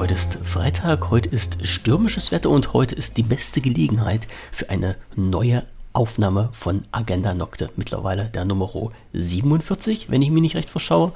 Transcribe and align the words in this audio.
Heute 0.00 0.14
ist 0.14 0.38
Freitag, 0.42 1.10
heute 1.10 1.28
ist 1.28 1.58
stürmisches 1.66 2.32
Wetter 2.32 2.48
und 2.48 2.72
heute 2.72 2.94
ist 2.94 3.18
die 3.18 3.22
beste 3.22 3.60
Gelegenheit 3.60 4.26
für 4.50 4.70
eine 4.70 4.96
neue 5.14 5.62
Aufnahme 5.92 6.48
von 6.54 6.86
Agenda 6.90 7.34
Nocte. 7.34 7.68
Mittlerweile 7.76 8.30
der 8.32 8.46
Nummer 8.46 8.70
47, 9.12 10.08
wenn 10.08 10.22
ich 10.22 10.30
mich 10.30 10.40
nicht 10.40 10.56
recht 10.56 10.70
verschaue. 10.70 11.12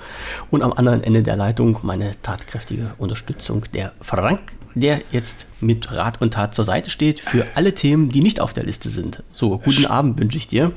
Und 0.50 0.60
am 0.60 0.74
anderen 0.74 1.02
Ende 1.02 1.22
der 1.22 1.34
Leitung 1.34 1.78
meine 1.80 2.12
tatkräftige 2.20 2.92
Unterstützung 2.98 3.64
der 3.72 3.94
Frank, 4.02 4.52
der 4.74 5.00
jetzt 5.10 5.46
mit 5.62 5.90
Rat 5.90 6.20
und 6.20 6.34
Tat 6.34 6.54
zur 6.54 6.66
Seite 6.66 6.90
steht 6.90 7.20
für 7.20 7.46
alle 7.54 7.74
Themen, 7.74 8.10
die 8.10 8.20
nicht 8.20 8.38
auf 8.38 8.52
der 8.52 8.64
Liste 8.64 8.90
sind. 8.90 9.22
So, 9.30 9.56
guten 9.56 9.86
Abend 9.86 10.20
wünsche 10.20 10.36
ich 10.36 10.46
dir. 10.46 10.72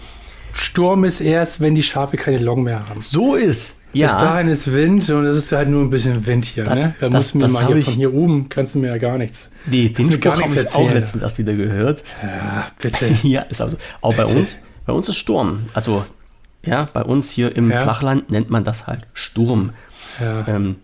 Sturm 0.54 1.04
ist 1.04 1.20
erst, 1.20 1.60
wenn 1.60 1.76
die 1.76 1.84
Schafe 1.84 2.16
keine 2.16 2.38
Long 2.38 2.64
mehr 2.64 2.88
haben. 2.88 3.02
So 3.02 3.36
ist. 3.36 3.77
Ja. 3.94 4.08
Bis 4.08 4.18
dahin 4.18 4.48
ist 4.48 4.74
Wind 4.74 5.10
und 5.10 5.26
es 5.26 5.38
ist 5.38 5.52
halt 5.52 5.70
nur 5.70 5.82
ein 5.82 5.90
bisschen 5.90 6.26
Wind 6.26 6.46
hier. 6.46 6.66
Das, 6.66 6.76
ne? 6.76 6.96
Da 7.00 7.10
musst 7.10 7.34
du 7.34 7.38
mir 7.40 7.48
mal 7.48 7.68
hier 7.68 7.84
von 7.84 7.94
hier 7.94 8.14
oben, 8.14 8.50
kannst 8.50 8.76
du 8.76 8.80
mir 8.80 8.88
ja 8.88 8.98
gar 8.98 9.18
nichts. 9.18 9.52
Nee, 9.66 9.90
den 9.90 10.12
Spruch 10.12 10.42
habe 10.42 10.54
ich 10.54 10.76
auch 10.76 10.92
letztens 10.92 11.24
erst 11.24 11.38
wieder 11.40 11.54
gehört. 11.54 12.04
Ja, 12.22 12.68
bitte. 12.80 13.08
ja, 13.24 13.42
ist 13.42 13.62
also. 13.62 13.78
Auch 14.02 14.14
bitte. 14.14 14.28
bei 14.28 14.36
uns, 14.36 14.58
bei 14.86 14.94
uns 14.94 15.10
ist 15.10 15.16
Sturm. 15.16 15.68
Also, 15.74 16.06
ja, 16.64 16.86
bei 16.92 17.02
uns 17.02 17.32
hier 17.32 17.56
im 17.56 17.72
ja. 17.72 17.82
Flachland 17.84 18.30
nennt 18.30 18.50
man 18.50 18.64
das 18.64 18.88
halt 18.88 19.08
Sturm. 19.14 19.72
Ja. 20.20 20.48
Ähm, 20.48 20.78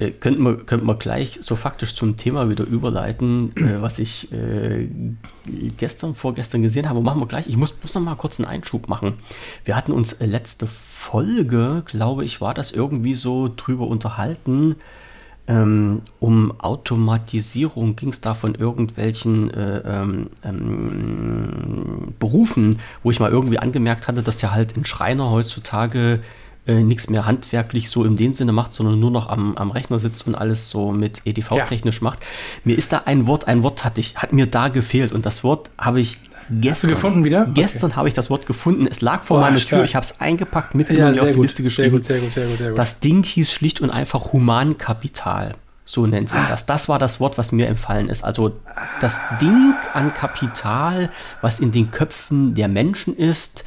äh, 0.00 0.10
könnten, 0.10 0.42
wir, 0.42 0.56
könnten 0.56 0.86
wir 0.86 0.96
gleich 0.96 1.38
so 1.40 1.54
faktisch 1.54 1.94
zum 1.94 2.16
Thema 2.16 2.50
wieder 2.50 2.64
überleiten, 2.64 3.54
äh, 3.56 3.80
was 3.80 4.00
ich 4.00 4.32
äh, 4.32 4.88
gestern, 5.76 6.16
vorgestern 6.16 6.62
gesehen 6.62 6.88
habe. 6.88 7.00
Machen 7.00 7.20
wir 7.20 7.26
gleich. 7.26 7.46
Ich 7.46 7.56
muss, 7.56 7.74
muss 7.80 7.94
noch 7.94 8.02
mal 8.02 8.16
kurz 8.16 8.40
einen 8.40 8.48
Einschub 8.48 8.88
machen. 8.88 9.14
Wir 9.64 9.76
hatten 9.76 9.92
uns 9.92 10.16
letzte 10.18 10.68
Folge, 11.04 11.82
glaube 11.84 12.24
ich, 12.24 12.40
war 12.40 12.54
das 12.54 12.70
irgendwie 12.70 13.14
so 13.14 13.52
drüber 13.54 13.86
unterhalten. 13.86 14.76
Ähm, 15.46 16.00
um 16.18 16.58
Automatisierung 16.58 17.94
ging 17.94 18.08
es 18.08 18.22
da 18.22 18.32
von 18.32 18.54
irgendwelchen 18.54 19.52
äh, 19.52 19.82
ähm, 19.84 20.30
ähm, 20.42 22.14
Berufen, 22.18 22.78
wo 23.02 23.10
ich 23.10 23.20
mal 23.20 23.30
irgendwie 23.30 23.58
angemerkt 23.58 24.08
hatte, 24.08 24.22
dass 24.22 24.40
ja 24.40 24.52
halt 24.52 24.78
ein 24.78 24.86
Schreiner 24.86 25.30
heutzutage 25.30 26.20
äh, 26.66 26.82
nichts 26.82 27.10
mehr 27.10 27.26
handwerklich 27.26 27.90
so 27.90 28.04
in 28.04 28.16
dem 28.16 28.32
Sinne 28.32 28.52
macht, 28.52 28.72
sondern 28.72 28.98
nur 28.98 29.10
noch 29.10 29.28
am, 29.28 29.54
am 29.58 29.70
Rechner 29.70 29.98
sitzt 29.98 30.26
und 30.26 30.34
alles 30.34 30.70
so 30.70 30.90
mit 30.90 31.20
EDV-technisch 31.26 32.00
ja. 32.00 32.04
macht. 32.04 32.20
Mir 32.64 32.78
ist 32.78 32.94
da 32.94 33.02
ein 33.04 33.26
Wort, 33.26 33.46
ein 33.46 33.62
Wort 33.62 33.84
hatte 33.84 34.00
ich, 34.00 34.16
hat 34.16 34.32
mir 34.32 34.46
da 34.46 34.68
gefehlt 34.68 35.12
und 35.12 35.26
das 35.26 35.44
Wort 35.44 35.70
habe 35.76 36.00
ich 36.00 36.18
gestern. 36.48 36.70
Hast 36.70 36.84
du 36.84 36.88
gefunden 36.88 37.24
wieder? 37.24 37.46
Gestern 37.54 37.90
okay. 37.90 37.96
habe 37.96 38.08
ich 38.08 38.14
das 38.14 38.30
Wort 38.30 38.46
gefunden. 38.46 38.86
Es 38.90 39.00
lag 39.00 39.22
vor 39.22 39.38
oh, 39.38 39.40
meiner 39.40 39.58
Tür. 39.58 39.84
Ich 39.84 39.94
habe 39.94 40.04
es 40.04 40.20
eingepackt, 40.20 40.74
mitgenommen, 40.74 41.14
ja, 41.14 41.22
auf 41.22 41.30
die 41.30 41.40
Liste 41.40 41.62
geschrieben. 41.62 42.02
Sehr 42.02 42.20
gut, 42.20 42.32
sehr 42.32 42.46
gut, 42.46 42.58
sehr 42.58 42.68
gut, 42.70 42.78
Das 42.78 43.00
Ding 43.00 43.22
hieß 43.22 43.52
schlicht 43.52 43.80
und 43.80 43.90
einfach 43.90 44.32
Humankapital. 44.32 45.54
So 45.84 46.06
nennt 46.06 46.30
sich 46.30 46.38
ah. 46.38 46.46
das. 46.48 46.66
Das 46.66 46.88
war 46.88 46.98
das 46.98 47.20
Wort, 47.20 47.36
was 47.36 47.52
mir 47.52 47.68
empfallen 47.68 48.08
ist. 48.08 48.24
Also 48.24 48.52
das 49.00 49.20
Ding 49.40 49.74
an 49.92 50.14
Kapital, 50.14 51.10
was 51.42 51.60
in 51.60 51.72
den 51.72 51.90
Köpfen 51.90 52.54
der 52.54 52.68
Menschen 52.68 53.16
ist, 53.16 53.64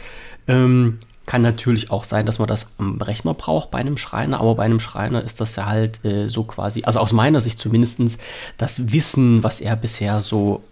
ähm, 0.47 0.97
kann 1.27 1.41
natürlich 1.41 1.91
auch 1.91 2.05
sein, 2.05 2.25
dass 2.25 2.39
man 2.39 2.47
das 2.47 2.71
am 2.79 2.99
Rechner 3.01 3.33
braucht 3.33 3.69
bei 3.69 3.77
einem 3.77 3.97
Schreiner, 3.97 4.39
aber 4.39 4.55
bei 4.55 4.63
einem 4.63 4.79
Schreiner 4.79 5.23
ist 5.23 5.41
das 5.41 5.55
ja 5.57 5.65
halt 5.65 6.03
äh, 6.05 6.27
so 6.27 6.43
quasi, 6.43 6.83
also 6.83 6.99
aus 6.99 7.11
meiner 7.11 7.41
Sicht 7.41 7.59
zumindest, 7.59 8.19
das 8.57 8.93
Wissen, 8.93 9.43
was 9.43 9.59
er 9.59 9.75
bisher 9.75 10.21
so, 10.21 10.63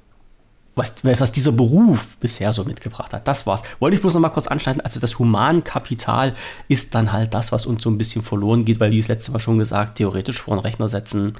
was, 0.75 0.95
was 1.03 1.31
dieser 1.31 1.53
Beruf 1.53 2.17
bisher 2.17 2.51
so 2.51 2.65
mitgebracht 2.65 3.13
hat. 3.13 3.27
Das 3.27 3.47
war's. 3.47 3.63
Wollte 3.79 3.95
ich 3.95 4.01
bloß 4.01 4.15
noch 4.15 4.21
mal 4.21 4.29
kurz 4.29 4.47
anschneiden. 4.47 4.81
Also 4.81 4.99
das 4.99 5.17
Humankapital 5.17 6.35
ist 6.67 6.93
dann 6.93 7.13
halt 7.13 7.33
das, 7.33 7.51
was 7.51 7.65
uns 7.65 7.81
so 7.81 7.89
ein 7.89 7.97
bisschen 7.97 8.23
verloren 8.23 8.65
geht, 8.65 8.79
weil 8.79 8.91
wie 8.91 8.99
das 8.99 9.07
letzte 9.07 9.31
Mal 9.31 9.39
schon 9.39 9.57
gesagt, 9.57 9.97
theoretisch 9.97 10.41
vor 10.41 10.53
einen 10.53 10.61
Rechner 10.61 10.89
setzen 10.89 11.35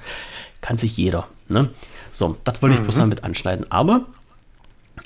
kann 0.62 0.78
sich 0.78 0.96
jeder. 0.98 1.28
Ne? 1.50 1.70
So, 2.12 2.38
das 2.44 2.62
wollte 2.62 2.76
ich 2.76 2.82
bloß 2.82 2.96
mhm. 2.96 3.02
noch 3.02 3.08
mit 3.08 3.24
anschneiden. 3.24 3.70
Aber 3.70 4.06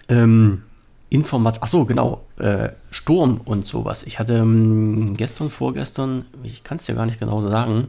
ähm, 0.07 0.63
Information, 1.09 1.63
achso, 1.63 1.85
genau, 1.85 2.21
äh, 2.37 2.69
Sturm 2.91 3.41
und 3.43 3.65
sowas. 3.65 4.03
Ich 4.03 4.19
hatte 4.19 4.35
ähm, 4.35 5.17
gestern, 5.17 5.49
vorgestern, 5.49 6.25
ich 6.43 6.63
kann 6.63 6.77
es 6.77 6.85
dir 6.85 6.93
gar 6.93 7.07
nicht 7.07 7.19
genau 7.19 7.41
sagen, 7.41 7.87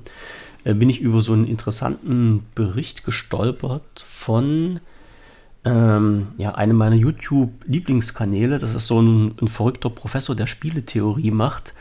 äh, 0.64 0.72
bin 0.72 0.88
ich 0.88 1.00
über 1.00 1.20
so 1.20 1.34
einen 1.34 1.46
interessanten 1.46 2.46
Bericht 2.54 3.04
gestolpert 3.04 4.06
von 4.08 4.80
ähm, 5.64 6.28
ja, 6.38 6.54
einem 6.54 6.76
meiner 6.76 6.96
YouTube-Lieblingskanäle. 6.96 8.58
Das 8.58 8.74
ist 8.74 8.86
so 8.86 9.00
ein, 9.00 9.36
ein, 9.40 9.48
verrückter 9.48 9.90
Professor, 9.90 10.34
der 10.34 10.46
Spieletheorie 10.46 11.30
macht. 11.30 11.74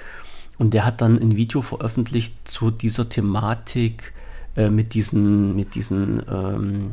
Und 0.57 0.73
der 0.73 0.85
hat 0.85 1.01
dann 1.01 1.17
ein 1.17 1.35
Video 1.35 1.61
veröffentlicht 1.61 2.35
zu 2.43 2.71
dieser 2.71 3.07
Thematik 3.07 4.13
äh, 4.57 4.69
mit 4.69 4.93
diesen, 4.93 5.55
mit 5.55 5.75
diesen 5.75 6.21
ähm, 6.29 6.91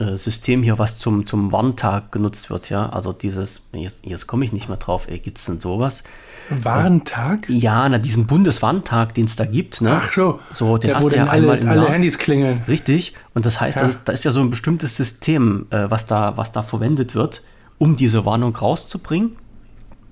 äh, 0.00 0.16
System 0.16 0.62
hier, 0.64 0.78
was 0.78 0.98
zum, 0.98 1.26
zum 1.26 1.52
Warntag 1.52 2.10
genutzt 2.10 2.50
wird, 2.50 2.70
ja. 2.70 2.88
Also 2.88 3.12
dieses, 3.12 3.68
jetzt, 3.72 4.04
jetzt 4.04 4.26
komme 4.26 4.44
ich 4.44 4.52
nicht 4.52 4.68
mehr 4.68 4.78
drauf, 4.78 5.06
ey, 5.08 5.20
gibt 5.20 5.38
es 5.38 5.44
denn 5.44 5.60
sowas? 5.60 6.02
Warntag? 6.50 7.48
Ja, 7.48 7.88
na, 7.88 7.98
diesen 7.98 8.26
Bundeswarntag, 8.26 9.14
den 9.14 9.26
es 9.26 9.36
da 9.36 9.44
gibt, 9.44 9.80
ne? 9.80 10.00
Ach 10.02 10.12
so. 10.12 10.40
So, 10.50 10.78
den 10.78 10.88
der, 10.88 10.96
hast 10.96 11.10
du 11.10 11.16
ja 11.16 11.28
einmal 11.28 11.58
alle, 11.58 11.70
alle 11.70 11.88
Handys 11.88 12.18
klingeln. 12.18 12.62
Richtig. 12.68 13.14
Und 13.34 13.46
das 13.46 13.60
heißt, 13.60 13.76
ja. 13.76 13.86
das 13.86 13.96
ist, 13.96 14.08
da 14.08 14.12
ist 14.12 14.24
ja 14.24 14.30
so 14.30 14.40
ein 14.40 14.50
bestimmtes 14.50 14.96
System, 14.96 15.66
äh, 15.70 15.90
was, 15.90 16.06
da, 16.06 16.36
was 16.36 16.52
da 16.52 16.62
verwendet 16.62 17.14
wird, 17.14 17.42
um 17.78 17.96
diese 17.96 18.24
Warnung 18.24 18.54
rauszubringen. 18.54 19.36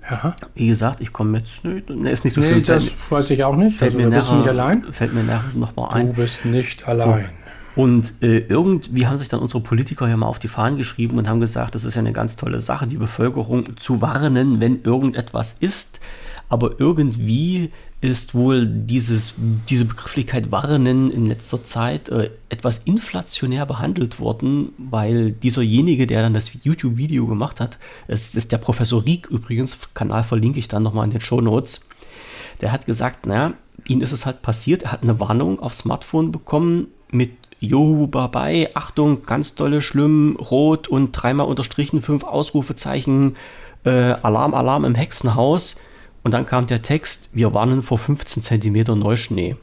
Ja. 0.09 0.37
Wie 0.55 0.69
gesagt, 0.69 1.01
ich 1.01 1.13
komme 1.13 1.39
jetzt, 1.39 1.65
ne, 1.65 2.11
ist 2.11 2.25
nicht 2.25 2.35
so 2.35 2.41
nee, 2.41 2.49
schlimm. 2.49 2.65
das 2.65 2.85
fällt, 2.85 3.11
weiß 3.11 3.31
ich 3.31 3.43
auch 3.43 3.57
nicht. 3.57 3.77
Fällt 3.77 3.95
also, 3.95 4.07
mir 4.07 4.15
bist 4.15 4.29
nachher, 4.29 4.39
nicht 4.39 4.49
allein? 4.49 4.85
Fällt 4.93 5.15
mir 5.15 5.25
nachher 5.25 5.59
nochmal 5.59 5.95
ein. 5.95 6.09
Du 6.11 6.15
bist 6.15 6.45
nicht 6.45 6.87
allein. 6.87 7.25
So. 7.25 7.83
Und 7.83 8.15
äh, 8.23 8.39
irgendwie 8.39 9.07
haben 9.07 9.19
sich 9.19 9.29
dann 9.29 9.41
unsere 9.41 9.63
Politiker 9.63 10.09
ja 10.09 10.17
mal 10.17 10.27
auf 10.27 10.39
die 10.39 10.49
Fahnen 10.49 10.79
geschrieben 10.79 11.19
und 11.19 11.29
haben 11.29 11.41
gesagt, 11.41 11.75
das 11.75 11.85
ist 11.85 11.95
ja 11.95 12.01
eine 12.01 12.13
ganz 12.13 12.37
tolle 12.37 12.61
Sache, 12.61 12.87
die 12.87 12.97
Bevölkerung 12.97 13.77
zu 13.77 14.01
warnen, 14.01 14.61
wenn 14.61 14.83
irgendetwas 14.83 15.57
ist. 15.61 16.01
Aber 16.49 16.79
irgendwie 16.79 17.71
ist 18.01 18.35
wohl 18.35 18.67
dieses, 18.67 19.35
diese 19.69 19.85
Begrifflichkeit 19.85 20.53
warnen 20.53 21.11
in 21.11 21.27
letzter 21.27 21.65
Zeit 21.65 22.09
äh, 22.09 22.31
etwas 22.49 22.83
inflationär 22.85 23.67
behandelt 23.67 24.21
worden, 24.21 24.73
weil 24.79 25.33
dieserjenige, 25.33 26.07
der 26.07 26.23
dann 26.23 26.35
das 26.35 26.53
YouTube-Video 26.63 27.27
gemacht 27.27 27.59
hat, 27.59 27.79
es 28.07 28.35
ist 28.35 28.53
der 28.53 28.59
Professor 28.59 29.05
Rieck 29.05 29.27
übrigens, 29.27 29.79
Kanal 29.95 30.25
verlinke 30.25 30.59
ich 30.59 30.69
dann 30.69 30.83
nochmal 30.83 31.05
in 31.05 31.11
den 31.11 31.21
Show 31.21 31.41
Notes, 31.41 31.81
der 32.61 32.71
hat 32.71 32.87
gesagt, 32.87 33.27
naja, 33.27 33.55
ihm 33.89 34.01
ist 34.01 34.13
es 34.13 34.27
halt 34.27 34.43
passiert, 34.43 34.85
er 34.85 34.93
hat 34.93 35.03
eine 35.03 35.19
Warnung 35.19 35.61
aufs 35.61 35.79
Smartphone 35.79 36.33
bekommen 36.33 36.89
mit 37.11 37.33
Johu 37.61 38.07
Babai, 38.07 38.71
Achtung, 38.75 39.25
ganz 39.25 39.55
dolle, 39.55 39.81
schlimm, 39.81 40.37
rot 40.37 40.89
und 40.89 41.13
dreimal 41.13 41.47
unterstrichen, 41.47 42.03
fünf 42.03 42.25
Ausrufezeichen, 42.25 43.37
äh, 43.85 43.91
Alarm, 43.91 44.55
Alarm 44.55 44.85
im 44.85 44.95
Hexenhaus. 44.95 45.77
Und 46.27 46.33
dann 46.33 46.45
kam 46.45 46.67
der 46.67 46.83
Text, 46.83 47.29
wir 47.35 47.55
warnen 47.55 47.85
vor 47.85 47.99
15 47.99 48.43
cm 48.43 48.99
Neuschnee. 48.99 49.55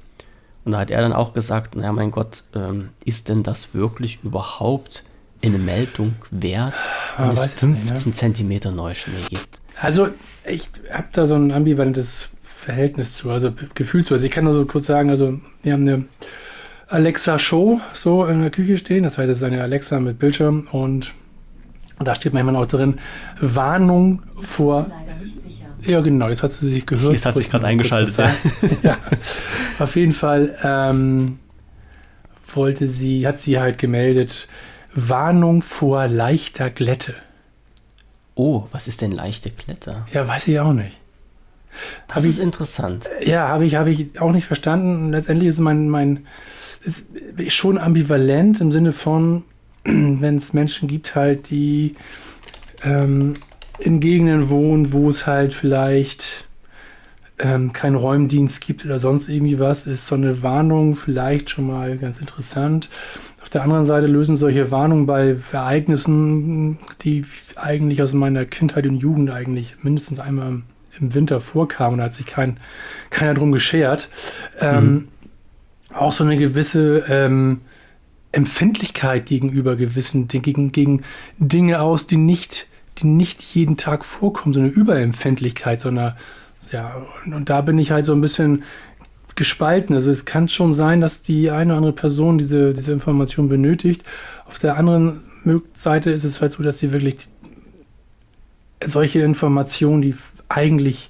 Und 0.64 0.72
da 0.72 0.80
hat 0.80 0.92
er 0.92 1.02
dann 1.02 1.12
auch 1.12 1.34
gesagt, 1.34 1.76
naja, 1.76 1.92
mein 1.92 2.10
Gott, 2.10 2.46
ähm, 2.56 2.92
ist 3.04 3.28
denn 3.28 3.44
das 3.44 3.76
wirklich 3.76 4.20
überhaupt 4.24 5.04
eine 5.44 5.58
Meldung 5.58 6.16
wert, 6.32 6.74
wenn 7.18 7.26
ja, 7.26 7.34
es 7.34 7.54
15 7.56 7.72
nicht, 7.74 8.06
ne? 8.06 8.60
cm 8.62 8.76
Neuschnee 8.78 9.12
gibt? 9.30 9.60
Also, 9.78 10.08
ich 10.46 10.70
habe 10.90 11.08
da 11.12 11.26
so 11.26 11.36
ein 11.36 11.52
ambivalentes 11.52 12.30
Verhältnis 12.46 13.18
zu, 13.18 13.30
also 13.30 13.52
Gefühl 13.76 14.06
zu. 14.06 14.14
Also 14.14 14.26
ich 14.26 14.32
kann 14.32 14.46
nur 14.46 14.54
so 14.54 14.66
kurz 14.66 14.86
sagen, 14.86 15.10
also 15.10 15.38
wir 15.64 15.74
haben 15.74 15.86
eine 15.86 16.06
Alexa 16.88 17.38
Show 17.40 17.82
so 17.94 18.26
in 18.26 18.40
der 18.40 18.52
Küche 18.52 18.78
stehen. 18.78 19.04
Das 19.04 19.18
heißt, 19.18 19.30
es 19.30 19.40
ist 19.40 19.44
eine 19.44 19.62
Alexa 19.62 20.00
mit 20.00 20.18
Bildschirm 20.18 20.70
und 20.72 21.14
da 22.00 22.16
steht 22.16 22.34
manchmal 22.34 22.56
auch 22.56 22.68
drin, 22.68 23.00
Warnung 23.42 24.24
vor. 24.40 24.88
Ja, 25.86 26.02
genau, 26.02 26.30
jetzt 26.30 26.44
hat 26.44 26.52
sie 26.52 26.70
sich 26.70 26.86
gehört. 26.86 27.14
Jetzt 27.14 27.26
hat 27.26 27.36
sich 27.36 27.50
gerade 27.50 27.68
eingeschaltet. 27.68 28.18
Ja. 28.18 28.36
ja. 28.84 28.98
Auf 29.80 29.96
jeden 29.96 30.14
Fall 30.14 30.58
ähm, 30.64 31.40
wollte 32.54 32.88
sie, 32.88 33.28
hat 33.28 33.40
sie 33.40 33.60
halt 33.60 33.78
gemeldet, 33.78 34.48
Warnung 34.94 35.62
vor 35.62 36.08
leichter 36.08 36.70
Glätte. 36.70 37.16
Oh, 38.36 38.64
was 38.72 38.88
ist 38.88 39.02
denn 39.02 39.12
leichte 39.12 39.52
Glätte? 39.52 40.06
Ja, 40.12 40.28
weiß 40.28 40.48
ich 40.48 40.60
auch 40.60 40.74
nicht. 40.74 40.98
Das 42.08 42.18
hab 42.18 42.24
ist 42.24 42.38
ich, 42.38 42.44
interessant. 42.44 43.10
Ja, 43.26 43.48
habe 43.48 43.66
ich, 43.66 43.76
hab 43.76 43.88
ich 43.88 44.20
auch 44.20 44.32
nicht 44.32 44.46
verstanden. 44.46 45.12
Letztendlich 45.12 45.50
ist 45.50 45.60
mein, 45.60 45.90
mein 45.90 46.28
ist 46.84 47.08
schon 47.48 47.78
ambivalent 47.78 48.62
im 48.62 48.72
Sinne 48.72 48.92
von, 48.92 49.44
wenn 49.84 50.36
es 50.36 50.54
Menschen 50.54 50.88
gibt 50.88 51.16
halt, 51.16 51.50
die 51.50 51.96
ähm, 52.84 53.36
in 53.84 54.00
Gegenden 54.00 54.50
wohnen, 54.50 54.94
wo 54.94 55.10
es 55.10 55.28
halt 55.28 55.54
vielleicht 55.54 56.46
ähm, 57.40 57.74
keinen 57.74 57.96
Räumdienst 57.96 58.62
gibt 58.62 58.86
oder 58.86 59.00
sonst 59.00 59.30
irgendwie 59.30 59.60
was, 59.60 59.88
ist 59.88 60.08
so 60.08 60.16
eine 60.16 60.44
Warnung 60.44 60.96
vielleicht 60.96 61.50
schon 61.50 61.68
mal 61.68 61.98
ganz 61.98 62.20
interessant. 62.20 62.90
Auf 63.42 63.50
der 63.50 63.64
anderen 63.64 63.86
Seite 63.86 64.08
lösen 64.08 64.38
solche 64.38 64.72
Warnungen 64.72 65.06
bei 65.06 65.36
Ereignissen, 65.52 66.78
die 67.02 67.26
eigentlich 67.56 68.02
aus 68.02 68.14
meiner 68.14 68.46
Kindheit 68.46 68.88
und 68.88 68.98
Jugend 68.98 69.30
eigentlich 69.32 69.76
mindestens 69.84 70.20
einmal 70.20 70.62
im 71.00 71.14
Winter 71.14 71.40
vorkamen, 71.40 71.98
da 71.98 72.06
hat 72.06 72.14
sich 72.14 72.26
kein, 72.26 72.58
keiner 73.10 73.34
drum 73.34 73.52
geschert. 73.52 74.10
Ähm, 74.60 74.94
mhm. 74.94 75.08
Auch 75.94 76.14
so 76.14 76.24
eine 76.24 76.38
gewisse, 76.38 77.04
ähm, 77.10 77.62
Empfindlichkeit 78.34 79.28
gegenüber 79.28 79.76
gewissen 79.76 80.28
gegen, 80.28 80.72
gegen 80.72 81.04
Dinge 81.38 81.82
aus, 81.82 82.08
die 82.08 82.18
nicht, 82.18 82.68
die 83.00 83.08
nicht 83.08 83.42
jeden 83.42 83.78
Tag 83.78 84.06
vorkommen, 84.06 84.54
so 84.54 84.60
eine 84.60 84.70
Überempfindlichkeit, 84.70 85.80
sondern 85.80 86.16
ja, 86.72 86.96
und, 87.26 87.34
und 87.34 87.50
da 87.50 87.62
bin 87.62 87.78
ich 87.78 87.92
halt 87.92 88.06
so 88.06 88.14
ein 88.14 88.22
bisschen 88.22 88.64
gespalten. 89.36 89.96
Also 89.96 90.12
es 90.12 90.26
kann 90.26 90.50
schon 90.50 90.74
sein, 90.74 91.02
dass 91.02 91.24
die 91.24 91.52
eine 91.52 91.72
oder 91.72 91.78
andere 91.78 91.94
Person 91.94 92.38
diese, 92.38 92.74
diese 92.74 92.92
Information 92.92 93.50
benötigt. 93.50 94.04
Auf 94.46 94.60
der 94.60 94.78
anderen 94.78 95.22
Seite 95.74 96.12
ist 96.12 96.24
es 96.24 96.42
halt 96.42 96.52
so, 96.52 96.64
dass 96.64 96.78
sie 96.78 96.94
wirklich 96.94 97.28
solche 98.86 99.20
Informationen, 99.20 100.02
die 100.02 100.16
eigentlich 100.50 101.10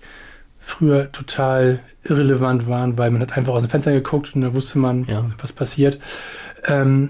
früher 0.59 1.11
total 1.11 1.81
irrelevant 2.03 2.67
waren, 2.67 2.97
weil 2.97 3.11
man 3.11 3.21
hat 3.21 3.37
einfach 3.37 3.53
aus 3.53 3.63
dem 3.63 3.69
Fenster 3.69 3.91
geguckt 3.91 4.35
und 4.35 4.41
da 4.41 4.53
wusste 4.53 4.79
man, 4.79 5.05
ja. 5.05 5.25
was 5.39 5.53
passiert. 5.53 5.99
Ähm, 6.65 7.09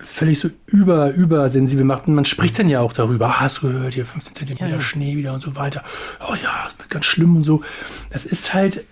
völlig 0.00 0.38
so 0.38 0.50
über, 0.66 1.12
übersensibel 1.12 1.84
macht. 1.84 2.06
Und 2.06 2.14
man 2.14 2.24
spricht 2.24 2.58
dann 2.58 2.68
ja 2.68 2.80
auch 2.80 2.92
darüber. 2.92 3.26
Ah, 3.26 3.40
hast 3.40 3.62
du 3.62 3.72
gehört, 3.72 3.94
hier 3.94 4.04
15 4.04 4.34
Zentimeter 4.34 4.66
ja, 4.66 4.72
ja. 4.72 4.80
Schnee 4.80 5.16
wieder 5.16 5.32
und 5.32 5.40
so 5.40 5.56
weiter. 5.56 5.82
Oh 6.20 6.34
ja, 6.34 6.64
das 6.64 6.78
wird 6.78 6.90
ganz 6.90 7.06
schlimm 7.06 7.36
und 7.36 7.44
so. 7.44 7.62
Das 8.10 8.26
ist 8.26 8.52
halt, 8.52 8.84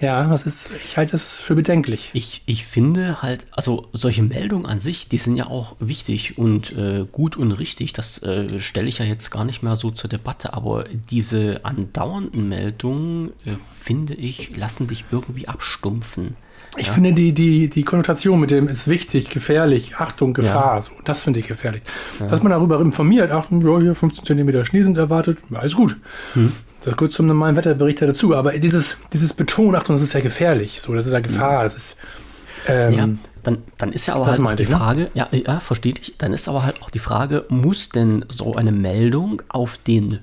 ja, 0.00 0.28
das 0.28 0.44
ist, 0.44 0.70
ich 0.84 0.96
halte 0.96 1.12
das 1.12 1.36
für 1.36 1.54
bedenklich. 1.54 2.10
Ich, 2.12 2.42
ich 2.46 2.66
finde 2.66 3.22
halt, 3.22 3.46
also 3.50 3.88
solche 3.92 4.22
Meldungen 4.22 4.66
an 4.66 4.80
sich, 4.80 5.08
die 5.08 5.18
sind 5.18 5.36
ja 5.36 5.46
auch 5.46 5.76
wichtig 5.78 6.38
und 6.38 6.72
äh, 6.72 7.06
gut 7.10 7.36
und 7.36 7.52
richtig. 7.52 7.92
Das 7.92 8.22
äh, 8.22 8.60
stelle 8.60 8.88
ich 8.88 8.98
ja 8.98 9.04
jetzt 9.04 9.30
gar 9.30 9.44
nicht 9.44 9.62
mehr 9.62 9.76
so 9.76 9.90
zur 9.90 10.08
Debatte, 10.08 10.54
aber 10.54 10.84
diese 11.10 11.64
andauernden 11.64 12.48
Meldungen, 12.48 13.30
äh, 13.44 13.56
finde 13.82 14.14
ich, 14.14 14.56
lassen 14.56 14.86
dich 14.88 15.04
irgendwie 15.10 15.48
abstumpfen. 15.48 16.36
Ich 16.76 16.88
ja. 16.88 16.92
finde 16.92 17.12
die, 17.12 17.32
die, 17.32 17.68
die 17.68 17.82
Konnotation 17.82 18.38
mit 18.38 18.50
dem 18.50 18.68
ist 18.68 18.88
wichtig, 18.88 19.30
gefährlich, 19.30 19.96
Achtung, 19.96 20.34
Gefahr, 20.34 20.76
ja. 20.76 20.82
so, 20.82 20.92
das 21.04 21.22
finde 21.22 21.40
ich 21.40 21.48
gefährlich. 21.48 21.82
Ja. 22.20 22.26
Dass 22.26 22.42
man 22.42 22.52
darüber 22.52 22.80
informiert, 22.80 23.30
Achtung, 23.30 23.62
ja, 23.62 23.80
hier 23.80 23.94
15 23.94 24.24
cm 24.24 24.64
Schnee 24.64 24.82
sind 24.82 24.96
erwartet, 24.96 25.38
alles 25.54 25.74
gut. 25.74 25.96
Hm. 26.34 26.52
Das 26.82 26.96
gehört 26.96 27.12
zum 27.12 27.26
normalen 27.26 27.56
Wetterbericht 27.56 28.02
dazu. 28.02 28.34
Aber 28.34 28.52
dieses, 28.52 28.96
dieses 29.12 29.32
Betonen, 29.32 29.74
Achtung, 29.74 29.96
das 29.96 30.02
ist 30.02 30.12
ja 30.12 30.20
gefährlich, 30.20 30.80
so, 30.80 30.94
das 30.94 31.06
ist 31.06 31.12
ja 31.12 31.20
Gefahr, 31.20 31.62
das 31.62 31.74
ist. 31.74 31.96
Ähm, 32.68 32.92
ja, 32.92 33.08
dann, 33.42 33.58
dann 33.78 33.92
ist 33.92 34.06
ja 34.06 34.14
aber 34.14 34.26
halt 34.26 34.40
auch 34.40 34.54
die 34.54 34.64
ich, 34.64 34.68
ne? 34.68 34.76
Frage, 34.76 35.10
ja, 35.14 35.28
ja, 35.30 35.60
verstehe 35.60 35.94
ich, 36.00 36.16
dann 36.18 36.32
ist 36.32 36.48
aber 36.48 36.64
halt 36.64 36.82
auch 36.82 36.90
die 36.90 36.98
Frage, 36.98 37.44
muss 37.48 37.90
denn 37.90 38.24
so 38.28 38.56
eine 38.56 38.72
Meldung 38.72 39.42
auf 39.48 39.78
den 39.78 40.18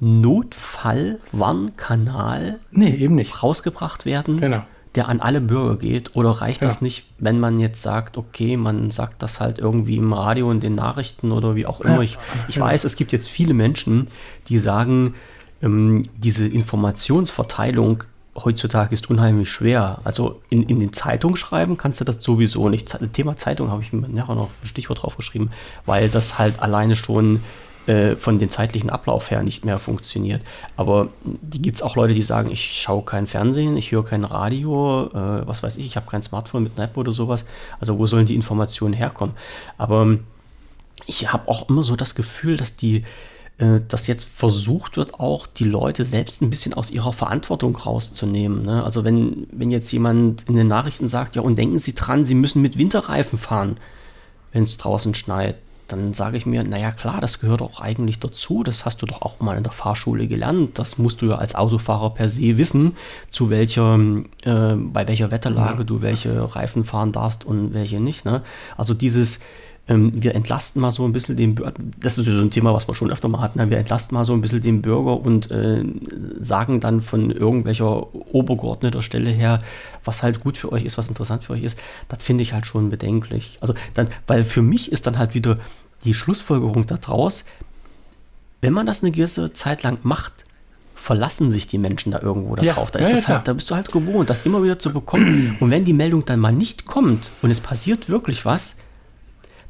Notfallwarnkanal 0.00 2.60
nee, 2.70 2.94
eben 2.94 3.16
nicht. 3.16 3.42
rausgebracht 3.42 4.06
werden? 4.06 4.40
Genau 4.40 4.62
der 4.98 5.08
an 5.08 5.20
alle 5.20 5.40
Bürger 5.40 5.76
geht? 5.76 6.16
Oder 6.16 6.30
reicht 6.30 6.62
ja. 6.62 6.68
das 6.68 6.82
nicht, 6.82 7.06
wenn 7.18 7.38
man 7.38 7.60
jetzt 7.60 7.80
sagt, 7.80 8.18
okay, 8.18 8.56
man 8.56 8.90
sagt 8.90 9.22
das 9.22 9.40
halt 9.40 9.58
irgendwie 9.58 9.96
im 9.96 10.12
Radio 10.12 10.50
und 10.50 10.60
den 10.60 10.74
Nachrichten 10.74 11.30
oder 11.30 11.54
wie 11.54 11.66
auch 11.66 11.80
immer? 11.80 12.00
Ich, 12.00 12.18
ich 12.48 12.58
weiß, 12.58 12.82
es 12.82 12.96
gibt 12.96 13.12
jetzt 13.12 13.28
viele 13.28 13.54
Menschen, 13.54 14.08
die 14.48 14.58
sagen, 14.58 15.14
ähm, 15.62 16.02
diese 16.16 16.48
Informationsverteilung 16.48 18.04
heutzutage 18.44 18.92
ist 18.92 19.08
unheimlich 19.08 19.50
schwer. 19.50 20.00
Also 20.02 20.40
in, 20.50 20.64
in 20.64 20.80
den 20.80 20.92
Zeitungen 20.92 21.36
schreiben 21.36 21.76
kannst 21.76 22.00
du 22.00 22.04
das 22.04 22.16
sowieso 22.20 22.68
nicht. 22.68 22.96
Thema 23.12 23.36
Zeitung 23.36 23.70
habe 23.70 23.82
ich 23.82 23.92
mir 23.92 24.08
nachher 24.08 24.34
noch 24.34 24.50
ein 24.62 24.66
Stichwort 24.66 25.02
drauf 25.02 25.16
geschrieben, 25.16 25.50
weil 25.86 26.08
das 26.08 26.38
halt 26.38 26.60
alleine 26.60 26.96
schon 26.96 27.40
äh, 27.88 28.16
von 28.16 28.38
den 28.38 28.50
zeitlichen 28.50 28.90
Ablauf 28.90 29.30
her 29.30 29.42
nicht 29.42 29.64
mehr 29.64 29.78
funktioniert. 29.78 30.42
Aber 30.76 31.08
die 31.24 31.62
gibt 31.62 31.76
es 31.76 31.82
auch 31.82 31.96
Leute, 31.96 32.12
die 32.12 32.22
sagen, 32.22 32.50
ich 32.50 32.80
schaue 32.80 33.02
kein 33.02 33.26
Fernsehen, 33.26 33.78
ich 33.78 33.92
höre 33.92 34.04
kein 34.04 34.24
Radio, 34.24 35.06
äh, 35.06 35.46
was 35.46 35.62
weiß 35.62 35.78
ich, 35.78 35.86
ich 35.86 35.96
habe 35.96 36.10
kein 36.10 36.22
Smartphone 36.22 36.64
mit 36.64 36.72
einer 36.76 36.84
App 36.84 36.98
oder 36.98 37.14
sowas. 37.14 37.46
Also 37.80 37.98
wo 37.98 38.06
sollen 38.06 38.26
die 38.26 38.34
Informationen 38.34 38.92
herkommen? 38.92 39.34
Aber 39.78 40.18
ich 41.06 41.32
habe 41.32 41.48
auch 41.48 41.70
immer 41.70 41.82
so 41.82 41.96
das 41.96 42.14
Gefühl, 42.14 42.58
dass 42.58 42.76
die 42.76 43.04
äh, 43.56 43.80
dass 43.88 44.06
jetzt 44.06 44.24
versucht 44.24 44.98
wird, 44.98 45.14
auch 45.18 45.46
die 45.46 45.64
Leute 45.64 46.04
selbst 46.04 46.42
ein 46.42 46.50
bisschen 46.50 46.74
aus 46.74 46.90
ihrer 46.90 47.14
Verantwortung 47.14 47.74
rauszunehmen. 47.74 48.64
Ne? 48.64 48.84
Also 48.84 49.02
wenn, 49.02 49.46
wenn 49.50 49.70
jetzt 49.70 49.90
jemand 49.92 50.44
in 50.46 50.56
den 50.56 50.68
Nachrichten 50.68 51.08
sagt, 51.08 51.36
ja, 51.36 51.42
und 51.42 51.56
denken 51.56 51.78
Sie 51.78 51.94
dran, 51.94 52.26
Sie 52.26 52.34
müssen 52.34 52.60
mit 52.60 52.76
Winterreifen 52.76 53.38
fahren, 53.38 53.78
wenn 54.52 54.64
es 54.64 54.76
draußen 54.76 55.14
schneit, 55.14 55.56
dann 55.88 56.14
sage 56.14 56.36
ich 56.36 56.46
mir, 56.46 56.62
naja 56.64 56.92
klar, 56.92 57.20
das 57.20 57.40
gehört 57.40 57.62
auch 57.62 57.80
eigentlich 57.80 58.20
dazu, 58.20 58.62
das 58.62 58.84
hast 58.84 59.02
du 59.02 59.06
doch 59.06 59.22
auch 59.22 59.40
mal 59.40 59.56
in 59.56 59.62
der 59.62 59.72
Fahrschule 59.72 60.26
gelernt, 60.26 60.78
das 60.78 60.98
musst 60.98 61.22
du 61.22 61.26
ja 61.26 61.36
als 61.36 61.54
Autofahrer 61.54 62.10
per 62.10 62.28
se 62.28 62.58
wissen, 62.58 62.96
zu 63.30 63.50
welcher, 63.50 63.98
äh, 64.44 64.74
bei 64.74 65.08
welcher 65.08 65.30
Wetterlage 65.30 65.78
ja. 65.78 65.84
du 65.84 66.02
welche 66.02 66.54
Reifen 66.54 66.84
fahren 66.84 67.12
darfst 67.12 67.44
und 67.44 67.74
welche 67.74 68.00
nicht. 68.00 68.24
Ne? 68.24 68.42
Also 68.76 68.94
dieses, 68.94 69.40
ähm, 69.88 70.12
wir 70.14 70.34
entlasten 70.34 70.82
mal 70.82 70.90
so 70.90 71.04
ein 71.04 71.12
bisschen 71.12 71.36
den 71.36 71.54
Bürger, 71.54 71.72
das 71.98 72.18
ist 72.18 72.26
so 72.26 72.40
ein 72.40 72.50
Thema, 72.50 72.74
was 72.74 72.86
wir 72.86 72.94
schon 72.94 73.10
öfter 73.10 73.28
mal 73.28 73.40
hatten, 73.40 73.58
ne? 73.58 73.70
wir 73.70 73.78
entlasten 73.78 74.14
mal 74.14 74.24
so 74.24 74.34
ein 74.34 74.40
bisschen 74.40 74.60
den 74.60 74.82
Bürger 74.82 75.18
und 75.20 75.50
äh, 75.50 75.82
sagen 76.40 76.80
dann 76.80 77.00
von 77.00 77.30
irgendwelcher 77.30 78.14
obergeordneter 78.34 79.02
Stelle 79.02 79.30
her, 79.30 79.62
was 80.04 80.22
halt 80.22 80.40
gut 80.40 80.58
für 80.58 80.72
euch 80.72 80.84
ist, 80.84 80.98
was 80.98 81.08
interessant 81.08 81.44
für 81.44 81.54
euch 81.54 81.62
ist, 81.62 81.78
das 82.08 82.22
finde 82.22 82.42
ich 82.42 82.52
halt 82.52 82.66
schon 82.66 82.90
bedenklich. 82.90 83.58
Also 83.60 83.74
dann, 83.94 84.08
weil 84.26 84.44
für 84.44 84.62
mich 84.62 84.92
ist 84.92 85.06
dann 85.06 85.18
halt 85.18 85.34
wieder 85.34 85.58
die 86.04 86.14
Schlussfolgerung 86.14 86.86
daraus, 86.86 87.44
wenn 88.60 88.72
man 88.72 88.86
das 88.86 89.02
eine 89.02 89.10
gewisse 89.10 89.52
Zeit 89.52 89.82
lang 89.82 89.98
macht, 90.02 90.44
verlassen 90.94 91.50
sich 91.50 91.66
die 91.66 91.78
Menschen 91.78 92.12
da 92.12 92.20
irgendwo 92.20 92.56
da 92.56 92.62
drauf. 92.62 92.90
Da, 92.90 92.98
ist 92.98 93.06
ja, 93.06 93.14
das 93.14 93.28
halt, 93.28 93.48
da 93.48 93.52
bist 93.54 93.70
du 93.70 93.74
halt 93.74 93.90
gewohnt, 93.90 94.28
das 94.28 94.42
immer 94.44 94.62
wieder 94.62 94.78
zu 94.78 94.92
bekommen. 94.92 95.56
Und 95.60 95.70
wenn 95.70 95.84
die 95.84 95.92
Meldung 95.94 96.24
dann 96.26 96.40
mal 96.40 96.52
nicht 96.52 96.84
kommt 96.84 97.30
und 97.40 97.50
es 97.50 97.60
passiert 97.60 98.10
wirklich 98.10 98.44
was, 98.44 98.76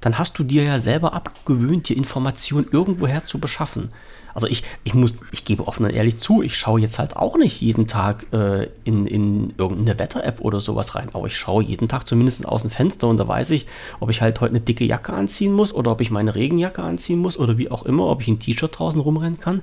dann 0.00 0.18
hast 0.18 0.38
du 0.38 0.44
dir 0.44 0.62
ja 0.62 0.78
selber 0.78 1.12
abgewöhnt, 1.12 1.88
die 1.88 1.96
Information 1.96 2.66
irgendwoher 2.70 3.24
zu 3.24 3.38
beschaffen. 3.38 3.90
Also 4.34 4.46
ich, 4.46 4.62
ich 4.84 4.94
muss, 4.94 5.14
ich 5.32 5.44
gebe 5.44 5.66
offen 5.66 5.84
und 5.84 5.90
ehrlich 5.90 6.18
zu, 6.18 6.42
ich 6.42 6.56
schaue 6.56 6.80
jetzt 6.80 7.00
halt 7.00 7.16
auch 7.16 7.36
nicht 7.36 7.60
jeden 7.60 7.88
Tag 7.88 8.26
äh, 8.32 8.68
in, 8.84 9.06
in 9.06 9.54
irgendeine 9.58 9.98
Wetter-App 9.98 10.40
oder 10.40 10.60
sowas 10.60 10.94
rein, 10.94 11.08
aber 11.12 11.26
ich 11.26 11.36
schaue 11.36 11.64
jeden 11.64 11.88
Tag 11.88 12.06
zumindest 12.06 12.46
aus 12.46 12.62
dem 12.62 12.70
Fenster 12.70 13.08
und 13.08 13.16
da 13.16 13.26
weiß 13.26 13.50
ich, 13.50 13.66
ob 13.98 14.10
ich 14.10 14.20
halt 14.20 14.40
heute 14.40 14.52
eine 14.52 14.60
dicke 14.60 14.84
Jacke 14.84 15.12
anziehen 15.12 15.52
muss 15.52 15.74
oder 15.74 15.90
ob 15.90 16.00
ich 16.00 16.12
meine 16.12 16.36
Regenjacke 16.36 16.82
anziehen 16.82 17.18
muss 17.18 17.36
oder 17.36 17.58
wie 17.58 17.70
auch 17.70 17.84
immer, 17.84 18.06
ob 18.06 18.20
ich 18.20 18.28
ein 18.28 18.38
T-Shirt 18.38 18.78
draußen 18.78 19.00
rumrennen 19.00 19.40
kann. 19.40 19.62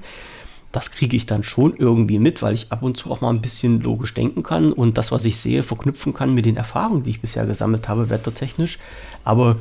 Das 0.74 0.92
kriege 0.92 1.16
ich 1.16 1.26
dann 1.26 1.44
schon 1.44 1.74
irgendwie 1.78 2.20
mit, 2.20 2.42
weil 2.42 2.54
ich 2.54 2.74
ab 2.74 2.84
und 2.84 2.98
zu 2.98 3.10
auch 3.10 3.22
mal 3.22 3.30
ein 3.30 3.40
bisschen 3.40 3.80
logisch 3.80 4.14
denken 4.14 4.44
kann 4.44 4.74
und 4.74 4.98
das, 4.98 5.14
was 5.14 5.24
ich 5.24 5.38
sehe, 5.38 5.64
verknüpfen 5.64 6.14
kann 6.14 6.34
mit 6.34 6.46
den 6.46 6.58
Erfahrungen, 6.58 7.04
die 7.04 7.12
ich 7.12 7.22
bisher 7.22 7.46
gesammelt 7.46 7.88
habe, 7.88 8.10
wettertechnisch. 8.10 8.78
Aber 9.24 9.56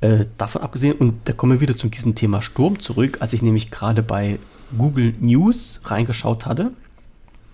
äh, 0.00 0.26
davon 0.38 0.62
abgesehen, 0.62 0.96
und 0.98 1.14
da 1.24 1.32
kommen 1.32 1.52
wir 1.52 1.60
wieder 1.60 1.76
zu 1.76 1.88
diesem 1.88 2.14
Thema 2.14 2.42
Sturm 2.42 2.80
zurück, 2.80 3.18
als 3.20 3.32
ich 3.32 3.42
nämlich 3.42 3.70
gerade 3.70 4.02
bei 4.02 4.38
Google 4.76 5.14
News 5.20 5.80
reingeschaut 5.84 6.46
hatte, 6.46 6.72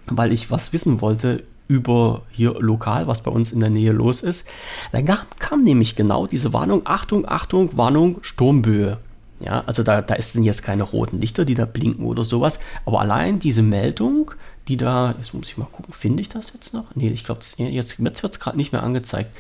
weil 0.06 0.32
ich 0.32 0.50
was 0.50 0.72
wissen 0.72 1.00
wollte 1.00 1.44
über 1.68 2.22
hier 2.30 2.54
lokal, 2.61 3.06
was 3.06 3.22
bei 3.22 3.30
uns 3.30 3.52
in 3.52 3.61
der 3.61 3.70
Nähe 3.70 3.92
los 3.92 4.22
ist. 4.22 4.46
Dann 4.92 5.06
kam, 5.06 5.18
kam 5.38 5.62
nämlich 5.62 5.96
genau 5.96 6.26
diese 6.26 6.52
Warnung, 6.52 6.82
Achtung, 6.84 7.26
Achtung, 7.26 7.76
Warnung, 7.76 8.18
Sturmböe. 8.22 8.99
Ja, 9.44 9.64
also 9.66 9.82
da, 9.82 10.02
da 10.02 10.14
ist 10.14 10.34
jetzt 10.37 10.62
keine 10.62 10.84
roten 10.84 11.20
Lichter, 11.20 11.44
die 11.44 11.54
da 11.54 11.64
blinken 11.64 12.06
oder 12.06 12.25
sowas, 12.25 12.61
aber 12.84 13.00
allein 13.00 13.40
diese 13.40 13.62
Meldung, 13.62 14.30
die 14.68 14.76
da, 14.76 15.14
jetzt 15.18 15.34
muss 15.34 15.49
ich 15.49 15.58
mal 15.58 15.66
gucken, 15.66 15.92
finde 15.92 16.20
ich 16.20 16.28
das 16.28 16.52
jetzt 16.54 16.72
noch? 16.75 16.84
Nee, 16.94 17.08
ich 17.08 17.25
glaube, 17.25 17.40
jetzt, 17.56 17.99
jetzt 17.99 18.22
wird 18.22 18.34
es 18.34 18.40
gerade 18.40 18.56
nicht 18.56 18.72
mehr 18.72 18.84
angezeigt. 18.84 19.30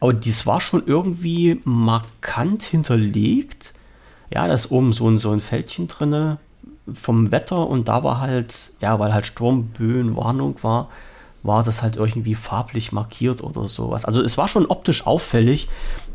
Aber 0.00 0.14
dies 0.14 0.46
war 0.46 0.60
schon 0.60 0.86
irgendwie 0.86 1.60
markant 1.64 2.62
hinterlegt. 2.62 3.74
Ja, 4.32 4.46
da 4.46 4.54
ist 4.54 4.70
oben 4.70 4.92
so 4.92 5.08
ein, 5.10 5.18
so 5.18 5.30
ein 5.32 5.40
Fältchen 5.40 5.88
drin 5.88 6.38
vom 6.94 7.30
Wetter 7.30 7.68
und 7.68 7.88
da 7.88 8.02
war 8.02 8.20
halt, 8.20 8.72
ja, 8.80 8.98
weil 8.98 9.12
halt 9.12 9.26
Sturmböenwarnung 9.26 10.62
war, 10.62 10.88
war 11.42 11.62
das 11.62 11.82
halt 11.82 11.96
irgendwie 11.96 12.34
farblich 12.34 12.92
markiert 12.92 13.42
oder 13.42 13.68
sowas. 13.68 14.04
Also 14.04 14.22
es 14.22 14.38
war 14.38 14.48
schon 14.48 14.66
optisch 14.66 15.06
auffällig, 15.06 15.68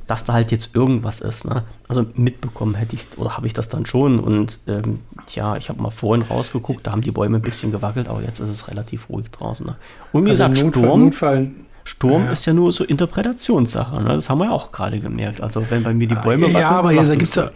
dass 0.08 0.24
da 0.24 0.34
halt 0.34 0.52
jetzt 0.52 0.76
irgendwas 0.76 1.20
ist. 1.20 1.46
Ne? 1.46 1.64
Also 1.88 2.06
mitbekommen 2.16 2.76
hätte 2.76 2.96
ich 2.96 3.08
oder 3.18 3.38
habe 3.38 3.48
ich 3.48 3.54
das 3.54 3.70
dann 3.70 3.86
schon. 3.86 4.20
Und 4.20 4.60
ähm, 4.68 5.00
tja, 5.26 5.58
ich 5.58 5.70
habe 5.70 5.82
mal 5.82 5.90
vorhin 5.90 6.26
rausgeguckt, 6.26 6.86
da 6.86 6.92
haben 6.92 7.02
die 7.02 7.12
Bäume 7.12 7.38
ein 7.38 7.42
bisschen 7.42 7.72
gewackelt, 7.72 8.08
aber 8.08 8.22
jetzt 8.22 8.40
ist 8.40 8.50
es 8.50 8.68
relativ 8.68 9.10
ruhig 9.10 9.30
draußen. 9.32 9.66
Ne? 9.66 9.76
Und 10.12 10.26
wie 10.26 10.30
also 10.30 10.48
gesagt, 10.50 10.64
Notfall, 10.64 10.84
Sturm, 10.84 11.02
Notfall, 11.02 11.52
Sturm 11.84 12.26
ja. 12.26 12.32
ist 12.32 12.46
ja 12.46 12.54
nur 12.54 12.72
so 12.72 12.84
Interpretationssache. 12.84 14.02
Ne? 14.02 14.10
Das 14.10 14.30
haben 14.30 14.38
wir 14.40 14.46
ja 14.46 14.52
auch 14.52 14.72
gerade 14.72 15.00
gemerkt. 15.00 15.42
Also 15.42 15.66
wenn 15.70 15.84
bei 15.84 15.94
mir 15.94 16.08
die 16.08 16.16
Bäume 16.16 16.48
wackeln. 16.48 16.62
Ja, 16.62 16.70
aber 16.72 16.94
da 16.94 17.16
gibt 17.16 17.30
es 17.30 17.34
da, 17.34 17.52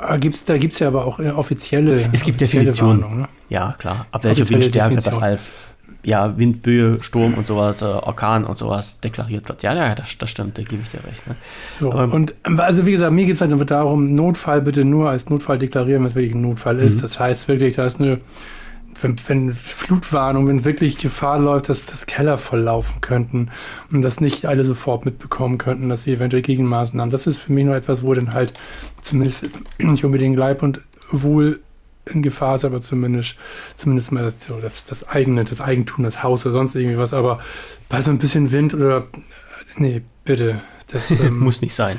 äh, 0.00 0.18
gibt's, 0.18 0.44
da 0.44 0.58
gibt's 0.58 0.78
ja 0.80 0.88
aber 0.88 1.04
auch 1.04 1.18
äh, 1.18 1.30
offizielle. 1.30 2.08
Es 2.12 2.22
gibt 2.22 2.40
Definitionen. 2.40 3.02
Warnung, 3.02 3.20
ne? 3.20 3.28
Ja, 3.48 3.74
klar. 3.78 4.06
Ab 4.10 4.24
welcher 4.24 4.48
Windstärke 4.48 4.96
das 4.96 5.22
als 5.22 5.52
ja, 6.04 6.36
Windböe, 6.38 7.02
Sturm 7.02 7.34
und 7.34 7.46
sowas, 7.46 7.82
äh, 7.82 7.86
Orkan 7.86 8.44
und 8.44 8.56
sowas 8.56 9.00
deklariert 9.00 9.48
wird. 9.48 9.62
Ja, 9.62 9.74
ja, 9.74 9.94
das, 9.94 10.16
das 10.18 10.30
stimmt, 10.30 10.58
da 10.58 10.62
gebe 10.62 10.82
ich 10.82 10.90
dir 10.90 11.04
recht. 11.04 11.26
Ne? 11.26 11.36
So, 11.60 11.92
Aber, 11.92 12.14
und 12.14 12.34
also 12.58 12.86
wie 12.86 12.92
gesagt, 12.92 13.12
mir 13.12 13.26
geht 13.26 13.34
es 13.34 13.40
halt 13.40 13.70
darum, 13.70 14.14
Notfall 14.14 14.62
bitte 14.62 14.84
nur 14.84 15.10
als 15.10 15.28
Notfall 15.30 15.58
deklarieren, 15.58 16.02
wenn 16.02 16.08
es 16.08 16.14
wirklich 16.14 16.34
ein 16.34 16.42
Notfall 16.42 16.78
ist. 16.78 16.98
Mhm. 16.98 17.02
Das 17.02 17.18
heißt 17.18 17.48
wirklich, 17.48 17.76
da 17.76 17.86
ist 17.86 18.00
eine, 18.00 18.20
wenn, 19.00 19.16
wenn 19.26 19.52
Flutwarnung, 19.52 20.48
wenn 20.48 20.64
wirklich 20.64 20.98
Gefahr 20.98 21.38
läuft, 21.38 21.68
dass 21.68 21.86
das 21.86 22.06
Keller 22.06 22.38
volllaufen 22.38 23.00
könnten 23.00 23.50
und 23.90 24.02
das 24.02 24.20
nicht 24.20 24.46
alle 24.46 24.64
sofort 24.64 25.04
mitbekommen 25.04 25.58
könnten, 25.58 25.88
dass 25.88 26.02
sie 26.02 26.12
eventuell 26.12 26.42
Gegenmaßnahmen. 26.42 27.10
Das 27.10 27.26
ist 27.26 27.38
für 27.38 27.52
mich 27.52 27.64
nur 27.64 27.76
etwas, 27.76 28.04
wo 28.04 28.14
dann 28.14 28.32
halt 28.32 28.52
zumindest 29.00 29.48
nicht 29.78 30.04
unbedingt 30.04 30.36
Leib 30.36 30.62
und 30.62 30.80
Wohl 31.10 31.60
in 32.06 32.22
Gefahr 32.22 32.56
ist, 32.56 32.64
aber 32.64 32.80
zumindest, 32.80 33.36
zumindest 33.74 34.12
mal 34.12 34.22
das, 34.22 34.44
so 34.44 34.60
das, 34.60 34.84
das 34.86 35.08
eigene, 35.08 35.44
das 35.44 35.60
Eigentum, 35.60 36.04
das 36.04 36.22
Haus 36.22 36.44
oder 36.44 36.52
sonst 36.52 36.74
irgendwie 36.74 36.98
was. 36.98 37.14
Aber 37.14 37.40
bei 37.88 38.00
so 38.00 38.10
ein 38.10 38.18
bisschen 38.18 38.52
Wind 38.52 38.74
oder 38.74 39.06
nee, 39.76 40.02
bitte. 40.24 40.60
Das 40.90 41.10
ähm, 41.20 41.38
muss 41.38 41.62
nicht 41.62 41.74
sein. 41.74 41.98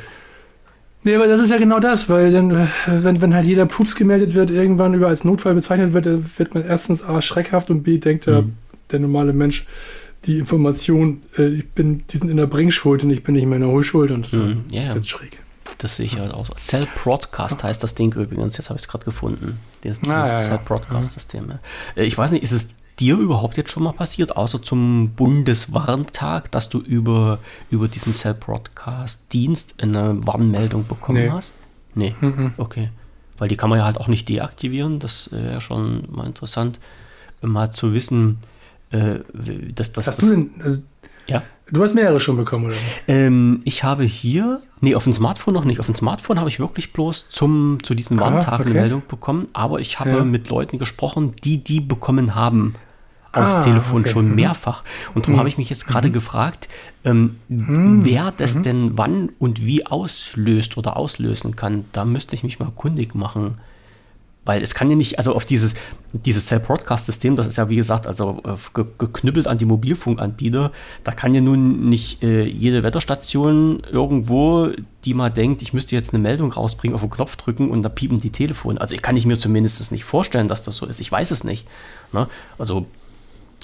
Nee, 1.03 1.15
aber 1.15 1.27
das 1.27 1.39
ist 1.39 1.51
ja 1.51 1.57
genau 1.57 1.79
das, 1.79 2.09
weil 2.09 2.31
dann, 2.31 2.67
wenn, 2.87 3.21
wenn 3.21 3.35
halt 3.35 3.45
jeder 3.45 3.67
Pups 3.67 3.95
gemeldet 3.95 4.33
wird, 4.33 4.49
irgendwann 4.49 4.95
über 4.95 5.07
als 5.07 5.23
Notfall 5.23 5.53
bezeichnet 5.53 5.93
wird, 5.93 6.07
wird 6.39 6.55
man 6.55 6.65
erstens 6.65 7.03
A 7.03 7.21
schreckhaft 7.21 7.69
und 7.69 7.83
B 7.83 7.99
denkt 7.99 8.25
der, 8.25 8.41
mhm. 8.41 8.53
der 8.91 8.99
normale 8.99 9.31
Mensch, 9.31 9.67
die 10.25 10.39
Information, 10.39 11.21
äh, 11.37 11.47
ich 11.47 11.69
bin, 11.69 12.03
die 12.09 12.17
sind 12.17 12.29
in 12.29 12.37
der 12.37 12.47
Bringschuld 12.47 13.03
und 13.03 13.11
ich 13.11 13.21
bin 13.21 13.35
nicht 13.35 13.45
mehr 13.45 13.57
in 13.57 13.61
der 13.61 13.71
Hohlschuld 13.71 14.09
und 14.09 14.33
mhm. 14.33 14.63
ja, 14.71 14.95
ja. 14.95 15.01
schräg. 15.03 15.37
Das 15.77 15.97
sehe 15.97 16.05
ich 16.05 16.17
halt 16.17 16.33
auch 16.33 16.45
so. 16.45 16.53
Cell 16.55 16.87
Broadcast 17.03 17.63
heißt 17.63 17.83
das 17.83 17.95
Ding 17.95 18.13
übrigens, 18.13 18.57
jetzt 18.57 18.69
habe 18.69 18.77
ich 18.77 18.83
es 18.83 18.87
gerade 18.87 19.05
gefunden. 19.05 19.59
Dieses, 19.83 19.99
dieses 19.99 20.15
ah, 20.15 20.27
ja, 20.27 20.41
Cell 20.41 20.59
Broadcast-System. 20.63 21.59
Äh, 21.95 22.03
ich 22.03 22.17
weiß 22.17 22.31
nicht, 22.31 22.43
ist 22.43 22.51
es 22.51 22.75
dir 22.99 23.17
überhaupt 23.17 23.57
jetzt 23.57 23.71
schon 23.71 23.83
mal 23.83 23.93
passiert, 23.93 24.37
außer 24.37 24.61
zum 24.61 25.11
Bundeswarntag, 25.15 26.51
dass 26.51 26.69
du 26.69 26.79
über, 26.79 27.39
über 27.69 27.87
diesen 27.87 28.13
Cell-Broadcast-Dienst 28.13 29.81
eine 29.81 30.25
Warnmeldung 30.25 30.87
bekommen 30.87 31.23
nee. 31.23 31.29
hast? 31.29 31.51
Nee, 31.93 32.15
mhm. 32.19 32.53
okay. 32.57 32.89
Weil 33.37 33.49
die 33.49 33.57
kann 33.57 33.69
man 33.69 33.79
ja 33.79 33.85
halt 33.85 33.97
auch 33.97 34.07
nicht 34.07 34.29
deaktivieren. 34.29 34.99
Das 34.99 35.31
wäre 35.31 35.59
schon 35.61 36.07
mal 36.11 36.25
interessant, 36.25 36.79
mal 37.41 37.71
zu 37.71 37.93
wissen, 37.93 38.37
äh, 38.91 39.19
dass 39.73 39.91
das. 39.91 40.07
Hast 40.07 40.19
das, 40.19 40.29
du 40.29 40.35
denn, 40.35 40.49
also, 40.61 40.81
ja? 41.27 41.43
Du 41.71 41.81
hast 41.81 41.95
mehrere 41.95 42.19
schon 42.19 42.37
bekommen, 42.37 42.65
oder? 42.65 42.75
Ähm, 43.07 43.61
ich 43.63 43.83
habe 43.83 44.03
hier, 44.03 44.61
nee, 44.81 44.93
auf 44.93 45.05
dem 45.05 45.13
Smartphone 45.13 45.53
noch 45.53 45.65
nicht. 45.65 45.79
Auf 45.79 45.87
dem 45.87 45.95
Smartphone 45.95 46.39
habe 46.39 46.49
ich 46.49 46.59
wirklich 46.59 46.93
bloß 46.93 47.29
zum, 47.29 47.79
zu 47.81 47.95
diesen 47.95 48.19
ah, 48.19 48.23
Warntagen 48.23 48.61
okay. 48.61 48.71
eine 48.71 48.81
Meldung 48.81 49.03
bekommen. 49.07 49.47
Aber 49.53 49.79
ich 49.79 49.99
habe 49.99 50.11
ja. 50.11 50.23
mit 50.23 50.49
Leuten 50.49 50.77
gesprochen, 50.77 51.33
die 51.43 51.63
die 51.63 51.79
bekommen 51.79 52.35
haben 52.35 52.75
aufs 53.31 53.57
ah, 53.57 53.63
Telefon 53.63 54.01
okay. 54.01 54.09
schon 54.09 54.29
mhm. 54.29 54.35
mehrfach. 54.35 54.83
Und 55.13 55.25
darum 55.25 55.35
mhm. 55.35 55.39
habe 55.39 55.49
ich 55.49 55.57
mich 55.57 55.69
jetzt 55.69 55.87
gerade 55.87 56.09
mhm. 56.09 56.13
gefragt, 56.13 56.67
ähm, 57.03 57.37
mhm. 57.49 58.01
wer 58.03 58.31
das 58.31 58.55
mhm. 58.55 58.63
denn 58.63 58.91
wann 58.97 59.29
und 59.39 59.65
wie 59.65 59.85
auslöst 59.85 60.77
oder 60.77 60.97
auslösen 60.97 61.55
kann. 61.55 61.85
Da 61.91 62.05
müsste 62.05 62.35
ich 62.35 62.43
mich 62.43 62.59
mal 62.59 62.71
kundig 62.75 63.15
machen. 63.15 63.57
Weil 64.45 64.61
es 64.61 64.75
kann 64.75 64.89
ja 64.89 64.95
nicht, 64.95 65.17
also 65.17 65.33
auf 65.33 65.43
dieses, 65.43 65.73
dieses 66.13 66.45
Cell-Broadcast-System, 66.45 67.35
das 67.35 67.47
ist 67.47 67.57
ja 67.57 67.67
wie 67.67 67.75
gesagt, 67.75 68.05
also 68.05 68.41
äh, 68.45 68.83
geknüppelt 68.97 69.47
an 69.47 69.57
die 69.57 69.65
Mobilfunkanbieter, 69.65 70.71
da 71.03 71.11
kann 71.11 71.33
ja 71.33 71.41
nun 71.41 71.89
nicht 71.89 72.21
äh, 72.21 72.43
jede 72.43 72.83
Wetterstation 72.83 73.81
irgendwo, 73.91 74.69
die 75.03 75.13
mal 75.15 75.29
denkt, 75.29 75.63
ich 75.63 75.73
müsste 75.73 75.95
jetzt 75.95 76.13
eine 76.13 76.21
Meldung 76.21 76.51
rausbringen, 76.51 76.95
auf 76.95 77.01
den 77.01 77.09
Knopf 77.09 77.35
drücken 77.35 77.71
und 77.71 77.81
da 77.81 77.89
piepen 77.89 78.21
die 78.21 78.29
Telefone. 78.29 78.79
Also 78.79 78.93
ich 78.93 79.01
kann 79.01 79.17
ich 79.17 79.25
mir 79.25 79.37
zumindest 79.37 79.91
nicht 79.91 80.05
vorstellen, 80.05 80.47
dass 80.47 80.61
das 80.61 80.77
so 80.77 80.85
ist. 80.85 81.01
Ich 81.01 81.11
weiß 81.11 81.31
es 81.31 81.43
nicht. 81.43 81.67
Ne? 82.13 82.27
Also 82.57 82.85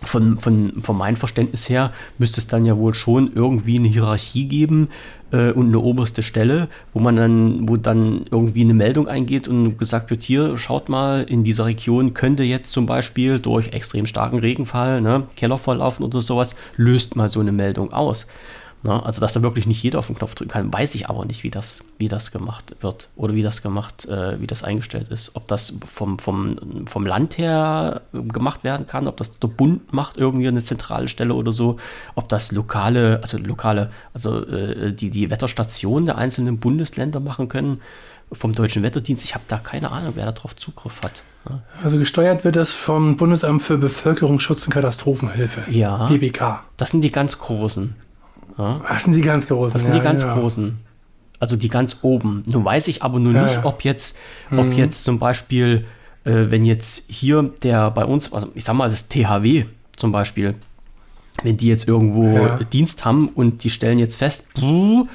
von, 0.04 0.38
von, 0.38 0.82
von 0.82 0.98
meinem 0.98 1.16
Verständnis 1.16 1.70
her 1.70 1.92
müsste 2.18 2.40
es 2.40 2.48
dann 2.48 2.66
ja 2.66 2.78
wohl 2.78 2.94
schon 2.94 3.32
irgendwie 3.36 3.78
eine 3.78 3.88
Hierarchie 3.88 4.46
geben 4.46 4.90
äh, 5.32 5.52
und 5.52 5.68
eine 5.68 5.80
oberste 5.80 6.24
Stelle, 6.24 6.68
wo 6.94 7.00
man 7.00 7.16
dann, 7.16 7.70
wo 7.70 7.78
dann 7.78 8.26
irgendwie 8.32 8.62
eine 8.62 8.74
Meldung 8.74 9.08
eingeht 9.08 9.48
und 9.48 9.78
gesagt 9.78 10.10
wird, 10.10 10.24
hier, 10.24 10.58
schaut 10.58 10.90
mal, 10.90 11.24
in 11.24 11.44
dieser 11.44 11.66
Region 11.66 12.14
könnte 12.14 12.44
jetzt 12.44 12.72
zum 12.72 12.86
Beispiel 12.86 13.40
durch 13.40 13.70
extrem 13.70 14.06
starken 14.06 14.40
Regenfall, 14.40 15.02
ne, 15.02 15.24
Keller 15.36 15.58
volllaufen 15.58 16.06
oder 16.06 16.22
sowas, 16.22 16.56
löst 16.78 17.16
mal 17.16 17.30
so 17.30 17.40
eine 17.40 17.52
Meldung 17.52 17.94
aus. 17.94 18.28
Na, 18.84 18.98
ne? 18.98 19.06
also, 19.06 19.22
dass 19.22 19.34
da 19.34 19.42
wirklich 19.42 19.68
nicht 19.68 19.84
jeder 19.84 20.00
auf 20.00 20.08
den 20.08 20.18
Knopf 20.18 20.36
drücken 20.36 20.52
kann, 20.52 20.74
weiß 20.74 20.96
ich 20.96 21.10
aber 21.10 21.26
nicht, 21.26 21.44
wie 21.44 21.52
das, 21.52 21.82
wie 21.98 22.08
das 22.08 22.32
gemacht 22.32 22.76
wird 22.82 23.10
oder 23.16 23.34
wie 23.36 23.44
das 23.44 23.62
gemacht, 23.62 24.06
äh, 24.08 24.40
wie 24.42 24.48
das 24.48 24.64
eingestellt 24.64 25.10
ist. 25.10 25.36
Ob 25.36 25.48
das 25.48 25.74
vom, 25.86 26.18
vom, 26.18 26.88
vom 26.88 27.06
Land 27.06 27.38
her 27.38 28.02
gemacht 28.12 28.64
werden 28.64 28.88
kann, 28.88 29.08
ob 29.08 29.18
das 29.18 29.38
der 29.40 29.48
Bund 29.48 29.94
macht, 29.94 30.18
irgendwie 30.18 30.48
eine 30.48 30.64
zentrale 30.64 31.08
Stelle 31.08 31.36
oder 31.36 31.52
so, 31.52 31.78
ob 32.16 32.30
das 32.30 32.52
lokale, 32.52 33.20
also 33.22 33.38
lokale, 33.38 33.92
also 34.14 34.46
äh, 34.46 34.94
die, 34.94 35.12
die 35.12 35.30
Wetterstationen 35.30 36.06
der 36.06 36.18
einzelnen 36.18 36.60
Bundesländer 36.60 37.20
machen 37.20 37.50
können 37.50 37.82
vom 38.32 38.54
Deutschen 38.54 38.82
Wetterdienst. 38.82 39.26
Ich 39.26 39.36
habe 39.36 39.44
da 39.48 39.58
keine 39.58 39.92
Ahnung, 39.92 40.14
wer 40.16 40.32
darauf 40.32 40.56
Zugriff 40.56 41.02
hat. 41.04 41.24
Ne? 41.50 41.62
Also 41.84 41.98
gesteuert 41.98 42.44
wird 42.44 42.56
das 42.56 42.72
vom 42.72 43.18
Bundesamt 43.18 43.62
für 43.62 43.78
Bevölkerungsschutz 43.78 44.66
und 44.66 44.74
Katastrophenhilfe. 44.74 45.70
Ja. 45.70 46.06
BBK. 46.08 46.62
Das 46.78 46.92
sind 46.92 47.02
die 47.02 47.12
ganz 47.12 47.38
großen. 47.38 47.96
Ja? 48.58 48.82
Das 48.88 49.04
sind 49.04 49.16
die 49.16 49.22
ganz 49.22 49.48
großen. 49.48 49.74
Das 49.74 49.82
sind 49.84 49.92
ja, 49.92 50.00
die 50.00 50.04
ganz 50.04 50.24
ja. 50.24 50.34
großen. 50.34 50.78
Also 51.40 51.56
die 51.56 51.70
ganz 51.70 51.98
oben. 52.04 52.44
Nun 52.52 52.64
weiß 52.64 52.88
ich 52.88 53.02
aber 53.02 53.20
nur 53.20 53.34
nicht, 53.34 53.64
ob 53.64 53.84
jetzt, 53.84 54.18
mhm. 54.50 54.60
ob 54.60 54.74
jetzt 54.74 55.04
zum 55.04 55.18
Beispiel, 55.18 55.86
äh, 56.24 56.46
wenn 56.50 56.66
jetzt 56.66 57.04
hier 57.08 57.52
der 57.64 57.90
bei 57.92 58.06
uns, 58.06 58.32
also 58.32 58.50
ich 58.54 58.64
sag 58.64 58.76
mal, 58.76 58.90
das 58.90 59.10
THW 59.10 59.66
zum 59.96 60.12
Beispiel, 60.12 60.56
wenn 61.44 61.58
die 61.58 61.68
jetzt 61.68 61.88
irgendwo 61.88 62.64
Dienst 62.72 63.06
haben 63.06 63.30
und 63.30 63.64
die 63.64 63.70
stellen 63.70 63.98
jetzt 63.98 64.18
fest, 64.18 64.54
buh, 64.54 65.08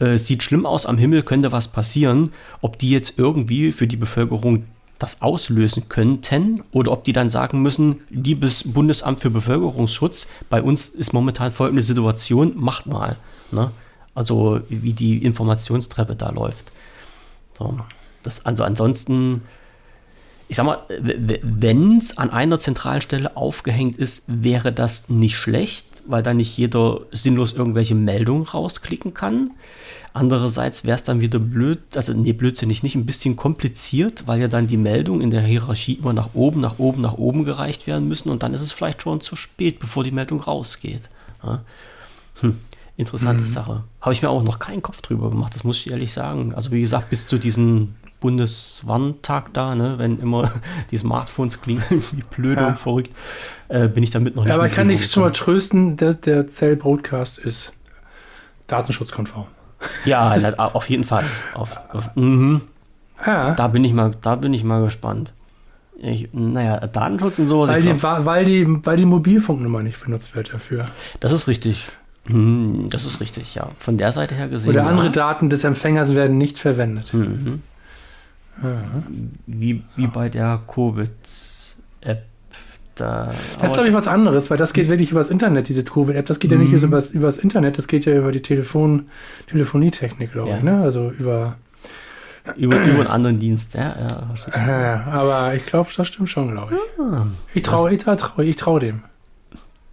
äh, 0.00 0.18
sieht 0.18 0.42
schlimm 0.42 0.66
aus 0.66 0.86
am 0.86 0.98
Himmel, 0.98 1.22
könnte 1.22 1.52
was 1.52 1.68
passieren, 1.68 2.32
ob 2.60 2.78
die 2.78 2.90
jetzt 2.90 3.18
irgendwie 3.18 3.72
für 3.72 3.86
die 3.86 3.96
Bevölkerung 3.96 4.64
das 5.00 5.22
auslösen 5.22 5.88
könnten 5.88 6.62
oder 6.72 6.92
ob 6.92 7.04
die 7.04 7.12
dann 7.12 7.30
sagen 7.30 7.62
müssen, 7.62 8.02
liebes 8.10 8.62
Bundesamt 8.64 9.20
für 9.20 9.30
Bevölkerungsschutz, 9.30 10.28
bei 10.50 10.62
uns 10.62 10.86
ist 10.86 11.12
momentan 11.12 11.52
folgende 11.52 11.82
Situation, 11.82 12.52
macht 12.54 12.86
mal. 12.86 13.16
Ne? 13.50 13.70
Also 14.14 14.60
wie 14.68 14.92
die 14.92 15.24
Informationstreppe 15.24 16.16
da 16.16 16.30
läuft. 16.30 16.70
So, 17.58 17.78
das, 18.22 18.44
also 18.44 18.62
ansonsten, 18.62 19.42
ich 20.48 20.56
sag 20.56 20.66
mal, 20.66 20.82
wenn 20.90 21.96
es 21.96 22.18
an 22.18 22.30
einer 22.30 22.60
zentralen 22.60 23.00
Stelle 23.00 23.36
aufgehängt 23.38 23.96
ist, 23.96 24.24
wäre 24.26 24.70
das 24.70 25.08
nicht 25.08 25.36
schlecht, 25.36 25.86
weil 26.06 26.22
da 26.22 26.34
nicht 26.34 26.56
jeder 26.56 27.00
sinnlos 27.12 27.52
irgendwelche 27.52 27.94
Meldungen 27.94 28.44
rausklicken 28.44 29.14
kann. 29.14 29.52
Andererseits 30.12 30.84
wäre 30.84 30.96
es 30.96 31.04
dann 31.04 31.20
wieder 31.20 31.38
blöd, 31.38 31.78
also 31.94 32.12
nee, 32.12 32.32
blödsinnig 32.32 32.82
nicht, 32.82 32.96
ein 32.96 33.06
bisschen 33.06 33.36
kompliziert, 33.36 34.26
weil 34.26 34.40
ja 34.40 34.48
dann 34.48 34.66
die 34.66 34.76
Meldungen 34.76 35.20
in 35.20 35.30
der 35.30 35.42
Hierarchie 35.42 35.94
immer 35.94 36.12
nach 36.12 36.30
oben, 36.34 36.60
nach 36.60 36.78
oben, 36.78 37.00
nach 37.00 37.14
oben 37.14 37.44
gereicht 37.44 37.86
werden 37.86 38.08
müssen 38.08 38.30
und 38.30 38.42
dann 38.42 38.52
ist 38.52 38.60
es 38.60 38.72
vielleicht 38.72 39.02
schon 39.02 39.20
zu 39.20 39.36
spät, 39.36 39.78
bevor 39.78 40.02
die 40.02 40.10
Meldung 40.10 40.40
rausgeht. 40.40 41.02
Ja. 41.44 41.62
Hm, 42.40 42.58
interessante 43.00 43.44
mhm. 43.44 43.48
Sache. 43.48 43.84
Habe 44.00 44.12
ich 44.12 44.22
mir 44.22 44.30
auch 44.30 44.42
noch 44.42 44.58
keinen 44.58 44.82
Kopf 44.82 45.00
drüber 45.00 45.30
gemacht, 45.30 45.54
das 45.54 45.64
muss 45.64 45.78
ich 45.78 45.90
ehrlich 45.90 46.12
sagen. 46.12 46.54
Also 46.54 46.70
wie 46.70 46.80
gesagt, 46.80 47.10
bis 47.10 47.26
zu 47.26 47.38
diesem 47.38 47.94
Bundeswarntag 48.20 49.52
da, 49.52 49.74
ne, 49.74 49.94
wenn 49.98 50.18
immer 50.20 50.52
die 50.90 50.96
Smartphones 50.96 51.60
klingeln, 51.60 52.02
wie 52.12 52.22
blöd 52.22 52.58
ja. 52.58 52.68
und 52.68 52.78
verrückt, 52.78 53.10
äh, 53.68 53.88
bin 53.88 54.04
ich 54.04 54.10
damit 54.10 54.36
noch 54.36 54.44
nicht. 54.44 54.50
Ja, 54.50 54.56
aber 54.56 54.68
kann 54.68 54.88
ich 54.90 55.10
schon 55.10 55.24
mal 55.24 55.30
trösten, 55.30 55.96
der, 55.96 56.14
der 56.14 56.46
Cell 56.46 56.76
Broadcast 56.76 57.38
ist 57.38 57.72
datenschutzkonform. 58.68 59.46
Ja, 60.04 60.32
auf 60.56 60.90
jeden 60.90 61.04
Fall. 61.04 61.24
Auf, 61.54 61.80
auf, 61.92 62.14
mhm. 62.14 62.60
ja. 63.26 63.54
Da 63.54 63.68
bin 63.68 63.82
ich 63.82 63.92
mal, 63.92 64.12
da 64.20 64.36
bin 64.36 64.52
ich 64.52 64.62
mal 64.62 64.82
gespannt. 64.84 65.32
Ich, 66.02 66.30
naja, 66.32 66.78
Datenschutz 66.78 67.38
und 67.38 67.48
sowas. 67.48 67.68
Weil 67.68 67.82
die, 67.82 68.02
weil, 68.02 68.44
die, 68.44 68.86
weil 68.86 68.96
die 68.96 69.04
Mobilfunknummer 69.04 69.82
nicht 69.82 70.02
benutzt 70.02 70.34
wird 70.34 70.52
dafür. 70.54 70.88
Das 71.20 71.32
ist 71.32 71.46
richtig. 71.46 71.86
Hm, 72.26 72.88
das 72.90 73.06
ist 73.06 73.20
richtig, 73.20 73.54
ja. 73.54 73.70
Von 73.78 73.96
der 73.96 74.12
Seite 74.12 74.34
her 74.34 74.48
gesehen. 74.48 74.70
Oder 74.70 74.86
andere 74.86 75.06
ja. 75.06 75.12
Daten 75.12 75.50
des 75.50 75.64
Empfängers 75.64 76.14
werden 76.14 76.38
nicht 76.38 76.58
verwendet. 76.58 77.12
Mhm. 77.14 77.62
Ja. 78.62 78.82
Wie, 79.46 79.82
wie 79.96 80.06
bei 80.06 80.28
der 80.28 80.60
Covid-App 80.66 82.24
da. 83.00 83.30
Das 83.58 83.64
ist, 83.64 83.72
glaube 83.72 83.88
ich, 83.88 83.94
was 83.94 84.06
anderes, 84.06 84.50
weil 84.50 84.58
das 84.58 84.72
geht 84.72 84.88
wirklich 84.88 85.10
übers 85.10 85.30
Internet, 85.30 85.68
diese 85.68 85.82
Covid-App. 85.82 86.26
Das 86.26 86.38
geht 86.38 86.50
mhm. 86.50 86.58
ja 86.58 86.62
nicht 86.64 86.72
mhm. 86.72 86.88
übers, 86.88 87.10
übers 87.12 87.38
Internet, 87.38 87.78
das 87.78 87.88
geht 87.88 88.04
ja 88.04 88.14
über 88.14 88.32
die 88.32 88.42
Telefon, 88.42 89.08
Telefonietechnik, 89.48 90.32
glaube 90.32 90.50
ja. 90.50 90.56
ich. 90.58 90.62
Ne? 90.62 90.80
Also 90.82 91.10
über. 91.10 91.56
Über, 92.56 92.82
über 92.82 93.00
einen 93.00 93.06
anderen 93.06 93.38
Dienst, 93.38 93.74
ja. 93.74 94.34
ja, 94.56 95.04
aber 95.12 95.54
ich 95.54 95.66
glaube, 95.66 95.90
das 95.94 96.06
stimmt 96.08 96.30
schon, 96.30 96.52
glaube 96.52 96.74
ich. 96.74 96.80
Ja, 96.98 97.26
ich 97.54 97.62
traue 97.62 97.92
ich 97.92 97.98
trau, 97.98 98.38
ich 98.38 98.56
trau 98.56 98.78
dem. 98.78 99.02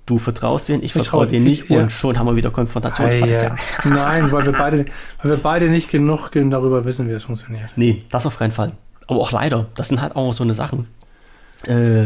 Du 0.07 0.17
vertraust 0.17 0.69
denen, 0.69 0.79
ich, 0.79 0.85
ich 0.85 0.91
vertraue 0.93 1.27
denen 1.27 1.43
nicht 1.43 1.65
ich, 1.65 1.69
und 1.69 1.91
schon 1.91 2.17
haben 2.17 2.25
wir 2.27 2.35
wieder 2.37 2.49
Konfrontationspotenzial. 2.49 3.57
Nein, 3.83 4.31
weil 4.31 4.45
wir, 4.45 4.53
beide, 4.53 4.85
weil 5.21 5.31
wir 5.31 5.37
beide 5.37 5.69
nicht 5.69 5.91
genug 5.91 6.31
darüber 6.31 6.85
wissen, 6.85 7.09
wie 7.09 7.11
es 7.11 7.25
funktioniert. 7.25 7.69
Nee, 7.75 8.03
das 8.09 8.25
auf 8.25 8.39
keinen 8.39 8.53
Fall. 8.53 8.71
Aber 9.07 9.19
auch 9.19 9.33
leider, 9.33 9.67
das 9.75 9.89
sind 9.89 10.01
halt 10.01 10.15
auch 10.15 10.31
so 10.31 10.45
eine 10.45 10.53
Sachen. 10.53 10.87
Äh, 11.65 12.05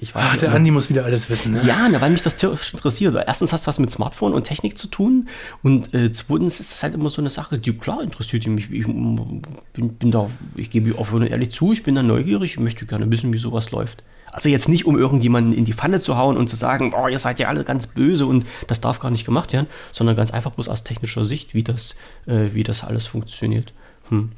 ich 0.00 0.14
weiß 0.14 0.24
Ach, 0.26 0.36
der 0.36 0.52
Andi 0.52 0.70
muss 0.70 0.90
wieder 0.90 1.04
alles 1.04 1.30
wissen. 1.30 1.52
Ne? 1.52 1.62
Ja, 1.64 1.88
ne, 1.88 2.00
weil 2.00 2.10
mich 2.10 2.22
das 2.22 2.34
interessiert. 2.42 3.14
Erstens 3.26 3.52
hast 3.52 3.66
du 3.66 3.68
was 3.68 3.78
mit 3.78 3.90
Smartphone 3.90 4.34
und 4.34 4.44
Technik 4.44 4.76
zu 4.76 4.88
tun 4.88 5.28
und 5.62 5.94
äh, 5.94 6.12
zweitens 6.12 6.60
ist 6.60 6.72
es 6.72 6.82
halt 6.82 6.94
immer 6.94 7.08
so 7.08 7.22
eine 7.22 7.30
Sache, 7.30 7.58
die 7.58 7.72
klar 7.72 8.02
interessiert 8.02 8.46
mich. 8.48 8.70
Ich 8.70 8.84
bin, 8.86 9.42
bin 9.72 10.10
da, 10.10 10.28
ich 10.56 10.70
gebe 10.70 10.98
offen 10.98 11.20
und 11.20 11.26
ehrlich 11.26 11.52
zu, 11.52 11.72
ich 11.72 11.84
bin 11.84 11.94
da 11.94 12.02
neugierig 12.02 12.58
und 12.58 12.64
möchte 12.64 12.84
gerne 12.84 13.10
wissen, 13.10 13.32
wie 13.32 13.38
sowas 13.38 13.70
läuft. 13.70 14.02
Also 14.32 14.48
jetzt 14.48 14.68
nicht, 14.68 14.86
um 14.86 14.96
irgendjemanden 14.96 15.52
in 15.52 15.64
die 15.64 15.72
Pfanne 15.72 15.98
zu 16.00 16.16
hauen 16.16 16.36
und 16.36 16.48
zu 16.48 16.56
sagen, 16.56 16.90
boah, 16.92 17.08
ihr 17.08 17.18
seid 17.18 17.38
ja 17.38 17.48
alle 17.48 17.64
ganz 17.64 17.88
böse 17.88 18.26
und 18.26 18.46
das 18.68 18.80
darf 18.80 19.00
gar 19.00 19.10
nicht 19.10 19.24
gemacht 19.24 19.52
werden, 19.52 19.66
sondern 19.92 20.16
ganz 20.16 20.30
einfach 20.30 20.52
bloß 20.52 20.68
aus 20.68 20.84
technischer 20.84 21.24
Sicht, 21.24 21.54
wie 21.54 21.64
das, 21.64 21.96
äh, 22.26 22.48
wie 22.52 22.62
das 22.62 22.84
alles 22.84 23.06
funktioniert. 23.06 23.72
Hm. 24.08 24.30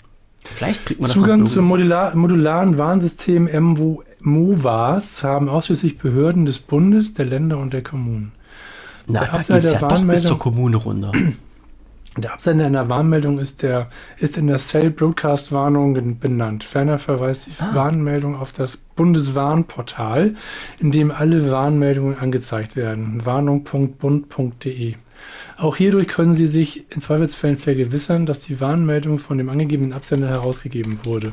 Vielleicht 0.44 0.86
kriegt 0.86 1.00
man 1.00 1.08
das 1.08 1.14
Zugang 1.14 1.46
zum 1.46 1.66
Modular, 1.66 2.16
modularen 2.16 2.78
Warnsystem 2.78 3.48
MOVAS 4.20 5.22
haben 5.22 5.48
ausschließlich 5.48 5.98
Behörden 5.98 6.46
des 6.46 6.58
Bundes, 6.58 7.14
der 7.14 7.26
Länder 7.26 7.58
und 7.58 7.72
der 7.72 7.82
Kommunen. 7.82 8.32
Na, 9.06 9.20
der 9.20 9.34
Absender 9.34 9.60
der 9.60 9.72
ja 9.72 9.80
Warnmeldung, 9.82 10.08
bis 10.08 10.22
zur 10.24 10.38
Kommune 10.38 10.76
runter. 10.76 11.12
Der 12.16 12.34
Absender 12.34 12.66
einer 12.66 12.90
Warnmeldung 12.90 13.38
ist, 13.38 13.62
der, 13.62 13.88
ist 14.18 14.36
in 14.36 14.46
der 14.46 14.58
Cell 14.58 14.90
Broadcast 14.90 15.50
Warnung 15.50 16.18
benannt. 16.18 16.62
Ferner 16.62 16.98
verweist 16.98 17.46
die 17.46 17.52
ah. 17.58 17.74
Warnmeldung 17.74 18.36
auf 18.36 18.52
das 18.52 18.76
Bundeswarnportal, 18.76 20.34
in 20.78 20.90
dem 20.90 21.10
alle 21.10 21.50
Warnmeldungen 21.50 22.18
angezeigt 22.18 22.76
werden. 22.76 23.24
Warnung.bund.de. 23.24 24.94
Auch 25.56 25.76
hierdurch 25.76 26.08
können 26.08 26.34
Sie 26.34 26.48
sich 26.48 26.84
in 26.92 27.00
Zweifelsfällen 27.00 27.56
vergewissern, 27.56 28.26
dass 28.26 28.40
die 28.40 28.60
Warnmeldung 28.60 29.16
von 29.16 29.38
dem 29.38 29.48
angegebenen 29.48 29.94
Absender 29.94 30.28
herausgegeben 30.28 31.06
wurde. 31.06 31.32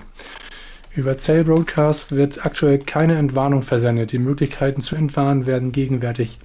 Über 0.96 1.18
Cell 1.18 1.44
Broadcast 1.44 2.14
wird 2.14 2.46
aktuell 2.46 2.80
keine 2.80 3.18
Entwarnung 3.18 3.64
versendet. 3.64 4.14
Die 4.14 4.20
Möglichkeiten 4.20 4.80
zu 4.80 4.96
entwarnen 4.96 5.46
werden 5.46 5.74
gegenwärtig 5.74 6.38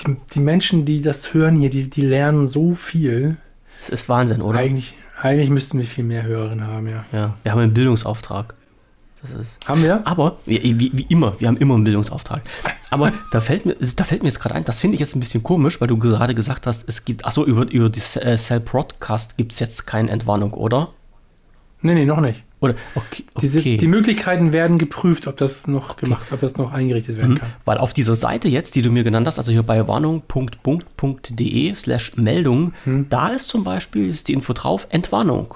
die, 0.05 0.15
die, 0.33 0.39
Menschen, 0.39 0.85
die 0.85 1.01
das 1.01 1.33
hören 1.33 1.55
hier, 1.55 1.69
die, 1.69 1.89
die 1.89 2.01
lernen 2.01 2.47
so 2.47 2.75
viel. 2.75 3.37
Das 3.79 3.89
ist 3.89 4.09
Wahnsinn, 4.09 4.41
oder? 4.41 4.59
Eigentlich, 4.59 4.93
eigentlich 5.21 5.49
müssten 5.49 5.77
wir 5.77 5.85
viel 5.85 6.03
mehr 6.03 6.23
Hörerinnen 6.23 6.65
haben, 6.65 6.87
ja. 6.87 7.05
Ja, 7.11 7.33
wir 7.43 7.51
haben 7.51 7.59
einen 7.59 7.73
Bildungsauftrag. 7.73 8.55
Das 9.21 9.31
ist, 9.31 9.67
haben 9.69 9.81
wir? 9.83 10.05
Aber, 10.05 10.37
wie, 10.45 10.77
wie, 10.79 11.03
immer, 11.03 11.39
wir 11.39 11.47
haben 11.47 11.55
immer 11.55 11.75
einen 11.75 11.85
Bildungsauftrag. 11.85 12.41
Aber 12.89 13.13
da 13.31 13.39
fällt 13.39 13.65
mir, 13.65 13.75
da 13.75 14.03
fällt 14.03 14.21
mir 14.21 14.27
jetzt 14.27 14.41
gerade 14.41 14.55
ein, 14.55 14.65
das 14.65 14.79
finde 14.79 14.95
ich 14.95 14.99
jetzt 14.99 15.15
ein 15.15 15.21
bisschen 15.21 15.43
komisch, 15.43 15.79
weil 15.79 15.87
du 15.87 15.97
gerade 15.97 16.35
gesagt 16.35 16.67
hast, 16.67 16.87
es 16.89 17.05
gibt, 17.05 17.23
achso, 17.23 17.45
über, 17.45 17.71
über 17.71 17.89
die 17.89 18.01
äh, 18.19 18.37
Cell 18.37 18.59
Broadcast 18.59 19.37
gibt 19.37 19.53
es 19.53 19.59
jetzt 19.59 19.87
keine 19.87 20.11
Entwarnung, 20.11 20.53
oder? 20.53 20.89
Nee, 21.81 21.93
nee, 21.93 22.05
noch 22.05 22.19
nicht. 22.19 22.43
Oder, 22.63 22.75
okay, 22.95 23.25
okay. 23.33 23.41
Diese, 23.41 23.61
die 23.61 23.87
Möglichkeiten 23.87 24.53
werden 24.53 24.77
geprüft, 24.77 25.27
ob 25.27 25.35
das 25.35 25.67
noch 25.67 25.89
okay. 25.89 26.05
gemacht, 26.05 26.31
ob 26.31 26.39
das 26.39 26.55
noch 26.55 26.71
eingerichtet 26.71 27.17
werden 27.17 27.33
mhm. 27.33 27.39
kann. 27.39 27.49
Weil 27.65 27.77
auf 27.77 27.91
dieser 27.91 28.15
Seite 28.15 28.47
jetzt, 28.47 28.75
die 28.75 28.81
du 28.81 28.89
mir 28.89 29.03
genannt 29.03 29.27
hast, 29.27 29.37
also 29.37 29.51
hier 29.51 29.63
bei 29.63 29.85
warnung.bund.de 29.85 31.75
slash 31.75 32.15
Meldung, 32.15 32.73
mhm. 32.85 33.07
da 33.09 33.27
ist 33.27 33.49
zum 33.49 33.65
Beispiel 33.65 34.07
ist 34.07 34.29
die 34.29 34.33
Info 34.33 34.53
drauf, 34.53 34.87
Entwarnung. 34.91 35.55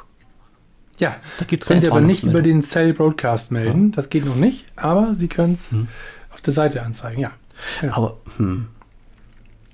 Ja, 0.99 1.15
da 1.39 1.45
gibt's 1.45 1.67
können 1.67 1.79
Sie 1.79 1.89
aber 1.89 2.01
nicht 2.01 2.23
über 2.23 2.41
den 2.41 2.61
Cell 2.61 2.93
Broadcast 2.93 3.53
melden, 3.53 3.85
ja. 3.85 3.91
das 3.95 4.09
geht 4.09 4.25
noch 4.25 4.35
nicht, 4.35 4.65
aber 4.75 5.15
Sie 5.15 5.29
können 5.29 5.53
es 5.53 5.71
mhm. 5.71 5.87
auf 6.33 6.41
der 6.41 6.51
Seite 6.51 6.83
anzeigen, 6.83 7.21
ja. 7.21 7.31
Genau. 7.79 7.93
Aber, 7.93 8.17
hm, 8.35 8.67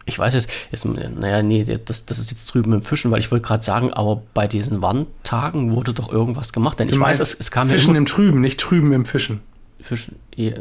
ich 0.05 0.19
weiß 0.19 0.33
jetzt, 0.33 0.49
jetzt, 0.71 0.85
naja, 0.85 1.41
nee, 1.41 1.65
das, 1.85 2.05
das 2.05 2.19
ist 2.19 2.31
jetzt 2.31 2.45
drüben 2.53 2.73
im 2.73 2.81
Fischen, 2.81 3.11
weil 3.11 3.19
ich 3.19 3.31
wollte 3.31 3.45
gerade 3.45 3.63
sagen, 3.63 3.93
aber 3.93 4.21
bei 4.33 4.47
diesen 4.47 4.81
Wandtagen 4.81 5.71
wurde 5.73 5.93
doch 5.93 6.11
irgendwas 6.11 6.51
gemacht. 6.51 6.79
Denn 6.79 6.89
du 6.89 6.95
ich 6.95 6.99
weiß, 6.99 7.19
es, 7.19 7.33
es 7.33 7.51
kam 7.51 7.69
Fischen 7.69 7.93
ja 7.93 7.99
im 7.99 8.05
Trüben, 8.05 8.41
nicht 8.41 8.59
Trüben 8.59 8.91
im 8.91 9.05
Fischen. 9.05 9.39
Fischen, 9.79 10.15
ja, 10.35 10.53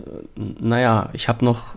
naja, 0.61 1.11
ich 1.13 1.29
habe 1.29 1.45
noch, 1.45 1.75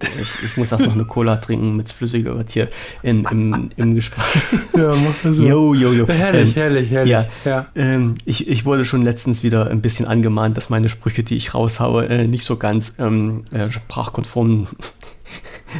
ich, 0.00 0.44
ich, 0.44 0.56
muss 0.56 0.70
erst 0.70 0.84
noch 0.84 0.92
eine 0.92 1.04
Cola 1.04 1.36
trinken 1.36 1.76
mit 1.76 1.90
flüssiger 1.90 2.36
wird 2.36 2.52
hier 2.52 2.68
in, 3.02 3.24
im, 3.24 3.70
im 3.76 3.94
Gespräch. 3.94 4.24
Ja, 4.76 4.94
mach 4.94 5.14
das 5.24 5.36
so. 5.36 5.42
Jo, 5.42 5.74
jo, 5.74 5.92
jo. 5.92 6.06
Herrlich, 6.06 6.50
ähm, 6.50 6.54
herrlich, 6.54 6.90
herrlich. 6.90 7.10
Ja, 7.10 7.26
ja. 7.44 7.66
Ähm, 7.74 8.14
ich, 8.24 8.48
ich 8.48 8.64
wurde 8.64 8.84
schon 8.84 9.02
letztens 9.02 9.42
wieder 9.42 9.68
ein 9.68 9.80
bisschen 9.80 10.06
angemahnt, 10.06 10.56
dass 10.56 10.70
meine 10.70 10.88
Sprüche, 10.88 11.24
die 11.24 11.36
ich 11.36 11.52
raushaue, 11.52 12.06
äh, 12.06 12.28
nicht 12.28 12.44
so 12.44 12.56
ganz 12.56 12.94
ähm, 13.00 13.44
äh, 13.50 13.70
sprachkonform 13.70 14.68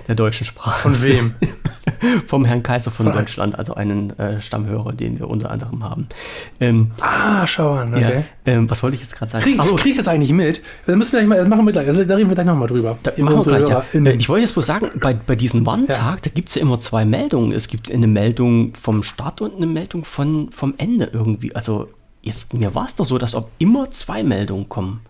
der 0.07 0.15
deutschen 0.15 0.45
Sprache. 0.45 0.81
Von 0.81 1.03
wem? 1.03 1.35
Vom 2.27 2.45
Herrn 2.45 2.63
Kaiser 2.63 2.91
von, 2.91 3.07
von 3.07 3.15
Deutschland, 3.15 3.59
also 3.59 3.75
einen 3.75 4.17
äh, 4.19 4.41
Stammhörer, 4.41 4.93
den 4.93 5.19
wir 5.19 5.29
unter 5.29 5.51
anderem 5.51 5.83
haben. 5.83 6.07
Ähm, 6.61 6.93
ah, 7.01 7.47
schau 7.47 7.75
an, 7.75 7.95
okay. 7.95 8.25
Ja, 8.47 8.53
ähm, 8.53 8.71
was 8.71 8.83
wollte 8.83 8.95
ich 8.95 9.01
jetzt 9.01 9.17
gerade 9.17 9.33
sagen? 9.33 9.45
Krieg, 9.45 9.59
krieg 9.77 9.91
ich 9.93 9.97
das 9.97 10.07
eigentlich 10.07 10.33
mit? 10.33 10.63
Das 10.87 10.95
müssen 10.95 11.13
wir 11.13 11.21
gleich 11.21 11.29
mal, 11.29 11.39
das 11.39 11.49
machen 11.49 11.65
wir 11.67 11.73
gleich, 11.73 11.89
also, 11.89 12.05
da 12.05 12.15
reden 12.15 12.31
wir 12.31 12.35
gleich 12.35 12.47
nochmal 12.47 12.69
drüber. 12.69 12.99
Da 13.03 13.13
machen 13.19 13.45
wir 13.45 13.59
gleich, 13.59 13.69
ja. 13.69 13.85
Äh, 13.93 14.13
ich 14.13 14.29
wollte 14.29 14.43
jetzt 14.43 14.53
bloß 14.53 14.67
sagen, 14.67 14.91
bei, 15.01 15.15
bei 15.15 15.35
diesem 15.35 15.67
Warntag, 15.67 15.97
ja. 15.97 16.17
da 16.23 16.31
gibt 16.33 16.51
es 16.51 16.55
ja 16.55 16.63
immer 16.63 16.79
zwei 16.79 17.05
Meldungen. 17.05 17.53
Es 17.53 17.69
gibt 17.69 17.91
eine 17.91 18.07
Meldung 18.07 18.75
vom 18.75 19.03
Start 19.03 19.41
und 19.41 19.57
eine 19.57 19.67
Meldung 19.67 20.05
von, 20.05 20.51
vom 20.53 20.75
Ende 20.79 21.11
irgendwie. 21.13 21.55
Also 21.55 21.89
jetzt, 22.23 22.55
mir 22.55 22.75
war 22.75 22.87
es 22.87 22.95
doch 22.95 23.05
so, 23.05 23.19
dass 23.19 23.35
ob 23.35 23.51
immer 23.59 23.91
zwei 23.91 24.23
Meldungen 24.23 24.69
kommen. 24.69 25.01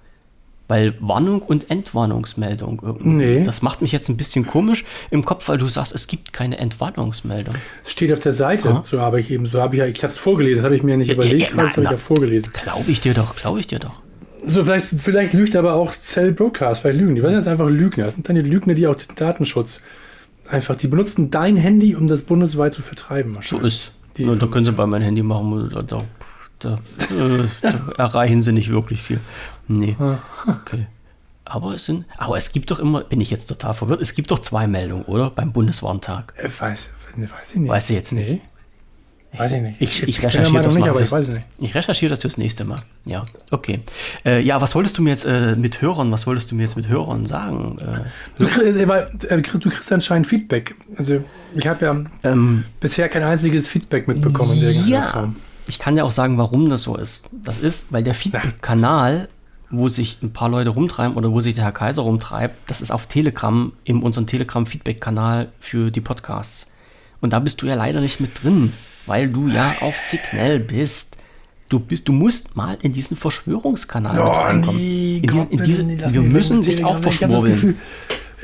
Weil 0.68 0.94
Warnung 1.00 1.40
und 1.40 1.70
Entwarnungsmeldung 1.70 2.82
irgendwie. 2.84 3.08
Nee. 3.08 3.44
Das 3.44 3.62
macht 3.62 3.80
mich 3.80 3.90
jetzt 3.90 4.10
ein 4.10 4.18
bisschen 4.18 4.46
komisch 4.46 4.84
im 5.10 5.24
Kopf, 5.24 5.48
weil 5.48 5.56
du 5.56 5.66
sagst, 5.68 5.94
es 5.94 6.06
gibt 6.06 6.34
keine 6.34 6.58
Entwarnungsmeldung. 6.58 7.54
Steht 7.86 8.12
auf 8.12 8.20
der 8.20 8.32
Seite. 8.32 8.68
Ja. 8.68 8.84
So 8.86 9.00
habe 9.00 9.18
ich 9.18 9.30
eben, 9.30 9.46
so 9.46 9.62
habe 9.62 9.76
ich 9.76 9.80
ja, 9.80 9.86
ich 9.86 10.02
habe 10.02 10.12
es 10.12 10.18
vorgelesen, 10.18 10.58
das 10.58 10.64
habe 10.64 10.76
ich 10.76 10.82
mir 10.82 10.98
nicht 10.98 11.08
ja, 11.08 11.14
überlegt, 11.14 11.52
ja, 11.52 11.56
das 11.56 11.72
habe 11.72 11.84
ich 11.84 11.90
ja 11.90 11.96
vorgelesen. 11.96 12.52
Glaube 12.52 12.90
ich 12.90 13.00
dir 13.00 13.14
doch, 13.14 13.34
glaube 13.34 13.60
ich 13.60 13.66
dir 13.66 13.78
doch. 13.78 14.02
So, 14.44 14.64
vielleicht, 14.64 14.86
vielleicht 14.86 15.32
lügt 15.32 15.56
aber 15.56 15.74
auch 15.74 15.92
Cell 15.92 16.32
Broadcast, 16.32 16.82
vielleicht 16.82 17.00
lügen 17.00 17.14
die. 17.14 17.22
Was 17.22 17.30
sind 17.30 17.40
das 17.40 17.48
einfach 17.48 17.68
Lügner? 17.68 18.04
Das 18.04 18.14
sind 18.14 18.28
dann 18.28 18.36
die 18.36 18.42
Lügner, 18.42 18.74
die 18.74 18.86
auch 18.86 18.94
den 18.94 19.14
Datenschutz 19.16 19.80
einfach, 20.48 20.76
die 20.76 20.88
benutzen 20.88 21.30
dein 21.30 21.56
Handy, 21.56 21.94
um 21.94 22.08
das 22.08 22.22
bundesweit 22.22 22.72
zu 22.72 22.82
vertreiben. 22.82 23.38
So 23.42 23.58
ist. 23.58 23.92
Die 24.16 24.24
da 24.24 24.46
können 24.46 24.64
sie 24.64 24.72
bei 24.72 24.86
meinem 24.86 25.02
Handy 25.02 25.22
machen, 25.22 25.70
da, 25.72 25.82
da, 25.82 26.02
da, 26.58 26.74
äh, 26.74 27.44
da 27.62 27.92
erreichen 27.96 28.42
sie 28.42 28.52
nicht 28.52 28.70
wirklich 28.72 29.00
viel. 29.00 29.20
Nee. 29.68 29.96
Okay. 30.46 30.86
Aber 31.44 31.74
es 31.74 31.86
sind, 31.86 32.04
aber 32.18 32.36
es 32.36 32.52
gibt 32.52 32.70
doch 32.70 32.78
immer, 32.78 33.02
bin 33.04 33.20
ich 33.20 33.30
jetzt 33.30 33.46
total 33.46 33.72
verwirrt, 33.72 34.02
es 34.02 34.14
gibt 34.14 34.30
doch 34.30 34.40
zwei 34.40 34.66
Meldungen, 34.66 35.04
oder? 35.04 35.30
Beim 35.30 35.52
Bundeswarntag. 35.52 36.34
Äh, 36.36 36.44
weiß, 36.44 36.90
weiß 37.16 37.50
ich 37.52 37.56
nicht. 37.56 37.70
Weiß 37.70 37.90
ich 37.90 37.96
jetzt 37.96 38.12
nicht. 38.12 38.28
Nee. 38.28 38.40
Weiß 39.36 39.52
ich 39.52 39.60
nicht. 39.60 39.80
Ich, 39.80 40.02
ich, 40.02 40.08
ich 40.08 40.22
recherchiere 40.22 40.62
das 40.62 40.74
nicht, 40.74 40.86
mal. 40.86 41.02
ich, 41.02 41.10
weiß 41.10 41.28
nicht. 41.28 41.46
ich 41.58 41.74
recherchiere 41.74 42.10
das 42.10 42.20
fürs 42.20 42.38
nächste 42.38 42.64
Mal. 42.64 42.80
Ja, 43.04 43.26
okay. 43.50 43.80
Äh, 44.24 44.40
ja, 44.40 44.60
was 44.60 44.74
wolltest 44.74 44.96
du 44.96 45.02
mir 45.02 45.10
jetzt 45.10 45.26
äh, 45.26 45.54
mit 45.54 45.82
Hörern, 45.82 46.10
was 46.10 46.26
wolltest 46.26 46.50
du 46.50 46.54
mir 46.54 46.62
jetzt 46.62 46.76
mit 46.76 46.88
Hörern 46.88 47.26
sagen? 47.26 47.78
Äh, 47.78 48.08
du, 48.38 48.46
äh, 48.46 48.82
äh, 49.28 49.42
du, 49.42 49.70
kriegst 49.70 49.92
anscheinend 49.92 50.26
Feedback. 50.26 50.76
Also 50.96 51.22
ich 51.54 51.66
habe 51.66 51.84
ja 51.84 52.04
ähm, 52.24 52.64
bisher 52.80 53.08
kein 53.08 53.22
einziges 53.22 53.68
Feedback 53.68 54.08
mitbekommen 54.08 54.52
in 54.52 54.62
irgendeiner 54.62 54.88
ja, 54.88 55.02
Form. 55.02 55.36
Ich 55.66 55.78
kann 55.78 55.96
ja 55.96 56.04
auch 56.04 56.10
sagen, 56.10 56.38
warum 56.38 56.70
das 56.70 56.82
so 56.82 56.96
ist. 56.96 57.28
Das 57.32 57.58
ist, 57.58 57.92
weil 57.92 58.02
der 58.02 58.14
Feedback-Kanal 58.14 59.28
wo 59.70 59.88
sich 59.88 60.18
ein 60.22 60.32
paar 60.32 60.48
Leute 60.48 60.70
rumtreiben 60.70 61.16
oder 61.16 61.30
wo 61.30 61.40
sich 61.40 61.54
der 61.54 61.64
Herr 61.64 61.72
Kaiser 61.72 62.02
rumtreibt, 62.02 62.70
das 62.70 62.80
ist 62.80 62.90
auf 62.90 63.06
Telegram, 63.06 63.72
in 63.84 64.02
unserem 64.02 64.26
Telegram-Feedback-Kanal 64.26 65.48
für 65.60 65.90
die 65.90 66.00
Podcasts. 66.00 66.72
Und 67.20 67.32
da 67.32 67.40
bist 67.40 67.60
du 67.60 67.66
ja 67.66 67.74
leider 67.74 68.00
nicht 68.00 68.20
mit 68.20 68.42
drin, 68.42 68.72
weil 69.06 69.28
du 69.28 69.48
ja 69.48 69.74
auf 69.80 69.98
Signal 69.98 70.60
bist. 70.60 71.16
Du, 71.68 71.80
bist, 71.80 72.08
du 72.08 72.12
musst 72.12 72.56
mal 72.56 72.78
in 72.80 72.94
diesen 72.94 73.16
Verschwörungskanal 73.16 74.18
oh, 74.18 74.24
mit 74.24 74.34
reinkommen. 74.34 74.80
Nee, 74.80 75.18
in 75.18 75.30
diesen, 75.30 75.50
in 75.50 75.98
diese, 75.98 76.12
wir 76.14 76.22
müssen 76.22 76.62
dich 76.62 76.82
auch 76.82 76.98
verschwurbeln. 76.98 77.76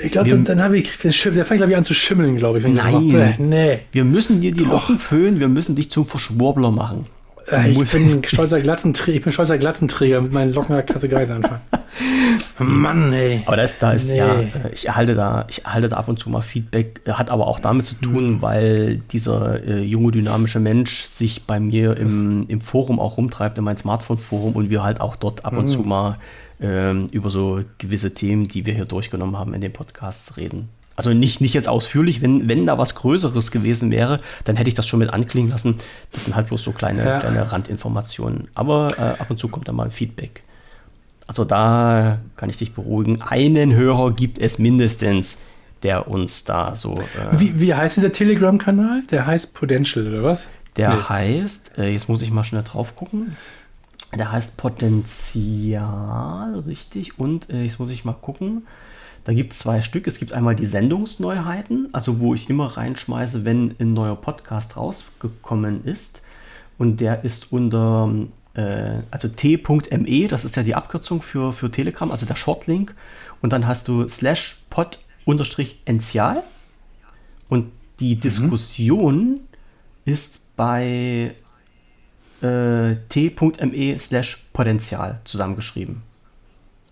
Ich 0.02 0.10
glaube, 0.10 0.28
dann, 0.28 0.44
dann 0.44 0.60
habe 0.60 0.76
ich, 0.76 0.98
der 0.98 1.12
fängt, 1.12 1.58
glaube 1.58 1.70
ich, 1.70 1.76
an 1.76 1.84
zu 1.84 1.94
schimmeln, 1.94 2.37
glaube 2.37 2.58
ich. 2.58 2.66
Nein, 2.66 3.34
nee. 3.38 3.78
wir 3.92 4.04
müssen 4.04 4.40
dir 4.40 4.52
die 4.52 4.64
Locken 4.64 4.98
föhnen, 4.98 5.38
wir 5.40 5.48
müssen 5.48 5.76
dich 5.76 5.90
zum 5.90 6.04
Verschwurbler 6.04 6.72
machen. 6.72 7.06
Äh, 7.50 7.70
ich, 7.70 7.92
bin 7.92 8.22
stolzer 8.24 8.61
Glatzenträger, 8.61 9.18
ich 9.18 9.22
bin 9.22 9.33
stolzer 9.33 9.59
Glatzenträger 9.59 10.20
mit 10.20 10.33
meinen 10.33 10.52
Locken, 10.52 10.83
kannst 10.87 11.04
du 11.04 11.09
gar 11.09 11.20
anfangen. 11.20 11.61
Mann, 12.59 13.12
ey. 13.12 13.42
Aber 13.46 13.57
da 13.57 13.62
ist, 13.64 13.83
da 13.83 13.92
ist 13.92 14.11
nee. 14.11 14.18
ja, 14.18 14.42
ich 14.72 14.87
erhalte 14.87 15.14
da, 15.14 15.44
ich 15.48 15.64
erhalte 15.64 15.88
da 15.88 15.96
ab 15.96 16.09
und 16.09 16.18
zu 16.18 16.30
mal 16.30 16.40
Feedback, 16.40 17.00
hat 17.09 17.30
aber 17.30 17.46
auch 17.46 17.59
damit 17.59 17.85
zu 17.85 17.96
tun, 17.96 18.35
mhm. 18.35 18.42
weil 18.42 18.96
dieser 19.12 19.62
äh, 19.64 19.83
junge, 19.83 20.12
dynamische 20.12 20.61
Mensch 20.61 21.02
sich 21.04 21.44
bei 21.44 21.61
mir 21.61 21.96
im, 21.96 22.46
im 22.48 22.61
Forum 22.61 23.00
auch 23.00 23.16
rumtreibt, 23.16 23.59
in 23.59 23.64
mein 23.64 23.76
Smartphone-Forum 23.76 24.54
und 24.54 24.70
wir 24.70 24.83
halt 24.83 25.00
auch 25.00 25.16
dort 25.16 25.44
ab 25.44 25.57
und 25.57 25.66
mhm. 25.66 25.70
zu 25.70 25.80
mal 25.80 26.18
ähm, 26.61 27.09
über 27.11 27.30
so 27.30 27.62
gewisse 27.78 28.14
Themen, 28.14 28.44
die 28.44 28.64
wir 28.66 28.74
hier 28.74 28.87
durchgenommen 28.87 29.37
haben, 29.37 29.54
in 29.54 29.61
den 29.61 29.72
Podcasts 29.72 30.37
reden. 30.37 30.68
Also 30.96 31.12
nicht, 31.12 31.40
nicht 31.40 31.54
jetzt 31.54 31.68
ausführlich, 31.68 32.22
wenn, 32.22 32.48
wenn 32.48 32.66
da 32.66 32.78
was 32.78 32.94
Größeres 32.94 33.50
gewesen 33.50 33.90
wäre, 33.90 34.20
dann 34.44 34.57
hätte 34.57 34.68
ich 34.68 34.74
das 34.74 34.87
schon 34.87 35.00
mit 35.00 35.12
anklingen 35.12 35.50
lassen. 35.50 35.78
Das 36.12 36.24
sind 36.24 36.37
halt 36.37 36.46
bloß 36.48 36.62
so 36.62 36.72
kleine, 36.72 37.04
Ja. 37.04 37.20
kleine 37.20 37.50
Randinformationen. 37.50 38.48
Aber 38.54 38.88
äh, 38.96 39.20
ab 39.20 39.26
und 39.28 39.40
zu 39.40 39.48
kommt 39.48 39.66
da 39.66 39.72
mal 39.72 39.85
ein 39.85 39.90
Feedback. 39.90 40.44
Also 41.26 41.44
da 41.44 42.18
kann 42.37 42.48
ich 42.50 42.59
dich 42.59 42.74
beruhigen. 42.74 43.22
Einen 43.22 43.74
Hörer 43.74 44.12
gibt 44.12 44.38
es 44.38 44.59
mindestens, 44.59 45.38
der 45.83 46.07
uns 46.07 46.44
da 46.44 46.76
so. 46.76 46.94
Äh, 46.98 47.40
Wie, 47.40 47.61
wie 47.61 47.74
heißt 47.74 47.96
dieser 47.96 48.12
Telegram-Kanal? 48.12 49.02
Der 49.11 49.26
heißt 49.26 49.54
Potential, 49.54 50.07
oder 50.07 50.22
was? 50.22 50.48
der 50.76 50.90
Nee. 50.94 51.00
heißt, 51.09 51.72
äh, 51.78 51.90
jetzt 51.92 52.09
muss 52.09 52.22
ich 52.22 52.30
mal 52.30 52.44
schnell 52.44 52.62
drauf 52.62 52.94
gucken. 52.96 53.37
Der 54.16 54.30
heißt 54.33 54.57
Potenzial, 54.57 56.59
richtig. 56.66 57.18
Und 57.18 57.50
äh, 57.50 57.62
jetzt 57.62 57.78
muss 57.78 57.90
ich 57.90 58.04
mal 58.04 58.12
gucken. 58.14 58.66
Da 59.24 59.32
gibt 59.32 59.52
es 59.52 59.60
zwei 59.60 59.80
Stück. 59.80 60.06
Es 60.06 60.18
gibt 60.18 60.32
einmal 60.32 60.54
die 60.54 60.66
Sendungsneuheiten, 60.66 61.88
also 61.92 62.20
wo 62.20 62.34
ich 62.34 62.50
immer 62.50 62.76
reinschmeiße, 62.76 63.44
wenn 63.44 63.74
ein 63.80 63.94
neuer 63.94 64.16
Podcast 64.16 64.76
rausgekommen 64.76 65.84
ist. 65.84 66.22
Und 66.76 67.00
der 67.00 67.24
ist 67.24 67.50
unter, 67.50 68.12
äh, 68.52 68.98
also 69.10 69.28
t.me, 69.28 70.28
das 70.28 70.44
ist 70.44 70.56
ja 70.56 70.62
die 70.62 70.74
Abkürzung 70.74 71.22
für, 71.22 71.52
für 71.52 71.70
Telegram, 71.70 72.10
also 72.10 72.26
der 72.26 72.37
Shortlink. 72.37 72.94
Und 73.40 73.52
dann 73.52 73.66
hast 73.66 73.88
du 73.88 74.08
slash 74.08 74.62
pod 74.68 74.98
unterstrich 75.24 75.80
enzial. 75.87 76.42
Und 77.48 77.72
die 78.00 78.16
Diskussion 78.16 79.40
ist 80.04 80.40
bei 80.56 81.34
äh, 82.42 82.96
t.me 83.08 83.98
slash 83.98 84.46
Potenzial 84.52 85.20
zusammengeschrieben. 85.24 86.02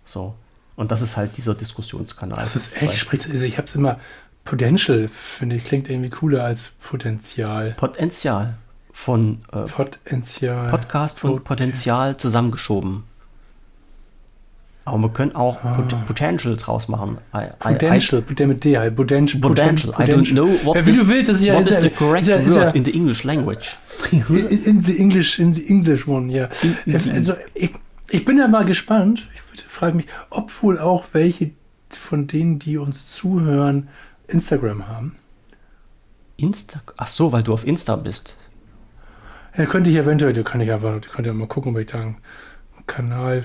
So. 0.05 0.35
Und 0.83 0.91
das 0.91 1.01
ist 1.01 1.17
halt 1.17 1.37
dieser 1.37 1.55
Diskussionskanal. 1.55 2.41
Das 2.43 2.57
ist 2.57 2.83
echt, 2.83 2.97
spricht, 2.97 3.31
also 3.31 3.45
ich 3.45 3.57
habe 3.57 3.69
es 3.69 3.77
immer, 3.77 4.01
Potential, 4.45 5.07
finde 5.07 5.55
ich, 5.55 5.63
klingt 5.63 5.89
irgendwie 5.89 6.11
cooler 6.11 6.43
als 6.43 6.73
Potenzial. 6.83 7.77
Potenzial 7.77 8.55
von 8.93 9.43
äh, 9.53 9.61
Potenzial. 9.61 10.67
Podcast 10.67 11.21
von 11.21 11.35
Pot- 11.35 11.45
Potenzial 11.45 12.17
zusammengeschoben. 12.17 13.05
Aber 14.85 14.99
wir 15.03 15.11
können 15.11 15.37
auch 15.37 15.61
Pot 15.61 15.95
Potential 16.05 16.57
draus 16.57 16.89
machen. 16.89 17.19
I, 17.33 17.45
I, 17.65 17.75
Potential, 17.75 18.23
der 18.23 18.47
mit 18.49 18.65
D 18.65 18.77
halt. 18.77 18.97
Potential. 18.97 19.41
Potential. 19.41 19.95
I 19.97 20.11
don't 20.11 20.33
know 20.33 20.49
what, 20.65 20.75
ja, 20.75 20.85
wie 20.85 20.91
is, 20.91 20.99
du 20.99 21.09
willst, 21.09 21.29
das 21.29 21.39
ist 21.39 21.45
ja, 21.45 21.55
what 21.55 21.69
is 21.69 21.81
the 21.81 21.91
correct 21.91 22.27
ja, 22.27 22.45
word 22.45 22.57
ja, 22.57 22.69
in 22.71 22.85
the 22.85 22.93
English 22.93 23.23
language. 23.23 23.77
in, 24.11 24.83
the 24.83 24.99
English, 24.99 25.39
in 25.39 25.55
the 25.55 25.65
English 25.69 26.09
one, 26.09 26.33
ja. 26.33 26.49
Also 27.13 27.35
ich, 27.55 27.71
ich 28.13 28.25
bin 28.25 28.39
ja 28.39 28.47
mal 28.47 28.65
gespannt. 28.65 29.29
Ich 29.55 29.63
frage 29.63 29.97
mich, 29.97 30.07
ob 30.31 30.63
wohl 30.63 30.79
auch 30.79 31.07
welche 31.13 31.53
von 31.91 32.27
denen, 32.27 32.59
die 32.59 32.79
uns 32.79 33.07
zuhören, 33.07 33.89
Instagram 34.29 34.89
haben. 34.89 35.17
Insta. 36.37 36.83
Ach 36.97 37.07
so, 37.07 37.33
weil 37.33 37.43
du 37.43 37.53
auf 37.53 37.67
Insta 37.67 37.97
bist. 37.97 38.37
Ja, 39.57 39.67
könnte 39.67 39.91
ich 39.91 39.97
eventuell, 39.97 40.33
da 40.33 40.43
kann 40.43 40.61
ich 40.61 40.73
einfach, 40.73 41.01
da 41.01 41.09
könnt 41.09 41.27
ihr 41.27 41.35
mal 41.35 41.47
gucken, 41.47 41.73
ob 41.73 41.81
ich 41.81 41.87
da 41.87 42.01
einen 42.01 42.17
Kanal 42.87 43.45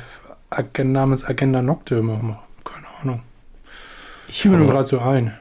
namens 0.84 1.26
Agenda 1.26 1.62
Nocte 1.62 2.02
mache. 2.02 2.40
Keine 2.64 2.88
Ahnung. 3.02 3.22
Ich 4.28 4.42
fiel 4.42 4.52
mir 4.52 4.66
gerade 4.68 4.88
so 4.88 5.00
ein. 5.00 5.34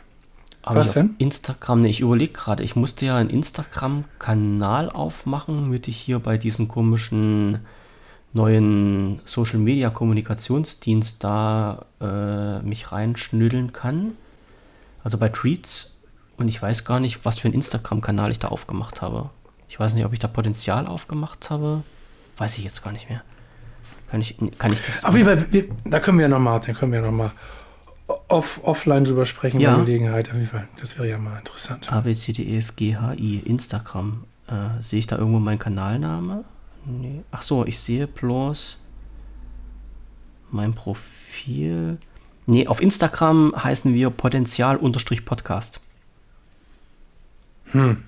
Aber 0.62 0.81
Was 0.81 0.95
denn? 0.95 1.15
Instagram, 1.19 1.83
ne, 1.83 1.89
ich 1.89 2.01
überlege 2.01 2.33
gerade, 2.33 2.65
ich 2.65 2.75
musste 2.75 3.07
ja 3.07 3.17
einen 3.17 3.31
Instagram-Kanal 3.31 4.91
aufmachen, 4.91 5.57
damit 5.57 5.87
ich 5.87 5.97
hier 5.97 6.19
bei 6.19 6.39
diesem 6.39 6.67
komischen 6.67 7.61
neuen 8.37 9.20
Social 9.25 9.59
Media 9.59 9.90
Kommunikationsdienst 9.90 11.25
da 11.25 11.87
äh, 12.01 12.61
mich 12.61 12.92
reinschnüdeln 12.92 13.72
kann. 13.72 14.12
Also 15.03 15.18
bei 15.18 15.29
Treats. 15.29 15.94
Und 16.37 16.49
ich 16.49 16.61
weiß 16.61 16.85
gar 16.85 17.01
nicht, 17.01 17.25
was 17.25 17.38
für 17.38 17.49
einen 17.49 17.55
Instagram-Kanal 17.55 18.31
ich 18.31 18.38
da 18.38 18.49
aufgemacht 18.49 19.01
habe. 19.01 19.31
Ich 19.68 19.81
weiß 19.81 19.94
nicht, 19.94 20.05
ob 20.05 20.12
ich 20.12 20.18
da 20.18 20.29
Potenzial 20.29 20.87
aufgemacht 20.87 21.49
habe. 21.51 21.83
Weiß 22.37 22.59
ich 22.59 22.64
jetzt 22.64 22.85
gar 22.85 22.92
nicht 22.92 23.09
mehr. 23.09 23.22
Kann 24.11 24.20
ich, 24.20 24.37
kann 24.59 24.72
ich 24.72 24.83
das? 24.83 25.05
Auf 25.05 25.16
jeden 25.16 25.27
Fall, 25.27 25.46
da 25.85 25.99
können 25.99 26.18
wir 26.18 26.25
ja 26.25 26.29
nochmal, 26.29 26.61
da 26.61 26.72
können 26.75 26.92
wir 26.92 27.01
ja 27.01 27.07
nochmal 27.07 27.33
off, 28.29 28.61
offline 28.62 29.05
drüber 29.05 29.25
sprechen 29.27 29.59
Ja. 29.61 29.75
bei 29.75 29.81
Gelegenheit. 29.85 30.29
Auf 30.29 30.35
jeden 30.37 30.46
Fall, 30.46 30.68
das 30.79 30.96
wäre 30.99 31.09
ja 31.09 31.18
mal 31.18 31.38
interessant. 31.38 31.90
A, 31.90 32.03
B, 32.03 32.14
C, 32.14 32.33
D, 32.33 32.42
E, 32.42 32.59
F, 32.59 32.77
G, 32.77 32.96
H, 32.96 33.14
I, 33.14 33.38
Instagram. 33.38 34.25
Äh, 34.46 34.81
sehe 34.83 34.99
ich 35.01 35.07
da 35.07 35.16
irgendwo 35.16 35.38
meinen 35.40 35.59
Kanalname? 35.59 36.44
Nee. 36.87 37.22
Ach 37.33 37.42
so, 37.42 37.66
ich 37.66 37.79
sehe 37.79 38.07
bloß 38.07 38.79
mein 40.51 40.72
Profil. 40.75 41.99
Nee, 42.46 42.68
auf 42.68 42.81
Instagram 42.81 43.53
heißen 43.57 43.92
wir 43.92 44.11
Potenzial-Podcast. 44.11 45.81
Hm. 47.72 48.05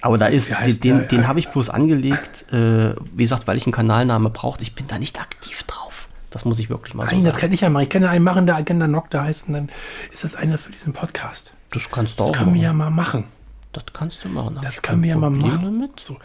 Aber 0.00 0.18
da 0.18 0.26
ist, 0.26 0.58
heißt 0.58 0.82
den, 0.84 1.08
den 1.08 1.28
habe 1.28 1.38
ich 1.38 1.48
bloß 1.48 1.68
angelegt, 1.68 2.50
äh, 2.52 2.94
wie 3.12 3.24
gesagt, 3.24 3.46
weil 3.46 3.56
ich 3.56 3.66
einen 3.66 3.72
Kanalname 3.72 4.30
brauchte. 4.30 4.62
Ich 4.62 4.74
bin 4.74 4.86
da 4.86 4.98
nicht 4.98 5.20
aktiv 5.20 5.62
drauf. 5.64 6.08
Das 6.30 6.44
muss 6.44 6.58
ich 6.58 6.70
wirklich 6.70 6.94
mal 6.94 7.06
so 7.06 7.14
Nein, 7.14 7.24
das 7.24 7.34
sagen. 7.34 7.40
kann 7.42 7.52
ich 7.52 7.60
ja 7.60 7.70
machen. 7.70 7.82
Ich 7.82 7.88
kann 7.90 8.02
ja 8.02 8.10
einen 8.10 8.24
machen, 8.24 8.46
der 8.46 8.56
Agenda 8.56 8.86
Nocte 8.88 9.22
heißt, 9.22 9.48
und 9.48 9.54
dann 9.54 9.68
ist 10.12 10.24
das 10.24 10.34
einer 10.34 10.58
für 10.58 10.72
diesen 10.72 10.92
Podcast. 10.92 11.54
Das 11.70 11.90
kannst 11.90 12.18
du 12.18 12.22
Das 12.22 12.30
auch 12.32 12.36
können 12.38 12.54
wir 12.54 12.60
ja 12.62 12.72
machen. 12.72 12.94
mal 12.94 13.02
machen. 13.02 13.24
Das 13.72 13.84
kannst 13.92 14.24
du 14.24 14.28
machen. 14.28 14.58
Das 14.62 14.80
können 14.80 15.02
wir 15.02 15.10
ja 15.10 15.16
mal 15.16 15.30
machen. 15.30 15.60
Damit. 15.74 16.00
So. 16.00 16.18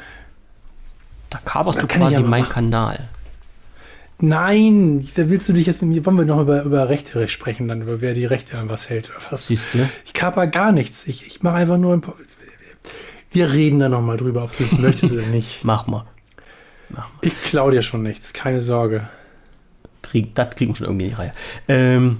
Da 1.31 1.39
kaberst 1.43 1.81
du 1.81 1.87
quasi 1.87 2.21
meinen. 2.21 2.47
Kanal. 2.47 3.07
Nein, 4.19 5.07
da 5.15 5.29
willst 5.31 5.49
du 5.49 5.53
dich 5.53 5.65
jetzt 5.65 5.81
mit 5.81 5.89
mir, 5.89 6.05
wollen 6.05 6.17
wir 6.17 6.25
noch 6.25 6.41
über, 6.41 6.61
über 6.61 6.89
Rechte 6.89 7.27
sprechen, 7.27 7.67
dann 7.67 7.81
über 7.81 8.01
wer 8.01 8.13
die 8.13 8.25
Rechte 8.25 8.57
an 8.59 8.69
was 8.69 8.87
hält. 8.89 9.09
Oder 9.09 9.19
was. 9.31 9.47
Siehst 9.47 9.65
du? 9.73 9.89
Ich 10.05 10.13
kaper 10.13 10.45
gar 10.45 10.71
nichts. 10.71 11.07
Ich, 11.07 11.25
ich 11.25 11.41
mache 11.41 11.55
einfach 11.55 11.77
nur 11.77 11.93
ein 11.93 12.01
Po- 12.01 12.13
Wir 13.31 13.51
reden 13.51 13.79
da 13.79 13.89
nochmal 13.89 14.17
drüber, 14.17 14.43
ob 14.43 14.55
du 14.55 14.63
es 14.63 14.77
möchtest 14.77 15.11
oder 15.11 15.25
nicht. 15.25 15.59
Mach 15.63 15.87
mal. 15.87 16.05
Mach 16.89 16.99
mal. 17.09 17.09
Ich 17.21 17.33
klau 17.41 17.71
dir 17.71 17.81
schon 17.81 18.03
nichts, 18.03 18.31
keine 18.33 18.61
Sorge. 18.61 19.07
Krieg, 20.03 20.35
das 20.35 20.55
kriegen 20.55 20.73
wir 20.73 20.75
schon 20.75 20.87
irgendwie 20.87 21.05
in 21.05 21.09
die 21.11 21.15
Reihe. 21.15 21.33
Ähm, 21.67 22.17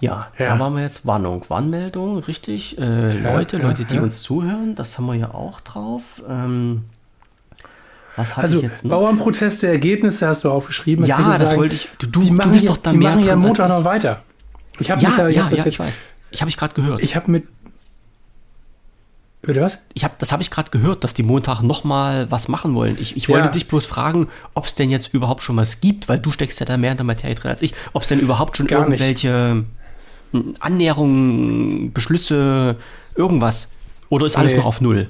ja, 0.00 0.28
Ja. 0.38 0.50
da 0.54 0.58
waren 0.60 0.74
wir 0.76 0.82
jetzt 0.82 1.04
Warnung, 1.04 1.44
Warnmeldung, 1.48 2.18
richtig. 2.18 2.78
Äh, 2.78 3.22
Ja, 3.22 3.34
Leute, 3.34 3.56
ja, 3.56 3.66
Leute, 3.66 3.84
die 3.86 3.98
uns 3.98 4.22
zuhören, 4.22 4.76
das 4.76 4.98
haben 4.98 5.06
wir 5.06 5.14
ja 5.14 5.34
auch 5.34 5.60
drauf. 5.60 6.22
Ähm, 6.28 6.84
was 8.16 8.30
hatte 8.36 8.42
Also 8.42 8.56
ich 8.58 8.62
jetzt 8.64 8.84
noch? 8.84 8.90
Bauernprotest 8.90 9.62
der 9.62 9.70
Ergebnisse 9.72 10.26
hast 10.28 10.44
du 10.44 10.50
aufgeschrieben. 10.50 11.04
Ja, 11.06 11.38
das 11.38 11.56
wollte 11.56 11.74
ich- 11.76 11.88
du- 11.98 12.06
du- 12.06 12.20
die 12.20 12.28
du 12.28 12.34
machen 12.34 12.52
bist 12.52 12.64
ja, 12.64 12.70
doch 12.70 12.76
da 12.78 12.90
die 12.90 12.96
mehr 12.98 13.10
machen 13.10 13.24
ja 13.24 13.32
als 13.34 13.40
Montag 13.40 13.66
ich. 13.68 13.74
noch 13.76 13.84
weiter. 13.84 14.22
Ich 14.80 14.90
habe 14.90 15.00
ja, 15.00 15.08
ich 15.28 15.36
ja, 15.36 15.42
hab 15.44 15.50
das 15.50 15.58
ja, 15.58 15.64
jetzt, 15.64 15.74
ich 15.74 15.78
weiß. 15.80 16.00
Ich 16.30 16.40
habe 16.40 16.48
ich 16.50 16.56
gerade 16.56 16.74
gehört. 16.74 17.02
Ich 17.02 17.16
habe 17.16 17.30
mit. 17.30 17.44
Bitte 19.42 19.60
was? 19.60 19.78
Ich 19.94 20.04
hab, 20.04 20.18
das 20.18 20.32
habe 20.32 20.42
ich 20.42 20.50
gerade 20.50 20.70
gehört, 20.70 21.04
dass 21.04 21.14
die 21.14 21.22
Montag 21.22 21.62
noch 21.62 21.84
mal 21.84 22.30
was 22.30 22.48
machen 22.48 22.74
wollen. 22.74 22.98
Ich, 23.00 23.16
ich 23.16 23.28
wollte 23.28 23.46
Ja. 23.46 23.52
dich 23.52 23.68
bloß 23.68 23.86
fragen, 23.86 24.28
ob 24.54 24.66
es 24.66 24.74
denn 24.74 24.90
jetzt 24.90 25.14
überhaupt 25.14 25.42
schon 25.42 25.56
was 25.56 25.80
gibt, 25.80 26.08
weil 26.08 26.18
du 26.18 26.30
steckst 26.32 26.58
ja 26.60 26.66
da 26.66 26.76
mehr 26.76 26.90
in 26.90 26.96
der 26.96 27.06
Materie 27.06 27.34
drin 27.36 27.52
als 27.52 27.62
ich. 27.62 27.72
Ob 27.92 28.02
es 28.02 28.08
denn 28.08 28.18
überhaupt 28.18 28.56
schon 28.56 28.66
Gar 28.66 28.88
nicht. 28.88 29.00
irgendwelche 29.00 29.64
hm, 30.32 30.54
Annäherungen, 30.58 31.92
Beschlüsse, 31.92 32.76
irgendwas? 33.14 33.70
Oder 34.08 34.26
ist 34.26 34.36
alles 34.36 34.52
Nee. 34.52 34.58
noch 34.58 34.66
auf 34.66 34.80
Null? 34.80 35.08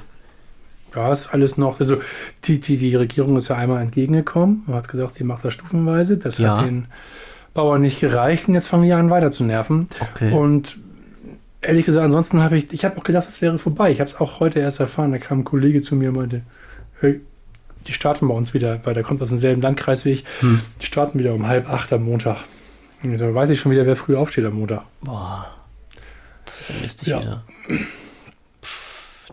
Ja, 0.98 1.12
ist 1.12 1.28
alles 1.32 1.56
noch. 1.56 1.80
Also 1.80 1.98
die, 2.44 2.60
die, 2.60 2.76
die 2.76 2.94
Regierung 2.96 3.36
ist 3.36 3.48
ja 3.48 3.56
einmal 3.56 3.82
entgegengekommen 3.82 4.64
und 4.66 4.74
hat 4.74 4.88
gesagt, 4.88 5.14
sie 5.14 5.24
macht 5.24 5.44
das 5.44 5.54
stufenweise. 5.54 6.18
Das 6.18 6.38
Ja. 6.38 6.56
hat 6.58 6.66
den 6.66 6.86
Bauern 7.54 7.80
nicht 7.82 8.00
gereicht 8.00 8.48
und 8.48 8.54
jetzt 8.54 8.68
fangen 8.68 8.82
die 8.84 8.92
an 8.92 9.10
weiter 9.10 9.30
zu 9.30 9.44
nerven. 9.44 9.88
Okay. 10.14 10.32
Und 10.32 10.78
ehrlich 11.60 11.86
gesagt, 11.86 12.04
ansonsten 12.04 12.42
habe 12.42 12.56
ich, 12.56 12.72
ich 12.72 12.84
habe 12.84 12.98
auch 12.98 13.04
gedacht, 13.04 13.26
das 13.28 13.40
wäre 13.42 13.58
vorbei. 13.58 13.90
Ich 13.90 14.00
habe 14.00 14.08
es 14.10 14.20
auch 14.20 14.40
heute 14.40 14.58
erst 14.60 14.80
erfahren. 14.80 15.12
Da 15.12 15.18
kam 15.18 15.40
ein 15.40 15.44
Kollege 15.44 15.80
zu 15.82 15.94
mir 15.96 16.08
und 16.10 16.16
meinte, 16.16 16.42
hey, 17.00 17.20
die 17.86 17.92
starten 17.92 18.28
bei 18.28 18.34
uns 18.34 18.54
wieder, 18.54 18.80
weil 18.84 18.94
der 18.94 19.02
kommt 19.02 19.22
aus 19.22 19.28
demselben 19.28 19.62
Landkreis 19.62 20.04
wie 20.04 20.10
ich. 20.10 20.24
Hm. 20.40 20.60
Die 20.82 20.86
starten 20.86 21.18
wieder 21.18 21.32
um 21.34 21.46
halb 21.46 21.68
acht 21.70 21.92
am 21.92 22.04
Montag. 22.04 22.38
Und 23.02 23.16
so, 23.16 23.32
weiß 23.34 23.50
ich 23.50 23.60
schon 23.60 23.70
wieder, 23.72 23.86
wer 23.86 23.96
früh 23.96 24.16
aufsteht 24.16 24.44
am 24.44 24.54
Montag. 24.54 24.82
Boah, 25.00 25.48
das 26.44 26.60
ist 26.60 26.68
ja 26.70 26.74
lästig 26.82 27.08
Ja. 27.08 27.20
wieder. 27.20 27.44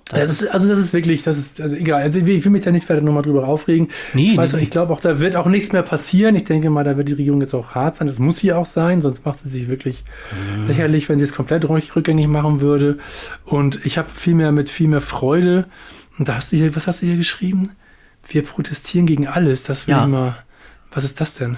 Das 0.10 0.28
Das 0.28 0.41
ist, 0.41 0.48
also 0.50 0.68
das 0.70 0.78
ist 0.78 0.94
wirklich, 0.94 1.24
das 1.24 1.36
ist, 1.38 1.60
also 1.60 1.76
egal. 1.76 2.02
Also 2.04 2.20
ich 2.20 2.26
will 2.28 2.52
mich 2.52 2.62
da 2.62 2.72
nicht 2.72 2.88
weiter 2.89 3.02
nochmal 3.02 3.24
drüber 3.24 3.48
aufregen. 3.48 3.88
Nee, 4.13 4.32
ich 4.32 4.38
weiß, 4.38 4.54
nee, 4.54 4.62
ich 4.62 4.70
glaube 4.70 4.94
auch, 4.94 5.00
da 5.00 5.20
wird 5.20 5.36
auch 5.36 5.48
nichts 5.48 5.72
mehr 5.72 5.82
passieren. 5.82 6.36
Ich 6.36 6.44
denke 6.44 6.70
mal, 6.70 6.84
da 6.84 6.96
wird 6.96 7.10
die 7.10 7.13
Regierung 7.13 7.41
jetzt 7.41 7.56
auch 7.56 7.74
hart 7.74 7.96
sein. 7.96 8.06
Das 8.08 8.20
muss 8.20 8.38
sie 8.38 8.54
auch 8.54 8.68
sein, 8.68 9.02
sonst 9.02 9.26
macht 9.26 9.39
sie 9.39 9.50
sich 9.50 9.68
wirklich 9.68 10.04
Mhm. 10.60 10.68
lächerlich, 10.68 11.10
wenn 11.10 11.18
sie 11.18 11.24
es 11.24 11.34
komplett 11.34 11.65
rück- 11.65 11.96
rückgängig 11.96 12.28
machen 12.28 12.62
würde. 12.62 13.00
Und 13.46 13.84
ich 13.84 13.98
habe 13.98 14.10
viel 14.10 14.36
mehr 14.36 14.52
mit 14.52 14.70
viel 14.70 14.88
mehr 14.89 15.02
Freude. 15.02 15.65
Und 16.20 16.28
da 16.28 16.36
hast 16.36 16.52
du 16.52 16.58
hier, 16.58 16.76
was 16.76 16.86
hast 16.86 17.02
du 17.02 17.08
hier 17.08 17.18
geschrieben? 17.18 17.72
Wir 18.28 18.44
protestieren 18.44 19.08
gegen 19.08 19.28
alles. 19.28 19.63
Das 19.63 19.88
will 19.88 19.96
Ja. 19.96 20.04
ich 20.04 20.10
mal. 20.12 20.38
Was 20.91 21.04
ist 21.04 21.20
das 21.20 21.34
denn? 21.34 21.58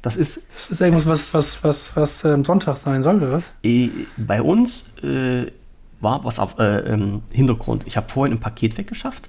das 0.00 0.16
ist 0.16 0.36
Ist 0.56 0.70
das 0.70 0.80
irgendwas, 0.80 1.06
was, 1.06 1.34
was, 1.34 1.64
was, 1.64 1.96
was 1.96 2.24
ähm, 2.24 2.44
Sonntag 2.44 2.76
sein 2.76 3.02
soll, 3.02 3.16
oder 3.16 3.32
was? 3.32 3.52
äh, 3.64 3.88
bei 4.16 4.42
uns 4.42 4.86
äh, 5.02 5.46
war 6.04 6.24
was 6.24 6.38
auf 6.38 6.58
äh, 6.58 6.78
ähm, 6.80 7.22
Hintergrund. 7.30 7.84
Ich 7.86 7.96
habe 7.96 8.08
vorhin 8.08 8.36
ein 8.36 8.40
Paket 8.40 8.78
weggeschafft. 8.78 9.28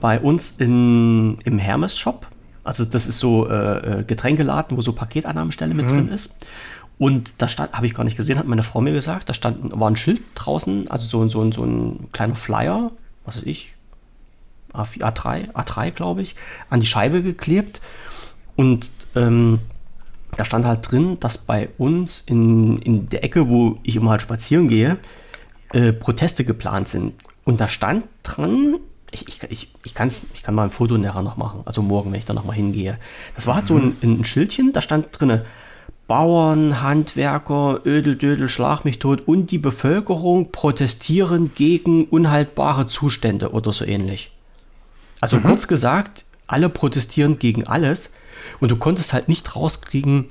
Bei 0.00 0.20
uns 0.20 0.54
in, 0.58 1.38
im 1.44 1.58
Hermes-Shop. 1.58 2.26
Also 2.64 2.84
das 2.84 3.06
ist 3.06 3.18
so 3.18 3.48
äh, 3.48 4.00
äh, 4.00 4.04
Getränkeladen, 4.04 4.76
wo 4.76 4.82
so 4.82 4.92
Paketannahmestelle 4.92 5.72
mit 5.72 5.88
drin 5.88 6.08
ist. 6.08 6.36
Und 6.98 7.34
da 7.38 7.48
stand, 7.48 7.72
habe 7.72 7.86
ich 7.86 7.94
gar 7.94 8.04
nicht 8.04 8.16
gesehen, 8.16 8.38
hat 8.38 8.46
meine 8.46 8.62
Frau 8.62 8.80
mir 8.80 8.92
gesagt, 8.92 9.28
da 9.28 9.34
stand, 9.34 9.78
war 9.78 9.88
ein 9.88 9.96
Schild 9.96 10.22
draußen, 10.34 10.90
also 10.90 11.06
so, 11.06 11.28
so, 11.28 11.52
so 11.52 11.62
ein 11.62 12.08
kleiner 12.12 12.34
Flyer, 12.34 12.90
was 13.24 13.36
weiß 13.36 13.44
ich, 13.44 13.74
A4, 14.72 15.00
A3, 15.00 15.52
A3 15.52 15.90
glaube 15.90 16.22
ich, 16.22 16.36
an 16.70 16.80
die 16.80 16.86
Scheibe 16.86 17.22
geklebt. 17.22 17.80
Und 18.56 18.90
ähm, 19.14 19.60
da 20.36 20.44
stand 20.44 20.64
halt 20.64 20.90
drin, 20.90 21.18
dass 21.20 21.38
bei 21.38 21.68
uns 21.78 22.22
in, 22.26 22.76
in 22.76 23.08
der 23.08 23.24
Ecke, 23.24 23.48
wo 23.48 23.78
ich 23.82 23.96
immer 23.96 24.10
halt 24.10 24.22
spazieren 24.22 24.68
gehe, 24.68 24.98
äh, 25.72 25.92
Proteste 25.92 26.44
geplant 26.44 26.88
sind. 26.88 27.14
Und 27.44 27.60
da 27.60 27.68
stand 27.68 28.04
dran, 28.22 28.76
ich, 29.10 29.28
ich, 29.28 29.42
ich, 29.50 29.74
ich, 29.84 29.94
kann's, 29.94 30.22
ich 30.34 30.42
kann 30.42 30.54
mal 30.54 30.64
ein 30.64 30.70
Foto 30.70 30.98
nachher 30.98 31.22
noch 31.22 31.36
machen, 31.36 31.62
also 31.64 31.82
morgen, 31.82 32.12
wenn 32.12 32.18
ich 32.18 32.24
da 32.24 32.34
nochmal 32.34 32.56
hingehe. 32.56 32.98
Das 33.34 33.46
war 33.46 33.54
halt 33.54 33.66
so 33.66 33.76
ein, 33.76 33.96
ein 34.02 34.24
Schildchen, 34.24 34.72
da 34.72 34.80
stand 34.80 35.08
drin, 35.12 35.42
Bauern, 36.06 36.82
Handwerker, 36.82 37.80
Ödel, 37.84 38.16
Dödel, 38.16 38.48
Schlag 38.48 38.84
mich 38.84 39.00
tot 39.00 39.26
und 39.26 39.50
die 39.50 39.58
Bevölkerung 39.58 40.52
protestieren 40.52 41.52
gegen 41.54 42.04
unhaltbare 42.04 42.86
Zustände 42.86 43.50
oder 43.50 43.72
so 43.72 43.84
ähnlich. 43.84 44.30
Also 45.20 45.38
mhm. 45.38 45.42
kurz 45.42 45.66
gesagt, 45.66 46.24
alle 46.46 46.68
protestieren 46.68 47.40
gegen 47.40 47.66
alles 47.66 48.12
und 48.60 48.70
du 48.70 48.76
konntest 48.76 49.12
halt 49.12 49.28
nicht 49.28 49.56
rauskriegen, 49.56 50.26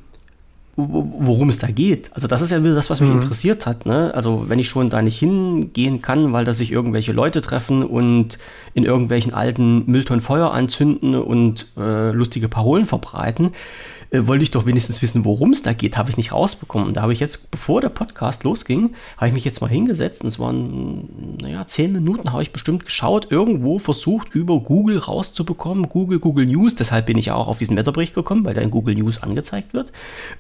worum 0.78 1.48
es 1.50 1.58
da 1.58 1.68
geht. 1.68 2.10
Also 2.14 2.28
das 2.28 2.42
ist 2.42 2.52
ja 2.52 2.62
wieder 2.62 2.76
das, 2.76 2.90
was 2.90 3.00
mich 3.00 3.10
mhm. 3.10 3.22
interessiert 3.22 3.66
hat. 3.66 3.86
Ne? 3.86 4.12
Also 4.14 4.46
wenn 4.48 4.60
ich 4.60 4.68
schon 4.68 4.90
da 4.90 5.02
nicht 5.02 5.18
hingehen 5.18 6.02
kann, 6.02 6.34
weil 6.34 6.44
da 6.44 6.54
sich 6.54 6.72
irgendwelche 6.72 7.14
Leute 7.14 7.42
treffen 7.42 7.84
und 7.84 8.38
in 8.74 8.84
irgendwelchen 8.84 9.34
alten 9.34 9.90
Mülltonnen 9.90 10.22
Feuer 10.22 10.52
anzünden 10.52 11.16
und 11.16 11.68
äh, 11.78 12.12
lustige 12.12 12.50
Parolen 12.50 12.86
verbreiten, 12.86 13.52
äh, 14.16 14.28
wollte 14.28 14.44
ich 14.44 14.52
doch 14.52 14.66
wenigstens 14.66 15.02
wissen, 15.02 15.26
worum 15.26 15.52
es 15.52 15.62
da 15.62 15.74
geht, 15.74 15.98
habe 15.98 16.10
ich 16.10 16.18
nicht 16.18 16.32
rausbekommen. 16.32 16.94
Da 16.94 17.02
habe 17.02 17.14
ich 17.14 17.20
jetzt, 17.20 17.52
bevor 17.52 17.82
der 17.82 17.90
Podcast 17.90 18.44
losging, 18.44 18.94
habe 19.18 19.28
ich 19.28 19.34
mich 19.34 19.46
jetzt 19.46 19.62
mal 19.62 19.70
hingesetzt 19.70 20.22
und 20.22 20.28
es 20.28 20.40
waren, 20.40 21.38
naja, 21.42 21.68
zehn 21.68 21.92
Minuten 21.92 22.32
habe 22.32 22.42
ich 22.42 22.52
bestimmt 22.52 22.86
geschaut, 22.86 23.32
irgendwo 23.32 23.80
versucht, 23.80 24.34
über 24.34 24.60
Google 24.60 25.00
rauszubekommen, 25.00 25.90
Google, 25.90 26.20
Google 26.20 26.46
News, 26.46 26.76
deshalb 26.76 27.08
bin 27.08 27.18
ich 27.18 27.28
ja 27.28 27.36
auch 27.36 27.48
auf 27.48 27.58
diesen 27.58 27.78
Wetterbericht 27.78 28.16
gekommen, 28.16 28.46
weil 28.46 28.54
da 28.54 28.62
in 28.62 28.72
Google 28.72 28.96
News 28.96 29.22
angezeigt 29.22 29.74
wird, 29.74 29.92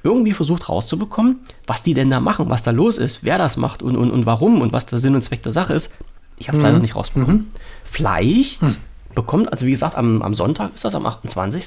irgendwie 0.03 0.33
versucht 0.33 0.69
rauszubekommen, 0.69 1.39
was 1.67 1.83
die 1.83 1.93
denn 1.93 2.09
da 2.09 2.19
machen, 2.19 2.49
was 2.49 2.63
da 2.63 2.71
los 2.71 2.97
ist, 2.97 3.23
wer 3.23 3.37
das 3.37 3.57
macht 3.57 3.83
und, 3.83 3.95
und, 3.95 4.11
und 4.11 4.25
warum 4.25 4.61
und 4.61 4.73
was 4.73 4.85
der 4.85 4.99
Sinn 4.99 5.15
und 5.15 5.21
Zweck 5.21 5.43
der 5.43 5.51
Sache 5.51 5.73
ist. 5.73 5.93
Ich 6.37 6.47
habe 6.47 6.57
es 6.57 6.61
mhm. 6.61 6.67
leider 6.67 6.79
nicht 6.79 6.95
rausbekommen. 6.95 7.37
Mhm. 7.37 7.47
Vielleicht 7.83 8.61
mhm. 8.61 8.75
bekommt, 9.13 9.51
also 9.51 9.65
wie 9.65 9.71
gesagt, 9.71 9.95
am, 9.95 10.21
am 10.21 10.33
Sonntag 10.33 10.73
ist 10.75 10.85
das 10.85 10.95
am 10.95 11.05
28 11.05 11.65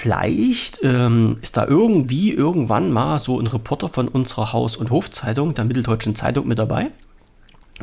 Vielleicht 0.00 0.78
ähm, 0.84 1.38
ist 1.42 1.56
da 1.56 1.66
irgendwie 1.66 2.30
irgendwann 2.30 2.92
mal 2.92 3.18
so 3.18 3.40
ein 3.40 3.48
Reporter 3.48 3.88
von 3.88 4.06
unserer 4.06 4.52
Haus- 4.52 4.76
und 4.76 4.90
Hofzeitung, 4.90 5.56
der 5.56 5.64
Mitteldeutschen 5.64 6.14
Zeitung, 6.14 6.46
mit 6.46 6.60
dabei. 6.60 6.92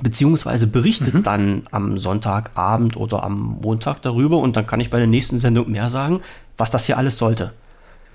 Beziehungsweise 0.01 0.67
berichtet 0.67 1.13
mhm. 1.13 1.23
dann 1.23 1.63
am 1.71 1.97
Sonntagabend 1.97 2.95
oder 2.95 3.21
am 3.21 3.60
Montag 3.62 4.01
darüber 4.01 4.38
und 4.38 4.56
dann 4.56 4.65
kann 4.65 4.80
ich 4.80 4.89
bei 4.89 4.97
der 4.97 5.08
nächsten 5.08 5.39
Sendung 5.39 5.69
mehr 5.69 5.89
sagen, 5.89 6.21
was 6.56 6.71
das 6.71 6.86
hier 6.86 6.97
alles 6.97 7.17
sollte. 7.17 7.51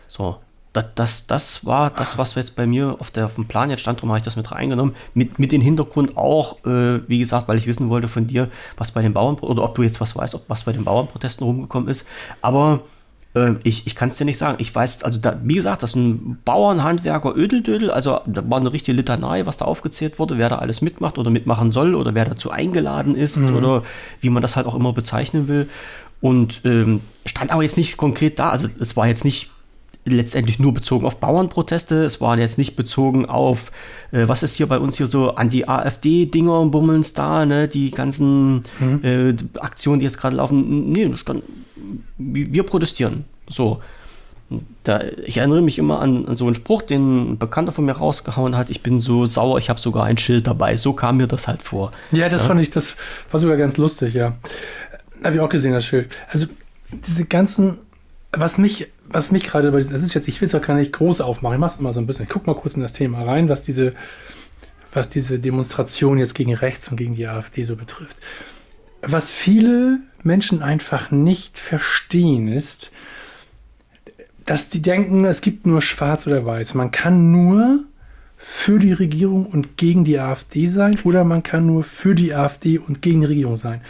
So, 0.08 0.36
das, 0.72 0.86
das, 0.94 1.26
das 1.26 1.66
war 1.66 1.90
das, 1.90 2.16
was 2.16 2.34
jetzt 2.36 2.56
bei 2.56 2.66
mir 2.66 2.96
auf, 3.00 3.10
der, 3.10 3.26
auf 3.26 3.34
dem 3.34 3.48
Plan 3.48 3.68
jetzt 3.68 3.80
stand, 3.80 3.98
darum 3.98 4.08
habe 4.08 4.18
ich 4.20 4.24
das 4.24 4.36
mit 4.36 4.50
reingenommen. 4.50 4.96
Mit, 5.12 5.38
mit 5.38 5.52
dem 5.52 5.60
Hintergrund 5.60 6.16
auch, 6.16 6.64
äh, 6.64 7.06
wie 7.06 7.18
gesagt, 7.18 7.48
weil 7.48 7.58
ich 7.58 7.66
wissen 7.66 7.90
wollte 7.90 8.08
von 8.08 8.26
dir, 8.26 8.48
was 8.78 8.92
bei 8.92 9.02
den 9.02 9.12
Bauern, 9.12 9.34
oder 9.34 9.62
ob 9.62 9.74
du 9.74 9.82
jetzt 9.82 10.00
was 10.00 10.16
weißt, 10.16 10.36
ob 10.36 10.44
was 10.48 10.64
bei 10.64 10.72
den 10.72 10.84
Bauernprotesten 10.84 11.46
rumgekommen 11.46 11.90
ist. 11.90 12.06
Aber 12.40 12.80
ich, 13.62 13.86
ich 13.86 13.94
kann 13.94 14.08
es 14.08 14.16
dir 14.16 14.24
nicht 14.24 14.38
sagen. 14.38 14.56
Ich 14.58 14.74
weiß, 14.74 15.04
also 15.04 15.20
da, 15.20 15.38
wie 15.44 15.54
gesagt, 15.54 15.84
das 15.84 15.90
ist 15.90 15.96
ein 15.96 16.38
Bauernhandwerker 16.44 17.36
Ödeldödel, 17.36 17.90
also 17.90 18.20
da 18.26 18.48
war 18.50 18.58
eine 18.58 18.72
richtige 18.72 18.96
Litanei, 18.96 19.46
was 19.46 19.56
da 19.56 19.66
aufgezählt 19.66 20.18
wurde, 20.18 20.36
wer 20.36 20.48
da 20.48 20.56
alles 20.56 20.82
mitmacht 20.82 21.16
oder 21.16 21.30
mitmachen 21.30 21.70
soll 21.70 21.94
oder 21.94 22.14
wer 22.14 22.24
dazu 22.24 22.50
eingeladen 22.50 23.14
ist 23.14 23.36
mhm. 23.36 23.54
oder 23.54 23.82
wie 24.20 24.30
man 24.30 24.42
das 24.42 24.56
halt 24.56 24.66
auch 24.66 24.74
immer 24.74 24.92
bezeichnen 24.92 25.46
will. 25.46 25.68
Und 26.20 26.62
ähm, 26.64 27.00
stand 27.24 27.52
aber 27.52 27.62
jetzt 27.62 27.76
nicht 27.76 27.96
konkret 27.96 28.38
da. 28.38 28.50
Also 28.50 28.68
es 28.80 28.96
war 28.96 29.06
jetzt 29.06 29.24
nicht 29.24 29.50
letztendlich 30.04 30.58
nur 30.58 30.72
bezogen 30.72 31.06
auf 31.06 31.18
Bauernproteste. 31.18 32.04
Es 32.04 32.20
waren 32.20 32.38
jetzt 32.38 32.58
nicht 32.58 32.76
bezogen 32.76 33.26
auf, 33.26 33.70
äh, 34.12 34.26
was 34.26 34.42
ist 34.42 34.54
hier 34.54 34.66
bei 34.66 34.78
uns 34.78 34.96
hier 34.96 35.06
so 35.06 35.34
an 35.34 35.48
die 35.48 35.68
AfD-Dinger 35.68 36.60
und 36.60 36.70
Bummelns 36.70 37.12
da, 37.12 37.44
ne? 37.44 37.68
die 37.68 37.90
ganzen 37.90 38.62
mhm. 38.78 39.00
äh, 39.02 39.34
Aktionen, 39.58 40.00
die 40.00 40.04
jetzt 40.04 40.18
gerade 40.18 40.36
laufen. 40.36 40.90
Nee, 40.90 41.14
stand, 41.16 41.42
wir 42.18 42.62
protestieren. 42.62 43.24
So. 43.48 43.80
Da, 44.82 45.02
ich 45.24 45.36
erinnere 45.36 45.62
mich 45.62 45.78
immer 45.78 46.00
an, 46.00 46.26
an, 46.26 46.34
so 46.34 46.46
einen 46.46 46.56
Spruch, 46.56 46.82
den 46.82 47.32
ein 47.32 47.38
Bekannter 47.38 47.70
von 47.70 47.84
mir 47.84 47.92
rausgehauen 47.92 48.56
hat. 48.56 48.68
Ich 48.68 48.82
bin 48.82 48.98
so 48.98 49.24
sauer, 49.24 49.58
ich 49.58 49.70
habe 49.70 49.78
sogar 49.78 50.04
ein 50.04 50.16
Schild 50.16 50.48
dabei. 50.48 50.76
So 50.76 50.92
kam 50.92 51.18
mir 51.18 51.28
das 51.28 51.46
halt 51.46 51.62
vor. 51.62 51.92
Ja, 52.10 52.28
das 52.28 52.42
ja? 52.42 52.48
fand 52.48 52.60
ich, 52.60 52.70
das 52.70 52.96
war 53.30 53.38
sogar 53.38 53.56
ganz 53.56 53.76
lustig, 53.76 54.14
ja. 54.14 54.34
Habe 55.22 55.36
ich 55.36 55.40
auch 55.40 55.48
gesehen, 55.48 55.72
das 55.72 55.84
Schild. 55.84 56.16
Also 56.32 56.48
diese 56.90 57.26
ganzen, 57.26 57.78
was 58.32 58.58
mich, 58.58 58.88
was 59.12 59.32
mich 59.32 59.44
gerade 59.44 59.72
diesem, 59.72 59.92
das 59.92 60.04
ist 60.04 60.14
jetzt, 60.14 60.28
ich 60.28 60.40
will 60.40 60.48
es 60.48 60.54
auch 60.54 60.62
gar 60.62 60.76
nicht 60.76 60.92
groß 60.92 61.20
aufmachen, 61.20 61.56
ich 61.56 61.60
mache 61.60 61.74
es 61.74 61.80
mal 61.80 61.92
so 61.92 62.00
ein 62.00 62.06
bisschen. 62.06 62.24
Ich 62.24 62.30
guck 62.30 62.46
mal 62.46 62.54
kurz 62.54 62.74
in 62.74 62.82
das 62.82 62.92
Thema 62.92 63.22
rein, 63.22 63.48
was 63.48 63.64
diese, 63.64 63.92
was 64.92 65.08
diese 65.08 65.38
Demonstration 65.40 66.18
jetzt 66.18 66.34
gegen 66.34 66.54
rechts 66.54 66.88
und 66.88 66.96
gegen 66.96 67.16
die 67.16 67.26
AfD 67.26 67.64
so 67.64 67.76
betrifft. 67.76 68.16
Was 69.02 69.30
viele 69.30 69.98
Menschen 70.22 70.62
einfach 70.62 71.10
nicht 71.10 71.58
verstehen, 71.58 72.48
ist, 72.48 72.92
dass 74.46 74.70
die 74.70 74.82
denken, 74.82 75.24
es 75.24 75.40
gibt 75.40 75.66
nur 75.66 75.82
schwarz 75.82 76.26
oder 76.26 76.46
weiß. 76.46 76.74
Man 76.74 76.90
kann 76.90 77.32
nur 77.32 77.84
für 78.36 78.78
die 78.78 78.92
Regierung 78.92 79.46
und 79.46 79.76
gegen 79.76 80.04
die 80.04 80.18
AfD 80.18 80.66
sein 80.66 80.98
oder 81.04 81.24
man 81.24 81.42
kann 81.42 81.66
nur 81.66 81.82
für 81.82 82.14
die 82.14 82.34
AfD 82.34 82.78
und 82.78 83.02
gegen 83.02 83.20
die 83.20 83.26
Regierung 83.26 83.56
sein. 83.56 83.80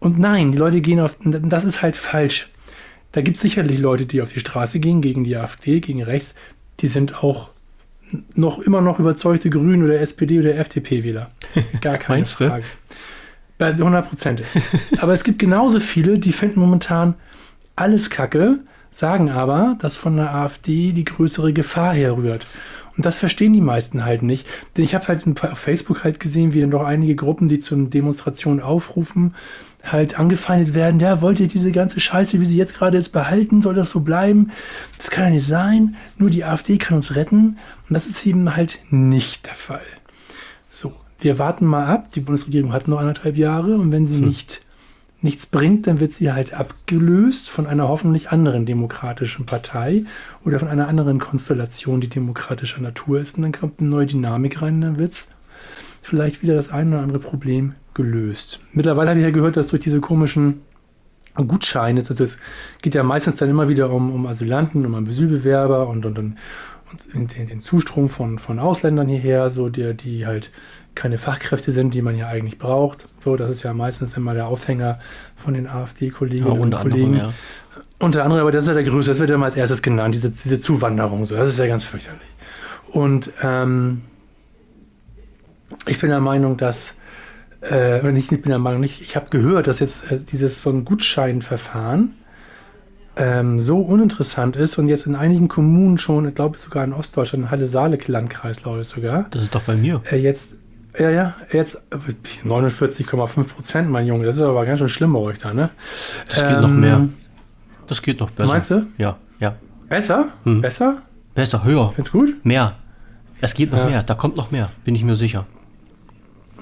Und 0.00 0.18
nein, 0.18 0.52
die 0.52 0.58
Leute 0.58 0.80
gehen 0.80 1.00
auf, 1.00 1.18
das 1.22 1.64
ist 1.64 1.82
halt 1.82 1.96
falsch. 1.96 2.50
Da 3.16 3.22
gibt 3.22 3.36
es 3.36 3.40
sicherlich 3.40 3.78
Leute, 3.78 4.04
die 4.04 4.20
auf 4.20 4.34
die 4.34 4.40
Straße 4.40 4.78
gehen 4.78 5.00
gegen 5.00 5.24
die 5.24 5.38
AfD, 5.38 5.80
gegen 5.80 6.02
rechts. 6.02 6.34
Die 6.80 6.88
sind 6.88 7.24
auch 7.24 7.48
noch 8.34 8.58
immer 8.58 8.82
noch 8.82 8.98
überzeugte 8.98 9.48
Grüne 9.48 9.86
oder 9.86 10.00
SPD 10.00 10.38
oder 10.38 10.54
FDP-Wähler. 10.54 11.30
Gar 11.80 11.96
keine 11.96 12.26
Frage. 12.26 12.64
Bei 13.56 13.68
100 13.68 14.06
Prozent. 14.06 14.42
aber 14.98 15.14
es 15.14 15.24
gibt 15.24 15.38
genauso 15.38 15.80
viele, 15.80 16.18
die 16.18 16.32
finden 16.32 16.60
momentan 16.60 17.14
alles 17.74 18.10
Kacke, 18.10 18.58
sagen 18.90 19.30
aber, 19.30 19.78
dass 19.80 19.96
von 19.96 20.18
der 20.18 20.34
AfD 20.34 20.92
die 20.92 21.06
größere 21.06 21.54
Gefahr 21.54 21.94
herrührt. 21.94 22.46
Und 22.96 23.04
das 23.04 23.18
verstehen 23.18 23.52
die 23.52 23.60
meisten 23.60 24.04
halt 24.04 24.22
nicht. 24.22 24.46
Denn 24.76 24.84
ich 24.84 24.94
habe 24.94 25.06
halt 25.08 25.24
auf 25.44 25.58
Facebook 25.58 26.04
halt 26.04 26.20
gesehen, 26.20 26.54
wie 26.54 26.60
dann 26.60 26.70
doch 26.70 26.84
einige 26.84 27.14
Gruppen, 27.14 27.48
die 27.48 27.58
zu 27.58 27.76
Demonstrationen 27.76 28.60
aufrufen, 28.60 29.34
halt 29.84 30.18
angefeindet 30.18 30.74
werden. 30.74 30.98
Ja, 31.00 31.20
wollt 31.20 31.38
ihr 31.38 31.48
diese 31.48 31.72
ganze 31.72 32.00
Scheiße, 32.00 32.40
wie 32.40 32.46
sie 32.46 32.56
jetzt 32.56 32.76
gerade 32.76 32.98
ist, 32.98 33.10
behalten? 33.10 33.60
Soll 33.60 33.74
das 33.74 33.90
so 33.90 34.00
bleiben? 34.00 34.50
Das 34.98 35.10
kann 35.10 35.24
ja 35.24 35.30
nicht 35.30 35.46
sein. 35.46 35.96
Nur 36.18 36.30
die 36.30 36.44
AfD 36.44 36.78
kann 36.78 36.96
uns 36.96 37.14
retten. 37.14 37.58
Und 37.88 37.94
das 37.94 38.06
ist 38.06 38.26
eben 38.26 38.56
halt 38.56 38.80
nicht 38.90 39.46
der 39.46 39.54
Fall. 39.54 39.82
So, 40.70 40.92
wir 41.20 41.38
warten 41.38 41.66
mal 41.66 41.86
ab. 41.86 42.12
Die 42.12 42.20
Bundesregierung 42.20 42.72
hat 42.72 42.88
noch 42.88 42.98
anderthalb 42.98 43.36
Jahre 43.36 43.76
und 43.76 43.92
wenn 43.92 44.06
sie 44.06 44.16
hm. 44.16 44.26
nicht 44.26 44.62
nichts 45.22 45.46
bringt, 45.46 45.86
dann 45.86 45.98
wird 46.00 46.12
sie 46.12 46.32
halt 46.32 46.52
abgelöst 46.52 47.48
von 47.48 47.66
einer 47.66 47.88
hoffentlich 47.88 48.30
anderen 48.30 48.66
demokratischen 48.66 49.46
Partei 49.46 50.04
oder 50.44 50.58
von 50.58 50.68
einer 50.68 50.88
anderen 50.88 51.18
Konstellation, 51.18 52.00
die 52.00 52.08
demokratischer 52.08 52.82
Natur 52.82 53.20
ist. 53.20 53.36
Und 53.36 53.42
dann 53.42 53.52
kommt 53.52 53.80
eine 53.80 53.88
neue 53.88 54.06
Dynamik 54.06 54.62
rein 54.62 54.74
und 54.76 54.80
dann 54.82 54.98
wird 54.98 55.12
es 55.12 55.28
vielleicht 56.02 56.42
wieder 56.42 56.54
das 56.54 56.70
eine 56.70 56.90
oder 56.90 57.02
andere 57.02 57.18
Problem 57.18 57.74
gelöst. 57.94 58.60
Mittlerweile 58.72 59.10
habe 59.10 59.20
ich 59.20 59.24
ja 59.24 59.32
gehört, 59.32 59.56
dass 59.56 59.68
durch 59.68 59.82
diese 59.82 60.00
komischen 60.00 60.60
Gutscheine, 61.34 62.00
also 62.00 62.22
es 62.22 62.38
geht 62.80 62.94
ja 62.94 63.02
meistens 63.02 63.36
dann 63.36 63.50
immer 63.50 63.68
wieder 63.68 63.90
um, 63.90 64.12
um 64.12 64.26
Asylanten, 64.26 64.86
um 64.86 64.94
Asylbewerber 64.94 65.88
und, 65.88 66.06
und, 66.06 66.18
und, 66.18 66.36
und 67.14 67.36
den, 67.36 67.46
den 67.46 67.60
Zustrom 67.60 68.08
von, 68.08 68.38
von 68.38 68.58
Ausländern 68.58 69.08
hierher, 69.08 69.50
so 69.50 69.68
der, 69.68 69.94
die 69.94 70.26
halt 70.26 70.50
keine 70.96 71.18
Fachkräfte 71.18 71.70
sind, 71.70 71.94
die 71.94 72.02
man 72.02 72.16
ja 72.16 72.26
eigentlich 72.26 72.58
braucht. 72.58 73.06
So, 73.18 73.36
das 73.36 73.50
ist 73.50 73.62
ja 73.62 73.72
meistens 73.72 74.16
immer 74.16 74.34
der 74.34 74.48
Aufhänger 74.48 74.98
von 75.36 75.54
den 75.54 75.68
AfD-Kolleginnen 75.68 76.54
ja, 76.54 76.60
und 76.60 76.74
Kollegen. 76.74 77.14
Anderem, 77.14 77.30
ja. 77.30 77.82
Unter 77.98 78.24
anderem, 78.24 78.42
aber 78.42 78.50
das 78.50 78.64
ist 78.64 78.68
ja 78.68 78.74
der 78.74 78.82
größte, 78.82 79.12
das 79.12 79.20
wird 79.20 79.30
ja 79.30 79.38
mal 79.38 79.46
als 79.46 79.56
erstes 79.56 79.80
genannt, 79.80 80.14
diese, 80.14 80.30
diese 80.30 80.58
Zuwanderung. 80.58 81.24
So, 81.24 81.36
das 81.36 81.48
ist 81.48 81.58
ja 81.58 81.66
ganz 81.66 81.84
fürchterlich. 81.84 82.28
Und 82.88 83.30
ähm, 83.42 84.02
ich 85.86 86.00
bin 86.00 86.10
der 86.10 86.20
Meinung, 86.20 86.56
dass, 86.56 86.98
äh, 87.62 88.10
ich 88.18 88.28
bin 88.28 88.42
der 88.42 88.58
Meinung, 88.58 88.80
nicht, 88.80 89.00
ich 89.00 89.16
habe 89.16 89.30
gehört, 89.30 89.66
dass 89.66 89.80
jetzt 89.80 90.10
äh, 90.10 90.18
dieses 90.20 90.62
so 90.62 90.70
ein 90.70 90.84
Gutscheinverfahren 90.84 92.14
ähm, 93.16 93.58
so 93.60 93.78
uninteressant 93.78 94.56
ist 94.56 94.76
und 94.78 94.88
jetzt 94.88 95.06
in 95.06 95.14
einigen 95.14 95.48
Kommunen 95.48 95.96
schon, 95.96 96.28
ich 96.28 96.34
glaube 96.34 96.58
sogar 96.58 96.84
in 96.84 96.92
Ostdeutschland, 96.92 97.50
Halle-Saale-Landkreis, 97.50 98.62
glaube 98.62 98.82
ich 98.82 98.88
sogar. 98.88 99.26
Das 99.30 99.42
ist 99.42 99.54
doch 99.54 99.62
bei 99.62 99.74
mir. 99.74 100.02
Äh, 100.10 100.16
jetzt 100.16 100.56
ja, 100.98 101.10
ja, 101.10 101.34
jetzt 101.52 101.80
49,5 102.44 103.44
Prozent, 103.48 103.90
mein 103.90 104.06
Junge. 104.06 104.26
Das 104.26 104.36
ist 104.36 104.42
aber 104.42 104.64
ganz 104.66 104.78
schön 104.78 104.88
schlimm 104.88 105.12
bei 105.12 105.18
euch 105.20 105.38
da, 105.38 105.52
ne? 105.54 105.70
Das 106.28 106.40
geht 106.46 106.56
ähm, 106.56 106.60
noch 106.62 106.68
mehr. 106.70 107.08
Das 107.86 108.02
geht 108.02 108.20
noch 108.20 108.30
besser. 108.30 108.48
Meinst 108.52 108.70
du? 108.70 108.86
Ja, 108.98 109.16
ja. 109.38 109.54
Besser? 109.88 110.28
Hm. 110.44 110.60
Besser? 110.60 111.02
Besser, 111.34 111.64
höher. 111.64 111.90
Findest 111.94 112.14
du 112.14 112.18
gut? 112.18 112.44
Mehr. 112.44 112.74
Es 113.40 113.54
geht 113.54 113.70
noch 113.72 113.78
Ja. 113.78 113.84
mehr, 113.86 114.02
da 114.02 114.14
kommt 114.14 114.36
noch 114.36 114.50
mehr, 114.50 114.70
bin 114.84 114.94
ich 114.94 115.04
mir 115.04 115.14
sicher. 115.16 115.46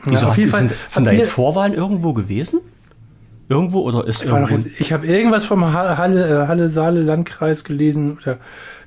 Ja, 0.06 0.12
Wieso 0.12 0.24
auf 0.26 0.32
hast, 0.32 0.38
jeden 0.38 0.50
du- 0.50 0.56
Fall. 0.56 0.68
sind, 0.68 0.72
sind 0.90 1.06
da 1.06 1.12
jetzt 1.12 1.30
Vorwahlen 1.30 1.72
irgendwo 1.72 2.12
gewesen? 2.12 2.60
Irgendwo 3.48 3.80
oder 3.80 4.06
ist 4.06 4.22
Ich, 4.22 4.30
irgendwo... 4.30 4.54
jetzt- 4.54 4.68
ich 4.80 4.92
habe 4.92 5.06
irgendwas 5.06 5.44
vom 5.44 5.64
Ha- 5.72 5.96
Halle, 5.96 6.44
äh, 6.44 6.46
Halle 6.48 6.68
Saale 6.68 7.02
Landkreis 7.02 7.62
gelesen, 7.64 8.18
oder 8.20 8.38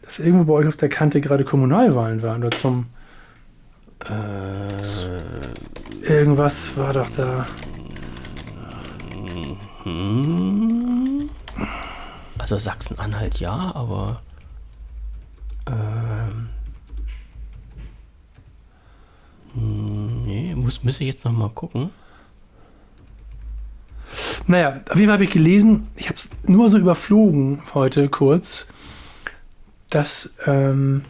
dass 0.03 0.19
irgendwo 0.19 0.45
bei 0.45 0.53
euch 0.53 0.67
auf 0.67 0.75
der 0.75 0.89
Kante 0.89 1.21
gerade 1.21 1.43
Kommunalwahlen 1.43 2.21
waren 2.21 2.43
oder 2.43 2.55
zum. 2.55 2.87
Äh, 4.05 4.77
Irgendwas 6.01 6.77
war 6.77 6.93
doch 6.93 7.09
da. 7.09 7.45
Also 12.37 12.57
Sachsen-Anhalt 12.57 13.39
ja, 13.39 13.71
aber... 13.75 14.21
Ähm, 15.67 16.49
hm, 19.53 20.21
nee, 20.23 20.55
muss, 20.55 20.83
muss 20.83 21.01
ich 21.01 21.07
jetzt 21.07 21.25
noch 21.25 21.33
mal 21.33 21.49
gucken. 21.49 21.89
Naja, 24.47 24.81
auf 24.89 24.95
jeden 24.95 25.07
Fall 25.07 25.15
habe 25.15 25.25
ich 25.25 25.31
gelesen, 25.31 25.89
ich 25.97 26.05
habe 26.05 26.15
es 26.15 26.29
nur 26.45 26.69
so 26.69 26.77
überflogen 26.77 27.61
heute 27.73 28.07
kurz, 28.07 28.65
dass 29.89 30.33
ähm, 30.45 31.03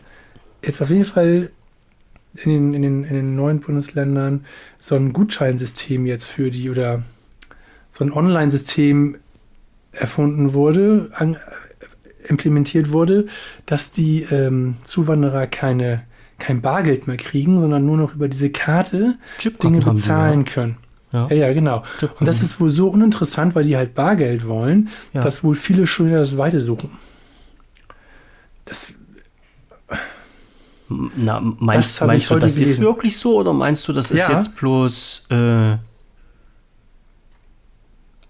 jetzt 0.63 0.81
auf 0.81 0.89
jeden 0.89 1.05
Fall 1.05 1.51
in 2.35 2.51
den, 2.51 2.73
in, 2.73 2.81
den, 2.81 3.03
in 3.03 3.13
den 3.15 3.35
neuen 3.35 3.59
Bundesländern 3.61 4.45
so 4.79 4.95
ein 4.95 5.13
Gutscheinsystem 5.13 6.05
jetzt 6.05 6.25
für 6.25 6.51
die 6.51 6.69
oder 6.69 7.03
so 7.89 8.03
ein 8.03 8.11
Online-System 8.11 9.17
erfunden 9.91 10.53
wurde, 10.53 11.09
an, 11.13 11.35
äh, 11.35 11.37
implementiert 12.29 12.91
wurde, 12.91 13.27
dass 13.65 13.91
die 13.91 14.23
ähm, 14.23 14.75
Zuwanderer 14.83 15.47
keine, 15.47 16.03
kein 16.39 16.61
Bargeld 16.61 17.07
mehr 17.07 17.17
kriegen, 17.17 17.59
sondern 17.59 17.85
nur 17.85 17.97
noch 17.97 18.13
über 18.13 18.27
diese 18.27 18.49
Karte 18.49 19.17
Dinge 19.43 19.79
haben 19.85 19.95
die, 19.95 20.01
bezahlen 20.01 20.45
können. 20.45 20.77
Ja. 21.11 21.27
Ja, 21.29 21.35
ja, 21.35 21.53
genau. 21.53 21.83
Und 22.19 22.27
das 22.27 22.41
ist 22.41 22.59
wohl 22.59 22.69
so 22.69 22.89
uninteressant, 22.89 23.55
weil 23.55 23.63
die 23.63 23.77
halt 23.77 23.95
Bargeld 23.95 24.45
wollen, 24.47 24.89
Ja. 25.13 25.21
dass 25.21 25.43
wohl 25.43 25.55
viele 25.55 25.83
wieder 25.87 26.19
das 26.19 26.37
Weite 26.37 26.59
suchen. 26.59 26.91
Das, 28.65 28.93
Na, 30.89 31.39
meinst, 31.41 31.99
Das 32.01 32.07
meinst 32.07 32.29
du, 32.29 32.35
das 32.39 32.51
ist 32.53 32.55
gelesen. 32.59 32.81
wirklich 32.83 33.17
so 33.17 33.35
oder 33.37 33.51
meinst 33.53 33.87
du, 33.87 33.93
das 33.93 34.09
ist 34.11 34.27
Ja. 34.27 34.31
jetzt 34.37 34.55
bloß. 34.55 35.25
Äh, 35.29 35.77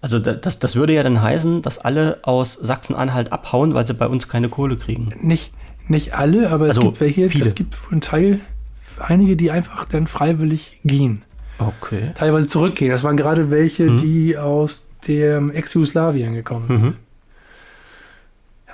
also, 0.00 0.18
da- 0.18 0.34
das, 0.34 0.58
das 0.58 0.76
würde 0.76 0.92
ja 0.94 1.02
dann 1.02 1.20
heißen, 1.20 1.62
dass 1.62 1.78
alle 1.78 2.18
aus 2.22 2.54
Sachsen-Anhalt 2.54 3.32
abhauen, 3.32 3.74
weil 3.74 3.86
sie 3.86 3.94
bei 3.94 4.06
uns 4.06 4.28
keine 4.28 4.48
Kohle 4.48 4.76
kriegen. 4.76 5.12
nicht, 5.22 5.52
nicht 5.88 6.14
alle, 6.14 6.50
aber 6.50 6.66
Also, 6.66 6.80
es 6.80 6.84
gibt 6.84 7.00
welche, 7.00 7.28
viele. 7.28 7.44
es 7.44 7.54
gibt 7.54 7.76
einen 7.90 8.00
Teil, 8.00 8.40
einige, 9.00 9.36
die 9.36 9.50
einfach 9.50 9.84
dann 9.86 10.06
freiwillig 10.06 10.78
gehen. 10.84 11.22
Okay. 11.58 12.12
Teilweise 12.14 12.46
zurückgehen. 12.46 12.90
Das 12.92 13.02
waren 13.02 13.16
gerade 13.16 13.50
welche, 13.50 13.84
Mhm. 13.90 13.98
die 13.98 14.36
aus 14.38 14.86
dem 15.08 15.50
Ex-Jugoslawien 15.50 16.34
gekommen 16.34 16.66
sind. 16.68 16.82
Mhm. 16.82 16.96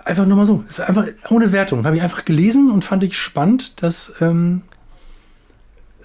Einfach 0.04 0.26
nur 0.26 0.36
mal 0.36 0.46
so. 0.46 0.64
Ist 0.68 0.80
einfach 0.80 1.06
ohne 1.30 1.52
Wertung. 1.52 1.84
Habe 1.86 1.96
ich 1.96 2.02
einfach 2.02 2.24
gelesen 2.24 2.70
und 2.70 2.84
fand 2.84 3.02
ich 3.04 3.16
spannend, 3.16 3.82
dass 3.82 4.12
ähm, 4.20 4.62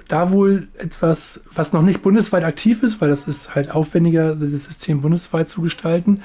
da 0.08 0.32
wohl 0.32 0.68
etwas, 0.78 1.46
was 1.54 1.74
noch 1.74 1.82
nicht 1.82 2.02
bundesweit 2.02 2.44
aktiv 2.44 2.82
ist, 2.84 3.02
weil 3.02 3.10
das 3.10 3.28
ist 3.28 3.56
halt 3.56 3.72
aufwendiger, 3.72 4.36
dieses 4.36 4.66
System 4.66 5.02
bundesweit 5.02 5.50
zu 5.50 5.62
gestalten. 5.62 6.22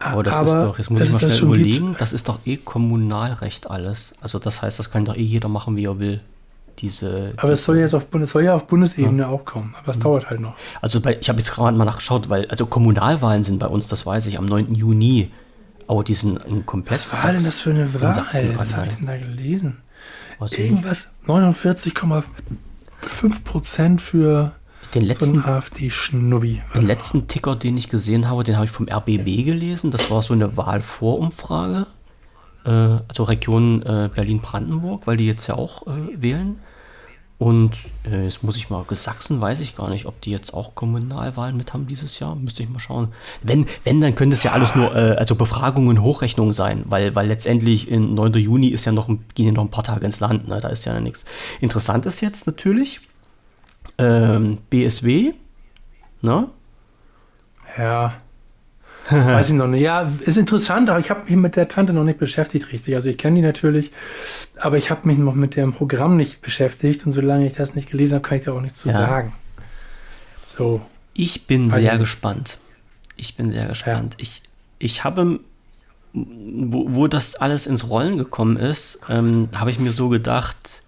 Aber 0.00 0.22
das 0.24 0.40
ist 0.40 0.52
doch, 0.54 0.78
jetzt 0.78 0.90
muss 0.90 1.00
ich 1.00 1.12
mal 1.12 1.18
schnell 1.18 1.30
schon 1.30 1.52
gibt. 1.52 1.60
überlegen, 1.60 1.96
das 1.98 2.12
ist 2.12 2.28
doch 2.28 2.40
eh 2.44 2.56
Kommunalrecht 2.56 3.70
alles. 3.70 4.14
Also, 4.20 4.40
das 4.40 4.62
heißt, 4.62 4.78
das 4.78 4.90
kann 4.90 5.04
doch 5.04 5.16
eh 5.16 5.22
jeder 5.22 5.48
machen, 5.48 5.76
wie 5.76 5.86
er 5.86 5.98
will. 5.98 6.20
Diese. 6.78 7.34
Aber 7.36 7.52
es 7.52 7.64
soll 7.64 7.76
jetzt 7.76 7.94
auf 7.94 8.06
Bundes, 8.06 8.32
soll 8.32 8.44
ja 8.44 8.54
auf 8.54 8.66
Bundesebene 8.66 9.28
auch 9.28 9.44
kommen. 9.44 9.74
Aber 9.78 9.90
es 9.90 9.98
dauert 9.98 10.30
halt 10.30 10.40
noch. 10.40 10.54
Also 10.80 11.00
bei, 11.00 11.18
ich 11.20 11.28
habe 11.28 11.38
jetzt 11.38 11.52
gerade 11.52 11.76
mal 11.76 11.84
nachgeschaut, 11.84 12.30
weil 12.30 12.46
also 12.46 12.66
Kommunalwahlen 12.66 13.44
sind 13.44 13.58
bei 13.58 13.66
uns, 13.66 13.88
das 13.88 14.06
weiß 14.06 14.26
ich, 14.26 14.38
am 14.38 14.46
9. 14.46 14.74
Juni. 14.74 15.30
Aber 15.88 16.04
die 16.04 16.14
sind 16.14 16.36
in 16.44 16.66
komplett. 16.66 17.10
Was 17.12 17.24
war 17.24 17.32
denn 17.32 17.44
das 17.44 17.60
für 17.60 17.70
eine? 17.70 17.88
Sachsen-Anhalt. 17.88 18.58
Was 18.58 18.76
habe 18.76 18.86
ich 18.88 18.96
denn 18.96 19.06
da 19.06 19.16
gelesen? 19.16 19.78
Also 20.38 20.60
Irgendwas 20.60 21.10
49,5 21.26 22.24
Prozent 23.44 24.02
für 24.02 24.52
den 24.94 25.02
so 25.02 25.08
letzten, 25.08 25.42
einen 25.42 25.44
AfD-Schnubbi. 25.44 26.62
den 26.74 26.86
letzten 26.86 27.28
Ticker, 27.28 27.56
den 27.56 27.76
ich 27.76 27.88
gesehen 27.88 28.28
habe, 28.28 28.44
den 28.44 28.56
habe 28.56 28.66
ich 28.66 28.70
vom 28.70 28.88
RBB 28.88 29.44
gelesen. 29.44 29.90
Das 29.90 30.10
war 30.10 30.22
so 30.22 30.34
eine 30.34 30.56
Wahlvorumfrage. 30.56 31.86
Äh, 32.64 32.70
also 32.70 33.24
Region 33.24 33.82
äh, 33.82 34.10
Berlin-Brandenburg, 34.14 35.06
weil 35.06 35.16
die 35.16 35.26
jetzt 35.26 35.46
ja 35.46 35.54
auch 35.54 35.86
äh, 35.86 36.20
wählen. 36.20 36.60
Und 37.42 37.72
äh, 38.08 38.22
jetzt 38.22 38.44
muss 38.44 38.56
ich 38.56 38.70
mal, 38.70 38.84
Sachsen 38.90 39.40
weiß 39.40 39.58
ich 39.58 39.74
gar 39.74 39.90
nicht, 39.90 40.06
ob 40.06 40.20
die 40.20 40.30
jetzt 40.30 40.54
auch 40.54 40.76
Kommunalwahlen 40.76 41.56
mit 41.56 41.74
haben 41.74 41.88
dieses 41.88 42.20
Jahr. 42.20 42.36
Müsste 42.36 42.62
ich 42.62 42.68
mal 42.68 42.78
schauen. 42.78 43.08
Wenn, 43.42 43.66
wenn 43.82 44.00
dann 44.00 44.14
könnte 44.14 44.34
es 44.34 44.44
ja 44.44 44.52
alles 44.52 44.76
nur, 44.76 44.94
äh, 44.94 45.16
also 45.16 45.34
Befragungen, 45.34 46.00
Hochrechnungen 46.00 46.52
sein, 46.52 46.84
weil, 46.86 47.16
weil 47.16 47.26
letztendlich 47.26 47.90
in 47.90 48.14
9. 48.14 48.34
Juni 48.34 48.68
ist 48.68 48.84
ja 48.84 48.92
noch, 48.92 49.08
gehen 49.08 49.46
ja 49.46 49.50
noch 49.50 49.64
ein 49.64 49.72
paar 49.72 49.82
Tage 49.82 50.06
ins 50.06 50.20
Land, 50.20 50.46
ne? 50.46 50.60
da 50.60 50.68
ist 50.68 50.84
ja 50.84 51.00
nichts. 51.00 51.24
Interessant 51.60 52.06
ist 52.06 52.20
jetzt 52.20 52.46
natürlich, 52.46 53.00
ähm, 53.98 54.58
BSW, 54.70 55.32
ne? 56.20 56.48
Ja. 57.76 58.21
Weiß 59.10 59.48
ich 59.48 59.54
noch 59.54 59.66
nicht. 59.66 59.82
Ja, 59.82 60.10
ist 60.20 60.36
interessant, 60.36 60.88
aber 60.88 61.00
ich 61.00 61.10
habe 61.10 61.24
mich 61.24 61.36
mit 61.36 61.56
der 61.56 61.68
Tante 61.68 61.92
noch 61.92 62.04
nicht 62.04 62.18
beschäftigt 62.18 62.70
richtig. 62.72 62.94
Also 62.94 63.08
ich 63.08 63.18
kenne 63.18 63.36
die 63.36 63.42
natürlich, 63.42 63.90
aber 64.58 64.76
ich 64.78 64.90
habe 64.90 65.08
mich 65.08 65.18
noch 65.18 65.34
mit 65.34 65.56
dem 65.56 65.72
Programm 65.72 66.16
nicht 66.16 66.40
beschäftigt 66.40 67.04
und 67.04 67.12
solange 67.12 67.46
ich 67.46 67.54
das 67.54 67.74
nicht 67.74 67.90
gelesen 67.90 68.14
habe, 68.14 68.22
kann 68.28 68.38
ich 68.38 68.44
da 68.44 68.52
auch 68.52 68.60
nichts 68.60 68.78
zu 68.80 68.88
Ja. 68.88 68.94
sagen. 68.94 69.32
So. 70.42 70.80
Ich 71.14 71.46
bin 71.46 71.70
Weiß 71.72 71.82
sehr 71.82 71.98
gespannt. 71.98 72.58
Ich 73.16 73.36
bin 73.36 73.50
sehr 73.50 73.66
gespannt. 73.66 74.14
Ich, 74.18 74.42
ich 74.78 75.04
habe, 75.04 75.40
wo, 76.12 76.86
wo 76.94 77.06
das 77.08 77.34
alles 77.34 77.66
ins 77.66 77.88
Rollen 77.88 78.16
gekommen 78.18 78.56
ist, 78.56 79.00
ähm, 79.08 79.48
habe 79.56 79.70
ich 79.70 79.78
mir 79.78 79.92
so 79.92 80.08
gedacht, 80.08 80.82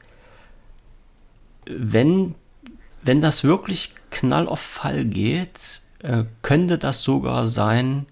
wenn, 1.66 2.34
wenn 3.02 3.20
das 3.20 3.44
wirklich 3.44 3.92
knall 4.10 4.48
auf 4.48 4.60
Fall 4.60 5.04
geht, 5.04 5.82
äh, 6.04 6.24
könnte 6.42 6.78
das 6.78 7.02
sogar 7.02 7.44
sein, 7.46 8.06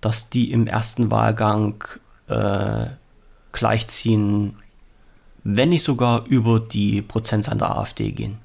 dass 0.00 0.30
die 0.30 0.52
im 0.52 0.66
ersten 0.68 1.10
Wahlgang 1.10 1.82
äh, 2.28 2.86
gleichziehen, 3.52 4.56
wenn 5.42 5.70
nicht 5.70 5.82
sogar 5.84 6.24
über 6.26 6.60
die 6.60 7.02
Prozentzahl 7.02 7.58
der 7.58 7.76
AfD 7.76 8.12
gehen 8.12 8.38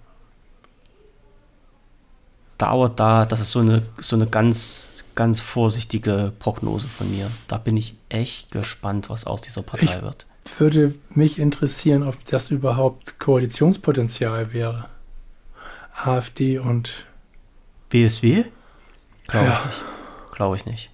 dauert 2.58 3.00
da, 3.00 3.26
das 3.26 3.42
ist 3.42 3.52
so 3.52 3.60
eine, 3.60 3.82
so 4.00 4.16
eine 4.16 4.28
ganz, 4.28 5.04
ganz 5.16 5.42
vorsichtige 5.42 6.32
Prognose 6.38 6.88
von 6.88 7.10
mir. 7.10 7.32
Da 7.48 7.58
bin 7.58 7.76
ich 7.76 7.96
echt 8.10 8.52
gespannt, 8.52 9.10
was 9.10 9.26
aus 9.26 9.42
dieser 9.42 9.64
Partei 9.64 9.96
Ich- 9.98 10.02
wird. 10.04 10.28
Würde 10.60 10.94
mich 11.10 11.40
interessieren, 11.40 12.04
ob 12.04 12.24
das 12.26 12.52
überhaupt 12.52 13.18
Koalitionspotenzial 13.20 14.54
wäre. 14.54 14.86
AfD 15.94 16.58
und. 16.60 17.06
BSW? 17.90 18.46
Glaube 19.32 19.48
Ja. 19.48 19.54
ich 19.60 19.66
nicht. 19.66 19.84
Glaube 20.36 20.56
ich 20.56 20.66
nicht. 20.66 20.90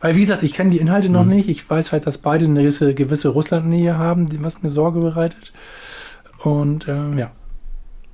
Weil, 0.00 0.16
wie 0.16 0.20
gesagt, 0.20 0.42
ich 0.42 0.54
kenne 0.54 0.70
die 0.70 0.78
Inhalte 0.78 1.08
noch 1.08 1.24
Mhm. 1.24 1.30
nicht. 1.30 1.48
Ich 1.48 1.68
weiß 1.68 1.92
halt, 1.92 2.06
dass 2.06 2.18
beide 2.18 2.46
eine 2.46 2.60
gewisse, 2.60 2.94
gewisse 2.94 3.28
Russlandnähe 3.28 3.96
haben, 3.96 4.26
was 4.44 4.62
mir 4.62 4.70
Sorge 4.70 5.00
bereitet. 5.00 5.52
Und 6.42 6.88
ähm, 6.88 7.16
ja, 7.18 7.30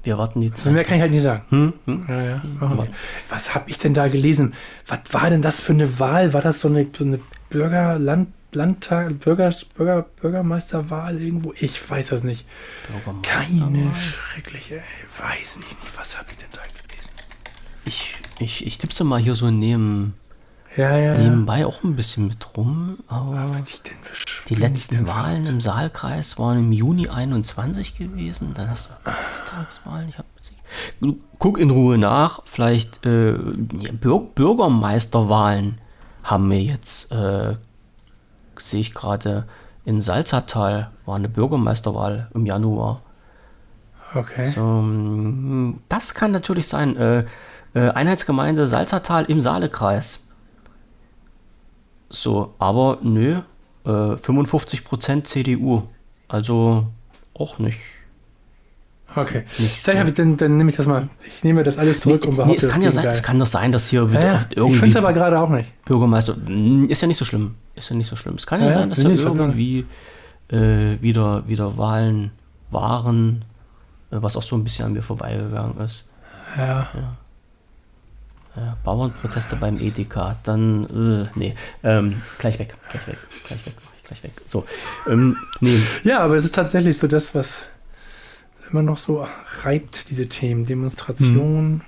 Wir 0.02 0.16
warten 0.18 0.40
die 0.40 0.46
mehr 0.48 0.54
Zeit. 0.54 0.86
kann 0.86 0.96
ich 0.96 1.00
halt 1.02 1.10
nicht 1.12 1.22
sagen. 1.22 1.42
Hm? 1.50 1.72
Hm? 1.86 2.04
Ja, 2.08 2.22
ja. 2.22 2.42
Was 3.28 3.54
habe 3.54 3.68
ich 3.70 3.78
denn 3.78 3.92
da 3.94 4.08
gelesen? 4.08 4.54
Was 4.86 5.00
war 5.12 5.28
denn 5.30 5.42
das 5.42 5.60
für 5.60 5.72
eine 5.72 5.98
Wahl? 5.98 6.32
War 6.32 6.42
das 6.42 6.60
so 6.60 6.68
eine, 6.68 6.86
so 6.96 7.04
eine 7.04 7.18
Bürger, 7.50 7.98
Land, 7.98 8.28
Landtag, 8.52 9.18
Bürger, 9.20 9.52
Bürger, 9.76 10.02
Bürgermeisterwahl 10.20 11.20
irgendwo? 11.20 11.52
Ich 11.58 11.88
weiß 11.90 12.08
das 12.08 12.24
nicht. 12.24 12.46
Keine 13.22 13.94
schreckliche, 13.94 14.76
ey, 14.76 14.82
weiß 15.18 15.50
ich 15.52 15.56
nicht. 15.58 15.98
Was 15.98 16.16
habe 16.18 16.28
ich 16.30 16.36
denn 16.38 16.48
da 16.52 16.60
gelesen? 16.62 17.10
Ich, 17.84 18.14
ich, 18.38 18.66
ich 18.66 18.78
tippse 18.78 19.04
mal 19.04 19.20
hier 19.20 19.34
so 19.34 19.50
neben, 19.50 20.14
Ja, 20.76 20.96
ja, 20.96 21.14
ja. 21.14 21.18
nebenbei 21.18 21.66
auch 21.66 21.82
ein 21.82 21.96
bisschen 21.96 22.28
mit 22.28 22.56
rum, 22.56 22.98
aber 23.08 23.56
die 24.48 24.54
letzten 24.54 25.06
Wahlen 25.08 25.46
im 25.46 25.60
Saalkreis 25.60 26.38
waren 26.38 26.58
im 26.58 26.72
Juni 26.72 27.08
21 27.08 27.96
gewesen. 27.96 28.54
Dann 28.54 28.70
hast 28.70 28.90
du 28.90 29.10
Bundestagswahlen. 29.10 30.08
Ich 30.08 30.18
hab, 30.18 30.26
guck 31.38 31.58
in 31.58 31.70
Ruhe 31.70 31.98
nach. 31.98 32.42
Vielleicht 32.44 33.04
äh, 33.04 33.32
ja, 33.32 33.92
Bür 33.92 34.20
Bürgermeisterwahlen 34.34 35.80
haben 36.22 36.50
wir 36.50 36.62
jetzt, 36.62 37.10
äh, 37.12 37.56
sehe 38.58 38.80
ich 38.80 38.94
gerade, 38.94 39.46
in 39.84 40.00
Salzertal 40.00 40.92
war 41.06 41.16
eine 41.16 41.28
Bürgermeisterwahl 41.28 42.30
im 42.34 42.46
Januar. 42.46 43.00
Okay. 44.14 44.46
So, 44.46 44.62
mm, 44.62 45.80
das 45.88 46.14
kann 46.14 46.30
natürlich 46.30 46.68
sein. 46.68 46.96
Äh, 46.96 47.24
Einheitsgemeinde 47.78 48.66
Salzertal 48.66 49.24
im 49.26 49.40
Saalekreis. 49.40 50.28
So, 52.08 52.54
aber 52.58 52.98
nö, 53.02 53.40
äh, 53.84 53.88
55% 53.88 55.24
CDU. 55.24 55.84
Also 56.28 56.86
auch 57.34 57.58
nicht. 57.58 57.80
Okay. 59.14 59.44
Nicht 59.58 59.84
so. 59.84 59.92
dann, 59.92 60.36
dann 60.36 60.56
nehme 60.56 60.70
ich 60.70 60.76
das 60.76 60.86
mal. 60.86 61.08
Ich 61.26 61.42
nehme 61.42 61.62
das 61.64 61.78
alles 61.78 62.00
zurück 62.00 62.22
nee, 62.22 62.28
und 62.28 62.36
behaupte, 62.36 62.52
nee, 62.52 62.66
es 62.66 62.72
kann 62.72 62.82
ja 62.82 62.92
sein, 62.92 63.06
es 63.06 63.22
kann 63.22 63.38
doch 63.38 63.46
sein, 63.46 63.72
dass 63.72 63.88
hier 63.88 64.08
ja, 64.12 64.20
ja. 64.20 64.46
irgendwie. 64.54 64.74
Ich 64.74 64.78
finde 64.78 64.90
es 64.90 64.96
aber 64.96 65.12
gerade 65.12 65.40
auch 65.40 65.48
nicht. 65.48 65.72
Bürgermeister. 65.84 66.36
Ist 66.88 67.00
ja 67.00 67.08
nicht 67.08 67.16
so 67.16 67.24
schlimm. 67.24 67.56
Ist 67.74 67.90
ja 67.90 67.96
nicht 67.96 68.08
so 68.08 68.14
schlimm. 68.14 68.34
Es 68.34 68.46
kann 68.46 68.60
ja, 68.60 68.66
ja 68.66 68.72
sein, 68.72 68.90
dass 68.90 69.02
ja 69.02 69.10
irgendwie 69.10 69.84
äh, 70.48 71.00
wieder, 71.00 71.46
wieder 71.48 71.76
Wahlen 71.76 72.30
waren, 72.70 73.44
äh, 74.10 74.16
was 74.20 74.36
auch 74.36 74.42
so 74.42 74.56
ein 74.56 74.62
bisschen 74.62 74.86
an 74.86 74.92
mir 74.92 75.02
vorbeigegangen 75.02 75.78
ist. 75.80 76.04
Ja. 76.56 76.88
Ja. 78.60 78.66
Ja, 78.66 78.76
Bauernproteste 78.84 79.56
beim 79.56 79.76
Edeka, 79.76 80.36
dann, 80.42 80.84
äh, 81.24 81.38
nee, 81.38 81.54
ähm, 81.82 82.20
gleich 82.38 82.58
weg, 82.58 82.74
gleich 82.90 83.06
weg, 83.06 83.16
gleich 83.46 83.66
weg, 83.66 83.74
gleich 84.04 84.22
weg. 84.22 84.32
So, 84.44 84.66
ähm, 85.08 85.36
nee. 85.60 85.78
Ja, 86.04 86.20
aber 86.20 86.36
es 86.36 86.44
ist 86.44 86.54
tatsächlich 86.54 86.98
so 86.98 87.06
das, 87.06 87.34
was 87.34 87.62
immer 88.70 88.82
noch 88.82 88.98
so 88.98 89.26
reibt, 89.62 90.10
diese 90.10 90.28
Themen, 90.28 90.66
Demonstrationen. 90.66 91.72
Mhm. 91.72 91.82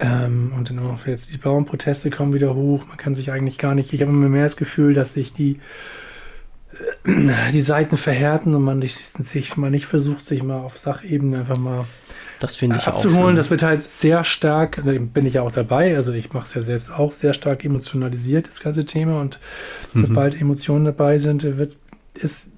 Ähm, 0.00 0.52
und 0.56 0.70
dann 0.70 0.78
auch 0.80 1.06
jetzt 1.06 1.32
die 1.32 1.38
Bauernproteste 1.38 2.10
kommen 2.10 2.32
wieder 2.32 2.54
hoch. 2.54 2.86
Man 2.86 2.96
kann 2.96 3.14
sich 3.14 3.32
eigentlich 3.32 3.58
gar 3.58 3.74
nicht, 3.74 3.92
ich 3.92 4.00
habe 4.02 4.10
immer 4.10 4.28
mehr 4.28 4.44
das 4.44 4.56
Gefühl, 4.56 4.94
dass 4.94 5.12
sich 5.14 5.32
die, 5.32 5.60
äh, 7.04 7.52
die 7.52 7.60
Seiten 7.60 7.96
verhärten 7.96 8.54
und 8.54 8.64
man 8.64 8.82
sich 8.82 9.56
mal 9.56 9.70
nicht 9.70 9.86
versucht, 9.86 10.24
sich 10.24 10.42
mal 10.42 10.60
auf 10.60 10.78
Sachebene 10.78 11.40
einfach 11.40 11.58
mal 11.58 11.86
das 12.40 12.56
finde 12.56 12.78
ich 12.78 12.86
abzuholen. 12.86 13.34
Auch 13.34 13.36
das 13.36 13.50
wird 13.50 13.62
halt 13.62 13.82
sehr 13.82 14.24
stark, 14.24 14.82
da 14.84 14.92
bin 14.92 15.26
ich 15.26 15.34
ja 15.34 15.42
auch 15.42 15.52
dabei, 15.52 15.94
also 15.94 16.12
ich 16.12 16.32
mache 16.32 16.46
es 16.46 16.54
ja 16.54 16.62
selbst 16.62 16.90
auch 16.90 17.12
sehr 17.12 17.34
stark 17.34 17.64
emotionalisiert, 17.64 18.48
das 18.48 18.60
ganze 18.60 18.84
Thema. 18.84 19.20
Und 19.20 19.38
mhm. 19.92 20.06
sobald 20.06 20.40
Emotionen 20.40 20.86
dabei 20.86 21.18
sind, 21.18 21.44
wird 21.58 21.76
ist 22.14 22.50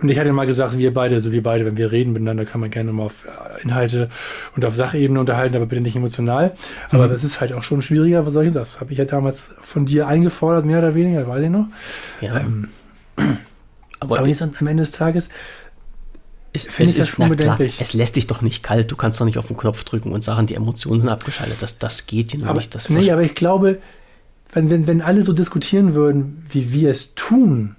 und 0.00 0.08
ich 0.08 0.18
hatte 0.18 0.32
mal 0.32 0.46
gesagt, 0.46 0.78
wir 0.78 0.94
beide, 0.94 1.20
so 1.20 1.32
wir 1.32 1.42
beide, 1.42 1.66
wenn 1.66 1.76
wir 1.76 1.90
reden 1.90 2.12
miteinander, 2.12 2.44
kann 2.44 2.60
man 2.60 2.70
gerne 2.70 2.92
mal 2.92 3.02
auf 3.02 3.26
äh, 3.26 3.62
Inhalte 3.62 4.08
und 4.54 4.64
auf 4.64 4.74
Sachebene 4.74 5.18
unterhalten, 5.18 5.56
aber 5.56 5.66
bitte 5.66 5.82
nicht 5.82 5.96
emotional. 5.96 6.52
Aber 6.90 7.06
mhm. 7.06 7.10
das 7.10 7.24
ist 7.24 7.40
halt 7.40 7.52
auch 7.52 7.64
schon 7.64 7.82
schwieriger, 7.82 8.24
was 8.24 8.32
soll 8.32 8.46
ich 8.46 8.52
sagen? 8.52 8.66
Das 8.70 8.80
habe 8.80 8.92
ich 8.92 8.98
ja 8.98 9.04
damals 9.04 9.54
von 9.60 9.86
dir 9.86 10.06
eingefordert, 10.06 10.64
mehr 10.64 10.78
oder 10.78 10.94
weniger, 10.94 11.26
weiß 11.26 11.42
ich 11.42 11.50
noch. 11.50 11.66
Ja. 12.20 12.38
Ähm, 12.38 12.68
aber, 14.00 14.20
aber 14.20 14.28
am 14.28 14.66
Ende 14.66 14.82
des 14.82 14.92
Tages 14.92 15.28
ich 16.52 16.62
finde 16.62 16.94
das 16.94 17.08
schon 17.08 17.28
bedenklich. 17.28 17.76
Klar, 17.76 17.86
es 17.86 17.92
lässt 17.92 18.16
dich 18.16 18.26
doch 18.26 18.42
nicht 18.42 18.62
kalt. 18.62 18.90
Du 18.90 18.96
kannst 18.96 19.20
doch 19.20 19.24
nicht 19.24 19.38
auf 19.38 19.46
den 19.46 19.56
Knopf 19.56 19.84
drücken 19.84 20.12
und 20.12 20.24
sagen, 20.24 20.46
die 20.46 20.54
Emotionen 20.54 21.00
sind 21.00 21.08
abgeschaltet. 21.08 21.58
Das, 21.60 21.78
das 21.78 22.06
geht 22.06 22.34
ja 22.34 22.46
aber, 22.46 22.58
nicht. 22.58 22.74
Das 22.74 22.90
nee, 22.90 23.10
aber 23.10 23.22
ich 23.22 23.34
glaube, 23.34 23.78
wenn, 24.52 24.68
wenn, 24.68 24.86
wenn 24.86 25.00
alle 25.00 25.22
so 25.22 25.32
diskutieren 25.32 25.94
würden, 25.94 26.44
wie 26.50 26.72
wir 26.72 26.90
es 26.90 27.14
tun, 27.14 27.76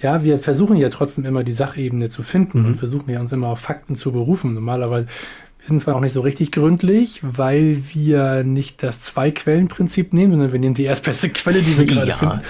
ja, 0.00 0.22
wir 0.24 0.38
versuchen 0.38 0.76
ja 0.76 0.88
trotzdem 0.88 1.24
immer 1.24 1.44
die 1.44 1.52
Sachebene 1.52 2.08
zu 2.08 2.22
finden 2.22 2.60
mhm. 2.60 2.66
und 2.66 2.74
versuchen 2.76 3.10
ja 3.10 3.20
uns 3.20 3.32
immer 3.32 3.48
auf 3.48 3.60
Fakten 3.60 3.96
zu 3.96 4.12
berufen. 4.12 4.54
Normalerweise, 4.54 5.06
wir 5.60 5.68
sind 5.68 5.80
zwar 5.80 5.96
auch 5.96 6.00
nicht 6.00 6.12
so 6.12 6.20
richtig 6.20 6.52
gründlich, 6.52 7.20
weil 7.22 7.82
wir 7.92 8.44
nicht 8.44 8.82
das 8.82 9.00
Zwei-Quellen-Prinzip 9.02 10.12
nehmen, 10.12 10.32
sondern 10.32 10.52
wir 10.52 10.60
nehmen 10.60 10.74
die 10.74 10.84
erstbeste 10.84 11.28
Quelle, 11.30 11.62
die 11.62 11.76
wir 11.76 11.84
gerade 11.84 12.08
ja, 12.08 12.16
finden. 12.16 12.40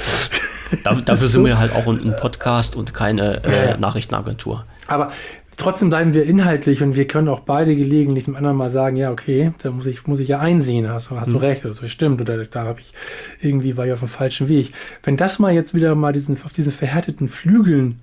Dafür, 0.85 1.03
dafür 1.03 1.29
sind 1.29 1.45
wir 1.45 1.59
halt 1.59 1.73
auch 1.73 1.87
ein, 1.87 2.17
Podcast 2.17 2.77
und 2.77 2.93
keine 2.93 3.43
äh, 3.45 3.79
Nachrichtenagentur. 3.79 4.65
Aber 4.89 5.13
trotzdem 5.59 5.91
bleiben 5.91 6.15
wir 6.15 6.25
inhaltlich 6.25 6.83
und 6.83 6.97
wir 6.97 7.07
können 7.07 7.29
auch 7.29 7.41
beide 7.41 7.77
gelegentlich 7.77 8.25
dem 8.25 8.37
anderen 8.37 8.57
mal 8.57 8.71
sagen, 8.71 8.97
ja, 8.97 9.11
okay, 9.11 9.53
da 9.63 9.71
muss 9.71 9.87
ich, 9.87 10.07
muss 10.07 10.21
ich 10.21 10.29
ja 10.29 10.39
einsehen, 10.39 10.89
hast, 10.89 11.11
hast 11.11 11.29
mhm. 11.29 11.33
du 11.35 11.39
recht, 11.39 11.65
das 11.65 11.81
stimmt, 11.91 12.21
oder 12.21 12.45
da 12.47 12.65
habe 12.65 12.81
ich 12.81 12.95
irgendwie 13.41 13.77
war 13.77 13.87
ich 13.87 13.93
auf 13.93 13.99
dem 13.99 14.09
falschen 14.09 14.49
Weg. 14.49 14.73
Wenn 15.03 15.17
das 15.17 15.39
mal 15.39 15.53
jetzt 15.53 15.75
wieder 15.75 15.95
mal 15.95 16.13
diesen, 16.13 16.43
auf 16.43 16.53
diesen 16.53 16.73
verhärteten 16.73 17.29
Flügeln, 17.29 18.01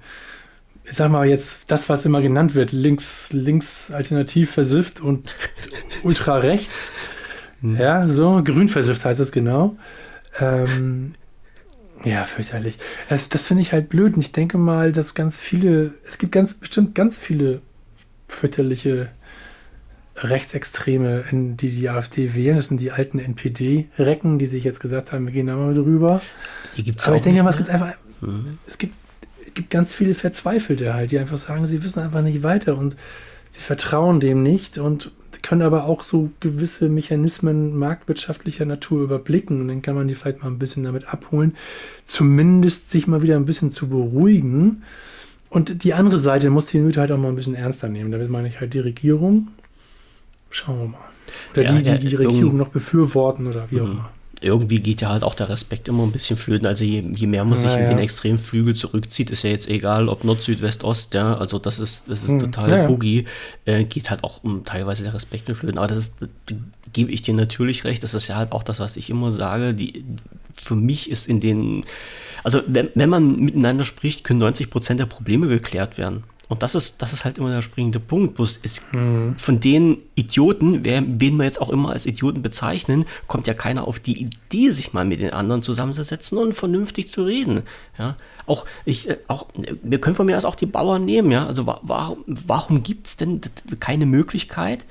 ich 0.83 0.93
sag 0.93 1.09
mal 1.09 1.25
jetzt 1.25 1.71
das, 1.71 1.89
was 1.89 2.05
immer 2.05 2.21
genannt 2.21 2.53
wird, 2.53 2.71
links, 2.71 3.33
links 3.33 3.89
alternativ 3.89 4.51
versifft 4.51 5.01
und 5.01 5.35
ultra 6.03 6.37
rechts, 6.37 6.91
mhm. 7.61 7.77
ja, 7.77 8.05
so, 8.05 8.41
grün 8.43 8.67
versifft 8.67 9.03
heißt 9.03 9.19
es 9.19 9.31
genau, 9.31 9.75
ähm, 10.39 11.15
ja, 12.03 12.25
fürchterlich. 12.25 12.77
Das, 13.09 13.29
das 13.29 13.47
finde 13.47 13.61
ich 13.61 13.71
halt 13.71 13.89
blöd. 13.89 14.15
Und 14.15 14.21
ich 14.21 14.31
denke 14.31 14.57
mal, 14.57 14.91
dass 14.91 15.13
ganz 15.13 15.39
viele, 15.39 15.93
es 16.05 16.17
gibt 16.17 16.31
ganz 16.31 16.55
bestimmt 16.55 16.95
ganz 16.95 17.17
viele 17.17 17.61
fürchterliche 18.27 19.09
Rechtsextreme, 20.17 21.25
in 21.31 21.57
die 21.57 21.69
die 21.69 21.89
AfD 21.89 22.35
wählen. 22.35 22.55
Das 22.55 22.67
sind 22.67 22.79
die 22.79 22.91
alten 22.91 23.19
NPD-Recken, 23.19 24.39
die 24.39 24.45
sich 24.45 24.63
jetzt 24.63 24.79
gesagt 24.79 25.11
haben, 25.11 25.25
wir 25.25 25.33
gehen 25.33 25.47
da 25.47 25.55
mal 25.55 25.73
drüber. 25.73 26.21
Die 26.77 26.83
gibt's 26.83 27.07
Aber 27.07 27.15
ich 27.15 27.21
denke 27.21 27.43
mal, 27.43 27.49
es 27.49 27.57
gibt 27.57 27.69
einfach, 27.69 27.93
mhm. 28.21 28.57
es 28.67 28.77
gibt, 28.77 28.93
gibt 29.53 29.69
ganz 29.69 29.93
viele 29.93 30.15
Verzweifelte 30.15 30.93
halt, 30.93 31.11
die 31.11 31.19
einfach 31.19 31.37
sagen, 31.37 31.65
sie 31.67 31.83
wissen 31.83 32.01
einfach 32.01 32.21
nicht 32.21 32.43
weiter 32.43 32.77
und 32.77 32.95
sie 33.49 33.61
vertrauen 33.61 34.19
dem 34.19 34.43
nicht 34.43 34.77
und 34.77 35.11
können 35.45 35.61
aber 35.61 35.85
auch 35.85 36.01
so 36.01 36.31
gewisse 36.39 36.89
Mechanismen 36.89 37.77
marktwirtschaftlicher 37.77 38.65
Natur 38.65 39.03
überblicken 39.03 39.61
und 39.61 39.67
dann 39.67 39.83
kann 39.83 39.93
man 39.93 40.07
die 40.07 40.15
vielleicht 40.15 40.41
mal 40.41 40.49
ein 40.49 40.57
bisschen 40.57 40.83
damit 40.83 41.13
abholen, 41.13 41.55
zumindest 42.03 42.89
sich 42.89 43.05
mal 43.05 43.21
wieder 43.21 43.35
ein 43.35 43.45
bisschen 43.45 43.69
zu 43.69 43.87
beruhigen. 43.87 44.81
Und 45.51 45.83
die 45.83 45.93
andere 45.93 46.17
Seite 46.17 46.49
muss 46.49 46.65
die 46.65 46.79
Nöte 46.79 46.99
halt 46.99 47.11
auch 47.11 47.19
mal 47.19 47.27
ein 47.29 47.35
bisschen 47.35 47.53
ernster 47.53 47.89
nehmen. 47.89 48.11
Damit 48.11 48.31
meine 48.31 48.47
ich 48.47 48.59
halt 48.59 48.73
die 48.73 48.79
Regierung. 48.79 49.49
Schauen 50.49 50.79
wir 50.79 50.87
mal. 50.87 50.97
Oder 51.51 51.61
ja, 51.61 51.71
die, 51.73 51.83
die 51.83 51.89
ja, 51.89 51.97
die 51.97 52.15
Regierung 52.15 52.57
noch 52.57 52.69
befürworten 52.69 53.45
oder 53.45 53.67
wie 53.69 53.81
auch 53.81 53.85
mhm. 53.85 53.91
immer 53.91 54.09
irgendwie 54.45 54.79
geht 54.79 55.01
ja 55.01 55.09
halt 55.09 55.23
auch 55.23 55.33
der 55.33 55.49
Respekt 55.49 55.87
immer 55.87 56.03
ein 56.03 56.11
bisschen 56.11 56.37
flöten. 56.37 56.67
Also 56.67 56.83
je, 56.83 57.03
je 57.15 57.27
mehr 57.27 57.43
man 57.43 57.57
sich 57.57 57.71
ja, 57.71 57.77
in 57.77 57.89
den 57.89 57.99
extremen 57.99 58.37
Flügel 58.37 58.75
zurückzieht, 58.75 59.31
ist 59.31 59.43
ja 59.43 59.49
jetzt 59.49 59.67
egal, 59.67 60.07
ob 60.07 60.23
Nord, 60.23 60.41
Süd, 60.41 60.61
West, 60.61 60.83
Ost, 60.83 61.13
ja, 61.13 61.35
also 61.35 61.57
das 61.57 61.79
ist, 61.79 62.09
das 62.09 62.23
ist 62.23 62.31
hm. 62.31 62.39
total 62.39 62.69
ja, 62.69 62.85
Boogie, 62.85 63.25
äh, 63.65 63.83
geht 63.83 64.09
halt 64.09 64.23
auch 64.23 64.43
um 64.43 64.63
teilweise 64.63 65.03
der 65.03 65.13
Respekt 65.13 65.49
flöten. 65.49 65.77
Aber 65.77 65.87
das 65.87 65.97
ist, 65.97 66.13
gebe 66.93 67.11
ich 67.11 67.23
dir 67.23 67.33
natürlich 67.33 67.83
recht, 67.83 68.03
das 68.03 68.13
ist 68.13 68.27
ja 68.27 68.35
halt 68.35 68.51
auch 68.51 68.63
das, 68.63 68.79
was 68.79 68.97
ich 68.97 69.09
immer 69.09 69.31
sage, 69.31 69.73
die, 69.73 70.05
für 70.53 70.75
mich 70.75 71.09
ist 71.09 71.27
in 71.27 71.39
den, 71.41 71.83
also 72.43 72.61
wenn, 72.67 72.89
wenn 72.93 73.09
man 73.09 73.39
miteinander 73.39 73.83
spricht, 73.83 74.23
können 74.23 74.39
90 74.39 74.69
Prozent 74.69 74.99
der 74.99 75.07
Probleme 75.07 75.47
geklärt 75.47 75.97
werden. 75.97 76.23
Und 76.47 76.61
das 76.61 76.75
ist, 76.75 77.01
das 77.01 77.13
ist 77.13 77.25
halt 77.25 77.37
immer 77.37 77.49
der 77.49 77.61
springende 77.61 77.99
Punkt. 77.99 78.35
Bloß 78.35 78.57
ist 78.57 78.81
mhm. 78.93 79.35
von 79.37 79.59
den 79.59 79.97
Idioten, 80.15 80.83
wer, 80.83 81.03
wen 81.05 81.37
wir 81.37 81.45
jetzt 81.45 81.59
auch 81.59 81.69
immer 81.69 81.91
als 81.91 82.05
Idioten 82.05 82.41
bezeichnen, 82.41 83.05
kommt 83.27 83.47
ja 83.47 83.53
keiner 83.53 83.87
auf 83.87 83.99
die 83.99 84.21
Idee, 84.21 84.69
sich 84.69 84.93
mal 84.93 85.05
mit 85.05 85.21
den 85.21 85.33
anderen 85.33 85.61
zusammenzusetzen 85.61 86.37
und 86.37 86.53
vernünftig 86.53 87.09
zu 87.09 87.23
reden. 87.23 87.63
Ja, 87.97 88.17
auch 88.45 88.65
ich, 88.85 89.09
äh, 89.09 89.17
auch, 89.27 89.47
wir 89.81 89.99
können 89.99 90.15
von 90.15 90.25
mir 90.25 90.37
aus 90.37 90.45
auch 90.45 90.55
die 90.55 90.67
Bauern 90.67 91.05
nehmen. 91.05 91.31
Ja, 91.31 91.47
also 91.47 91.65
warum, 91.65 92.23
warum 92.27 92.83
gibt 92.83 93.07
es 93.07 93.17
denn 93.17 93.41
keine 93.79 94.05
Möglichkeit, 94.05 94.85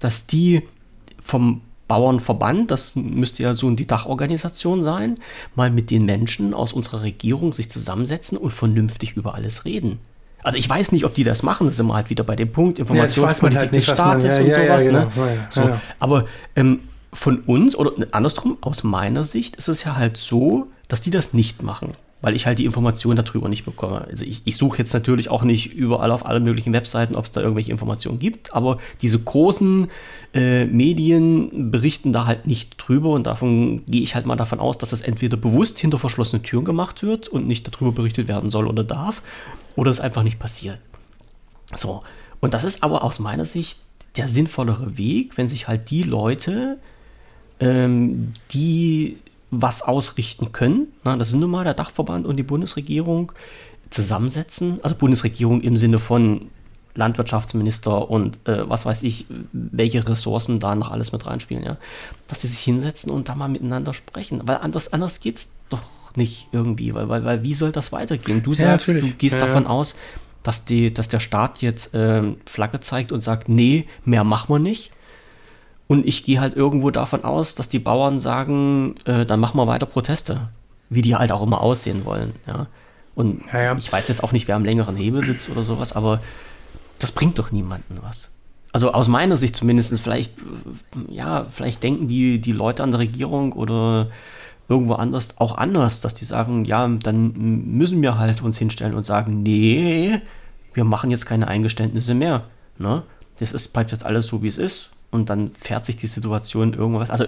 dass 0.00 0.26
die 0.26 0.62
vom 1.22 1.60
Bauernverband, 1.86 2.70
das 2.70 2.94
müsste 2.94 3.42
ja 3.42 3.54
so 3.54 3.68
die 3.70 3.86
Dachorganisation 3.86 4.84
sein, 4.84 5.16
mal 5.56 5.70
mit 5.70 5.90
den 5.90 6.04
Menschen 6.04 6.54
aus 6.54 6.72
unserer 6.72 7.02
Regierung 7.02 7.52
sich 7.52 7.68
zusammensetzen 7.68 8.38
und 8.38 8.52
vernünftig 8.52 9.16
über 9.16 9.34
alles 9.34 9.64
reden. 9.64 9.98
Also 10.42 10.58
ich 10.58 10.68
weiß 10.68 10.92
nicht, 10.92 11.04
ob 11.04 11.14
die 11.14 11.24
das 11.24 11.42
machen, 11.42 11.66
das 11.66 11.76
ist 11.76 11.80
immer 11.80 11.94
halt 11.94 12.10
wieder 12.10 12.24
bei 12.24 12.36
dem 12.36 12.50
Punkt 12.50 12.78
Informationspolitik 12.78 13.56
ja, 13.56 13.60
halt 13.62 13.74
des 13.74 13.84
Staates 13.84 14.38
man, 14.38 14.46
ja, 14.46 14.56
und 14.56 14.64
ja, 14.64 14.78
sowas. 14.78 14.84
Genau. 14.84 15.24
Ne? 15.24 15.46
So, 15.50 15.70
aber 15.98 16.24
ähm, 16.56 16.80
von 17.12 17.40
uns, 17.40 17.76
oder 17.76 17.92
andersrum, 18.12 18.58
aus 18.60 18.82
meiner 18.84 19.24
Sicht 19.24 19.56
ist 19.56 19.68
es 19.68 19.84
ja 19.84 19.96
halt 19.96 20.16
so, 20.16 20.68
dass 20.88 21.00
die 21.00 21.10
das 21.10 21.34
nicht 21.34 21.62
machen, 21.62 21.92
weil 22.20 22.34
ich 22.34 22.46
halt 22.46 22.58
die 22.58 22.64
Informationen 22.64 23.22
darüber 23.22 23.48
nicht 23.48 23.64
bekomme. 23.64 24.06
Also 24.08 24.24
ich, 24.24 24.42
ich 24.44 24.56
suche 24.56 24.78
jetzt 24.78 24.92
natürlich 24.94 25.30
auch 25.30 25.42
nicht 25.42 25.74
überall 25.74 26.10
auf 26.10 26.24
allen 26.24 26.44
möglichen 26.44 26.72
Webseiten, 26.72 27.16
ob 27.16 27.24
es 27.24 27.32
da 27.32 27.40
irgendwelche 27.40 27.70
Informationen 27.72 28.18
gibt, 28.18 28.54
aber 28.54 28.78
diese 29.02 29.18
großen 29.18 29.90
äh, 30.32 30.64
Medien 30.64 31.70
berichten 31.70 32.12
da 32.12 32.26
halt 32.26 32.46
nicht 32.46 32.76
drüber 32.76 33.10
und 33.10 33.26
davon 33.26 33.84
gehe 33.86 34.02
ich 34.02 34.14
halt 34.14 34.26
mal 34.26 34.36
davon 34.36 34.60
aus, 34.60 34.78
dass 34.78 34.90
das 34.90 35.00
entweder 35.00 35.36
bewusst 35.36 35.78
hinter 35.78 35.98
verschlossenen 35.98 36.42
Türen 36.42 36.64
gemacht 36.64 37.02
wird 37.02 37.28
und 37.28 37.46
nicht 37.46 37.66
darüber 37.66 37.92
berichtet 37.92 38.28
werden 38.28 38.50
soll 38.50 38.66
oder 38.66 38.84
darf 38.84 39.22
oder 39.76 39.90
es 39.90 40.00
einfach 40.00 40.22
nicht 40.22 40.38
passiert. 40.38 40.80
So, 41.74 42.02
und 42.40 42.54
das 42.54 42.64
ist 42.64 42.82
aber 42.82 43.02
aus 43.02 43.18
meiner 43.18 43.44
Sicht 43.44 43.80
der 44.16 44.28
sinnvollere 44.28 44.96
Weg, 44.98 45.36
wenn 45.36 45.48
sich 45.48 45.68
halt 45.68 45.90
die 45.90 46.02
Leute, 46.02 46.78
ähm, 47.60 48.32
die 48.52 49.18
was 49.50 49.82
ausrichten 49.82 50.52
können, 50.52 50.88
na, 51.02 51.16
das 51.16 51.30
sind 51.30 51.40
nun 51.40 51.50
mal 51.50 51.64
der 51.64 51.74
Dachverband 51.74 52.24
und 52.24 52.36
die 52.36 52.44
Bundesregierung, 52.44 53.32
zusammensetzen, 53.90 54.78
also 54.82 54.94
Bundesregierung 54.94 55.60
im 55.62 55.76
Sinne 55.76 55.98
von 55.98 56.48
Landwirtschaftsminister 56.94 58.10
und 58.10 58.38
äh, 58.48 58.68
was 58.68 58.86
weiß 58.86 59.02
ich, 59.02 59.26
welche 59.52 60.06
Ressourcen 60.08 60.60
da 60.60 60.74
noch 60.74 60.90
alles 60.90 61.12
mit 61.12 61.26
reinspielen, 61.26 61.64
ja, 61.64 61.76
dass 62.28 62.40
die 62.40 62.46
sich 62.46 62.60
hinsetzen 62.60 63.12
und 63.12 63.28
da 63.28 63.34
mal 63.34 63.48
miteinander 63.48 63.94
sprechen, 63.94 64.42
weil 64.44 64.58
anders, 64.58 64.92
anders 64.92 65.20
es 65.22 65.52
doch 65.68 65.82
nicht 66.16 66.48
irgendwie, 66.52 66.94
weil, 66.94 67.08
weil, 67.08 67.24
weil 67.24 67.42
wie 67.42 67.54
soll 67.54 67.72
das 67.72 67.92
weitergehen? 67.92 68.42
Du 68.42 68.54
sagst, 68.54 68.88
ja, 68.88 68.94
du 68.94 69.10
gehst 69.12 69.36
ja, 69.36 69.46
davon 69.46 69.64
ja. 69.64 69.70
aus, 69.70 69.94
dass, 70.42 70.64
die, 70.64 70.92
dass 70.92 71.08
der 71.08 71.20
Staat 71.20 71.62
jetzt 71.62 71.94
äh, 71.94 72.22
Flagge 72.46 72.80
zeigt 72.80 73.12
und 73.12 73.22
sagt, 73.22 73.48
nee, 73.48 73.86
mehr 74.04 74.24
machen 74.24 74.54
wir 74.54 74.58
nicht. 74.58 74.90
Und 75.86 76.06
ich 76.06 76.24
gehe 76.24 76.40
halt 76.40 76.54
irgendwo 76.54 76.90
davon 76.90 77.24
aus, 77.24 77.54
dass 77.54 77.68
die 77.68 77.80
Bauern 77.80 78.20
sagen, 78.20 78.94
äh, 79.04 79.26
dann 79.26 79.40
machen 79.40 79.58
wir 79.58 79.66
weiter 79.66 79.86
Proteste, 79.86 80.48
wie 80.88 81.02
die 81.02 81.16
halt 81.16 81.32
auch 81.32 81.42
immer 81.42 81.60
aussehen 81.60 82.04
wollen. 82.04 82.34
Ja. 82.46 82.66
Und 83.14 83.42
ja, 83.52 83.60
ja. 83.60 83.76
ich 83.76 83.92
weiß 83.92 84.08
jetzt 84.08 84.22
auch 84.22 84.32
nicht, 84.32 84.48
wer 84.48 84.56
am 84.56 84.64
längeren 84.64 84.96
Hebel 84.96 85.24
sitzt 85.24 85.50
oder 85.50 85.62
sowas, 85.62 85.94
aber 85.94 86.20
das 87.00 87.12
bringt 87.12 87.38
doch 87.38 87.50
niemanden 87.50 87.98
was. 88.02 88.30
Also 88.72 88.92
aus 88.92 89.08
meiner 89.08 89.36
Sicht 89.36 89.56
zumindest, 89.56 89.98
vielleicht, 90.00 90.32
ja, 91.08 91.46
vielleicht 91.50 91.82
denken 91.82 92.06
die, 92.06 92.40
die 92.40 92.52
Leute 92.52 92.84
an 92.84 92.92
der 92.92 93.00
Regierung 93.00 93.52
oder 93.52 94.08
irgendwo 94.68 94.94
anders 94.94 95.36
auch 95.38 95.58
anders, 95.58 96.00
dass 96.00 96.14
die 96.14 96.24
sagen, 96.24 96.64
ja, 96.64 96.86
dann 96.86 97.32
müssen 97.32 98.00
wir 98.00 98.18
halt 98.18 98.42
uns 98.42 98.58
hinstellen 98.58 98.94
und 98.94 99.04
sagen, 99.04 99.42
nee, 99.42 100.20
wir 100.72 100.84
machen 100.84 101.10
jetzt 101.10 101.26
keine 101.26 101.48
Eingeständnisse 101.48 102.14
mehr. 102.14 102.42
Ne? 102.78 103.02
Das 103.40 103.52
ist, 103.52 103.72
bleibt 103.72 103.90
jetzt 103.90 104.06
alles 104.06 104.26
so, 104.28 104.42
wie 104.42 104.48
es 104.48 104.58
ist. 104.58 104.90
Und 105.10 105.28
dann 105.28 105.50
fährt 105.58 105.84
sich 105.84 105.96
die 105.96 106.06
Situation 106.06 106.74
irgendwas. 106.74 107.10
Also 107.10 107.26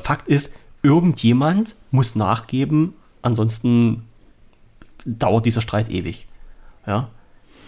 Fakt 0.00 0.28
ist, 0.28 0.52
irgendjemand 0.82 1.74
muss 1.90 2.14
nachgeben, 2.14 2.94
ansonsten 3.22 4.04
dauert 5.04 5.46
dieser 5.46 5.60
Streit 5.60 5.90
ewig. 5.90 6.28
Ja. 6.86 7.08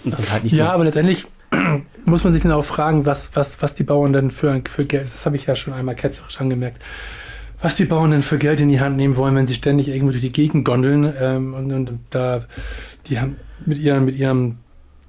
Und 0.05 0.13
das 0.13 0.21
ist 0.21 0.33
halt 0.33 0.45
nicht. 0.45 0.55
Ja, 0.55 0.73
aber 0.73 0.85
letztendlich 0.85 1.27
muss 2.05 2.25
man 2.25 2.33
sich 2.33 2.43
dann 2.43 2.53
auch 2.53 2.65
fragen, 2.65 3.07
was, 3.07 3.35
was, 3.35 3.63
was 3.63 3.75
die 3.75 3.85
Bauern 3.85 4.13
denn 4.13 4.31
für, 4.31 4.63
für 4.69 4.85
Geld, 4.85 5.05
das 5.05 5.27
habe 5.27 5.37
ich 5.37 5.47
ja 5.47 5.55
schon 5.55 5.75
einmal 5.75 5.95
ketzerisch 5.95 6.41
angemerkt, 6.41 6.83
was 7.61 7.77
die 7.77 7.85
Bauern 7.85 8.11
denn 8.11 8.23
für 8.23 8.39
Geld 8.39 8.61
in 8.61 8.69
die 8.69 8.81
Hand 8.81 8.97
nehmen 8.97 9.17
wollen, 9.17 9.35
wenn 9.37 9.47
sie 9.47 9.55
ständig 9.55 9.89
irgendwo 9.89 10.11
durch 10.11 10.23
die 10.23 10.33
Gegend 10.33 10.65
gondeln 10.65 11.13
ähm, 11.21 11.55
und, 11.55 11.73
und, 11.73 11.93
da, 12.11 12.45
die 13.07 13.21
haben 13.21 13.37
mit 13.65 13.79
ihren, 13.79 14.05
mit 14.05 14.17
ihrem 14.17 14.59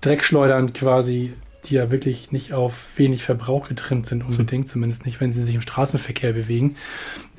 Dreckschleudern 0.01 0.73
quasi, 0.73 1.33
die 1.65 1.75
ja 1.75 1.91
wirklich 1.91 2.31
nicht 2.31 2.53
auf 2.53 2.89
wenig 2.97 3.23
Verbrauch 3.23 3.69
getrimmt 3.69 4.05
sind, 4.05 4.23
unbedingt, 4.23 4.67
zumindest 4.67 5.05
nicht, 5.05 5.19
wenn 5.21 5.31
sie 5.31 5.41
sich 5.41 5.55
im 5.55 5.61
Straßenverkehr 5.61 6.33
bewegen, 6.33 6.75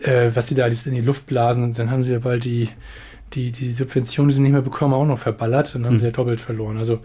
äh, 0.03 0.31
was 0.35 0.49
sie 0.49 0.55
da 0.55 0.65
alles 0.65 0.87
in 0.87 0.95
die 0.95 1.03
Luft 1.03 1.27
blasen 1.27 1.63
und 1.63 1.79
dann 1.79 1.91
haben 1.91 2.03
sie 2.03 2.13
ja 2.13 2.19
bald 2.19 2.45
die, 2.45 2.71
die, 3.35 3.53
die 3.53 3.73
Subventionen, 3.73 4.31
die 4.31 4.35
sie 4.35 4.41
nicht 4.41 4.53
mehr 4.53 4.63
bekommen, 4.63 4.95
auch 4.95 5.05
noch 5.05 5.19
verballert 5.19 5.75
und 5.77 5.85
haben 5.85 5.95
mhm. 5.95 5.99
sie 5.99 6.07
ja 6.07 6.11
doppelt 6.11 6.41
verloren. 6.41 6.79
Also, 6.79 7.01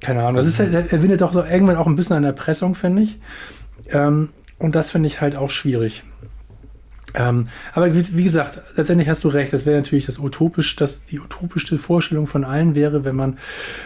keine 0.00 0.22
Ahnung. 0.22 0.36
Das 0.36 0.46
ist, 0.46 0.60
er, 0.60 0.92
er 0.92 1.02
windet 1.02 1.20
doch 1.20 1.32
so 1.32 1.42
irgendwann 1.42 1.76
auch 1.76 1.86
ein 1.86 1.94
bisschen 1.94 2.16
an 2.16 2.24
Erpressung, 2.24 2.74
finde 2.74 3.02
ich. 3.02 3.18
Ähm, 3.90 4.30
und 4.58 4.74
das 4.74 4.90
finde 4.90 5.06
ich 5.06 5.20
halt 5.20 5.36
auch 5.36 5.50
schwierig. 5.50 6.04
Ähm, 7.14 7.48
aber 7.72 7.94
wie, 7.94 8.24
gesagt, 8.24 8.60
letztendlich 8.76 9.08
hast 9.08 9.24
du 9.24 9.28
recht. 9.28 9.52
Das 9.52 9.64
wäre 9.64 9.76
natürlich 9.76 10.06
das 10.06 10.18
utopisch, 10.18 10.76
das 10.76 11.04
die 11.04 11.18
utopischste 11.20 11.78
Vorstellung 11.78 12.26
von 12.26 12.44
allen 12.44 12.74
wäre, 12.74 13.04
wenn 13.04 13.16
man 13.16 13.38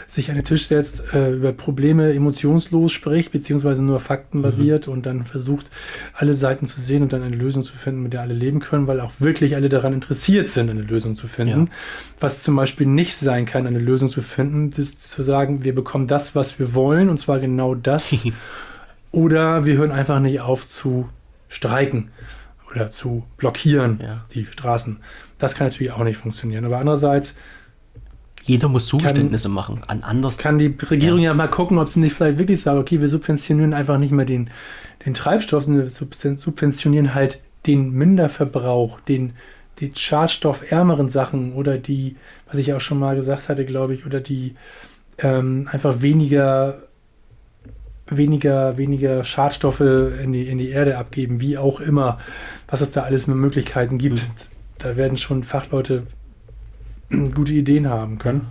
sich 0.09 0.29
an 0.31 0.37
den 0.37 0.45
Tisch 0.45 0.66
setzt, 0.66 1.05
äh, 1.14 1.33
über 1.33 1.53
Probleme 1.53 2.12
emotionslos 2.12 2.93
spricht, 2.93 3.31
beziehungsweise 3.31 3.83
nur 3.83 4.01
faktenbasiert 4.01 4.87
mhm. 4.87 4.93
und 4.93 5.07
dann 5.07 5.25
versucht, 5.25 5.70
alle 6.14 6.35
Seiten 6.35 6.66
zu 6.66 6.81
sehen 6.81 7.03
und 7.03 7.12
dann 7.12 7.23
eine 7.23 7.37
Lösung 7.37 7.62
zu 7.62 7.77
finden, 7.77 8.03
mit 8.03 8.12
der 8.12 8.23
alle 8.23 8.35
leben 8.35 8.59
können, 8.59 8.87
weil 8.89 9.01
auch 9.01 9.12
wirklich 9.18 9.55
alle 9.55 9.68
daran 9.68 9.93
interessiert 9.93 10.49
sind, 10.49 10.68
eine 10.68 10.83
Lösung 10.83 11.14
zu 11.14 11.29
finden. 11.29 11.66
Ja. 11.66 11.73
Was 12.20 12.43
zum 12.43 12.57
Beispiel 12.57 12.89
nicht 12.89 13.16
sein 13.16 13.45
kann, 13.45 13.66
eine 13.66 13.79
Lösung 13.79 14.09
zu 14.09 14.20
finden, 14.20 14.70
ist 14.81 15.11
zu 15.11 15.23
sagen, 15.23 15.62
wir 15.62 15.75
bekommen 15.75 16.09
das, 16.09 16.35
was 16.35 16.59
wir 16.59 16.75
wollen, 16.75 17.09
und 17.09 17.18
zwar 17.18 17.39
genau 17.39 17.75
das. 17.75 18.25
oder 19.12 19.64
wir 19.64 19.77
hören 19.77 19.93
einfach 19.93 20.18
nicht 20.18 20.41
auf 20.41 20.66
zu 20.66 21.09
streiken 21.49 22.11
oder 22.75 22.91
zu 22.91 23.25
blockieren, 23.37 23.99
ja. 24.03 24.23
die 24.33 24.47
Straßen. 24.47 24.99
Das 25.39 25.55
kann 25.55 25.66
natürlich 25.68 25.93
auch 25.93 26.05
nicht 26.05 26.16
funktionieren. 26.16 26.64
Aber 26.64 26.79
andererseits. 26.79 27.35
Jeder 28.45 28.68
muss 28.68 28.87
Zugeständnisse 28.87 29.45
kann, 29.45 29.55
machen. 29.55 29.81
An 29.87 30.03
anders. 30.03 30.37
Kann 30.39 30.59
die 30.59 30.75
Regierung 30.91 31.20
ja. 31.20 31.31
ja. 31.31 31.35
mal 31.35 31.49
gucken, 31.49 31.79
ob 31.79 31.89
sie 31.89 32.01
nicht 32.01 32.14
vielleicht 32.14 32.39
wirklich 32.39 32.61
sagt, 32.61 32.79
okay, 32.79 33.01
wir 33.01 33.09
subventionieren 33.09 33.73
einfach 33.73 33.99
nicht 33.99 34.12
mehr 34.12 34.25
den, 34.25 34.51
den 35.07 35.14
Treibstoff, 35.14 35.64
sondern 35.64 35.85
wir 35.85 36.37
subventionieren 36.37 37.14
halt 37.14 37.41
den 37.66 37.93
Minderverbrauch, 37.93 39.01
den, 39.01 39.35
die 39.79 39.93
schadstoffärmeren 39.95 41.09
Sachen 41.09 41.53
oder 41.53 41.79
die, 41.79 42.16
was 42.49 42.59
ich 42.59 42.73
auch 42.75 42.81
schon 42.81 42.99
mal 42.99 43.14
gesagt 43.14 43.49
hatte, 43.49 43.64
glaube 43.64 43.95
ich, 43.95 44.07
oder 44.07 44.20
die 44.20 44.55
ähm, 45.18 45.68
einfach 45.70 46.03
weniger 46.03 46.83
weniger, 48.16 48.77
weniger 48.77 49.25
Schadstoffe 49.25 49.81
in 49.81 50.33
die, 50.33 50.47
in 50.49 50.59
die 50.59 50.70
Erde 50.70 50.99
abgeben, 50.99 51.41
wie 51.41 51.59
auch 51.59 51.81
immer 51.81 52.18
was 52.73 52.81
es 52.81 52.91
da 52.91 53.03
alles 53.03 53.27
mit 53.27 53.37
Möglichkeiten 53.37 53.99
gibt. 53.99 54.23
Mhm. 54.23 54.31
Da 54.79 54.97
werden 54.97 55.18
schon 55.18 55.45
Fachleute 55.45 56.07
gute 57.35 57.53
Ideen 57.53 57.87
haben 57.89 58.18
können. 58.18 58.47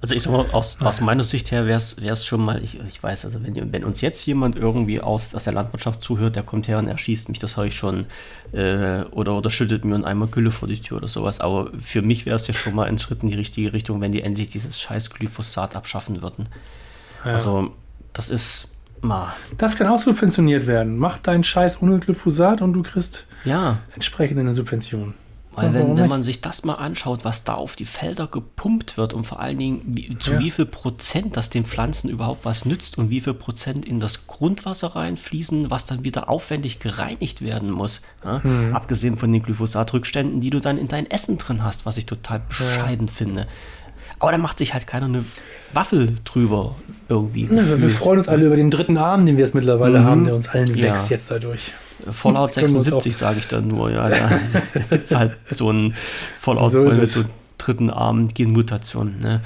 Also 0.00 0.14
ich 0.14 0.22
sag 0.22 0.32
mal, 0.32 0.46
aus, 0.52 0.80
aus 0.80 1.00
meiner 1.00 1.24
Sicht 1.24 1.50
her 1.50 1.66
wäre 1.66 1.76
es 1.76 2.24
schon 2.24 2.40
mal, 2.40 2.62
ich, 2.62 2.80
ich 2.80 3.02
weiß, 3.02 3.26
also 3.26 3.42
wenn, 3.42 3.72
wenn 3.72 3.84
uns 3.84 4.00
jetzt 4.00 4.24
jemand 4.26 4.56
irgendwie 4.56 5.00
aus, 5.00 5.34
aus 5.34 5.44
der 5.44 5.52
Landwirtschaft 5.52 6.04
zuhört, 6.04 6.36
der 6.36 6.44
kommt 6.44 6.68
her 6.68 6.78
und 6.78 6.86
erschießt 6.86 7.28
mich, 7.28 7.40
das 7.40 7.56
habe 7.56 7.66
ich 7.66 7.76
schon, 7.76 8.06
äh, 8.52 9.02
oder, 9.10 9.36
oder 9.36 9.50
schüttet 9.50 9.84
mir 9.84 10.02
einmal 10.04 10.28
Gülle 10.28 10.52
vor 10.52 10.68
die 10.68 10.80
Tür 10.80 10.98
oder 10.98 11.08
sowas. 11.08 11.40
Aber 11.40 11.70
für 11.80 12.00
mich 12.00 12.26
wäre 12.26 12.36
es 12.36 12.46
ja 12.46 12.54
schon 12.54 12.74
mal 12.74 12.86
ein 12.86 12.98
Schritt 12.98 13.22
in 13.22 13.28
die 13.28 13.34
richtige 13.34 13.72
Richtung, 13.72 14.00
wenn 14.00 14.12
die 14.12 14.22
endlich 14.22 14.48
dieses 14.48 14.80
scheiß 14.80 15.10
Glyphosat 15.10 15.76
abschaffen 15.76 16.22
würden. 16.22 16.48
Ja. 17.24 17.34
Also 17.34 17.72
das 18.12 18.30
ist, 18.30 18.70
mal. 19.02 19.34
Das 19.58 19.76
kann 19.76 19.88
auch 19.88 19.98
subventioniert 19.98 20.66
werden. 20.66 20.96
Mach 20.96 21.18
deinen 21.18 21.44
Scheiß 21.44 21.82
ohne 21.82 21.98
Glyphosat 21.98 22.62
und 22.62 22.72
du 22.72 22.82
kriegst 22.82 23.26
ja. 23.44 23.78
entsprechend 23.94 24.38
eine 24.38 24.52
Subvention. 24.52 25.14
Weil 25.60 25.74
wenn, 25.74 25.96
wenn 25.96 26.08
man 26.08 26.22
sich 26.22 26.40
das 26.40 26.64
mal 26.64 26.74
anschaut, 26.74 27.24
was 27.24 27.42
da 27.42 27.54
auf 27.54 27.74
die 27.74 27.84
Felder 27.84 28.28
gepumpt 28.28 28.96
wird 28.96 29.12
und 29.12 29.24
vor 29.24 29.40
allen 29.40 29.58
Dingen 29.58 29.82
wie, 29.86 30.16
zu 30.16 30.34
ja. 30.34 30.38
wie 30.38 30.50
viel 30.50 30.66
Prozent 30.66 31.36
das 31.36 31.50
den 31.50 31.64
Pflanzen 31.64 32.08
überhaupt 32.10 32.44
was 32.44 32.64
nützt 32.64 32.96
und 32.96 33.10
wie 33.10 33.20
viel 33.20 33.34
Prozent 33.34 33.84
in 33.84 33.98
das 33.98 34.28
Grundwasser 34.28 34.94
reinfließen, 34.94 35.70
was 35.70 35.84
dann 35.84 36.04
wieder 36.04 36.28
aufwendig 36.28 36.78
gereinigt 36.78 37.42
werden 37.42 37.70
muss. 37.70 38.02
Ja? 38.24 38.40
Mhm. 38.42 38.74
Abgesehen 38.74 39.18
von 39.18 39.32
den 39.32 39.42
Glyphosatrückständen, 39.42 40.40
die 40.40 40.50
du 40.50 40.60
dann 40.60 40.78
in 40.78 40.86
dein 40.86 41.10
Essen 41.10 41.38
drin 41.38 41.64
hast, 41.64 41.86
was 41.86 41.96
ich 41.96 42.06
total 42.06 42.40
bescheiden 42.48 43.08
ja. 43.08 43.12
finde. 43.12 43.46
Aber 44.20 44.32
da 44.32 44.38
macht 44.38 44.58
sich 44.58 44.74
halt 44.74 44.86
keiner 44.86 45.06
eine 45.06 45.24
Waffel 45.72 46.18
drüber 46.24 46.76
irgendwie. 47.08 47.48
Wir 47.50 47.90
freuen 47.90 48.18
uns 48.18 48.28
alle 48.28 48.46
über 48.46 48.56
den 48.56 48.70
dritten 48.70 48.96
Arm, 48.96 49.26
den 49.26 49.36
wir 49.36 49.44
jetzt 49.44 49.54
mittlerweile 49.54 50.00
mhm. 50.00 50.04
haben, 50.04 50.24
der 50.24 50.34
uns 50.34 50.48
allen 50.48 50.80
wächst 50.80 51.10
jetzt 51.10 51.30
dadurch. 51.30 51.72
Fallout 52.10 52.52
76 52.52 53.16
sage 53.16 53.38
ich 53.38 53.48
dann 53.48 53.68
nur, 53.68 53.90
ja. 53.90 54.08
Da 54.08 54.40
gibt 54.90 55.04
es 55.04 55.14
halt 55.14 55.36
so 55.50 55.68
einen 55.70 55.94
Fallout 56.40 56.72
so 56.72 56.82
mit 56.82 57.10
so 57.10 57.24
dritten 57.58 57.90
Arm, 57.90 58.28
Genmutation. 58.28 59.18
Ne? 59.20 59.42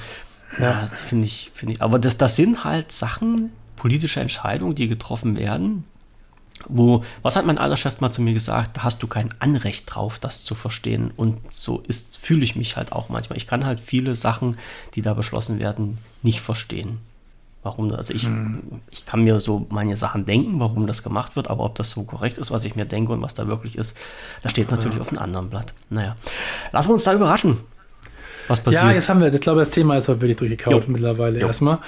Ja, 0.57 0.63
ja 0.63 0.81
das 0.81 1.01
finde 1.01 1.25
ich, 1.25 1.51
finde 1.53 1.73
ich. 1.73 1.81
Aber 1.81 1.99
das, 1.99 2.17
das 2.17 2.35
sind 2.35 2.63
halt 2.63 2.91
Sachen, 2.91 3.51
politische 3.75 4.19
Entscheidungen, 4.19 4.75
die 4.75 4.87
getroffen 4.87 5.37
werden, 5.37 5.83
wo, 6.65 7.03
was 7.21 7.35
hat 7.35 7.45
mein 7.45 7.57
alter 7.57 7.77
Chef 7.77 7.99
mal 7.99 8.11
zu 8.11 8.21
mir 8.21 8.33
gesagt, 8.33 8.77
da 8.77 8.83
hast 8.83 9.01
du 9.03 9.07
kein 9.07 9.29
Anrecht 9.39 9.85
drauf, 9.87 10.19
das 10.19 10.43
zu 10.43 10.55
verstehen. 10.55 11.11
Und 11.15 11.39
so 11.51 11.83
ist, 11.87 12.17
fühle 12.17 12.43
ich 12.43 12.55
mich 12.55 12.77
halt 12.77 12.91
auch 12.91 13.09
manchmal. 13.09 13.37
Ich 13.37 13.47
kann 13.47 13.65
halt 13.65 13.79
viele 13.79 14.15
Sachen, 14.15 14.55
die 14.95 15.01
da 15.01 15.13
beschlossen 15.13 15.59
werden, 15.59 15.97
nicht 16.21 16.41
verstehen. 16.41 16.99
Warum, 17.63 17.93
also 17.93 18.13
ich, 18.13 18.25
hm. 18.25 18.81
ich 18.91 19.05
kann 19.05 19.23
mir 19.23 19.39
so 19.39 19.65
meine 19.69 19.95
Sachen 19.95 20.25
denken, 20.25 20.59
warum 20.59 20.85
das 20.85 21.01
gemacht 21.01 21.37
wird, 21.37 21.49
aber 21.49 21.63
ob 21.63 21.75
das 21.75 21.91
so 21.91 22.03
korrekt 22.03 22.37
ist, 22.37 22.51
was 22.51 22.65
ich 22.65 22.75
mir 22.75 22.85
denke 22.85 23.13
und 23.13 23.21
was 23.21 23.35
da 23.35 23.47
wirklich 23.47 23.77
ist, 23.77 23.95
das 24.41 24.51
steht 24.51 24.69
natürlich 24.69 24.97
ja. 24.97 25.01
auf 25.01 25.09
einem 25.09 25.19
anderen 25.19 25.49
Blatt. 25.49 25.73
Naja, 25.89 26.17
lassen 26.73 26.89
wir 26.89 26.95
uns 26.95 27.05
da 27.05 27.13
überraschen, 27.13 27.59
was 28.49 28.59
passiert. 28.59 28.83
Ja, 28.83 28.91
jetzt 28.91 29.07
haben 29.07 29.21
wir, 29.21 29.33
ich 29.33 29.39
glaube, 29.39 29.61
das 29.61 29.71
Thema 29.71 29.95
ist 29.95 30.09
auch 30.09 30.19
wirklich 30.19 30.35
durchgekaut 30.35 30.83
jo. 30.87 30.91
mittlerweile 30.91 31.39
jo. 31.39 31.47
erstmal. 31.47 31.79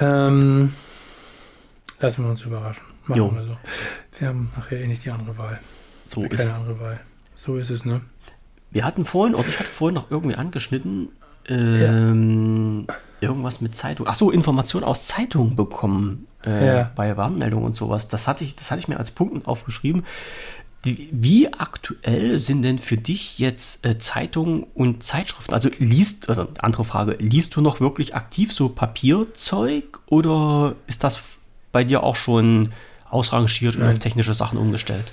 Ähm, 0.00 0.74
lassen 1.98 2.24
wir 2.24 2.30
uns 2.30 2.42
überraschen. 2.42 2.84
Machen 3.06 3.18
jo. 3.18 3.34
wir 3.34 3.44
so. 3.44 3.56
Wir 4.18 4.28
haben 4.28 4.50
nachher 4.54 4.80
eh 4.80 4.86
nicht 4.86 5.02
die 5.04 5.10
andere 5.10 5.38
Wahl. 5.38 5.58
So 6.04 6.22
ist 6.24 6.36
keine 6.36 6.54
andere 6.54 6.78
Wahl. 6.78 7.00
So 7.34 7.56
ist 7.56 7.70
es, 7.70 7.86
ne? 7.86 8.02
Wir 8.70 8.84
hatten 8.84 9.06
vorhin, 9.06 9.34
oder 9.34 9.48
ich 9.48 9.58
hatte 9.58 9.70
vorhin 9.70 9.94
noch 9.94 10.10
irgendwie 10.10 10.34
angeschnitten, 10.34 11.08
ähm, 11.48 12.84
ja. 12.86 12.94
Irgendwas 13.20 13.60
mit 13.60 13.74
Zeitung. 13.74 14.06
Achso, 14.06 14.30
Informationen 14.30 14.84
aus 14.84 15.06
Zeitungen 15.06 15.56
bekommen 15.56 16.26
äh, 16.44 16.66
ja. 16.66 16.92
bei 16.94 17.16
Warnmeldungen 17.16 17.66
und 17.66 17.74
sowas. 17.74 18.08
Das 18.08 18.28
hatte 18.28 18.44
ich, 18.44 18.54
das 18.54 18.70
hatte 18.70 18.80
ich 18.80 18.88
mir 18.88 18.98
als 18.98 19.10
Punkt 19.10 19.46
aufgeschrieben. 19.46 20.04
Wie, 20.82 21.08
wie 21.10 21.52
aktuell 21.52 22.38
sind 22.38 22.62
denn 22.62 22.78
für 22.78 22.96
dich 22.96 23.38
jetzt 23.38 23.84
äh, 23.84 23.98
Zeitungen 23.98 24.64
und 24.74 25.02
Zeitschriften? 25.02 25.52
Also 25.52 25.68
liest, 25.78 26.28
also 26.28 26.48
andere 26.58 26.84
Frage, 26.84 27.16
liest 27.18 27.56
du 27.56 27.60
noch 27.60 27.80
wirklich 27.80 28.14
aktiv 28.14 28.52
so 28.52 28.68
Papierzeug 28.68 30.00
oder 30.06 30.76
ist 30.86 31.02
das 31.02 31.20
bei 31.72 31.82
dir 31.82 32.02
auch 32.02 32.16
schon 32.16 32.72
ausrangiert 33.08 33.76
und 33.76 33.82
auf 33.82 33.98
technische 33.98 34.34
Sachen 34.34 34.58
umgestellt? 34.58 35.12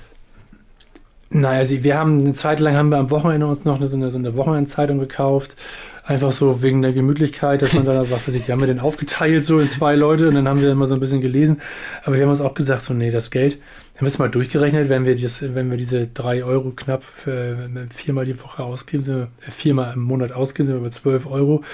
Naja, 1.34 1.58
also 1.58 1.82
wir 1.82 1.98
haben 1.98 2.20
eine 2.20 2.32
Zeit 2.32 2.60
lang 2.60 2.76
haben 2.76 2.90
wir 2.90 2.98
am 2.98 3.10
Wochenende 3.10 3.48
uns 3.48 3.64
noch 3.64 3.84
so 3.84 3.96
eine, 3.96 4.08
so 4.12 4.18
eine 4.18 4.36
Wochenendzeitung 4.36 5.00
gekauft. 5.00 5.56
Einfach 6.04 6.30
so 6.30 6.62
wegen 6.62 6.80
der 6.80 6.92
Gemütlichkeit, 6.92 7.60
dass 7.60 7.72
man 7.72 7.84
da, 7.84 8.08
was 8.10 8.28
weiß 8.28 8.36
ich, 8.36 8.44
die 8.44 8.52
haben 8.52 8.60
wir 8.60 8.68
den 8.68 8.78
aufgeteilt 8.78 9.44
so 9.44 9.58
in 9.58 9.66
zwei 9.66 9.96
Leute 9.96 10.28
und 10.28 10.36
dann 10.36 10.46
haben 10.46 10.60
wir 10.60 10.70
immer 10.70 10.86
so 10.86 10.94
ein 10.94 11.00
bisschen 11.00 11.20
gelesen. 11.20 11.60
Aber 12.04 12.14
wir 12.14 12.22
haben 12.22 12.30
uns 12.30 12.40
auch 12.40 12.54
gesagt, 12.54 12.82
so, 12.82 12.94
nee, 12.94 13.10
das 13.10 13.32
Geld, 13.32 13.58
wir 13.94 14.00
haben 14.00 14.06
es 14.06 14.20
mal 14.20 14.30
durchgerechnet, 14.30 14.88
wenn 14.88 15.06
wir, 15.06 15.20
das, 15.20 15.42
wenn 15.56 15.70
wir 15.72 15.76
diese 15.76 16.06
drei 16.06 16.44
Euro 16.44 16.70
knapp 16.70 17.02
für, 17.02 17.68
viermal 17.90 18.26
die 18.26 18.40
Woche 18.40 18.62
ausgeben, 18.62 19.02
sind 19.02 19.16
wir, 19.16 19.28
äh, 19.44 19.50
viermal 19.50 19.92
im 19.94 20.02
Monat 20.02 20.30
ausgeben, 20.30 20.66
sind 20.66 20.76
wir 20.76 20.82
bei 20.82 20.90
zwölf 20.90 21.26
Euro. 21.26 21.64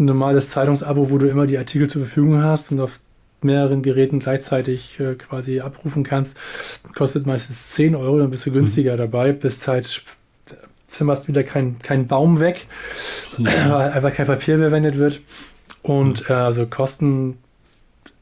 Ein 0.00 0.06
normales 0.06 0.50
Zeitungsabo, 0.50 1.10
wo 1.10 1.18
du 1.18 1.28
immer 1.28 1.46
die 1.46 1.58
Artikel 1.58 1.88
zur 1.88 2.02
Verfügung 2.02 2.42
hast 2.42 2.72
und 2.72 2.80
auf 2.80 2.98
mehreren 3.44 3.82
Geräten 3.82 4.18
gleichzeitig 4.18 4.98
äh, 5.00 5.14
quasi 5.14 5.60
abrufen 5.60 6.02
kannst, 6.04 6.38
kostet 6.94 7.26
meistens 7.26 7.72
10 7.72 7.94
Euro, 7.94 8.18
dann 8.18 8.30
bist 8.30 8.46
du 8.46 8.52
günstiger 8.52 8.94
mhm. 8.94 8.98
dabei, 8.98 9.32
bist 9.32 9.66
halt 9.68 10.02
zimmerst 10.86 11.28
wieder 11.28 11.44
kein, 11.44 11.78
kein 11.80 12.06
Baum 12.06 12.40
weg, 12.40 12.66
ja. 13.38 13.70
weil 13.70 13.90
einfach 13.92 14.14
kein 14.14 14.26
Papier 14.26 14.58
verwendet 14.58 14.98
wird. 14.98 15.20
Und 15.82 16.28
äh, 16.28 16.34
also 16.34 16.66
Kosten 16.66 17.38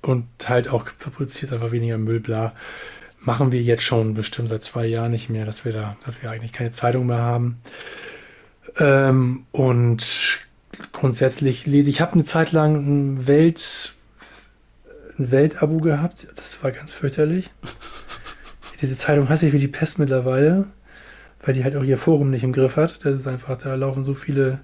und 0.00 0.26
halt 0.46 0.68
auch 0.68 0.88
produziert 0.98 1.52
einfach 1.52 1.72
weniger 1.72 1.98
Müll, 1.98 2.20
bla. 2.20 2.52
Machen 3.20 3.50
wir 3.50 3.60
jetzt 3.60 3.82
schon 3.82 4.14
bestimmt 4.14 4.48
seit 4.48 4.62
zwei 4.62 4.86
Jahren 4.86 5.10
nicht 5.10 5.28
mehr, 5.28 5.44
dass 5.44 5.64
wir 5.64 5.72
da, 5.72 5.96
dass 6.04 6.22
wir 6.22 6.30
eigentlich 6.30 6.52
keine 6.52 6.70
Zeitung 6.70 7.06
mehr 7.06 7.18
haben. 7.18 7.58
Ähm, 8.78 9.44
und 9.50 10.38
grundsätzlich 10.92 11.66
lese 11.66 11.90
ich, 11.90 12.00
habe 12.00 12.12
eine 12.12 12.24
Zeit 12.24 12.52
lang 12.52 12.76
ein 12.76 13.26
Welt, 13.26 13.94
ein 15.18 15.30
Weltabo 15.30 15.78
gehabt. 15.78 16.26
Das 16.36 16.62
war 16.62 16.70
ganz 16.72 16.92
fürchterlich. 16.92 17.50
Diese 18.80 18.96
Zeitung 18.96 19.28
hasse 19.28 19.46
ich 19.46 19.52
wie 19.52 19.58
die 19.58 19.68
Pest 19.68 19.98
mittlerweile, 19.98 20.66
weil 21.44 21.54
die 21.54 21.64
halt 21.64 21.76
auch 21.76 21.82
ihr 21.82 21.98
Forum 21.98 22.30
nicht 22.30 22.44
im 22.44 22.52
Griff 22.52 22.76
hat. 22.76 23.04
Das 23.04 23.14
ist 23.14 23.26
einfach, 23.26 23.58
da 23.58 23.74
laufen 23.74 24.04
so 24.04 24.14
viele 24.14 24.60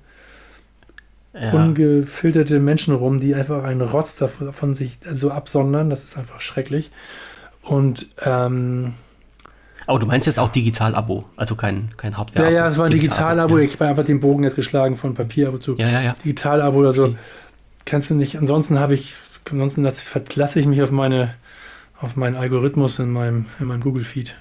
ja. 1.32 1.50
ungefilterte 1.52 2.61
Menschen 2.61 2.94
rum, 2.94 3.18
die 3.18 3.34
einfach 3.34 3.64
einen 3.64 3.80
Rotz 3.80 4.16
davon 4.16 4.74
sich 4.74 4.98
so 5.11 5.30
absondern. 5.30 5.90
Das 5.90 6.05
ist 6.05 6.16
einfach 6.16 6.40
schrecklich. 6.40 6.90
Und 7.62 8.09
ähm, 8.22 8.94
aber 9.86 9.98
du 9.98 10.07
meinst 10.07 10.26
jetzt 10.26 10.38
auch 10.38 10.48
Digital-Abo, 10.48 11.26
also 11.36 11.57
kein, 11.57 11.90
kein 11.96 12.16
Hardware. 12.16 12.46
-Abo. 12.46 12.50
Ja, 12.50 12.57
ja, 12.57 12.68
es 12.68 12.78
war 12.78 12.86
ein 12.86 12.92
Digital-Abo. 12.92 13.59
Ja. 13.59 13.64
Ich 13.64 13.74
habe 13.74 13.86
einfach 13.86 14.05
den 14.05 14.20
Bogen 14.20 14.44
jetzt 14.44 14.57
geschlagen 14.57 14.96
von 14.96 15.14
Papier-Abo 15.14 15.59
zu 15.59 15.74
ja, 15.76 15.88
ja, 15.88 16.00
ja. 16.00 16.16
Digital-Abo 16.24 16.78
oder 16.78 16.92
so. 16.92 17.14
Kannst 17.84 18.09
du 18.11 18.14
nicht. 18.14 18.38
Ansonsten 18.38 18.78
habe 18.78 18.94
ich, 18.94 19.14
ansonsten 19.51 19.90
verlasse 19.90 20.61
ich 20.61 20.66
mich 20.66 20.82
auf 20.82 20.90
meine, 20.90 21.34
auf 22.01 22.16
meinen 22.16 22.36
Algorithmus 22.36 22.99
in 22.99 23.11
meinem, 23.11 23.47
in 23.61 23.66
meinem 23.66 23.82
Google-Feed. 23.82 24.34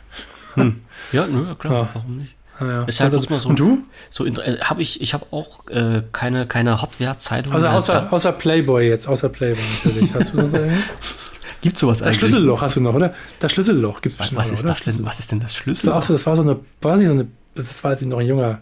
Hm. 0.55 0.81
Ja, 1.11 1.25
ja, 1.25 1.55
klar, 1.55 1.73
ja. 1.73 1.89
warum 1.93 2.17
nicht? 2.17 2.35
Ah, 2.59 2.65
ja. 2.65 2.83
Ist 2.83 2.99
halt 2.99 3.13
also, 3.13 3.37
so, 3.37 3.49
und 3.49 3.59
du? 3.59 3.83
So, 4.11 4.25
äh, 4.25 4.59
habe 4.61 4.81
ich, 4.81 5.01
ich 5.01 5.13
habe 5.13 5.25
auch 5.31 5.67
äh, 5.69 6.03
keine, 6.11 6.45
keine 6.45 6.81
Hardware-Zeitung. 6.81 7.53
Also 7.53 7.67
außer, 7.67 8.13
außer 8.13 8.31
Playboy 8.31 8.87
jetzt, 8.87 9.07
außer 9.07 9.29
Playboy 9.29 9.63
natürlich. 9.83 10.13
Hast 10.13 10.33
du 10.33 10.37
sonst 10.37 10.53
irgendwas? 10.53 10.93
Gibt 11.61 11.77
sowas 11.77 11.99
das 11.99 12.07
eigentlich? 12.07 12.19
Das 12.19 12.29
Schlüsselloch 12.29 12.61
hast 12.61 12.75
du 12.75 12.81
noch, 12.81 12.93
oder? 12.93 13.13
Das 13.39 13.53
Schlüsselloch 13.53 14.01
gibt 14.01 14.13
es 14.13 14.17
bestimmt 14.17 14.39
was, 14.39 14.51
was 14.51 14.59
ist 14.59 14.67
das 14.67 14.81
denn? 14.81 15.05
Was 15.05 15.19
ist 15.19 15.31
denn 15.31 15.39
das 15.39 15.55
Schlüsselloch? 15.55 15.95
Das 15.95 16.01
war, 16.03 16.07
so, 16.07 16.13
das 16.13 16.25
war 16.27 16.35
so 16.35 16.41
eine, 16.41 16.59
war 16.81 16.97
nicht 16.97 17.07
so 17.07 17.13
eine, 17.13 17.27
das 17.55 17.83
war, 17.83 17.91
als 17.91 18.01
ich 18.01 18.07
noch 18.07 18.19
ein 18.19 18.27
junger, 18.27 18.59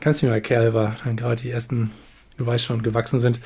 ganz 0.00 0.20
junger 0.20 0.40
Kerl 0.40 0.74
war, 0.74 0.96
dann 1.04 1.16
gerade 1.16 1.40
die 1.40 1.50
ersten, 1.50 1.92
du 2.40 2.46
weißt 2.46 2.64
schon, 2.64 2.82
gewachsen 2.82 3.20
sind. 3.20 3.40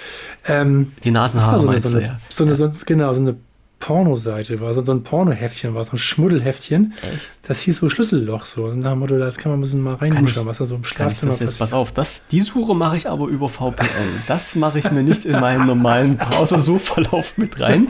Ähm, 0.46 0.92
die 1.02 1.10
Nasenhaare 1.10 1.60
so 1.60 1.68
eine, 1.68 1.80
so 1.80 1.88
eine, 1.88 2.06
ja. 2.06 2.18
so 2.30 2.44
eine, 2.44 2.54
so 2.54 2.64
eine, 2.64 2.74
genau, 2.86 3.12
so 3.12 3.20
eine 3.20 3.36
Pornoseite 3.80 4.60
war, 4.60 4.72
so, 4.72 4.84
so 4.84 4.92
ein 4.92 5.02
Pornoheftchen 5.02 5.74
war, 5.74 5.84
so 5.84 5.92
ein 5.92 5.98
Schmuddelheftchen. 5.98 6.94
Echt? 7.02 7.30
Das 7.42 7.60
hieß 7.60 7.78
so 7.78 7.88
Schlüsselloch 7.88 8.46
so. 8.46 8.66
Und 8.66 8.78
nach 8.78 8.92
dem 8.92 9.00
Motto, 9.00 9.18
da 9.18 9.28
kann 9.32 9.50
man 9.50 9.58
ein 9.58 9.62
bisschen 9.62 9.82
mal 9.82 9.96
reinschauen, 9.96 10.46
was 10.46 10.58
da 10.58 10.64
so 10.64 10.76
im 10.76 10.84
Schlafzimmer 10.84 11.32
passiert. 11.32 11.58
Pass 11.58 11.72
auf, 11.72 11.92
das, 11.92 12.22
die 12.28 12.40
Suche 12.40 12.74
mache 12.74 12.96
ich 12.96 13.08
aber 13.08 13.26
über 13.26 13.48
VPN. 13.48 13.86
Das 14.26 14.54
mache 14.54 14.78
ich 14.78 14.90
mir 14.90 15.02
nicht 15.02 15.24
in 15.24 15.38
meinen 15.38 15.66
normalen 15.66 16.16
Browser-Suchverlauf 16.18 17.36
mit 17.36 17.60
rein, 17.60 17.88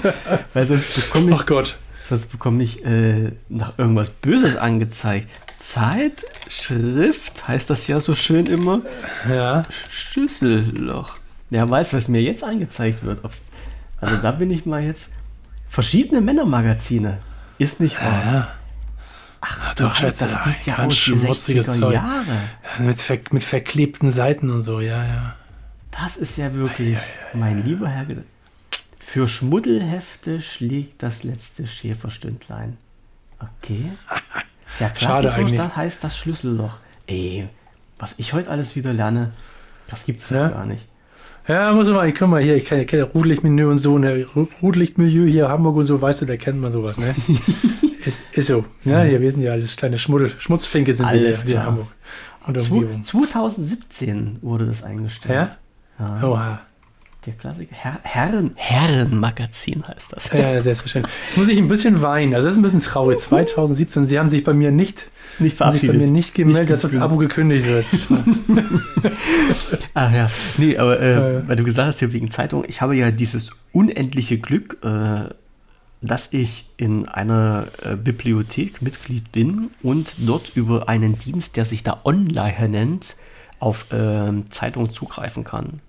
weil 0.55 0.67
sonst 0.67 1.13
bekomme 1.13 1.33
ich, 1.33 1.39
Ach 1.39 1.47
Gott. 1.47 1.77
Sonst 2.09 2.33
bekomme 2.33 2.63
ich 2.63 2.85
äh, 2.85 3.33
nach 3.49 3.79
irgendwas 3.79 4.11
Böses 4.11 4.57
angezeigt. 4.57 5.29
Zeitschrift 5.59 7.49
heißt 7.49 7.71
das 7.71 7.87
ja 7.87 7.99
so 7.99 8.15
schön 8.15 8.45
immer. 8.45 8.83
Ja. 9.31 9.63
Schlüsselloch. 10.15 11.17
Wer 11.51 11.69
weiß, 11.69 11.93
was 11.93 12.07
mir 12.07 12.23
jetzt 12.23 12.45
angezeigt 12.45 13.03
wird. 13.03 13.25
Ob's, 13.25 13.47
also 14.01 14.17
da 14.19 14.31
bin 14.31 14.49
ich 14.53 14.65
mal 14.65 14.81
jetzt 14.81 15.11
verschiedene 15.69 16.21
Männermagazine. 16.21 17.19
Ist 17.59 17.81
nicht 17.81 18.01
wahr? 18.01 18.25
Ja. 18.25 18.55
Ach, 19.41 19.59
Ach 19.65 19.75
doch, 19.75 19.97
Schätze, 19.97 20.25
das 20.25 20.45
sieht 20.45 20.67
ja 20.67 20.79
aus 20.79 21.09
wie 21.09 21.15
60er 21.15 21.81
Zeug. 21.81 21.95
Jahre. 21.95 22.25
mit, 22.79 23.01
ver 23.01 23.19
mit 23.33 23.43
verklebten 23.43 24.13
Seiten 24.13 24.51
und 24.51 24.63
so, 24.63 24.81
ja, 24.81 25.05
ja. 25.05 25.37
Das 25.91 26.17
ist 26.17 26.37
ja 26.37 26.55
wirklich, 26.55 26.97
mein 27.33 27.65
lieber 27.65 27.89
Herr, 27.89 28.07
für 29.01 29.27
Schmuddelhefte 29.27 30.41
schlägt 30.41 31.03
das 31.03 31.25
letzte 31.25 31.67
Schäferstündlein. 31.67 32.77
Okay. 33.41 33.91
Der 34.79 34.91
Klassiker 34.91 35.45
das 35.45 35.77
heißt 35.77 36.05
das 36.05 36.17
Schlüsselloch. 36.17 36.79
Ey, 37.09 37.49
was 37.99 38.19
ich 38.19 38.33
heute 38.33 38.51
alles 38.51 38.77
wieder 38.77 38.93
lerne, 38.93 39.33
das 39.89 40.07
gibt's 40.07 40.31
ja 40.31 40.49
gar 40.49 40.67
nicht. 40.67 40.87
Ja, 41.47 41.73
muss 41.73 41.87
man 41.89 41.97
mal, 41.97 42.09
ich 42.09 42.19
mal 42.21 42.43
hier, 42.43 42.57
ich 42.57 42.65
kenne 42.65 42.87
kenn 42.87 43.03
Rotlichtmilieu 43.03 43.71
und 43.71 43.79
so, 43.79 43.99
ne, 43.99 44.27
Rotlichtmilieu 44.63 45.27
hier 45.27 45.49
Hamburg 45.51 45.77
und 45.77 45.85
so, 45.85 46.01
weißt 46.01 46.23
du, 46.23 46.27
da 46.27 46.39
kennt 46.39 46.59
man 46.59 46.73
sowas, 46.73 46.99
ne? 46.99 47.15
ist, 48.05 48.23
ist 48.33 48.47
so. 48.47 48.65
Ja, 48.83 49.03
hier, 49.03 49.21
wir 49.21 49.31
sind 49.31 49.43
ja 49.43 49.53
alles 49.53 49.77
kleine 49.77 49.99
Schmuddel, 49.99 50.31
Schmutzfinke 50.31 50.95
sind 50.95 51.05
alles 51.05 51.45
wir 51.45 51.53
hier 51.53 51.61
in 51.61 51.67
Hamburg. 51.67 51.87
Und 52.47 53.05
2017 53.05 54.39
wurde 54.43 54.67
das 54.67 54.83
eingestellt. 54.83 55.35
Ja? 55.35 55.57
ja. 55.99 56.29
Oha. 56.29 56.61
Der 57.27 57.33
Klassiker. 57.35 57.75
Her 57.75 58.01
Herren, 58.03 58.53
Herrenmagazin 58.55 59.83
heißt 59.87 60.13
das. 60.13 60.33
Ja, 60.33 60.61
selbstverständlich. 60.61 61.15
Jetzt 61.29 61.39
muss 61.39 61.49
ich 61.49 61.59
ein 61.59 61.69
bisschen 61.69 62.03
weinen. 62.03 62.35
Also 62.35 62.49
das 62.49 62.55
ist 62.55 62.59
ein 62.59 62.63
bisschen 62.63 62.81
traurig. 62.81 63.19
2017, 63.19 64.05
Sie 64.05 64.19
haben 64.19 64.29
sich 64.29 64.45
bei 64.45 64.53
mir 64.53 64.71
nicht 64.71 65.07
nicht 65.39 65.57
verabschiedet. 65.57 65.99
Bei 65.99 66.05
mir 66.05 66.11
nicht 66.11 66.35
gemeldet, 66.35 66.63
nicht 66.63 66.71
dass 66.71 66.81
das 66.83 66.97
Abo 66.97 67.17
gekündigt 67.17 67.67
wird. 67.67 67.87
Ach 69.95 70.13
ja, 70.13 70.31
nee, 70.59 70.77
aber 70.77 71.01
äh, 71.01 71.39
äh. 71.39 71.49
weil 71.49 71.57
du 71.57 71.65
gesagt 71.65 71.89
hast, 71.89 71.99
hier 72.01 72.13
wegen 72.13 72.31
Zeitung, 72.31 72.65
ich 72.67 72.81
habe 72.81 72.97
ja 72.97 73.11
dieses 73.11 73.51
unendliche 73.73 74.39
Glück, 74.39 74.79
äh, 74.83 75.29
dass 76.03 76.33
ich 76.33 76.69
in 76.77 77.09
einer 77.09 77.69
äh, 77.83 77.97
Bibliothek 77.97 78.83
Mitglied 78.83 79.33
bin 79.33 79.71
und 79.83 80.15
dort 80.19 80.53
über 80.55 80.89
einen 80.89 81.19
Dienst, 81.19 81.57
der 81.57 81.65
sich 81.65 81.83
da 81.83 82.01
Online 82.05 82.69
nennt, 82.69 83.17
auf 83.59 83.87
ähm, 83.91 84.51
Zeitungen 84.51 84.93
zugreifen 84.93 85.45
kann. 85.45 85.81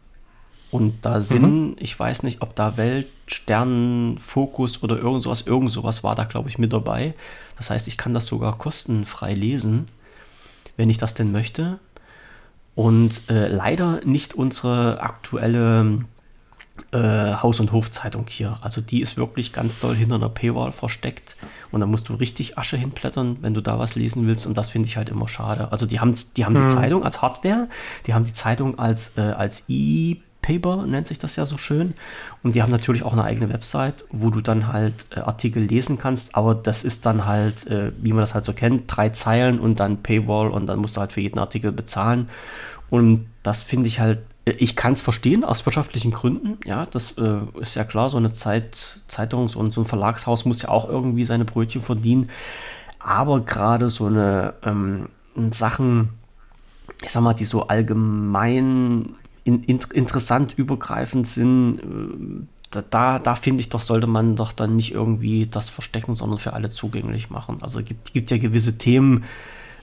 Und 0.72 1.05
da 1.05 1.22
sind, 1.22 1.70
mhm. 1.70 1.76
ich 1.80 1.97
weiß 1.97 2.24
nicht, 2.24 2.41
ob 2.41 2.55
da 2.55 2.78
Welt, 2.78 3.07
Stern, 3.28 4.20
Fokus 4.22 4.84
oder 4.84 4.97
irgend 4.97 5.24
sowas, 5.24 5.43
irgend 5.45 5.72
sowas 5.72 6.03
war 6.03 6.16
da, 6.16 6.26
glaube 6.26 6.49
ich, 6.49 6.57
mit 6.57 6.74
dabei. 6.74 7.13
Das 7.57 7.70
heißt, 7.70 7.88
ich 7.88 7.97
kann 7.97 8.13
das 8.13 8.26
sogar 8.26 8.57
kostenfrei 8.57 9.34
lesen, 9.34 9.88
wenn 10.78 10.89
ich 10.89 10.97
das 10.97 11.13
denn 11.13 11.32
möchte. 11.32 11.80
Und 12.76 13.30
äh, 13.30 13.47
leider 13.47 14.01
nicht 14.03 14.34
unsere 14.34 15.01
aktuelle 15.01 16.05
äh, 16.91 17.34
Haus- 17.36 17.61
und 17.61 17.72
Hofzeitung 17.72 18.26
hier. 18.28 18.57
Also 18.61 18.82
die 18.82 19.01
ist 19.01 19.16
wirklich 19.16 19.53
ganz 19.53 19.80
doll 19.80 19.95
hinter 19.95 20.16
einer 20.16 20.30
Paywall 20.30 20.74
versteckt. 20.74 21.38
Und 21.72 21.80
da 21.80 21.86
musst 21.86 22.09
du 22.09 22.16
richtig 22.16 22.57
Asche 22.57 22.76
hinblättern, 22.76 23.38
wenn 23.41 23.53
du 23.53 23.61
da 23.61 23.80
was 23.80 23.95
lesen 23.95 24.28
willst. 24.28 24.45
Und 24.45 24.57
das 24.57 24.70
finde 24.70 24.88
ich 24.88 24.97
halt 24.97 25.09
immer 25.09 25.28
schade. 25.28 25.72
Also 25.72 25.86
die 25.86 25.99
haben, 25.99 26.16
die, 26.36 26.45
haben 26.45 26.53
mhm. 26.53 26.68
die 26.68 26.74
Zeitung 26.74 27.03
als 27.03 27.22
Hardware, 27.22 27.70
die 28.07 28.13
haben 28.13 28.26
die 28.26 28.34
Zeitung 28.34 28.78
als, 28.78 29.18
äh, 29.18 29.22
als 29.22 29.63
E- 29.70 30.18
Paper 30.45 30.85
nennt 30.85 31.07
sich 31.07 31.17
das 31.17 31.35
ja 31.35 31.45
so 31.45 31.57
schön. 31.57 31.95
Und 32.43 32.53
die 32.53 32.61
haben 32.61 32.71
natürlich 32.71 33.03
auch 33.03 33.13
eine 33.13 33.23
eigene 33.23 33.51
Website, 33.51 34.05
wo 34.11 34.29
du 34.29 34.41
dann 34.41 34.71
halt 34.71 35.07
äh, 35.09 35.21
Artikel 35.21 35.63
lesen 35.63 35.97
kannst, 35.97 36.35
aber 36.35 36.53
das 36.53 36.83
ist 36.83 37.05
dann 37.07 37.25
halt, 37.25 37.65
äh, 37.67 37.91
wie 37.97 38.13
man 38.13 38.21
das 38.21 38.35
halt 38.35 38.45
so 38.45 38.53
kennt, 38.53 38.83
drei 38.87 39.09
Zeilen 39.09 39.59
und 39.59 39.79
dann 39.79 40.03
Paywall 40.03 40.49
und 40.49 40.67
dann 40.67 40.79
musst 40.79 40.97
du 40.97 41.01
halt 41.01 41.13
für 41.13 41.21
jeden 41.21 41.39
Artikel 41.39 41.71
bezahlen. 41.71 42.29
Und 42.91 43.25
das 43.41 43.63
finde 43.63 43.87
ich 43.87 43.99
halt, 43.99 44.19
äh, 44.45 44.51
ich 44.51 44.75
kann 44.75 44.93
es 44.93 45.01
verstehen 45.01 45.43
aus 45.43 45.65
wirtschaftlichen 45.65 46.11
Gründen, 46.11 46.59
ja, 46.63 46.85
das 46.85 47.13
äh, 47.17 47.39
ist 47.59 47.75
ja 47.75 47.83
klar, 47.83 48.11
so 48.11 48.17
eine 48.17 48.31
Zeit, 48.31 49.01
Zeitungs- 49.07 49.55
und 49.55 49.73
so 49.73 49.81
ein 49.81 49.87
Verlagshaus 49.87 50.45
muss 50.45 50.61
ja 50.61 50.69
auch 50.69 50.87
irgendwie 50.87 51.25
seine 51.25 51.45
Brötchen 51.45 51.81
verdienen. 51.81 52.29
Aber 52.99 53.41
gerade 53.41 53.89
so 53.89 54.05
eine 54.05 54.53
ähm, 54.63 55.09
Sachen, 55.51 56.09
ich 57.03 57.11
sag 57.11 57.23
mal, 57.23 57.33
die 57.33 57.45
so 57.45 57.67
allgemein 57.67 59.15
in, 59.45 59.63
in, 59.63 59.79
interessant 59.93 60.53
übergreifend 60.57 61.27
sind, 61.29 61.79
äh, 61.79 62.45
da, 62.71 62.81
da, 62.81 63.19
da 63.19 63.35
finde 63.35 63.61
ich 63.61 63.69
doch, 63.69 63.79
sollte 63.79 64.07
man 64.07 64.35
doch 64.35 64.51
dann 64.51 64.75
nicht 64.75 64.91
irgendwie 64.91 65.47
das 65.47 65.69
verstecken, 65.69 66.15
sondern 66.15 66.39
für 66.39 66.53
alle 66.53 66.71
zugänglich 66.71 67.29
machen. 67.29 67.59
Also 67.61 67.81
gibt, 67.81 68.13
gibt 68.13 68.31
ja 68.31 68.37
gewisse 68.37 68.77
Themen, 68.77 69.23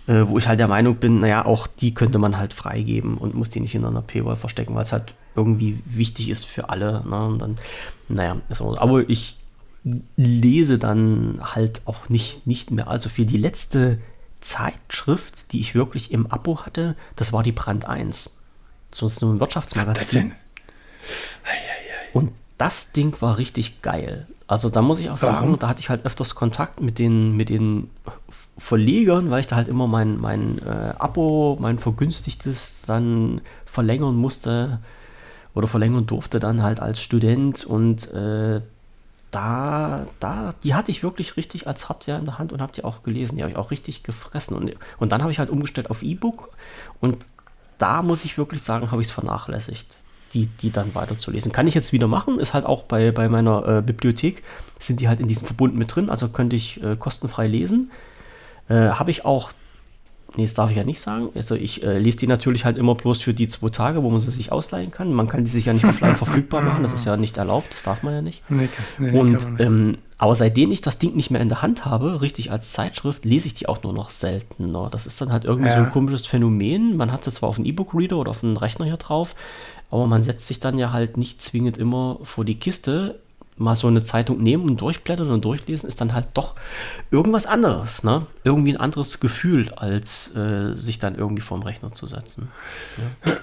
äh, 0.08 0.24
wo 0.26 0.36
ich 0.36 0.48
halt 0.48 0.58
der 0.58 0.68
Meinung 0.68 0.96
bin, 0.96 1.20
naja, 1.20 1.44
auch 1.46 1.68
die 1.68 1.94
könnte 1.94 2.18
man 2.18 2.36
halt 2.36 2.52
freigeben 2.52 3.16
und 3.16 3.34
muss 3.34 3.50
die 3.50 3.60
nicht 3.60 3.74
in 3.74 3.84
einer 3.84 4.02
Paywall 4.02 4.36
verstecken, 4.36 4.74
weil 4.74 4.82
es 4.82 4.92
halt 4.92 5.14
irgendwie 5.36 5.80
wichtig 5.86 6.28
ist 6.28 6.44
für 6.44 6.68
alle. 6.68 7.02
Ne? 7.08 7.26
Und 7.26 7.38
dann, 7.38 7.58
naja, 8.08 8.36
also, 8.50 8.76
aber 8.76 9.08
ich 9.08 9.38
lese 10.16 10.78
dann 10.78 11.40
halt 11.40 11.82
auch 11.86 12.08
nicht, 12.08 12.48
nicht 12.48 12.72
mehr 12.72 12.88
allzu 12.88 13.08
viel. 13.08 13.26
Die 13.26 13.38
letzte 13.38 13.98
Zeitschrift, 14.40 15.52
die 15.52 15.60
ich 15.60 15.76
wirklich 15.76 16.10
im 16.10 16.26
Abo 16.26 16.66
hatte, 16.66 16.96
das 17.14 17.32
war 17.32 17.44
die 17.44 17.52
Brand 17.52 17.84
1 17.84 18.41
so 18.92 19.06
ein 19.26 19.40
Wirtschaftsmagazin. 19.40 20.32
Und 22.12 22.32
das 22.58 22.92
Ding 22.92 23.20
war 23.20 23.38
richtig 23.38 23.82
geil. 23.82 24.26
Also 24.46 24.68
da 24.68 24.82
muss 24.82 24.98
ich 25.00 25.10
auch 25.10 25.16
sagen, 25.16 25.36
Warum? 25.46 25.58
da 25.58 25.68
hatte 25.68 25.80
ich 25.80 25.88
halt 25.88 26.04
öfters 26.04 26.34
Kontakt 26.34 26.80
mit 26.80 26.98
den, 26.98 27.36
mit 27.36 27.48
den 27.48 27.90
Verlegern, 28.58 29.30
weil 29.30 29.40
ich 29.40 29.46
da 29.46 29.56
halt 29.56 29.68
immer 29.68 29.86
mein, 29.86 30.20
mein 30.20 30.58
äh, 30.58 30.92
Abo, 30.98 31.56
mein 31.60 31.78
vergünstigtes 31.78 32.82
dann 32.86 33.40
verlängern 33.64 34.14
musste 34.14 34.80
oder 35.54 35.66
verlängern 35.66 36.06
durfte 36.06 36.38
dann 36.38 36.62
halt 36.62 36.80
als 36.80 37.00
Student 37.00 37.64
und 37.64 38.12
äh, 38.12 38.60
da, 39.32 40.06
da, 40.20 40.54
die 40.62 40.74
hatte 40.74 40.90
ich 40.90 41.02
wirklich 41.02 41.38
richtig 41.38 41.66
als 41.66 41.88
Hardware 41.88 42.18
in 42.18 42.26
der 42.26 42.38
Hand 42.38 42.52
und 42.52 42.60
habe 42.60 42.74
die 42.74 42.84
auch 42.84 43.02
gelesen. 43.02 43.36
Die 43.36 43.42
habe 43.42 43.50
ich 43.50 43.56
auch 43.56 43.70
richtig 43.70 44.02
gefressen. 44.02 44.54
Und, 44.54 44.74
und 44.98 45.10
dann 45.10 45.22
habe 45.22 45.32
ich 45.32 45.38
halt 45.38 45.48
umgestellt 45.48 45.88
auf 45.90 46.02
E-Book. 46.02 46.50
Und 47.00 47.16
da 47.78 48.02
muss 48.02 48.24
ich 48.24 48.38
wirklich 48.38 48.62
sagen, 48.62 48.90
habe 48.90 49.02
ich 49.02 49.08
es 49.08 49.12
vernachlässigt, 49.12 49.98
die, 50.34 50.46
die 50.46 50.70
dann 50.70 50.94
weiterzulesen. 50.94 51.52
Kann 51.52 51.66
ich 51.66 51.74
jetzt 51.74 51.92
wieder 51.92 52.08
machen, 52.08 52.38
ist 52.38 52.54
halt 52.54 52.66
auch 52.66 52.84
bei, 52.84 53.10
bei 53.12 53.28
meiner 53.28 53.66
äh, 53.78 53.82
Bibliothek, 53.82 54.42
sind 54.78 55.00
die 55.00 55.08
halt 55.08 55.20
in 55.20 55.28
diesem 55.28 55.46
Verbund 55.46 55.76
mit 55.76 55.94
drin, 55.94 56.10
also 56.10 56.28
könnte 56.28 56.56
ich 56.56 56.82
äh, 56.82 56.96
kostenfrei 56.96 57.46
lesen. 57.46 57.90
Äh, 58.68 58.74
habe 58.74 59.10
ich 59.10 59.24
auch 59.24 59.52
Nee, 60.36 60.44
das 60.44 60.54
darf 60.54 60.70
ich 60.70 60.76
ja 60.76 60.84
nicht 60.84 61.00
sagen. 61.00 61.28
Also 61.34 61.54
ich 61.54 61.82
äh, 61.82 61.98
lese 61.98 62.18
die 62.18 62.26
natürlich 62.26 62.64
halt 62.64 62.78
immer 62.78 62.94
bloß 62.94 63.20
für 63.20 63.34
die 63.34 63.48
zwei 63.48 63.68
Tage, 63.68 64.02
wo 64.02 64.10
man 64.10 64.20
sie 64.20 64.30
sich 64.30 64.50
ausleihen 64.50 64.90
kann. 64.90 65.12
Man 65.12 65.28
kann 65.28 65.44
die 65.44 65.50
sich 65.50 65.66
ja 65.66 65.72
nicht 65.72 65.84
offline 65.84 66.16
verfügbar 66.16 66.62
machen, 66.62 66.82
das 66.82 66.92
ist 66.92 67.04
ja 67.04 67.16
nicht 67.16 67.36
erlaubt, 67.36 67.66
das 67.72 67.82
darf 67.82 68.02
man 68.02 68.14
ja 68.14 68.22
nicht. 68.22 68.42
Nee, 68.48 68.68
nee, 68.98 69.18
und 69.18 69.46
ähm, 69.58 69.98
aber 70.16 70.34
seitdem 70.34 70.70
ich 70.70 70.80
das 70.80 70.98
Ding 70.98 71.16
nicht 71.16 71.30
mehr 71.30 71.40
in 71.40 71.48
der 71.48 71.62
Hand 71.62 71.84
habe, 71.84 72.22
richtig 72.22 72.50
als 72.50 72.72
Zeitschrift, 72.72 73.24
lese 73.24 73.48
ich 73.48 73.54
die 73.54 73.68
auch 73.68 73.82
nur 73.82 73.92
noch 73.92 74.10
seltener. 74.10 74.88
Das 74.90 75.06
ist 75.06 75.20
dann 75.20 75.32
halt 75.32 75.44
irgendwie 75.44 75.68
ja. 75.68 75.74
so 75.74 75.84
ein 75.84 75.90
komisches 75.90 76.26
Phänomen. 76.26 76.96
Man 76.96 77.12
hat 77.12 77.24
sie 77.24 77.32
zwar 77.32 77.48
auf 77.48 77.56
einen 77.56 77.66
E-Book-Reader 77.66 78.16
oder 78.16 78.30
auf 78.30 78.44
einen 78.44 78.56
Rechner 78.56 78.86
hier 78.86 78.96
drauf, 78.96 79.34
aber 79.90 80.06
man 80.06 80.22
setzt 80.22 80.46
sich 80.46 80.60
dann 80.60 80.78
ja 80.78 80.92
halt 80.92 81.16
nicht 81.16 81.42
zwingend 81.42 81.76
immer 81.76 82.18
vor 82.22 82.44
die 82.44 82.58
Kiste 82.58 83.18
mal 83.62 83.74
so 83.74 83.88
eine 83.88 84.02
Zeitung 84.02 84.42
nehmen 84.42 84.64
und 84.64 84.80
durchblättern 84.80 85.30
und 85.30 85.44
durchlesen, 85.44 85.88
ist 85.88 86.00
dann 86.00 86.12
halt 86.12 86.28
doch 86.34 86.54
irgendwas 87.10 87.46
anderes. 87.46 88.02
Ne? 88.02 88.26
Irgendwie 88.44 88.72
ein 88.72 88.80
anderes 88.80 89.20
Gefühl, 89.20 89.70
als 89.74 90.34
äh, 90.36 90.74
sich 90.74 90.98
dann 90.98 91.14
irgendwie 91.14 91.42
vorm 91.42 91.62
Rechner 91.62 91.92
zu 91.92 92.06
setzen. 92.06 92.48
Ja. 93.24 93.34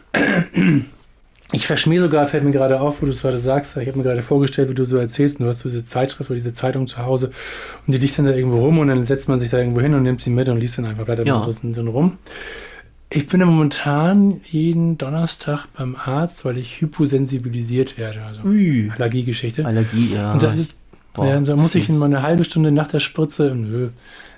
Ich 1.51 1.65
verschmähe 1.65 1.99
sogar, 1.99 2.27
fällt 2.27 2.43
mir 2.43 2.51
gerade 2.51 2.79
auf, 2.79 3.01
wo 3.01 3.07
du 3.07 3.11
es 3.11 3.21
gerade 3.21 3.39
sagst. 3.39 3.75
Ich 3.77 3.87
habe 3.87 3.97
mir 3.97 4.03
gerade 4.03 4.21
vorgestellt, 4.21 4.69
wie 4.69 4.75
du 4.75 4.85
so 4.85 4.97
erzählst. 4.97 5.39
Und 5.39 5.45
du 5.45 5.49
hast 5.49 5.63
diese 5.63 5.83
Zeitschrift 5.83 6.29
oder 6.29 6.35
diese 6.35 6.53
Zeitung 6.53 6.85
zu 6.85 6.97
Hause 6.99 7.31
und 7.87 7.93
die 7.93 7.97
liegt 7.97 8.19
dann 8.19 8.25
da 8.25 8.33
irgendwo 8.33 8.59
rum 8.59 8.77
und 8.77 8.89
dann 8.89 9.05
setzt 9.07 9.27
man 9.29 9.39
sich 9.39 9.49
da 9.49 9.57
irgendwo 9.57 9.81
hin 9.81 9.95
und 9.95 10.03
nimmt 10.03 10.21
sie 10.21 10.29
mit 10.29 10.47
und 10.47 10.59
liest 10.59 10.77
dann 10.77 10.85
einfach 10.85 11.07
weiter 11.07 11.25
ja. 11.25 11.43
dann 11.63 11.87
rum. 11.87 12.19
Ich 13.11 13.27
bin 13.27 13.39
ja 13.39 13.47
momentan 13.47 14.39
jeden 14.45 14.99
Donnerstag 14.99 15.65
beim 15.75 15.95
Arzt, 15.95 16.45
weil 16.45 16.57
ich 16.57 16.79
hyposensibilisiert 16.79 17.97
werde. 17.97 18.23
Also 18.23 18.43
Ui. 18.43 18.91
Allergiegeschichte. 18.95 19.65
Allergie, 19.65 20.13
ja. 20.13 20.33
Und 20.33 20.43
da, 20.43 20.53
ist, 20.53 20.75
ja, 21.17 21.39
da 21.39 21.55
muss 21.55 21.73
ich 21.73 21.89
mal 21.89 22.05
eine 22.05 22.21
halbe 22.21 22.43
Stunde 22.43 22.71
nach 22.71 22.87
der 22.87 22.99
Spritze, 22.99 23.55
nö, 23.55 23.89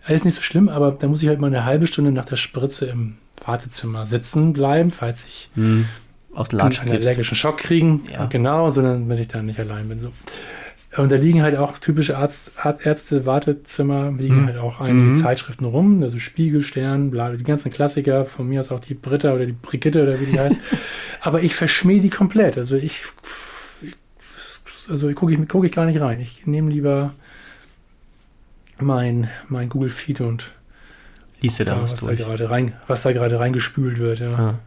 alles 0.05 0.23
nicht 0.23 0.35
so 0.35 0.41
schlimm, 0.41 0.69
aber 0.69 0.91
da 0.91 1.07
muss 1.07 1.21
ich 1.21 1.27
halt 1.27 1.39
mal 1.39 1.47
eine 1.47 1.65
halbe 1.65 1.85
Stunde 1.85 2.11
nach 2.11 2.25
der 2.25 2.37
Spritze 2.37 2.85
im 2.85 3.17
Wartezimmer 3.43 4.05
sitzen 4.05 4.53
bleiben, 4.53 4.89
falls 4.89 5.25
ich 5.25 5.49
hm. 5.55 5.85
aus 6.33 6.49
dem 6.49 6.61
einen 6.61 6.77
allergischen 6.77 7.35
Schock 7.35 7.57
kriegen. 7.57 8.05
Ja. 8.11 8.25
Genau, 8.25 8.69
sondern 8.69 9.09
wenn 9.09 9.17
ich 9.17 9.27
da 9.27 9.41
nicht 9.41 9.59
allein 9.59 9.89
bin. 9.89 9.99
So. 9.99 10.11
Und 10.97 11.09
da 11.09 11.15
liegen 11.15 11.41
halt 11.41 11.55
auch 11.55 11.77
typische 11.77 12.17
Arzt, 12.17 12.51
Ärzte, 12.83 13.25
Wartezimmer, 13.25 14.11
liegen 14.11 14.41
mhm. 14.41 14.47
halt 14.47 14.57
auch 14.57 14.81
einige 14.81 15.07
mhm. 15.07 15.13
Zeitschriften 15.13 15.63
rum, 15.63 16.03
also 16.03 16.19
Spiegel, 16.19 16.61
Stern, 16.61 17.11
bla, 17.11 17.31
die 17.31 17.43
ganzen 17.43 17.71
Klassiker, 17.71 18.25
von 18.25 18.47
mir 18.47 18.59
aus 18.59 18.71
auch 18.71 18.81
die 18.81 18.93
Britta 18.93 19.33
oder 19.33 19.45
die 19.45 19.53
Brigitte 19.53 20.03
oder 20.03 20.19
wie 20.19 20.25
die 20.25 20.39
heißt. 20.39 20.59
Aber 21.21 21.43
ich 21.43 21.55
verschmähe 21.55 22.01
die 22.01 22.09
komplett. 22.09 22.57
Also 22.57 22.75
ich, 22.75 23.03
also 24.89 25.11
gucke 25.13 25.33
ich, 25.33 25.39
guck 25.47 25.63
ich 25.63 25.71
gar 25.71 25.85
nicht 25.85 26.01
rein. 26.01 26.19
Ich 26.19 26.45
nehme 26.45 26.69
lieber 26.69 27.13
mein, 28.79 29.29
mein 29.47 29.69
Google 29.69 29.89
Feed 29.89 30.19
und 30.19 30.51
liest 31.39 31.59
du 31.59 31.65
da, 31.65 31.75
da 31.75 31.83
was, 31.83 31.93
was 31.93 32.01
da 32.01 32.15
gerade 32.15 32.49
rein, 32.49 32.73
was 32.87 33.03
da 33.03 33.13
gerade 33.13 33.39
reingespült 33.39 33.97
wird, 33.97 34.19
ja. 34.19 34.33
Ah. 34.33 34.59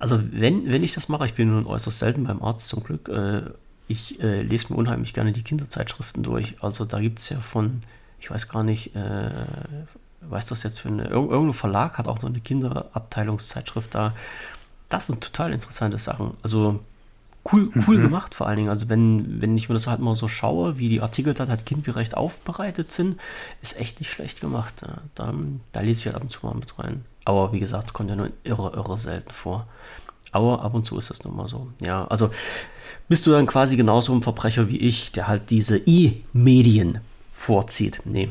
Also 0.00 0.20
wenn, 0.32 0.72
wenn 0.72 0.82
ich 0.82 0.94
das 0.94 1.08
mache, 1.08 1.26
ich 1.26 1.34
bin 1.34 1.50
nun 1.50 1.64
äußerst 1.64 2.00
selten 2.00 2.24
beim 2.24 2.42
Arzt 2.42 2.66
zum 2.66 2.82
Glück, 2.82 3.08
äh, 3.08 3.42
ich 3.88 4.20
äh, 4.22 4.42
lese 4.42 4.72
mir 4.72 4.78
unheimlich 4.78 5.12
gerne 5.12 5.32
die 5.32 5.42
Kinderzeitschriften 5.42 6.22
durch. 6.22 6.56
Also 6.60 6.84
da 6.84 7.00
gibt 7.00 7.18
es 7.18 7.28
ja 7.28 7.40
von, 7.40 7.80
ich 8.20 8.30
weiß 8.30 8.48
gar 8.48 8.62
nicht, 8.62 8.94
äh, 8.94 9.30
weiß 10.22 10.46
das 10.46 10.62
jetzt 10.62 10.80
für 10.80 10.88
eine, 10.88 11.04
irgendein 11.04 11.52
Verlag 11.52 11.98
hat 11.98 12.08
auch 12.08 12.18
so 12.18 12.26
eine 12.26 12.40
Kinderabteilungszeitschrift 12.40 13.94
da. 13.94 14.14
Das 14.88 15.06
sind 15.06 15.22
total 15.22 15.52
interessante 15.52 15.98
Sachen. 15.98 16.32
Also 16.42 16.80
cool, 17.52 17.70
cool 17.86 17.98
mhm. 17.98 18.02
gemacht 18.02 18.34
vor 18.34 18.46
allen 18.46 18.56
Dingen. 18.56 18.68
Also 18.68 18.88
wenn, 18.88 19.40
wenn 19.40 19.56
ich 19.56 19.68
mir 19.68 19.74
das 19.74 19.86
halt 19.86 20.00
mal 20.00 20.14
so 20.14 20.28
schaue, 20.28 20.78
wie 20.78 20.88
die 20.88 21.00
Artikel 21.00 21.34
dann 21.34 21.48
halt 21.48 21.66
kindgerecht 21.66 22.16
aufbereitet 22.16 22.92
sind, 22.92 23.20
ist 23.62 23.78
echt 23.78 24.00
nicht 24.00 24.10
schlecht 24.10 24.40
gemacht. 24.40 24.82
Ja, 24.82 24.98
da, 25.14 25.34
da 25.72 25.80
lese 25.80 26.00
ich 26.00 26.06
halt 26.06 26.16
ab 26.16 26.22
und 26.22 26.30
zu 26.30 26.46
mal 26.46 26.54
mit 26.54 26.78
rein. 26.78 27.04
Aber 27.24 27.52
wie 27.52 27.60
gesagt, 27.60 27.88
es 27.88 27.92
kommt 27.92 28.10
ja 28.10 28.16
nur 28.16 28.30
irre, 28.44 28.72
irre 28.74 28.98
selten 28.98 29.32
vor. 29.32 29.66
Aber 30.32 30.62
ab 30.62 30.74
und 30.74 30.86
zu 30.86 30.98
ist 30.98 31.10
das 31.10 31.24
nun 31.24 31.36
mal 31.36 31.46
so. 31.46 31.68
Ja, 31.80 32.06
also 32.06 32.30
bist 33.08 33.26
du 33.26 33.30
dann 33.30 33.46
quasi 33.46 33.76
genauso 33.76 34.14
ein 34.14 34.22
Verbrecher 34.22 34.68
wie 34.68 34.78
ich, 34.78 35.12
der 35.12 35.28
halt 35.28 35.50
diese 35.50 35.78
E-Medien 35.78 36.98
vorzieht. 37.32 38.00
Nee. 38.04 38.30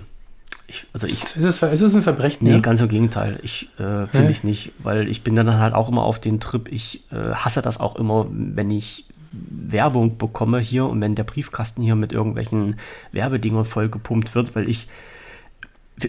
Ich, 0.68 0.88
also 0.94 1.06
ich, 1.06 1.22
ist, 1.22 1.36
es, 1.36 1.62
ist 1.62 1.82
es 1.82 1.96
ein 1.96 2.02
Verbrechen? 2.02 2.48
Nee, 2.48 2.54
ja? 2.54 2.60
ganz 2.60 2.82
im 2.82 2.88
Gegenteil. 2.88 3.40
Ich 3.44 3.70
äh, 3.78 4.08
finde 4.08 4.26
ja. 4.26 4.30
ich 4.30 4.44
nicht, 4.44 4.72
weil 4.80 5.08
ich 5.08 5.22
bin 5.22 5.36
dann 5.36 5.60
halt 5.60 5.74
auch 5.74 5.90
immer 5.90 6.04
auf 6.04 6.20
den 6.20 6.40
Trip. 6.40 6.70
Ich 6.72 7.04
äh, 7.12 7.34
hasse 7.34 7.62
das 7.62 7.80
auch 7.80 7.98
immer, 7.98 8.26
wenn 8.30 8.72
ich 8.72 9.06
Werbung 9.32 10.18
bekomme 10.18 10.60
hier 10.60 10.86
und 10.86 11.00
wenn 11.02 11.16
der 11.16 11.24
Briefkasten 11.24 11.82
hier 11.82 11.96
mit 11.96 12.12
irgendwelchen 12.12 12.78
Werbedingern 13.12 13.66
vollgepumpt 13.66 14.34
wird, 14.34 14.56
weil 14.56 14.70
ich 14.70 14.88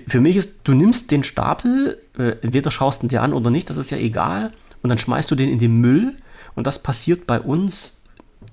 für 0.07 0.20
mich 0.20 0.36
ist, 0.36 0.61
du 0.64 0.72
nimmst 0.72 1.11
den 1.11 1.22
Stapel, 1.22 1.99
äh, 2.18 2.36
entweder 2.43 2.70
schaust 2.70 3.03
du 3.03 3.09
dir 3.09 3.22
an 3.22 3.32
oder 3.32 3.51
nicht, 3.51 3.68
das 3.68 3.76
ist 3.76 3.90
ja 3.90 3.99
egal, 3.99 4.53
und 4.83 4.89
dann 4.89 4.99
schmeißt 4.99 5.30
du 5.30 5.35
den 5.35 5.49
in 5.49 5.59
den 5.59 5.80
Müll 5.80 6.16
und 6.55 6.66
das 6.66 6.83
passiert 6.83 7.26
bei 7.26 7.41
uns 7.41 7.99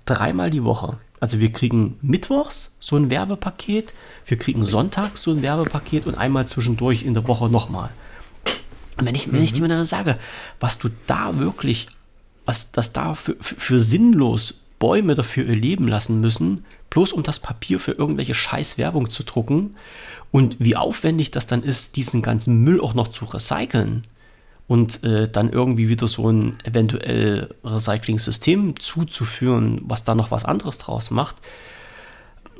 dreimal 0.05 0.49
die 0.49 0.63
Woche. 0.63 0.97
Also 1.19 1.39
wir 1.39 1.51
kriegen 1.51 1.97
mittwochs 2.01 2.75
so 2.79 2.95
ein 2.95 3.09
Werbepaket, 3.09 3.93
wir 4.25 4.37
kriegen 4.37 4.63
sonntags 4.65 5.21
so 5.21 5.31
ein 5.31 5.41
Werbepaket 5.41 6.05
und 6.05 6.15
einmal 6.15 6.47
zwischendurch 6.47 7.03
in 7.03 7.13
der 7.13 7.27
Woche 7.27 7.49
nochmal. 7.49 7.89
Und 8.97 9.05
wenn 9.05 9.15
ich, 9.15 9.31
wenn 9.31 9.43
ich 9.43 9.53
mhm. 9.53 9.63
dir 9.63 9.67
dann 9.69 9.85
sage, 9.85 10.17
was 10.59 10.77
du 10.77 10.89
da 11.07 11.37
wirklich, 11.37 11.87
was 12.45 12.71
das 12.71 12.93
da 12.93 13.15
für, 13.15 13.35
für, 13.39 13.55
für 13.55 13.79
sinnlos 13.79 14.61
Bäume 14.77 15.15
dafür 15.15 15.45
erleben 15.47 15.87
lassen 15.87 16.21
müssen, 16.21 16.65
bloß 16.89 17.11
um 17.11 17.23
das 17.23 17.39
Papier 17.39 17.79
für 17.79 17.91
irgendwelche 17.91 18.33
scheiß 18.33 18.77
Werbung 18.77 19.09
zu 19.09 19.23
drucken 19.23 19.75
und 20.31 20.57
wie 20.59 20.77
aufwendig 20.77 21.31
das 21.31 21.47
dann 21.47 21.63
ist, 21.63 21.97
diesen 21.97 22.21
ganzen 22.21 22.61
Müll 22.61 22.79
auch 22.79 22.93
noch 22.93 23.09
zu 23.09 23.25
recyceln 23.25 24.03
und 24.69 25.03
äh, 25.03 25.27
dann 25.27 25.49
irgendwie 25.51 25.89
wieder 25.89 26.07
so 26.07 26.29
ein 26.31 26.59
eventuell 26.63 27.49
Recycling-System 27.63 28.79
zuzuführen, 28.79 29.81
was 29.83 30.03
da 30.03 30.13
noch 30.13 30.29
was 30.29 30.45
anderes 30.45 30.77
draus 30.77 31.09
macht, 31.09 31.37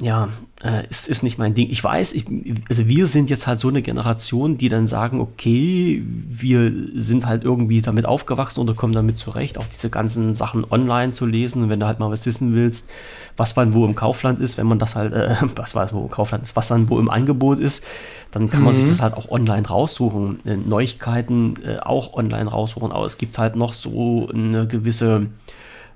ja, 0.02 0.30
äh, 0.64 0.88
ist, 0.90 1.08
ist 1.08 1.24
nicht 1.24 1.38
mein 1.38 1.54
Ding. 1.54 1.70
Ich 1.70 1.84
weiß, 1.84 2.14
ich, 2.14 2.26
also 2.70 2.88
wir 2.88 3.08
sind 3.08 3.30
jetzt 3.30 3.48
halt 3.48 3.60
so 3.60 3.68
eine 3.68 3.82
Generation, 3.82 4.58
die 4.58 4.70
dann 4.70 4.88
sagen, 4.88 5.20
okay, 5.20 6.04
wir 6.06 6.72
sind 6.96 7.26
halt 7.26 7.44
irgendwie 7.44 7.82
damit 7.82 8.06
aufgewachsen 8.06 8.62
oder 8.62 8.74
kommen 8.74 8.94
damit 8.94 9.18
zurecht, 9.18 9.58
auch 9.58 9.68
diese 9.68 9.90
ganzen 9.90 10.36
Sachen 10.36 10.66
online 10.70 11.12
zu 11.12 11.26
lesen. 11.26 11.64
Und 11.64 11.70
wenn 11.70 11.82
du 11.82 11.86
halt 11.86 12.00
mal 12.00 12.12
was 12.12 12.26
wissen 12.26 12.54
willst, 12.54 12.90
was 13.36 13.58
wann 13.58 13.74
wo 13.74 13.86
im 13.86 13.96
Kaufland 13.96 14.40
ist, 14.40 14.58
wenn 14.58 14.68
man 14.68 14.80
das 14.80 14.96
halt, 14.96 15.12
äh, 15.12 15.36
was 15.56 15.76
weiß 15.76 15.94
wo 15.94 16.02
im 16.02 16.12
Kaufland 16.12 16.44
ist, 16.44 16.56
was 16.56 16.70
dann 16.70 16.90
wo 16.90 16.98
im 17.00 17.10
Angebot 17.10 17.60
ist, 17.60 17.84
dann 18.32 18.50
kann 18.50 18.62
man 18.62 18.76
sich 18.76 18.86
mhm. 18.86 18.90
das 18.90 19.02
halt 19.02 19.16
auch 19.16 19.30
online 19.30 19.68
raussuchen. 19.68 20.40
Äh, 20.46 20.56
Neuigkeiten 20.56 21.56
äh, 21.66 21.80
auch 21.80 22.14
online 22.14 22.50
raussuchen. 22.50 22.94
Aber 22.94 23.06
es 23.06 23.18
gibt 23.18 23.38
halt 23.38 23.58
noch 23.58 23.74
so 23.74 24.30
eine 24.30 24.66
gewisse, 24.66 25.28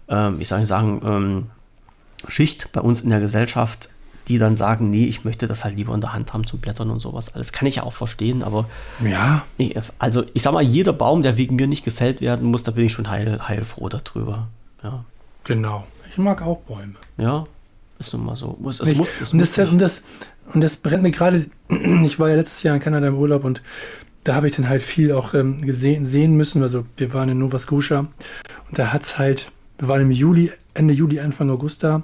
ähm, 0.09 0.41
ich 0.41 0.49
sage 0.49 0.65
sagen, 0.65 1.01
ähm, 1.05 1.43
Schicht 2.27 2.71
bei 2.71 2.81
uns 2.81 3.01
in 3.01 3.09
der 3.09 3.19
Gesellschaft, 3.19 3.89
die 4.27 4.37
dann 4.37 4.55
sagen, 4.55 4.89
nee, 4.89 5.05
ich 5.05 5.25
möchte 5.25 5.47
das 5.47 5.63
halt 5.63 5.75
lieber 5.75 5.93
in 5.93 6.01
der 6.01 6.13
Hand 6.13 6.33
haben 6.33 6.45
zu 6.45 6.57
blättern 6.57 6.89
und 6.89 6.99
sowas. 6.99 7.33
Alles 7.35 7.51
kann 7.51 7.67
ich 7.67 7.77
ja 7.77 7.83
auch 7.83 7.93
verstehen, 7.93 8.43
aber 8.43 8.65
ja. 9.03 9.43
Ich, 9.57 9.75
also 9.99 10.23
ich 10.33 10.43
sag 10.43 10.53
mal, 10.53 10.63
jeder 10.63 10.93
Baum, 10.93 11.23
der 11.23 11.37
wegen 11.37 11.55
mir 11.55 11.67
nicht 11.67 11.83
gefällt 11.83 12.21
werden 12.21 12.49
muss, 12.49 12.63
da 12.63 12.71
bin 12.71 12.85
ich 12.85 12.93
schon 12.93 13.09
heil, 13.09 13.39
heilfroh 13.47 13.89
darüber. 13.89 14.47
Ja. 14.83 15.03
Genau. 15.43 15.85
Ich 16.09 16.17
mag 16.17 16.41
auch 16.41 16.59
Bäume. 16.59 16.95
Ja, 17.17 17.45
ist 17.99 18.13
nun 18.13 18.25
mal 18.25 18.35
so. 18.35 18.57
Es, 18.69 18.79
es 18.79 18.95
muss, 18.95 19.21
es 19.21 19.33
und, 19.33 19.39
das, 19.39 19.57
und, 19.57 19.81
das, 19.81 20.03
und 20.53 20.63
das 20.63 20.77
brennt 20.77 21.03
mir 21.03 21.11
gerade, 21.11 21.47
ich 22.03 22.19
war 22.19 22.29
ja 22.29 22.35
letztes 22.35 22.63
Jahr 22.63 22.75
in 22.75 22.81
Kanada 22.81 23.07
im 23.07 23.17
Urlaub 23.17 23.43
und 23.43 23.61
da 24.23 24.35
habe 24.35 24.47
ich 24.47 24.55
dann 24.55 24.69
halt 24.69 24.83
viel 24.83 25.11
auch 25.11 25.33
ähm, 25.33 25.61
gesehen, 25.61 26.05
sehen 26.05 26.35
müssen. 26.35 26.61
Also 26.61 26.85
wir 26.95 27.13
waren 27.13 27.29
in 27.29 27.39
Nova 27.39 27.59
Scotia 27.59 27.99
und 27.99 28.09
da 28.71 28.93
hat 28.93 29.03
es 29.03 29.17
halt, 29.17 29.51
wir 29.79 29.89
waren 29.89 30.01
im 30.01 30.11
Juli, 30.11 30.51
Ende 30.73 30.93
Juli, 30.93 31.19
Anfang 31.19 31.49
August 31.49 31.83
da 31.83 32.03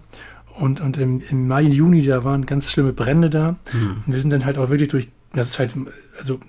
und, 0.60 0.82
und 0.82 0.97
im, 0.97 1.22
im 1.30 1.47
Mai, 1.47 1.64
Juni, 1.64 2.05
da 2.05 2.24
waren 2.24 2.45
ganz 2.45 2.72
schlimme 2.72 2.93
Brände 2.93 3.30
da. 3.30 3.55
Mhm. 3.74 4.03
Und 4.05 4.14
wir 4.14 4.20
sind 4.20 4.32
dann 4.32 4.45
halt 4.45 4.57
auch 4.57 4.70
wirklich 4.70 4.89
durch, 4.89 5.10
das 5.34 5.49
ist 5.49 5.60
halt, 5.60 5.76
also 6.18 6.39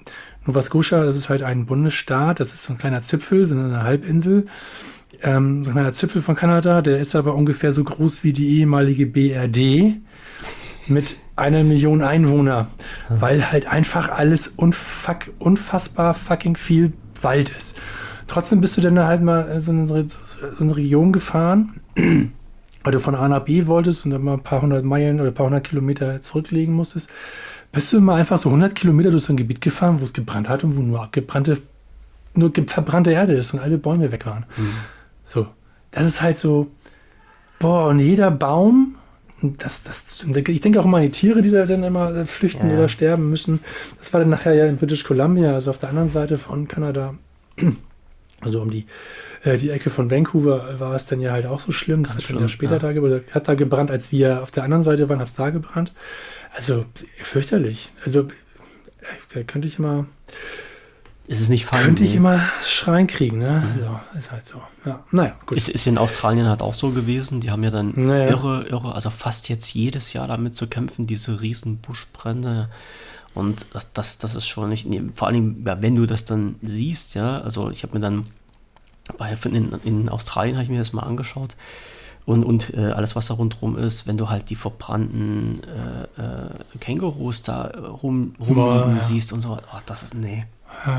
Nova 0.47 0.63
Scotia, 0.63 1.05
das 1.05 1.17
ist 1.17 1.29
halt 1.29 1.43
ein 1.43 1.67
Bundesstaat, 1.67 2.41
das 2.41 2.53
ist 2.53 2.65
so 2.65 2.73
ein 2.73 2.79
kleiner 2.79 3.01
Zipfel, 3.01 3.47
so 3.47 3.55
eine 3.55 3.83
Halbinsel. 3.83 4.47
Ähm, 5.23 5.63
so 5.65 5.71
ein 5.71 5.75
kleiner 5.75 5.93
Zipfel 5.93 6.23
von 6.23 6.35
Kanada, 6.35 6.83
der 6.83 6.99
ist 6.99 7.15
aber 7.15 7.35
ungefähr 7.35 7.73
so 7.73 7.85
groß 7.85 8.25
wie 8.25 8.33
die 8.33 8.59
ehemalige 8.59 9.07
BRD 9.07 9.97
mit 10.87 11.17
einer 11.37 11.63
Million 11.63 12.03
Einwohner, 12.03 12.71
mhm. 13.09 13.21
weil 13.21 13.53
halt 13.53 13.67
einfach 13.67 14.09
alles 14.09 14.49
unfuck, 14.49 15.31
unfassbar 15.39 16.15
fucking 16.15 16.57
viel 16.57 16.93
Wald 17.21 17.51
ist. 17.57 17.77
Trotzdem 18.29 18.61
bist 18.61 18.77
du 18.77 18.81
dann 18.81 18.99
halt 18.99 19.23
mal 19.23 19.61
so 19.61 19.73
in 19.73 19.87
so 19.87 19.95
eine 20.61 20.77
Region 20.77 21.13
gefahren 21.13 21.81
weil 22.83 22.93
du 22.93 23.01
von 23.01 23.15
A 23.15 23.29
nach 23.29 23.45
B 23.45 23.67
wolltest 23.67 24.05
und 24.05 24.11
dann 24.11 24.23
mal 24.23 24.35
ein 24.35 24.43
paar 24.43 24.63
hundert 24.63 24.85
Meilen 24.85 25.21
oder 25.21 25.31
ein 25.31 25.35
paar 25.35 25.47
hundert 25.47 25.65
Kilometer 25.65 26.21
zurücklegen 26.21 26.75
musstest, 26.75 27.11
bist 27.73 27.93
du 27.93 27.99
immer 27.99 28.15
einfach 28.15 28.39
so 28.39 28.49
100 28.49 28.75
Kilometer 28.75 29.11
durch 29.11 29.25
so 29.25 29.33
ein 29.33 29.37
Gebiet 29.37 29.61
gefahren, 29.61 30.01
wo 30.01 30.05
es 30.05 30.13
gebrannt 30.13 30.49
hat 30.49 30.65
und 30.65 30.77
wo 30.77 30.83
nur 30.83 31.03
abgebrannte, 31.03 31.59
nur 32.35 32.53
verbrannte 32.67 33.13
Erde 33.13 33.35
ist 33.35 33.53
und 33.53 33.61
alle 33.61 33.79
Bäume 33.79 34.11
weg 34.11 34.27
waren. 34.27 34.45
Mhm. 34.57 34.73
So, 35.25 35.47
das 35.93 36.07
ist 36.07 36.21
halt 36.21 36.39
so, 36.39 36.71
boah, 37.59 37.89
und 37.89 38.01
jeder 38.01 38.31
Baum, 38.31 38.97
das, 39.43 39.85
das, 39.85 40.27
ich 40.35 40.61
denke 40.61 40.81
auch 40.81 40.85
immer 40.85 40.99
an 40.99 41.05
die 41.05 41.11
Tiere, 41.11 41.43
die 41.43 41.51
da 41.51 41.65
dann 41.65 41.85
immer 41.85 42.27
flüchten 42.27 42.69
ja. 42.69 42.75
oder 42.75 42.89
sterben 42.89 43.31
müssen. 43.31 43.61
Das 43.99 44.13
war 44.13 44.21
dann 44.21 44.31
nachher 44.31 44.55
ja 44.55 44.67
in 44.67 44.77
British 44.77 45.05
Columbia, 45.05 45.55
also 45.55 45.71
auf 45.71 45.79
der 45.79 45.91
anderen 45.91 46.09
Seite 46.09 46.39
von 46.39 46.67
Kanada, 46.67 47.15
also 48.41 48.61
um 48.61 48.71
die 48.71 48.87
äh, 49.43 49.57
die 49.57 49.71
Ecke 49.71 49.91
von 49.91 50.11
Vancouver 50.11 50.79
war 50.79 50.95
es 50.95 51.07
dann 51.07 51.21
ja 51.21 51.33
halt 51.33 51.47
auch 51.47 51.61
so 51.61 51.73
schlimm. 51.73 52.03
Das 52.03 52.13
Ganz 52.13 52.23
hat 52.23 52.27
schlimm, 52.27 52.37
dann 52.37 52.45
ja 52.45 52.49
später 52.49 52.75
ja. 52.75 52.79
da 52.79 52.93
gebrannt. 52.93 53.35
Hat 53.35 53.49
da 53.49 53.55
gebrannt, 53.55 53.91
als 53.91 54.13
wir 54.13 54.43
auf 54.43 54.51
der 54.51 54.65
anderen 54.65 54.83
Seite 54.83 55.09
waren, 55.09 55.19
hat 55.19 55.27
es 55.27 55.35
da 55.35 55.51
gebrannt. 55.51 55.93
Also 56.55 56.85
fürchterlich. 57.23 57.91
Also 58.05 58.21
äh, 58.21 58.27
da 59.35 59.43
könnte 59.43 59.69
ich 59.69 59.79
immer. 59.79 60.07
Ist 61.27 61.41
es 61.41 61.49
nicht 61.49 61.65
fein? 61.65 61.85
Könnte 61.85 62.03
ich 62.03 62.17
immer 62.17 62.41
Schreien 62.61 63.07
kriegen, 63.07 63.39
ne? 63.39 63.63
Mhm. 63.63 63.83
Also, 63.83 64.01
ist 64.19 64.33
halt 64.33 64.47
so. 64.47 64.61
Ja, 64.85 65.05
naja, 65.13 65.37
gut. 65.47 65.57
Ist, 65.57 65.69
ist 65.69 65.87
in 65.87 65.97
Australien 65.97 66.49
halt 66.49 66.61
auch 66.61 66.75
so 66.75 66.91
gewesen. 66.91 67.41
Die 67.41 67.53
haben 67.53 67.63
ja 67.63 67.71
dann 67.71 67.93
naja. 67.95 68.29
irre, 68.31 68.67
irre, 68.69 68.95
also 68.97 69.11
fast 69.11 69.49
jetzt 69.49 69.73
jedes 69.73 70.13
Jahr 70.13 70.27
damit 70.27 70.57
zu 70.57 70.67
kämpfen, 70.67 71.07
diese 71.07 71.41
riesen 71.41 71.79
Buschbrände. 71.79 72.69
Und 73.33 73.67
das, 73.73 73.93
das, 73.93 74.19
das 74.19 74.35
ist 74.35 74.49
schon 74.49 74.71
nicht, 74.71 74.89
vor 75.15 75.29
allem, 75.29 75.65
wenn 75.65 75.95
du 75.95 76.05
das 76.05 76.25
dann 76.25 76.57
siehst, 76.63 77.15
ja, 77.15 77.41
also 77.41 77.71
ich 77.71 77.85
habe 77.85 77.95
mir 77.95 78.01
dann 78.01 78.27
bei, 79.17 79.37
in, 79.45 79.73
in 79.85 80.09
Australien 80.09 80.57
habe 80.57 80.65
ich 80.65 80.71
mir 80.71 80.79
das 80.79 80.93
mal 80.93 81.03
angeschaut. 81.03 81.57
Und, 82.27 82.45
und 82.45 82.75
äh, 82.75 82.93
alles, 82.93 83.17
was 83.17 83.29
da 83.29 83.35
rundherum 83.35 83.77
ist, 83.79 84.07
wenn 84.07 84.17
du 84.17 84.29
halt 84.29 84.51
die 84.51 84.55
verbrannten 84.55 85.63
äh, 85.65 86.23
äh, 86.23 86.79
Kängurus 86.79 87.43
da 87.43 87.73
rum, 88.03 88.35
rumliegen 88.39 88.97
ja. 88.97 89.01
siehst 89.01 89.33
und 89.33 89.41
so, 89.41 89.53
oh, 89.57 89.79
das 89.87 90.03
ist, 90.03 90.15
nee. 90.15 90.45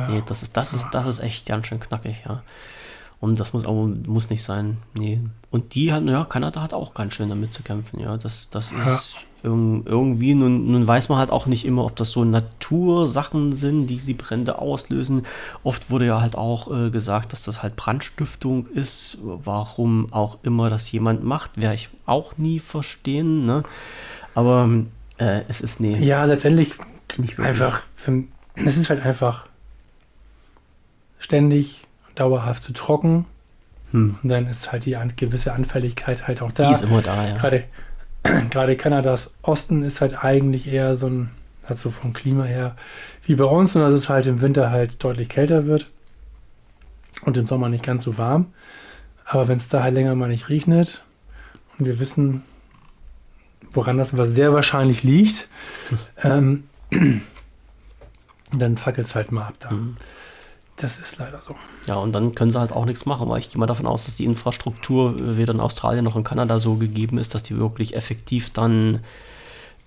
Nee, 0.09 0.23
das 0.25 0.43
ist, 0.43 0.57
das 0.57 0.73
ist, 0.73 0.87
das 0.91 1.07
ist 1.07 1.19
echt 1.19 1.45
ganz 1.45 1.67
schön 1.67 1.79
knackig, 1.79 2.17
ja. 2.27 2.43
Und 3.21 3.39
das 3.39 3.53
muss 3.53 3.65
auch, 3.65 3.87
muss 4.07 4.29
nicht 4.29 4.43
sein. 4.43 4.77
Nee. 4.97 5.19
Und 5.51 5.75
die 5.75 5.93
hat, 5.93 6.03
ja, 6.05 6.25
Kanada 6.25 6.61
hat 6.61 6.73
auch 6.73 6.93
ganz 6.93 7.13
schön 7.13 7.29
damit 7.29 7.53
zu 7.53 7.63
kämpfen, 7.63 7.99
ja. 7.99 8.17
Das, 8.17 8.49
das 8.49 8.71
ist 8.71 9.25
irgendwie, 9.43 10.35
nun, 10.35 10.71
nun 10.71 10.85
weiß 10.85 11.09
man 11.09 11.17
halt 11.17 11.31
auch 11.31 11.45
nicht 11.45 11.65
immer, 11.65 11.85
ob 11.85 11.95
das 11.95 12.11
so 12.11 12.23
Natursachen 12.23 13.53
sind, 13.53 13.87
die 13.87 13.97
die 13.97 14.13
Brände 14.13 14.59
auslösen. 14.59 15.25
Oft 15.63 15.89
wurde 15.89 16.05
ja 16.05 16.21
halt 16.21 16.35
auch 16.35 16.71
äh, 16.71 16.89
gesagt, 16.89 17.33
dass 17.33 17.43
das 17.43 17.63
halt 17.63 17.75
Brandstiftung 17.75 18.67
ist. 18.67 19.17
Warum 19.21 20.11
auch 20.13 20.37
immer 20.43 20.69
das 20.69 20.91
jemand 20.91 21.23
macht, 21.23 21.57
werde 21.57 21.75
ich 21.75 21.89
auch 22.05 22.37
nie 22.37 22.59
verstehen. 22.59 23.45
Ne? 23.45 23.63
Aber 24.35 24.69
äh, 25.17 25.41
es 25.47 25.61
ist 25.61 25.79
nee. 25.79 25.97
Ja, 25.97 26.25
letztendlich 26.25 26.73
einfach, 27.37 27.81
für, 27.95 28.23
es 28.55 28.77
ist 28.77 28.89
halt 28.89 29.03
einfach 29.03 29.47
ständig, 31.17 31.83
dauerhaft 32.15 32.63
zu 32.63 32.73
trocken. 32.73 33.25
Hm. 33.91 34.17
Und 34.21 34.29
dann 34.29 34.47
ist 34.47 34.71
halt 34.71 34.85
die 34.85 34.97
gewisse 35.15 35.53
Anfälligkeit 35.53 36.27
halt 36.27 36.41
auch 36.41 36.51
da. 36.51 36.67
Die 36.67 36.73
ist 36.73 36.83
immer 36.83 37.01
da, 37.01 37.27
ja. 37.27 37.37
Gerade 37.37 37.63
gerade 38.49 38.75
Kanadas 38.75 39.33
Osten 39.41 39.83
ist 39.83 40.01
halt 40.01 40.23
eigentlich 40.23 40.67
eher 40.67 40.95
so 40.95 41.07
ein, 41.07 41.31
hat 41.65 41.77
so 41.77 41.91
vom 41.91 42.13
Klima 42.13 42.43
her 42.43 42.75
wie 43.25 43.35
bei 43.35 43.45
uns, 43.45 43.75
und 43.75 43.81
dass 43.81 43.93
es 43.93 44.09
halt 44.09 44.27
im 44.27 44.41
Winter 44.41 44.71
halt 44.71 45.03
deutlich 45.03 45.29
kälter 45.29 45.65
wird 45.67 45.89
und 47.23 47.37
im 47.37 47.45
Sommer 47.45 47.69
nicht 47.69 47.83
ganz 47.83 48.03
so 48.03 48.17
warm. 48.17 48.47
Aber 49.25 49.47
wenn 49.47 49.57
es 49.57 49.69
da 49.69 49.83
halt 49.83 49.93
länger 49.93 50.15
mal 50.15 50.27
nicht 50.27 50.49
regnet 50.49 51.03
und 51.77 51.85
wir 51.85 51.99
wissen, 51.99 52.43
woran 53.71 53.97
das 53.97 54.17
was 54.17 54.29
sehr 54.29 54.53
wahrscheinlich 54.53 55.03
liegt, 55.03 55.47
ähm, 56.23 56.63
dann 58.53 58.77
fackelt 58.77 59.07
es 59.07 59.15
halt 59.15 59.31
mal 59.31 59.47
ab 59.47 59.55
da. 59.59 59.71
Mhm. 59.71 59.97
Das 60.77 60.97
ist 60.97 61.17
leider 61.19 61.41
so. 61.41 61.55
Ja, 61.85 61.95
und 61.95 62.13
dann 62.13 62.33
können 62.33 62.51
sie 62.51 62.59
halt 62.59 62.71
auch 62.71 62.85
nichts 62.85 63.05
machen, 63.05 63.29
weil 63.29 63.39
ich 63.39 63.49
gehe 63.49 63.59
mal 63.59 63.67
davon 63.67 63.85
aus, 63.85 64.05
dass 64.05 64.15
die 64.15 64.25
Infrastruktur 64.25 65.15
äh, 65.15 65.37
weder 65.37 65.53
in 65.53 65.59
Australien 65.59 66.03
noch 66.03 66.15
in 66.15 66.23
Kanada 66.23 66.59
so 66.59 66.75
gegeben 66.75 67.17
ist, 67.17 67.35
dass 67.35 67.43
die 67.43 67.57
wirklich 67.57 67.95
effektiv 67.95 68.49
dann 68.51 69.01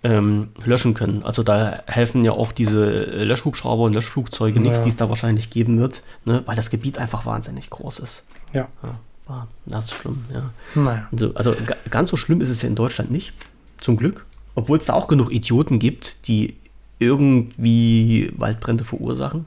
ähm, 0.04 0.50
löschen 0.64 0.94
können. 0.94 1.22
Also 1.24 1.42
da 1.42 1.82
helfen 1.86 2.24
ja 2.24 2.32
auch 2.32 2.52
diese 2.52 2.84
Löschhubschrauber 2.84 3.84
und 3.84 3.94
Löschflugzeuge 3.94 4.60
nichts, 4.60 4.82
die 4.82 4.90
es 4.90 4.96
da 4.96 5.08
wahrscheinlich 5.08 5.50
geben 5.50 5.80
wird, 5.80 6.02
ne? 6.26 6.42
weil 6.46 6.56
das 6.56 6.70
Gebiet 6.70 6.98
einfach 6.98 7.24
wahnsinnig 7.24 7.70
groß 7.70 8.00
ist. 8.00 8.24
Ja. 8.52 8.68
ja 8.82 9.46
das 9.64 9.86
ist 9.86 9.94
schlimm, 9.94 10.24
ja. 10.32 10.50
Naja. 10.74 11.08
Also, 11.10 11.34
also 11.34 11.56
ganz 11.90 12.10
so 12.10 12.16
schlimm 12.16 12.42
ist 12.42 12.50
es 12.50 12.60
ja 12.60 12.68
in 12.68 12.74
Deutschland 12.74 13.10
nicht, 13.10 13.32
zum 13.80 13.96
Glück. 13.96 14.26
Obwohl 14.54 14.78
es 14.78 14.84
da 14.84 14.92
auch 14.92 15.08
genug 15.08 15.32
Idioten 15.32 15.78
gibt, 15.78 16.28
die 16.28 16.56
irgendwie 16.98 18.32
Waldbrände 18.36 18.84
verursachen. 18.84 19.46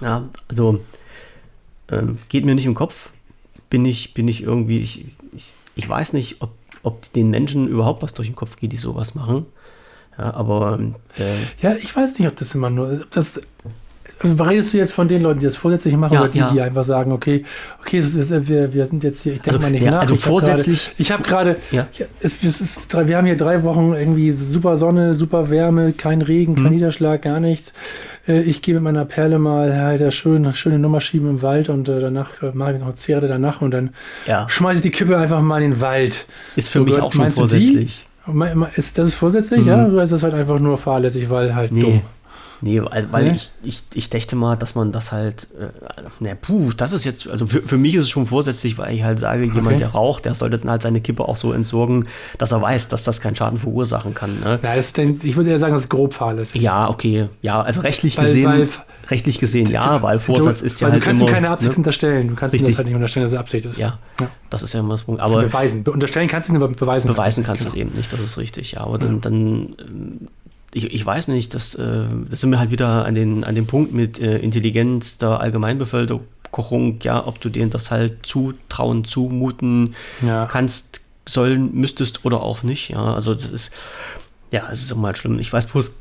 Ja, 0.00 0.28
also 0.48 0.80
ähm, 1.90 2.18
geht 2.28 2.44
mir 2.44 2.54
nicht 2.54 2.66
im 2.66 2.74
Kopf. 2.74 3.10
Bin 3.70 3.84
ich, 3.84 4.14
bin 4.14 4.28
ich 4.28 4.42
irgendwie, 4.42 4.78
ich, 4.78 5.06
ich, 5.32 5.52
ich 5.74 5.88
weiß 5.88 6.12
nicht, 6.12 6.40
ob, 6.40 6.52
ob 6.82 7.12
den 7.12 7.30
Menschen 7.30 7.68
überhaupt 7.68 8.02
was 8.02 8.14
durch 8.14 8.28
den 8.28 8.36
Kopf 8.36 8.56
geht, 8.56 8.72
die 8.72 8.76
sowas 8.76 9.14
machen. 9.14 9.46
Ja, 10.18 10.34
aber. 10.34 10.78
Äh, 11.18 11.34
ja, 11.62 11.74
ich 11.74 11.94
weiß 11.94 12.18
nicht, 12.18 12.28
ob 12.28 12.36
das 12.36 12.54
immer 12.54 12.70
nur, 12.70 13.00
ob 13.02 13.10
das 13.10 13.40
Redest 14.22 14.72
du 14.72 14.78
jetzt 14.78 14.92
von 14.94 15.08
den 15.08 15.22
Leuten, 15.22 15.40
die 15.40 15.46
das 15.46 15.56
vorsätzlich 15.56 15.96
machen, 15.96 16.14
ja, 16.14 16.20
oder 16.20 16.28
die, 16.28 16.38
ja. 16.38 16.50
die 16.50 16.60
einfach 16.60 16.84
sagen, 16.84 17.12
okay, 17.12 17.44
okay, 17.80 17.98
ist, 17.98 18.48
wir, 18.48 18.72
wir 18.72 18.86
sind 18.86 19.02
jetzt 19.04 19.22
hier, 19.22 19.32
ich 19.32 19.40
denke 19.40 19.56
also, 19.56 19.62
mal 19.62 19.70
nicht 19.70 19.82
ja, 19.82 19.90
nach. 19.90 20.00
Also 20.00 20.14
ich 20.14 20.20
vorsätzlich. 20.20 20.84
Grade, 20.84 20.94
ich 20.98 21.12
habe 21.12 21.22
gerade, 21.22 21.56
ist, 22.20 23.08
wir 23.08 23.16
haben 23.16 23.26
hier 23.26 23.36
drei 23.36 23.62
Wochen 23.64 23.92
irgendwie 23.94 24.30
super 24.30 24.76
Sonne, 24.76 25.14
super 25.14 25.50
Wärme, 25.50 25.92
kein 25.92 26.22
Regen, 26.22 26.54
kein 26.54 26.66
hm. 26.66 26.72
Niederschlag, 26.72 27.22
gar 27.22 27.40
nichts. 27.40 27.72
Äh, 28.26 28.42
ich 28.42 28.62
gehe 28.62 28.74
mit 28.74 28.84
meiner 28.84 29.04
Perle 29.04 29.38
mal 29.38 29.76
halt 29.76 30.14
schön, 30.14 30.52
schöne 30.54 30.78
Nummer 30.78 31.00
schieben 31.00 31.28
im 31.28 31.42
Wald 31.42 31.68
und 31.68 31.88
äh, 31.88 32.00
danach 32.00 32.42
äh, 32.42 32.52
mache 32.54 32.74
ich 32.74 32.80
noch 32.80 32.94
Zehre 32.94 33.28
danach 33.28 33.60
und 33.60 33.72
dann 33.72 33.90
ja. 34.26 34.48
schmeiße 34.48 34.76
ich 34.78 34.82
die 34.82 34.90
Kippe 34.90 35.16
einfach 35.18 35.40
mal 35.42 35.62
in 35.62 35.72
den 35.72 35.80
Wald. 35.80 36.26
Ist 36.56 36.70
für 36.70 36.80
so 36.80 36.84
mich 36.84 37.00
auch 37.00 37.12
schon 37.12 37.30
vorsätzlich. 37.30 38.06
Ist 38.76 38.96
das 38.96 39.12
vorsätzlich, 39.12 39.62
mhm. 39.62 39.68
ja? 39.68 39.86
Oder 39.86 40.02
ist 40.02 40.12
das 40.12 40.22
halt 40.22 40.34
einfach 40.34 40.58
nur 40.58 40.78
fahrlässig, 40.78 41.28
weil 41.28 41.54
halt 41.54 41.72
nee. 41.72 41.82
dumm? 41.82 42.02
Nee, 42.60 42.80
weil, 42.82 43.12
weil 43.12 43.24
nee? 43.24 43.36
ich, 43.36 43.52
ich, 43.62 43.82
ich 43.94 44.10
dachte 44.10 44.36
mal, 44.36 44.56
dass 44.56 44.74
man 44.74 44.92
das 44.92 45.12
halt, 45.12 45.48
äh, 45.58 45.68
ne, 46.20 46.36
puh, 46.40 46.72
das 46.76 46.92
ist 46.92 47.04
jetzt, 47.04 47.28
also 47.28 47.46
für, 47.46 47.62
für 47.62 47.76
mich 47.76 47.94
ist 47.94 48.04
es 48.04 48.10
schon 48.10 48.26
vorsätzlich, 48.26 48.78
weil 48.78 48.94
ich 48.94 49.02
halt 49.02 49.18
sage, 49.18 49.44
okay. 49.44 49.54
jemand, 49.54 49.80
der 49.80 49.88
raucht, 49.88 50.24
der 50.24 50.34
sollte 50.34 50.58
dann 50.58 50.70
halt 50.70 50.82
seine 50.82 51.00
Kippe 51.00 51.24
auch 51.28 51.36
so 51.36 51.52
entsorgen, 51.52 52.06
dass 52.38 52.52
er 52.52 52.62
weiß, 52.62 52.88
dass 52.88 53.04
das 53.04 53.20
keinen 53.20 53.36
Schaden 53.36 53.58
verursachen 53.58 54.14
kann. 54.14 54.40
Ne? 54.40 54.58
Ja, 54.62 54.74
ist 54.74 54.96
denn, 54.96 55.20
ich 55.22 55.36
würde 55.36 55.50
eher 55.50 55.58
sagen, 55.58 55.74
das 55.74 55.82
ist 55.82 55.88
grob 55.88 56.14
fahrlässig. 56.14 56.60
Ja, 56.62 56.88
okay, 56.88 57.28
ja, 57.42 57.60
also 57.62 57.80
rechtlich 57.80 58.16
weil, 58.16 58.26
gesehen, 58.26 58.46
weil, 58.46 58.68
rechtlich 59.10 59.38
gesehen, 59.38 59.70
ja, 59.70 60.02
weil 60.02 60.18
Vorsatz 60.18 60.60
so, 60.60 60.66
ist 60.66 60.80
ja 60.80 60.86
weil 60.86 60.92
halt 60.92 61.02
Du 61.02 61.06
kannst 61.06 61.22
immer, 61.22 61.30
keine 61.30 61.50
Absicht 61.50 61.72
ne? 61.72 61.78
unterstellen, 61.78 62.28
du 62.28 62.34
kannst 62.34 62.54
das 62.54 62.76
halt 62.76 62.86
nicht 62.86 62.94
unterstellen, 62.94 63.24
dass 63.24 63.32
es 63.32 63.38
Absicht 63.38 63.66
ist. 63.66 63.78
Ja, 63.78 63.98
ja, 64.20 64.28
das 64.50 64.62
ist 64.62 64.72
ja 64.74 64.80
immer 64.80 64.94
das 64.94 65.04
Punkt. 65.04 65.20
Aber 65.20 65.42
beweisen, 65.42 65.86
unterstellen 65.86 66.28
kannst 66.28 66.48
du 66.48 66.54
es, 66.54 66.56
aber 66.56 66.68
beweisen, 66.68 67.08
beweisen 67.08 67.44
kannst 67.44 67.64
du 67.64 67.68
es 67.68 67.74
genau. 67.74 67.86
eben 67.86 67.96
nicht, 67.96 68.12
das 68.12 68.20
ist 68.20 68.38
richtig, 68.38 68.72
ja, 68.72 68.80
aber 68.80 68.98
dann, 68.98 69.20
dann 69.20 69.74
ähm, 69.80 70.28
ich, 70.74 70.92
ich 70.92 71.06
weiß 71.06 71.28
nicht, 71.28 71.54
das, 71.54 71.74
äh, 71.76 72.04
das 72.28 72.40
sind 72.40 72.50
wir 72.50 72.58
halt 72.58 72.70
wieder 72.70 73.06
an 73.06 73.14
den, 73.14 73.44
an 73.44 73.54
dem 73.54 73.66
Punkt 73.66 73.94
mit 73.94 74.20
äh, 74.20 74.38
Intelligenz 74.38 75.18
der 75.18 75.40
Allgemeinbevölkerung, 75.40 76.98
ja, 77.02 77.24
ob 77.26 77.40
du 77.40 77.48
denen 77.48 77.70
das 77.70 77.90
halt 77.90 78.26
zutrauen, 78.26 79.04
zumuten 79.04 79.94
ja. 80.20 80.46
kannst, 80.46 81.00
sollen, 81.26 81.72
müsstest 81.74 82.24
oder 82.24 82.42
auch 82.42 82.62
nicht, 82.62 82.90
ja, 82.90 83.14
also 83.14 83.34
das 83.34 83.46
ist, 83.46 83.70
ja, 84.50 84.68
es 84.70 84.82
ist 84.82 84.90
immer 84.90 85.06
halt 85.06 85.18
schlimm. 85.18 85.38
Ich 85.38 85.50
weiß 85.50 85.66
bloß, 85.66 85.92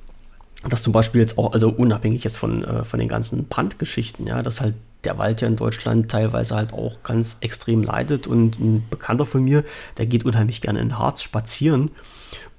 dass 0.70 0.84
zum 0.84 0.92
Beispiel 0.92 1.22
jetzt 1.22 1.38
auch, 1.38 1.54
also 1.54 1.70
unabhängig 1.70 2.24
jetzt 2.24 2.38
von, 2.38 2.64
äh, 2.64 2.84
von 2.84 3.00
den 3.00 3.08
ganzen 3.08 3.46
Brandgeschichten, 3.48 4.26
ja, 4.28 4.42
dass 4.42 4.60
halt 4.60 4.74
der 5.04 5.18
Wald 5.18 5.42
ja 5.42 5.48
in 5.48 5.56
Deutschland 5.56 6.10
teilweise 6.10 6.56
halt 6.56 6.74
auch 6.74 7.04
ganz 7.04 7.38
extrem 7.42 7.84
leidet 7.84 8.26
und 8.26 8.60
ein 8.60 8.86
Bekannter 8.90 9.26
von 9.26 9.44
mir, 9.44 9.64
der 9.98 10.08
geht 10.08 10.26
unheimlich 10.26 10.62
gerne 10.62 10.80
in 10.80 10.98
Harz 10.98 11.22
spazieren 11.22 11.92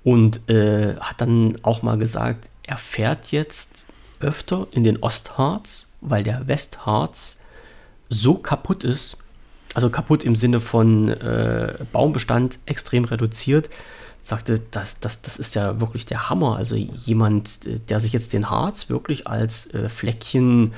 und 0.05 0.49
äh, 0.49 0.97
hat 1.01 1.21
dann 1.21 1.59
auch 1.63 1.83
mal 1.83 1.99
gesagt, 1.99 2.49
er 2.63 2.77
fährt 2.77 3.33
jetzt 3.33 3.85
öfter 4.21 4.69
in 4.71 4.85
den 4.85 5.03
Ostharz, 5.03 5.89
weil 6.01 6.23
der 6.23 6.47
Westharz 6.47 7.41
so 8.09 8.35
kaputt 8.35 8.85
ist, 8.85 9.17
also 9.75 9.91
kaputt 9.91 10.23
im 10.23 10.37
Sinne 10.37 10.61
von 10.61 11.09
äh, 11.09 11.75
Baumbestand 11.93 12.59
extrem 12.67 13.05
reduziert, 13.05 13.71
sagte, 14.23 14.61
das, 14.71 15.01
das, 15.01 15.21
das 15.21 15.39
ist 15.39 15.55
ja 15.55 15.81
wirklich 15.81 16.07
der 16.07 16.31
Hammer. 16.31 16.57
Also 16.57 16.77
jemand, 16.77 17.51
der 17.91 18.01
sich 18.01 18.13
jetzt 18.13 18.33
den 18.33 18.49
Harz 18.49 18.89
wirklich 18.89 19.27
als 19.27 19.73
äh, 19.75 19.89
Fleckchen 19.89 20.73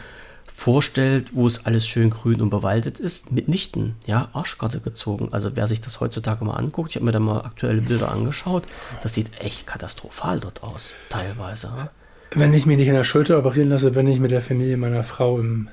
vorstellt, 0.56 1.28
wo 1.34 1.46
es 1.46 1.66
alles 1.66 1.86
schön 1.86 2.08
grün 2.08 2.40
und 2.40 2.48
bewaldet 2.50 2.98
ist, 2.98 3.30
mitnichten, 3.30 3.94
ja, 4.06 4.28
Arschkarte 4.32 4.80
gezogen. 4.80 5.28
Also 5.32 5.54
wer 5.54 5.68
sich 5.68 5.82
das 5.82 6.00
heutzutage 6.00 6.44
mal 6.46 6.54
anguckt, 6.54 6.90
ich 6.90 6.96
habe 6.96 7.04
mir 7.04 7.12
da 7.12 7.20
mal 7.20 7.40
aktuelle 7.42 7.82
Bilder 7.82 8.10
angeschaut, 8.10 8.64
das 9.02 9.12
sieht 9.14 9.38
echt 9.38 9.66
katastrophal 9.66 10.40
dort 10.40 10.62
aus, 10.62 10.94
teilweise. 11.10 11.90
Wenn 12.30 12.54
ich 12.54 12.64
mich 12.64 12.78
nicht 12.78 12.88
in 12.88 12.94
der 12.94 13.04
Schulter 13.04 13.38
operieren 13.38 13.68
lasse, 13.68 13.90
bin 13.90 14.06
ich 14.08 14.18
mit 14.18 14.30
der 14.30 14.40
Familie 14.40 14.78
meiner 14.78 15.04
Frau 15.04 15.38
im 15.38 15.68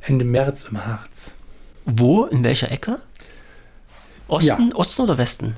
Ende 0.00 0.24
März 0.24 0.64
im 0.70 0.84
Harz. 0.84 1.34
Wo? 1.84 2.24
In 2.24 2.42
welcher 2.42 2.72
Ecke? 2.72 2.98
Osten, 4.28 4.70
ja. 4.70 4.74
Osten 4.76 5.02
oder 5.02 5.18
Westen? 5.18 5.56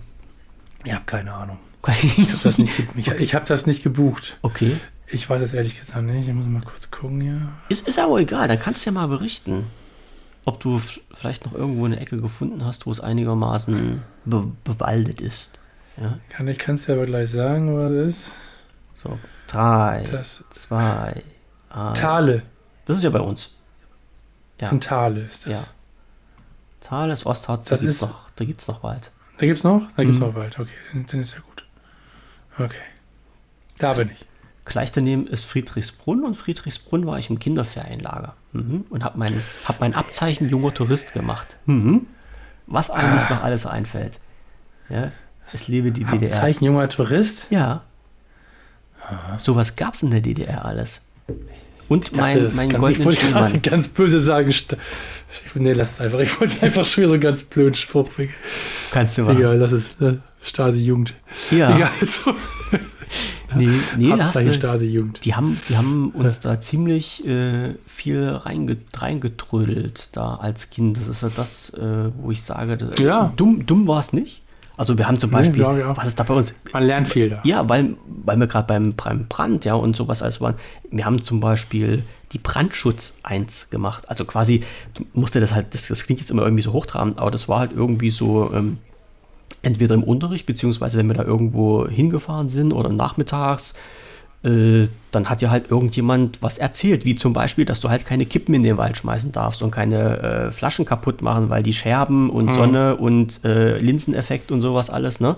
Ich 0.84 0.92
habe 0.92 1.04
keine 1.06 1.32
Ahnung. 1.32 1.58
Ich 1.88 2.28
habe 2.28 2.38
das, 2.42 2.58
nicht 2.58 2.76
ge- 2.76 2.86
ich, 2.96 3.06
ich 3.08 3.34
hab 3.34 3.46
das 3.46 3.66
nicht 3.66 3.82
gebucht. 3.84 4.36
Okay. 4.42 4.76
Ich 5.10 5.28
weiß 5.28 5.40
es 5.42 5.54
ehrlich 5.54 5.78
gesagt 5.78 6.04
nicht. 6.04 6.28
Ich 6.28 6.34
muss 6.34 6.46
mal 6.46 6.62
kurz 6.62 6.90
gucken 6.90 7.20
hier. 7.20 7.48
Ist, 7.68 7.86
ist 7.88 7.98
aber 7.98 8.18
egal, 8.18 8.46
dann 8.48 8.60
kannst 8.60 8.84
du 8.84 8.90
ja 8.90 8.94
mal 8.94 9.08
berichten, 9.08 9.66
ob 10.44 10.60
du 10.60 10.80
vielleicht 11.14 11.46
noch 11.46 11.54
irgendwo 11.54 11.86
eine 11.86 11.98
Ecke 11.98 12.16
gefunden 12.18 12.64
hast, 12.64 12.84
wo 12.86 12.90
es 12.90 13.00
einigermaßen 13.00 14.02
be 14.24 14.50
bewaldet 14.64 15.20
ist. 15.20 15.58
Ja, 15.96 16.18
Kann, 16.28 16.46
ich 16.48 16.58
kann 16.58 16.74
es 16.76 16.84
dir 16.84 16.92
aber 16.94 17.06
gleich 17.06 17.30
sagen, 17.30 17.74
was 17.76 17.90
es 17.90 18.16
ist. 18.26 18.30
so. 18.94 19.18
Drei, 19.46 20.02
Das 20.10 20.44
zwei, 20.54 21.22
eins. 21.70 21.98
Thale. 21.98 22.42
Das 22.84 22.98
ist 22.98 23.02
ja 23.02 23.10
bei 23.10 23.20
uns. 23.20 23.54
Ja. 24.60 24.68
In 24.70 24.80
Thale 24.80 25.20
ist 25.22 25.46
das. 25.46 25.52
Ja. 25.52 25.68
Thales, 26.80 27.24
Ostharz, 27.26 27.64
da 27.64 27.70
Das 27.70 27.80
gibt 27.80 27.90
es 27.90 27.96
ist- 27.96 28.02
noch, 28.02 28.30
da 28.36 28.44
gibt's 28.44 28.68
noch 28.68 28.82
Wald. 28.82 29.10
Da 29.38 29.46
gibt's 29.46 29.64
noch? 29.64 29.82
Da 29.96 30.04
gibt's 30.04 30.18
Mhm. 30.20 30.26
noch 30.26 30.34
Wald. 30.34 30.58
Okay, 30.58 30.70
dann 30.92 31.06
dann 31.06 31.20
ist 31.20 31.34
ja 31.34 31.40
gut. 31.40 31.64
Okay. 32.58 32.76
Da 33.78 33.92
bin 33.94 34.10
ich. 34.10 34.24
Gleich 34.68 34.92
daneben 34.92 35.26
ist 35.26 35.44
Friedrichsbrunn 35.44 36.24
und 36.24 36.36
Friedrichsbrunn 36.36 37.06
war 37.06 37.18
ich 37.18 37.30
im 37.30 37.38
Kinderferienlager 37.38 38.34
mhm. 38.52 38.84
und 38.90 39.02
habe 39.02 39.18
mein, 39.18 39.32
hab 39.66 39.80
mein 39.80 39.94
Abzeichen 39.94 40.48
junger 40.48 40.74
Tourist 40.74 41.14
gemacht. 41.14 41.56
Mhm. 41.66 42.06
Was 42.66 42.90
eigentlich 42.90 43.24
Ah. 43.24 43.34
noch 43.34 43.42
alles 43.42 43.64
einfällt. 43.66 44.18
Ja, 44.90 45.10
ich 45.52 45.68
liebe 45.68 45.90
die 45.90 46.04
DDR. 46.04 46.28
Zeichen 46.30 46.64
junger 46.64 46.88
Tourist. 46.88 47.46
Ja. 47.50 47.82
Sowas 49.38 49.76
gab 49.76 49.94
es 49.94 50.02
in 50.02 50.10
der 50.10 50.20
DDR 50.20 50.66
alles. 50.66 51.00
Und 51.88 52.04
Ich 52.10 52.10
dachte, 52.18 52.20
mein, 52.54 52.56
mein 52.56 52.68
kann- 52.68 52.92
ich 52.92 53.02
goldenen 53.02 53.34
wollte 53.34 53.60
ganz 53.60 53.88
böse 53.88 54.20
sagen. 54.20 54.50
Ich, 54.50 54.66
nee, 55.54 55.72
lass 55.72 55.92
es 55.92 56.00
einfach. 56.00 56.18
Ich 56.18 56.38
wollte 56.38 56.62
einfach 56.62 56.84
schon 56.84 57.02
wieder 57.02 57.08
so 57.08 57.14
einen 57.14 57.22
ganz 57.22 57.42
blöden 57.42 57.74
Spruch 57.74 58.10
bringen. 58.10 58.34
Kannst 58.90 59.16
du 59.16 59.22
machen. 59.22 59.38
Egal, 59.38 59.56
lass 59.56 59.72
es. 59.72 59.98
Ne? 59.98 60.18
Stasi-Jugend. 60.42 61.14
Ja, 61.50 61.74
Egal, 61.74 61.90
so. 62.04 62.34
Nee, 63.58 63.70
nee, 63.96 64.12
Abzeichen 64.12 64.54
Stasi-Jugend. 64.54 65.24
die 65.24 65.34
haben, 65.34 65.58
die 65.68 65.76
haben 65.76 66.10
uns 66.10 66.40
da 66.40 66.60
ziemlich 66.60 67.26
äh, 67.26 67.74
viel 67.86 68.28
reinge, 68.28 68.76
reingetrödelt 68.96 70.10
da 70.12 70.36
als 70.36 70.70
Kind. 70.70 70.96
Das 70.96 71.08
ist 71.08 71.22
ja 71.22 71.30
das, 71.34 71.70
äh, 71.74 72.10
wo 72.20 72.30
ich 72.30 72.42
sage, 72.42 72.78
Ja. 72.98 73.32
dumm, 73.36 73.66
dumm 73.66 73.86
war 73.86 73.98
es 74.00 74.12
nicht. 74.12 74.42
Also 74.76 74.96
wir 74.96 75.08
haben 75.08 75.18
zum 75.18 75.30
Beispiel, 75.32 75.60
ich 75.60 75.66
auch. 75.84 75.96
was 75.96 76.06
ist 76.06 76.20
da 76.20 76.22
bei 76.22 76.34
uns? 76.34 76.54
Man 76.72 76.84
lernt 76.84 77.08
viel 77.08 77.28
da. 77.30 77.40
Ja, 77.42 77.68
weil, 77.68 77.96
weil 78.24 78.36
wir 78.36 78.46
gerade 78.46 78.68
beim, 78.68 78.94
beim 78.94 79.26
Brand, 79.26 79.64
ja, 79.64 79.74
und 79.74 79.96
sowas 79.96 80.22
alles 80.22 80.40
waren. 80.40 80.54
Wir 80.92 81.04
haben 81.04 81.20
zum 81.20 81.40
Beispiel 81.40 82.04
die 82.32 82.38
Brandschutz 82.38 83.18
1 83.24 83.70
gemacht. 83.70 84.08
Also 84.08 84.24
quasi, 84.24 84.62
musste 85.14 85.40
das 85.40 85.52
halt, 85.52 85.74
das, 85.74 85.88
das 85.88 86.04
klingt 86.04 86.20
jetzt 86.20 86.30
immer 86.30 86.42
irgendwie 86.42 86.62
so 86.62 86.72
hochtrabend, 86.72 87.18
aber 87.18 87.32
das 87.32 87.48
war 87.48 87.58
halt 87.58 87.72
irgendwie 87.74 88.10
so, 88.10 88.52
ähm, 88.54 88.78
entweder 89.62 89.94
im 89.94 90.02
Unterricht, 90.02 90.46
beziehungsweise 90.46 90.98
wenn 90.98 91.08
wir 91.08 91.14
da 91.14 91.24
irgendwo 91.24 91.88
hingefahren 91.88 92.48
sind 92.48 92.72
oder 92.72 92.90
nachmittags, 92.90 93.74
äh, 94.44 94.86
dann 95.10 95.28
hat 95.28 95.42
ja 95.42 95.50
halt 95.50 95.70
irgendjemand 95.70 96.40
was 96.42 96.58
erzählt, 96.58 97.04
wie 97.04 97.16
zum 97.16 97.32
Beispiel, 97.32 97.64
dass 97.64 97.80
du 97.80 97.88
halt 97.88 98.06
keine 98.06 98.24
Kippen 98.24 98.54
in 98.54 98.62
den 98.62 98.76
Wald 98.76 98.96
schmeißen 98.96 99.32
darfst 99.32 99.62
und 99.62 99.70
keine 99.72 100.18
äh, 100.18 100.52
Flaschen 100.52 100.84
kaputt 100.84 101.22
machen, 101.22 101.50
weil 101.50 101.62
die 101.62 101.72
Scherben 101.72 102.30
und 102.30 102.54
Sonne 102.54 102.96
und 102.96 103.44
äh, 103.44 103.78
Linseneffekt 103.78 104.52
und 104.52 104.60
sowas 104.60 104.90
alles, 104.90 105.20
ne? 105.20 105.36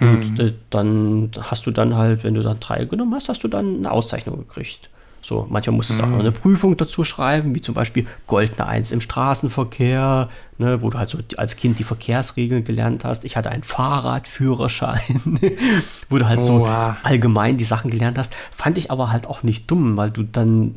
Und 0.00 0.40
äh, 0.40 0.54
dann 0.70 1.30
hast 1.40 1.66
du 1.66 1.70
dann 1.70 1.96
halt, 1.96 2.24
wenn 2.24 2.34
du 2.34 2.42
dann 2.42 2.58
drei 2.58 2.84
genommen 2.84 3.14
hast, 3.14 3.28
hast 3.28 3.44
du 3.44 3.48
dann 3.48 3.76
eine 3.76 3.92
Auszeichnung 3.92 4.38
gekriegt. 4.38 4.90
So, 5.26 5.46
manchmal 5.48 5.74
musstest 5.76 6.00
du 6.00 6.04
auch 6.04 6.08
noch 6.10 6.18
eine 6.18 6.32
Prüfung 6.32 6.76
dazu 6.76 7.02
schreiben, 7.02 7.54
wie 7.54 7.62
zum 7.62 7.74
Beispiel 7.74 8.06
Goldene 8.26 8.66
Eins 8.66 8.92
im 8.92 9.00
Straßenverkehr, 9.00 10.28
ne, 10.58 10.82
wo 10.82 10.90
du 10.90 10.98
halt 10.98 11.08
so 11.08 11.18
als 11.38 11.56
Kind 11.56 11.78
die 11.78 11.84
Verkehrsregeln 11.84 12.62
gelernt 12.64 13.04
hast. 13.06 13.24
Ich 13.24 13.34
hatte 13.34 13.50
einen 13.50 13.62
Fahrradführerschein, 13.62 15.40
wo 16.10 16.18
du 16.18 16.28
halt 16.28 16.42
so 16.42 16.64
Oha. 16.64 16.98
allgemein 17.04 17.56
die 17.56 17.64
Sachen 17.64 17.90
gelernt 17.90 18.18
hast. 18.18 18.34
Fand 18.54 18.76
ich 18.76 18.90
aber 18.90 19.10
halt 19.12 19.26
auch 19.26 19.42
nicht 19.42 19.70
dumm, 19.70 19.96
weil 19.96 20.10
du 20.10 20.24
dann 20.24 20.76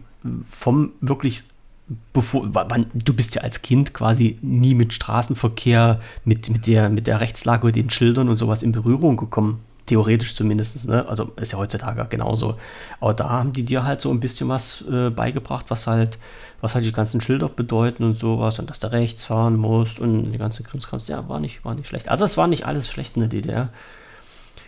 vom 0.50 0.92
wirklich 1.02 1.44
bevor, 2.14 2.54
wa- 2.54 2.66
wann, 2.70 2.88
du 2.94 3.14
bist 3.14 3.36
ja 3.36 3.42
als 3.42 3.62
Kind 3.62 3.94
quasi 3.94 4.38
nie 4.42 4.76
mit 4.76 4.94
Straßenverkehr, 4.94 6.00
mit, 6.26 6.50
mit, 6.50 6.68
der, 6.68 6.90
mit 6.90 7.08
der 7.08 7.22
Rechtslage, 7.22 7.72
den 7.72 7.90
Schildern 7.90 8.30
und 8.30 8.36
sowas 8.36 8.64
in 8.64 8.72
Berührung 8.72 9.18
gekommen. 9.18 9.60
Theoretisch 9.88 10.36
zumindest. 10.36 10.88
Ne? 10.88 11.08
Also 11.08 11.32
ist 11.38 11.54
ja 11.54 11.58
heutzutage 11.58 12.06
genauso. 12.10 12.58
Aber 13.00 13.14
da 13.14 13.30
haben 13.30 13.54
die 13.54 13.64
dir 13.64 13.84
halt 13.84 14.02
so 14.02 14.12
ein 14.12 14.20
bisschen 14.20 14.50
was 14.50 14.84
äh, 14.90 15.10
beigebracht, 15.10 15.66
was 15.70 15.88
halt, 15.88 16.20
was 16.62 16.76
halt 16.76 16.86
die 16.86 16.92
ganzen 16.92 17.22
Schilder 17.22 17.50
bedeuten 17.50 18.04
und 18.04 18.20
sowas 18.20 18.60
und 18.60 18.70
dass 18.70 18.80
du 18.80 18.92
rechts 18.92 19.24
fahren 19.24 19.56
musst 19.56 20.00
und 20.00 20.32
die 20.32 20.38
ganze 20.38 20.64
Krimskrams. 20.64 21.08
Ja, 21.08 21.28
war 21.28 21.40
nicht, 21.40 21.66
war 21.66 21.74
nicht 21.74 21.88
schlecht. 21.88 22.10
Also 22.10 22.26
es 22.26 22.38
war 22.38 22.48
nicht 22.48 22.66
alles 22.66 22.90
schlecht 22.90 23.16
in 23.16 23.22
der 23.22 23.30
DDR. 23.30 23.70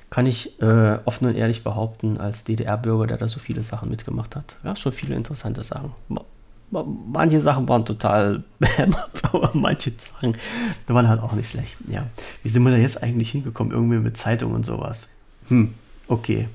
Kann 0.10 0.26
ich 0.26 0.60
äh, 0.62 0.98
offen 1.06 1.28
und 1.28 1.36
ehrlich 1.36 1.64
behaupten, 1.64 2.18
als 2.18 2.44
DDR-Bürger, 2.44 3.06
der 3.06 3.18
da 3.18 3.28
so 3.28 3.40
viele 3.40 3.62
Sachen 3.62 3.90
mitgemacht 3.90 4.36
hat. 4.36 4.56
Ja, 4.64 4.76
schon 4.76 4.92
viele 4.92 5.16
interessante 5.16 5.62
Sachen. 5.62 5.94
Ma- 6.72 6.84
ma- 6.84 6.86
Manche 7.14 7.40
Sachen 7.40 7.68
waren 7.68 7.86
total 7.86 8.44
behämmert, 8.60 9.24
aber 9.24 9.52
manche 9.54 9.92
Sachen 9.98 10.38
waren 10.88 11.08
halt 11.08 11.22
auch 11.22 11.34
nicht 11.34 11.50
schlecht. 11.50 11.76
Ja. 11.88 12.06
Wie 12.44 12.50
sind 12.50 12.64
wir 12.64 12.72
da 12.72 12.78
jetzt 12.78 13.02
eigentlich 13.04 13.32
hingekommen? 13.32 13.72
Irgendwie 13.74 13.98
mit 13.98 14.18
Zeitung 14.18 14.54
und 14.54 14.66
sowas. 14.66 15.10
Hm, 15.48 15.74
okay. 16.08 16.48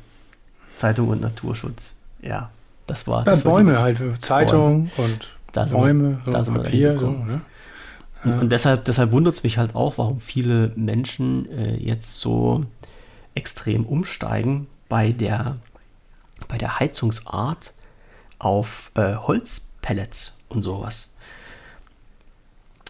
Zeitung 0.76 1.08
und 1.08 1.20
Naturschutz. 1.20 1.96
Ja, 2.22 2.50
das 2.86 3.06
war. 3.06 3.24
Das 3.24 3.44
war 3.44 3.52
Bäume 3.54 3.72
die, 3.72 3.78
halt, 3.78 4.22
Zeitung 4.22 4.90
und 4.96 5.36
Da 5.52 5.66
sind 5.68 5.76
wir- 5.78 5.82
Bäume, 5.82 6.20
so 6.24 6.30
da 6.30 6.42
sind 6.44 6.54
wir 6.54 6.58
da 6.58 6.64
Papier, 6.64 6.98
so, 6.98 7.10
ne? 7.10 7.40
Und, 8.24 8.38
und 8.40 8.52
deshalb, 8.52 8.86
deshalb 8.86 9.12
wundert 9.12 9.34
es 9.34 9.42
mich 9.42 9.58
halt 9.58 9.74
auch, 9.74 9.98
warum 9.98 10.18
viele 10.20 10.72
Menschen 10.76 11.46
äh, 11.52 11.76
jetzt 11.76 12.18
so 12.20 12.64
extrem 13.34 13.84
umsteigen 13.84 14.66
bei 14.88 15.12
der, 15.12 15.56
bei 16.48 16.56
der 16.56 16.80
Heizungsart 16.80 17.74
auf 18.38 18.90
äh, 18.94 19.14
Holzpellets 19.84 20.32
und 20.48 20.62
sowas. 20.62 21.10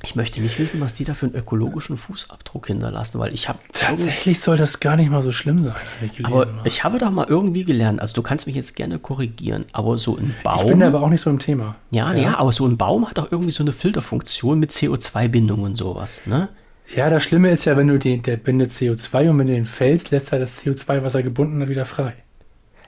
Ich 0.03 0.17
möchte 0.17 0.43
nicht 0.43 0.59
wissen, 0.59 0.83
was 0.83 0.93
die 0.93 1.05
da 1.05 1.15
für 1.15 1.27
einen 1.27 1.35
ökologischen 1.35 1.97
Fußabdruck 1.97 2.67
hinterlassen, 2.67 3.19
weil 3.19 3.33
ich 3.33 3.49
habe 3.49 3.59
Tatsächlich 3.73 4.39
soll 4.39 4.59
das 4.59 4.81
gar 4.81 4.97
nicht 4.97 5.11
mal 5.11 5.23
so 5.23 5.33
schlimm 5.33 5.61
sein. 5.61 5.75
ich 6.05 6.13
gelesen, 6.13 6.27
aber 6.27 6.45
ne? 6.45 6.61
ich 6.65 6.85
habe 6.85 6.99
da 6.99 7.11
mal 7.11 7.27
irgendwie 7.27 7.65
gelernt, 7.65 8.03
also 8.03 8.13
du 8.13 8.23
kannst 8.23 8.47
mich 8.47 8.55
jetzt 8.55 8.77
gerne 8.77 8.99
korrigieren, 8.99 9.65
aber 9.73 9.97
so 9.97 10.19
ein 10.19 10.35
Baum. 10.43 10.61
ich 10.61 10.67
bin 10.67 10.81
da 10.81 10.89
aber 10.89 11.03
auch 11.03 11.09
nicht 11.09 11.23
so 11.23 11.31
im 11.31 11.39
Thema. 11.39 11.77
ja, 11.91 12.13
ja, 12.13 12.37
aber 12.37 12.53
so 12.53 12.67
ein 12.67 12.77
Baum 12.77 13.09
hat 13.09 13.19
auch 13.19 13.33
irgendwie 13.33 13.51
so 13.51 13.63
eine 13.63 13.73
Filterfunktion 13.73 14.59
mit 14.59 14.73
CO2-Bindung 14.73 15.63
und 15.63 15.77
sowas, 15.77 16.21
ne? 16.27 16.51
Ja, 16.95 17.09
das 17.09 17.23
Schlimme 17.23 17.51
ist 17.51 17.65
ja, 17.65 17.79
wenn 17.79 17.89
du 17.89 17.99
den, 17.99 18.21
der 18.21 18.37
bindet 18.37 18.73
CO2 18.73 19.31
und 19.31 19.39
wenn 19.39 19.47
du 19.47 19.55
den 19.55 19.65
fällst, 19.65 20.11
lässt 20.11 20.35
er 20.35 20.39
das 20.39 20.63
CO2, 20.63 21.03
was 21.03 21.15
er 21.15 21.23
gebunden 21.23 21.63
hat, 21.63 21.71
wieder 21.71 21.87
frei. 21.87 22.13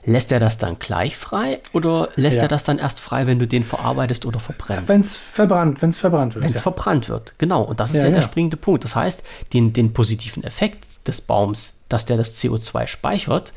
Lässt 0.08 0.30
er 0.30 0.38
das 0.38 0.56
dann 0.56 0.78
gleich 0.78 1.16
frei 1.16 1.60
oder 1.72 2.08
lässt 2.14 2.36
Ja. 2.36 2.42
er 2.42 2.48
das 2.48 2.62
dann 2.64 2.78
erst 2.78 3.00
frei, 3.00 3.26
wenn 3.26 3.40
du 3.40 3.46
den 3.46 3.64
verarbeitest 3.64 4.24
oder 4.24 4.38
verbrennst? 4.38 4.88
Wenn 4.88 5.00
es 5.00 5.16
verbrannt, 5.16 5.82
wenn 5.82 5.90
es 5.90 5.98
verbrannt 5.98 6.36
wird. 6.36 6.44
Wenn 6.44 6.52
es 6.52 6.60
ja. 6.60 6.62
verbrannt 6.62 7.08
wird, 7.08 7.34
genau. 7.38 7.62
Und 7.62 7.80
das 7.80 7.90
ist 7.90 7.98
Ja, 7.98 8.04
ja, 8.04 8.10
der 8.12 8.22
springende 8.22 8.56
Punkt. 8.56 8.84
Das 8.84 8.94
heißt, 8.94 9.22
den, 9.52 9.72
den 9.72 9.92
positiven 9.92 10.44
Effekt 10.44 11.06
des 11.08 11.20
Baums, 11.20 11.74
dass 11.88 12.04
der 12.04 12.16
das 12.16 12.36
CO2 12.36 12.86
speichert, 12.86 13.52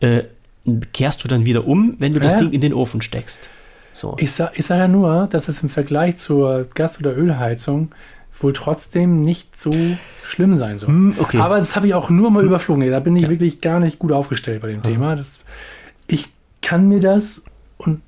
äh, 0.00 0.22
kehrst 0.92 1.24
du 1.24 1.28
dann 1.28 1.44
wieder 1.44 1.66
um, 1.66 1.96
wenn 1.98 2.12
du 2.12 2.20
das. 2.20 2.36
Ding 2.36 2.52
in 2.52 2.60
den 2.60 2.72
Ofen 2.72 3.02
steckst. 3.02 3.48
So. 3.92 4.16
Ich 4.18 4.32
sage 4.32 4.62
sag 4.62 4.78
ja 4.78 4.88
nur, 4.88 5.26
dass 5.30 5.48
es 5.48 5.62
im 5.62 5.68
Vergleich 5.68 6.16
zur 6.16 6.64
Gas- 6.74 6.98
oder 6.98 7.16
Ölheizung 7.16 7.90
wohl 8.40 8.52
trotzdem 8.52 9.22
nicht 9.22 9.58
so 9.58 9.72
schlimm 10.24 10.54
sein 10.54 10.78
soll. 10.78 10.88
Hm, 10.88 11.16
okay. 11.18 11.38
Aber 11.38 11.56
das 11.56 11.76
habe 11.76 11.86
ich 11.86 11.94
auch 11.94 12.10
nur 12.10 12.30
mal 12.30 12.44
überflogen. 12.44 12.90
Da 12.90 13.00
bin 13.00 13.14
ich 13.16 13.28
wirklich 13.28 13.60
gar 13.60 13.78
nicht 13.80 13.98
gut 13.98 14.12
aufgestellt 14.12 14.62
bei 14.62 14.68
dem 14.68 14.82
Thema. 14.82 15.14
Das, 15.16 15.40
ich 16.06 16.28
kann 16.60 16.88
mir 16.88 17.00
das 17.00 17.44
und 17.78 18.00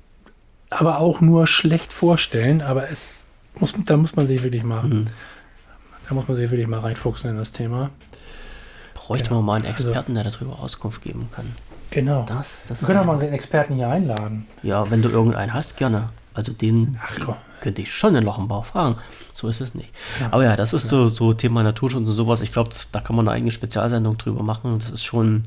aber 0.69 0.99
auch 0.99 1.21
nur 1.21 1.47
schlecht 1.47 1.93
vorstellen, 1.93 2.61
aber 2.61 2.89
es 2.89 3.27
muss, 3.57 3.73
da 3.85 3.95
muss 3.97 4.15
man 4.15 4.27
sich 4.27 4.43
wirklich 4.43 4.63
mal, 4.63 4.83
Hm. 4.83 5.05
da 6.09 6.15
muss 6.15 6.27
man 6.27 6.35
sich 6.35 6.49
wirklich 6.51 6.67
mal 6.67 6.79
reinfuchsen 6.79 7.29
in 7.29 7.37
das 7.37 7.51
Thema. 7.51 7.91
Bräuchte 8.93 9.29
Ja, 9.29 9.35
man 9.35 9.45
mal 9.45 9.55
einen 9.55 9.65
also- 9.67 9.87
Experten, 9.89 10.15
der 10.15 10.23
darüber 10.23 10.59
Auskunft 10.59 11.01
geben 11.01 11.29
kann. 11.31 11.45
Genau. 11.91 12.25
Das, 12.27 12.61
das 12.67 12.81
Wir 12.81 12.87
können 12.87 12.99
auch 12.99 13.05
mal 13.05 13.19
einen 13.19 13.31
Experten 13.31 13.75
hier 13.75 13.87
einladen. 13.87 14.47
Ja, 14.63 14.89
wenn 14.89 15.01
du 15.03 15.09
irgendeinen 15.09 15.53
hast, 15.53 15.77
gerne. 15.77 16.09
Also 16.35 16.53
den, 16.53 16.99
Ach, 17.01 17.35
könnte 17.61 17.81
ich 17.81 17.91
schon 17.91 18.15
in 18.15 18.23
Loch 18.23 18.37
im 18.37 18.47
Bauch 18.47 18.65
fragen. 18.65 18.97
So 19.33 19.47
ist 19.47 19.61
es 19.61 19.73
nicht. 19.73 19.89
Aber 20.31 20.43
ja, 20.43 20.55
das 20.55 20.73
ist 20.73 20.87
so, 20.87 21.07
so 21.07 21.33
Thema 21.33 21.63
Naturschutz 21.63 22.07
und 22.07 22.13
sowas. 22.13 22.41
Ich 22.41 22.53
glaube, 22.53 22.69
da 22.91 22.99
kann 22.99 23.15
man 23.15 23.27
eine 23.27 23.35
eigene 23.35 23.51
Spezialsendung 23.51 24.17
drüber 24.17 24.43
machen. 24.43 24.73
Und 24.73 24.83
das 24.83 24.91
ist 24.91 25.03
schon 25.03 25.43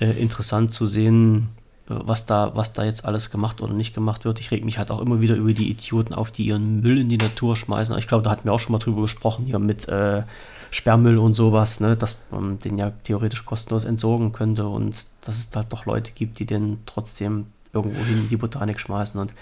äh, 0.00 0.10
interessant 0.10 0.72
zu 0.72 0.86
sehen, 0.86 1.48
äh, 1.88 1.94
was 1.94 2.26
da, 2.26 2.52
was 2.54 2.72
da 2.72 2.84
jetzt 2.84 3.04
alles 3.04 3.30
gemacht 3.30 3.60
oder 3.60 3.74
nicht 3.74 3.94
gemacht 3.94 4.24
wird. 4.24 4.40
Ich 4.40 4.50
reg 4.50 4.64
mich 4.64 4.78
halt 4.78 4.90
auch 4.90 5.00
immer 5.00 5.20
wieder 5.20 5.36
über 5.36 5.52
die 5.52 5.70
Idioten 5.70 6.14
auf, 6.14 6.32
die 6.32 6.46
ihren 6.46 6.80
Müll 6.80 6.98
in 6.98 7.08
die 7.08 7.18
Natur 7.18 7.56
schmeißen. 7.56 7.96
Ich 7.98 8.08
glaube, 8.08 8.24
da 8.24 8.30
hatten 8.30 8.44
wir 8.44 8.52
auch 8.52 8.60
schon 8.60 8.72
mal 8.72 8.78
drüber 8.78 9.02
gesprochen, 9.02 9.46
hier 9.46 9.58
mit 9.58 9.88
äh, 9.88 10.22
Sperrmüll 10.70 11.18
und 11.18 11.34
sowas, 11.34 11.80
ne, 11.80 11.96
dass 11.96 12.18
man 12.30 12.58
den 12.58 12.76
ja 12.76 12.90
theoretisch 12.90 13.44
kostenlos 13.44 13.84
entsorgen 13.84 14.32
könnte 14.32 14.66
und 14.66 15.06
dass 15.20 15.38
es 15.38 15.50
halt 15.54 15.72
doch 15.72 15.86
Leute 15.86 16.12
gibt, 16.12 16.38
die 16.38 16.46
den 16.46 16.78
trotzdem 16.86 17.46
irgendwo 17.72 18.02
hin 18.04 18.18
in 18.18 18.28
die 18.28 18.36
Botanik 18.36 18.80
schmeißen 18.80 19.20
und 19.20 19.32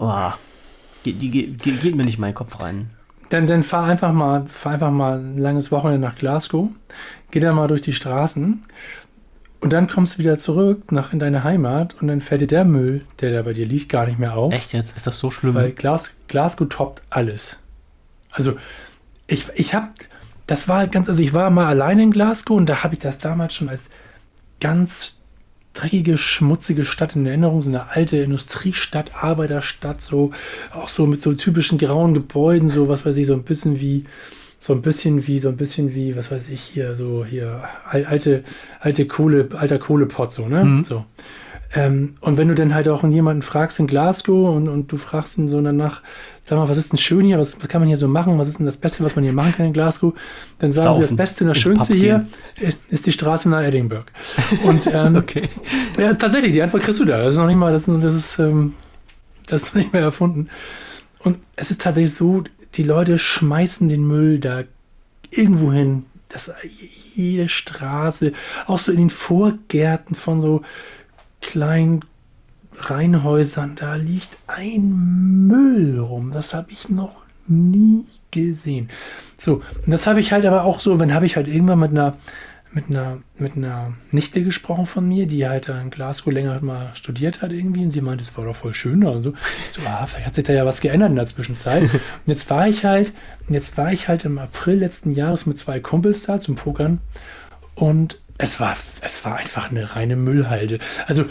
oh, 0.00 0.32
die, 1.04 1.12
die, 1.12 1.30
die, 1.52 1.72
geht 1.72 1.94
mir 1.94 2.04
nicht 2.04 2.16
in 2.16 2.20
meinen 2.20 2.34
Kopf 2.34 2.60
rein. 2.60 2.90
dann, 3.28 3.46
dann 3.46 3.62
fahr 3.62 3.84
einfach 3.84 4.12
mal, 4.12 4.46
fahr 4.46 4.72
einfach 4.72 4.90
mal 4.90 5.18
ein 5.20 5.38
langes 5.38 5.70
Wochenende 5.70 6.00
nach 6.00 6.16
Glasgow, 6.16 6.70
geh 7.30 7.40
da 7.40 7.52
mal 7.52 7.68
durch 7.68 7.82
die 7.82 7.92
Straßen 7.92 8.62
und 9.60 9.72
dann 9.72 9.86
kommst 9.86 10.14
du 10.14 10.18
wieder 10.20 10.36
zurück 10.36 10.90
nach 10.90 11.12
in 11.12 11.18
deine 11.18 11.44
Heimat 11.44 11.94
und 12.00 12.08
dann 12.08 12.20
fällt 12.20 12.40
dir 12.40 12.46
der 12.46 12.64
Müll, 12.64 13.04
der 13.20 13.32
da 13.32 13.42
bei 13.42 13.52
dir 13.52 13.66
liegt, 13.66 13.90
gar 13.90 14.06
nicht 14.06 14.18
mehr 14.18 14.34
auf. 14.36 14.52
Echt 14.52 14.72
jetzt? 14.72 14.96
Ist 14.96 15.06
das 15.06 15.18
so 15.18 15.30
schlimm? 15.30 15.54
Weil 15.54 15.72
Glas, 15.72 16.12
Glasgow 16.28 16.68
toppt 16.68 17.02
alles. 17.10 17.58
Also 18.30 18.56
ich, 19.26 19.46
ich 19.54 19.74
habe, 19.74 19.88
das 20.46 20.66
war 20.66 20.86
ganz, 20.86 21.08
also 21.08 21.20
ich 21.20 21.34
war 21.34 21.50
mal 21.50 21.66
alleine 21.66 22.02
in 22.02 22.10
Glasgow 22.10 22.56
und 22.56 22.66
da 22.66 22.82
habe 22.82 22.94
ich 22.94 23.00
das 23.00 23.18
damals 23.18 23.54
schon 23.54 23.68
als 23.68 23.90
ganz 24.60 25.19
dreckige, 25.72 26.18
schmutzige 26.18 26.84
Stadt 26.84 27.16
in 27.16 27.26
Erinnerung, 27.26 27.62
so 27.62 27.70
eine 27.70 27.90
alte 27.90 28.16
Industriestadt, 28.16 29.14
Arbeiterstadt, 29.22 30.00
so 30.00 30.32
auch 30.72 30.88
so 30.88 31.06
mit 31.06 31.22
so 31.22 31.32
typischen 31.34 31.78
grauen 31.78 32.14
Gebäuden, 32.14 32.68
so 32.68 32.88
was 32.88 33.06
weiß 33.06 33.16
ich, 33.16 33.26
so 33.26 33.34
ein 33.34 33.44
bisschen 33.44 33.80
wie 33.80 34.04
so 34.62 34.74
ein 34.74 34.82
bisschen 34.82 35.26
wie, 35.26 35.38
so 35.38 35.48
ein 35.48 35.56
bisschen 35.56 35.94
wie, 35.94 36.16
was 36.16 36.30
weiß 36.30 36.50
ich 36.50 36.60
hier, 36.60 36.94
so 36.94 37.24
hier, 37.24 37.64
alte, 37.88 38.44
alte 38.78 39.06
Kohle, 39.06 39.48
alter 39.54 39.78
Kohlepott, 39.78 40.32
so, 40.32 40.48
ne? 40.48 40.64
Mhm. 40.64 40.84
So. 40.84 41.06
Ähm, 41.72 42.16
und 42.20 42.36
wenn 42.36 42.48
du 42.48 42.54
dann 42.54 42.74
halt 42.74 42.88
auch 42.88 43.04
jemanden 43.04 43.42
fragst 43.42 43.78
in 43.78 43.86
Glasgow 43.86 44.56
und, 44.56 44.68
und 44.68 44.90
du 44.90 44.96
fragst 44.96 45.38
ihn 45.38 45.46
so 45.46 45.60
danach, 45.60 46.02
sag 46.42 46.58
mal, 46.58 46.68
was 46.68 46.76
ist 46.76 46.92
denn 46.92 46.98
schön 46.98 47.24
hier, 47.24 47.38
was, 47.38 47.60
was, 47.60 47.68
kann 47.68 47.80
man 47.80 47.86
hier 47.86 47.96
so 47.96 48.08
machen, 48.08 48.38
was 48.38 48.48
ist 48.48 48.58
denn 48.58 48.66
das 48.66 48.76
Beste, 48.76 49.04
was 49.04 49.14
man 49.14 49.22
hier 49.22 49.32
machen 49.32 49.52
kann 49.52 49.66
in 49.66 49.72
Glasgow, 49.72 50.12
dann 50.58 50.72
sagen 50.72 50.86
Saufen. 50.86 51.02
sie, 51.02 51.08
das 51.08 51.16
Beste 51.16 51.44
und 51.44 51.48
das 51.48 51.58
Schönste 51.58 51.94
hier 51.94 52.26
ist, 52.58 52.80
ist, 52.88 53.06
die 53.06 53.12
Straße 53.12 53.48
nach 53.48 53.62
Edinburgh. 53.62 54.06
Und 54.64 54.90
ähm, 54.92 55.16
okay. 55.16 55.48
ja, 55.96 56.14
tatsächlich, 56.14 56.52
die 56.52 56.62
Antwort 56.62 56.82
kriegst 56.82 56.98
du 56.98 57.04
da. 57.04 57.22
Das 57.22 57.34
ist 57.34 57.38
noch 57.38 57.46
nicht 57.46 57.56
mal, 57.56 57.72
das, 57.72 57.84
das 57.86 58.14
ist, 58.14 58.38
ähm, 58.40 58.74
das 59.46 59.64
ist 59.64 59.74
nicht 59.76 59.92
mehr 59.92 60.02
erfunden. 60.02 60.48
Und 61.20 61.38
es 61.54 61.70
ist 61.70 61.80
tatsächlich 61.80 62.14
so, 62.14 62.42
die 62.74 62.82
Leute 62.82 63.16
schmeißen 63.16 63.86
den 63.88 64.04
Müll 64.04 64.40
da 64.40 64.64
irgendwo 65.30 65.72
hin. 65.72 66.04
Das, 66.28 66.52
jede 67.14 67.48
Straße, 67.48 68.32
auch 68.66 68.78
so 68.78 68.92
in 68.92 68.98
den 68.98 69.10
Vorgärten 69.10 70.14
von 70.14 70.40
so 70.40 70.62
kleinen 71.40 72.04
Reihenhäusern, 72.78 73.74
da 73.76 73.94
liegt 73.94 74.36
ein 74.46 75.46
Müll 75.46 75.98
rum. 75.98 76.30
Das 76.30 76.54
habe 76.54 76.70
ich 76.70 76.88
noch 76.88 77.14
nie 77.46 78.04
gesehen. 78.30 78.88
So, 79.36 79.62
und 79.84 79.92
das 79.92 80.06
habe 80.06 80.20
ich 80.20 80.32
halt 80.32 80.46
aber 80.46 80.64
auch 80.64 80.80
so, 80.80 81.00
wenn 81.00 81.12
habe 81.14 81.26
ich 81.26 81.36
halt 81.36 81.48
irgendwann 81.48 81.80
mit 81.80 81.90
einer 81.90 82.16
mit 82.72 82.88
einer, 82.88 83.18
mit 83.36 83.56
einer 83.56 83.94
Nichte 84.12 84.42
gesprochen 84.44 84.86
von 84.86 85.06
mir, 85.06 85.26
die 85.26 85.48
halt 85.48 85.68
in 85.68 85.90
Glasgow 85.90 86.32
länger 86.32 86.60
mal 86.60 86.94
studiert 86.94 87.42
hat 87.42 87.50
irgendwie 87.50 87.82
und 87.82 87.90
sie 87.90 88.00
meinte, 88.00 88.22
es 88.22 88.36
war 88.36 88.44
doch 88.44 88.54
voll 88.54 88.74
schön 88.74 89.00
da 89.00 89.08
und 89.08 89.22
so. 89.22 89.32
So, 89.72 89.80
ah, 89.86 90.06
vielleicht 90.06 90.26
hat 90.26 90.34
sich 90.36 90.44
da 90.44 90.52
ja 90.52 90.64
was 90.64 90.80
geändert 90.80 91.10
in 91.10 91.16
der 91.16 91.26
Zwischenzeit. 91.26 91.82
Und 91.82 92.00
jetzt 92.26 92.48
war 92.48 92.68
ich 92.68 92.84
halt, 92.84 93.12
jetzt 93.48 93.76
war 93.76 93.92
ich 93.92 94.06
halt 94.06 94.24
im 94.24 94.38
April 94.38 94.78
letzten 94.78 95.10
Jahres 95.10 95.46
mit 95.46 95.58
zwei 95.58 95.80
Kumpels 95.80 96.22
da 96.22 96.38
zum 96.38 96.54
Pokern 96.54 97.00
und 97.74 98.19
es 98.40 98.60
war, 98.60 98.76
es 99.02 99.24
war 99.24 99.36
einfach 99.36 99.70
eine 99.70 99.94
reine 99.94 100.16
Müllhalde. 100.16 100.78
Also 101.06 101.24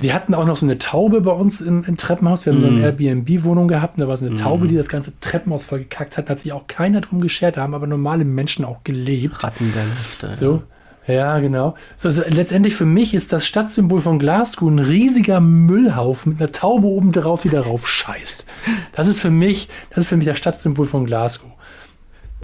wir 0.00 0.14
hatten 0.14 0.34
auch 0.34 0.46
noch 0.46 0.56
so 0.56 0.66
eine 0.66 0.78
Taube 0.78 1.20
bei 1.20 1.30
uns 1.30 1.60
im, 1.60 1.84
im 1.84 1.96
Treppenhaus. 1.96 2.44
Wir 2.44 2.52
haben 2.52 2.60
mm. 2.60 2.62
so 2.62 2.68
eine 2.68 2.78
mhm. 2.78 2.84
Airbnb-Wohnung 2.84 3.68
gehabt 3.68 3.96
und 3.96 4.00
da 4.00 4.08
war 4.08 4.16
so 4.16 4.26
eine 4.26 4.34
Taube, 4.34 4.64
mm. 4.64 4.68
die 4.68 4.76
das 4.76 4.88
ganze 4.88 5.12
Treppenhaus 5.20 5.64
voll 5.64 5.80
gekackt 5.80 6.16
hat. 6.16 6.26
Da 6.26 6.32
hat 6.32 6.38
sich 6.40 6.52
auch 6.52 6.66
keiner 6.66 7.00
drum 7.00 7.20
geschert. 7.20 7.56
Da 7.56 7.62
haben 7.62 7.74
aber 7.74 7.86
normale 7.86 8.24
Menschen 8.24 8.64
auch 8.64 8.82
gelebt. 8.84 9.44
Ratten 9.44 9.72
der 9.74 9.84
Lüfte. 9.84 10.32
So. 10.32 10.62
Ja. 11.06 11.38
genau. 11.40 11.74
So, 11.96 12.08
also 12.08 12.22
letztendlich 12.28 12.74
für 12.74 12.84
mich 12.84 13.14
ist 13.14 13.32
das 13.32 13.46
Stadtsymbol 13.46 14.00
von 14.00 14.18
Glasgow 14.18 14.68
ein 14.68 14.78
riesiger 14.78 15.40
Müllhaufen 15.40 16.32
mit 16.32 16.40
einer 16.40 16.52
Taube 16.52 16.86
oben 16.86 17.12
drauf, 17.12 17.42
die 17.42 17.50
darauf 17.50 17.88
scheißt. 17.88 18.44
Das 18.92 19.08
ist 19.08 19.20
für 19.20 19.30
mich, 19.30 19.68
das 19.90 20.04
ist 20.04 20.08
für 20.08 20.16
mich 20.16 20.26
das 20.26 20.38
Stadtsymbol 20.38 20.86
von 20.86 21.04
Glasgow. 21.04 21.50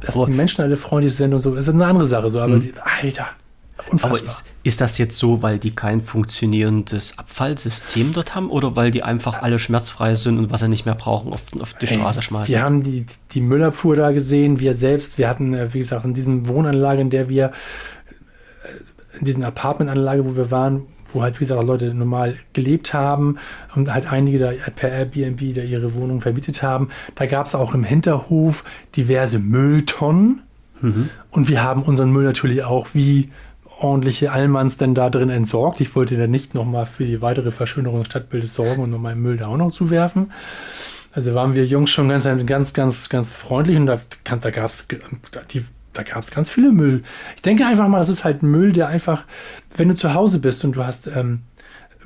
Dass 0.00 0.14
aber 0.14 0.26
die 0.26 0.32
Menschen 0.32 0.62
alle 0.62 0.76
freundlich 0.76 1.14
sind 1.14 1.32
und 1.32 1.40
so, 1.40 1.54
ist 1.54 1.68
eine 1.68 1.86
andere 1.86 2.06
Sache 2.06 2.30
so, 2.30 2.40
aber 2.40 2.56
mm. 2.56 2.60
die, 2.60 2.72
Alter, 3.02 3.26
Unfassbar. 3.90 4.20
Aber 4.20 4.28
ist, 4.28 4.44
ist, 4.64 4.80
das 4.80 4.98
jetzt 4.98 5.18
so, 5.18 5.42
weil 5.42 5.58
die 5.58 5.74
kein 5.74 6.02
funktionierendes 6.02 7.18
Abfallsystem 7.18 8.12
dort 8.12 8.34
haben 8.34 8.50
oder 8.50 8.76
weil 8.76 8.90
die 8.90 9.02
einfach 9.02 9.42
alle 9.42 9.58
schmerzfrei 9.58 10.14
sind 10.14 10.38
und 10.38 10.50
was 10.50 10.60
sie 10.60 10.68
nicht 10.68 10.84
mehr 10.84 10.94
brauchen, 10.94 11.32
auf, 11.32 11.42
auf 11.60 11.74
die 11.74 11.86
Straße 11.86 12.22
schmeißen? 12.22 12.48
Wir 12.48 12.62
haben 12.62 12.82
die, 12.82 13.06
die 13.32 13.40
Müllabfuhr 13.40 13.96
da 13.96 14.10
gesehen, 14.10 14.60
wir 14.60 14.74
selbst. 14.74 15.18
Wir 15.18 15.28
hatten, 15.28 15.54
äh, 15.54 15.72
wie 15.72 15.78
gesagt, 15.78 16.04
in 16.04 16.14
diesen 16.14 16.48
Wohnanlage, 16.48 17.00
in 17.00 17.10
der 17.10 17.28
wir, 17.28 17.46
äh, 17.46 19.18
in 19.18 19.24
diesen 19.24 19.44
Apartmentanlage, 19.44 20.24
wo 20.24 20.36
wir 20.36 20.50
waren, 20.50 20.82
wo 21.12 21.22
halt, 21.22 21.36
wie 21.36 21.44
gesagt, 21.44 21.62
Leute 21.64 21.94
normal 21.94 22.36
gelebt 22.52 22.92
haben 22.92 23.38
und 23.74 23.92
halt 23.92 24.10
einige 24.10 24.38
da 24.38 24.52
per 24.74 24.90
Airbnb 24.90 25.54
da 25.54 25.62
ihre 25.62 25.94
Wohnung 25.94 26.20
vermietet 26.20 26.62
haben. 26.62 26.88
Da 27.14 27.26
gab 27.26 27.46
es 27.46 27.54
auch 27.54 27.74
im 27.74 27.84
Hinterhof 27.84 28.64
diverse 28.96 29.38
Mülltonnen. 29.38 30.42
Mhm. 30.80 31.08
Und 31.30 31.48
wir 31.48 31.62
haben 31.62 31.82
unseren 31.82 32.12
Müll 32.12 32.24
natürlich 32.24 32.62
auch 32.64 32.88
wie 32.92 33.30
ordentliche 33.78 34.32
Allmanns 34.32 34.76
denn 34.76 34.94
da 34.94 35.10
drin 35.10 35.30
entsorgt. 35.30 35.80
Ich 35.80 35.94
wollte 35.94 36.16
dann 36.16 36.30
nicht 36.30 36.54
nochmal 36.54 36.86
für 36.86 37.04
die 37.04 37.22
weitere 37.22 37.50
Verschönerung 37.50 38.00
des 38.00 38.08
Stadtbildes 38.08 38.54
sorgen 38.54 38.82
und 38.82 38.90
nochmal 38.90 39.14
Müll 39.14 39.36
da 39.36 39.46
auch 39.46 39.56
noch 39.56 39.70
zuwerfen. 39.70 40.32
Also 41.12 41.34
waren 41.34 41.54
wir 41.54 41.64
Jungs 41.64 41.90
schon 41.90 42.08
ganz, 42.08 42.28
ganz, 42.46 42.72
ganz, 42.72 43.08
ganz 43.08 43.30
freundlich 43.30 43.76
und 43.76 43.86
da, 43.86 43.98
da 44.24 44.50
gab 44.50 44.66
es 44.66 44.86
da 45.92 46.02
gab 46.04 46.22
es 46.22 46.30
ganz 46.30 46.50
viele 46.50 46.70
Müll. 46.70 47.02
Ich 47.34 47.42
denke 47.42 47.66
einfach 47.66 47.88
mal, 47.88 47.98
das 47.98 48.08
ist 48.08 48.24
halt 48.24 48.42
Müll, 48.42 48.72
der 48.72 48.88
einfach, 48.88 49.24
wenn 49.76 49.88
du 49.88 49.96
zu 49.96 50.14
Hause 50.14 50.38
bist 50.38 50.64
und 50.64 50.76
du 50.76 50.84
hast 50.84 51.08
ähm, 51.08 51.40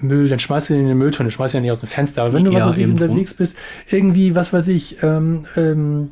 Müll, 0.01 0.29
dann 0.29 0.39
schmeißt 0.39 0.71
du 0.71 0.75
ihn 0.75 0.81
in 0.81 0.89
den 0.89 0.99
Mülltonne, 0.99 1.31
schmeißt 1.31 1.55
ihn 1.55 1.59
ja 1.59 1.61
nicht 1.63 1.73
aus 1.73 1.81
dem 1.81 1.89
Fenster. 1.89 2.23
Aber 2.23 2.33
wenn 2.33 2.45
du 2.45 2.53
ja, 2.53 2.61
was 2.61 2.71
weiß 2.71 2.77
ich, 2.79 2.87
unterwegs 2.87 3.35
bist, 3.35 3.57
irgendwie, 3.91 4.35
was 4.35 4.53
weiß 4.53 4.69
ich, 4.69 5.03
ähm, 5.03 5.47
ähm, 5.57 6.11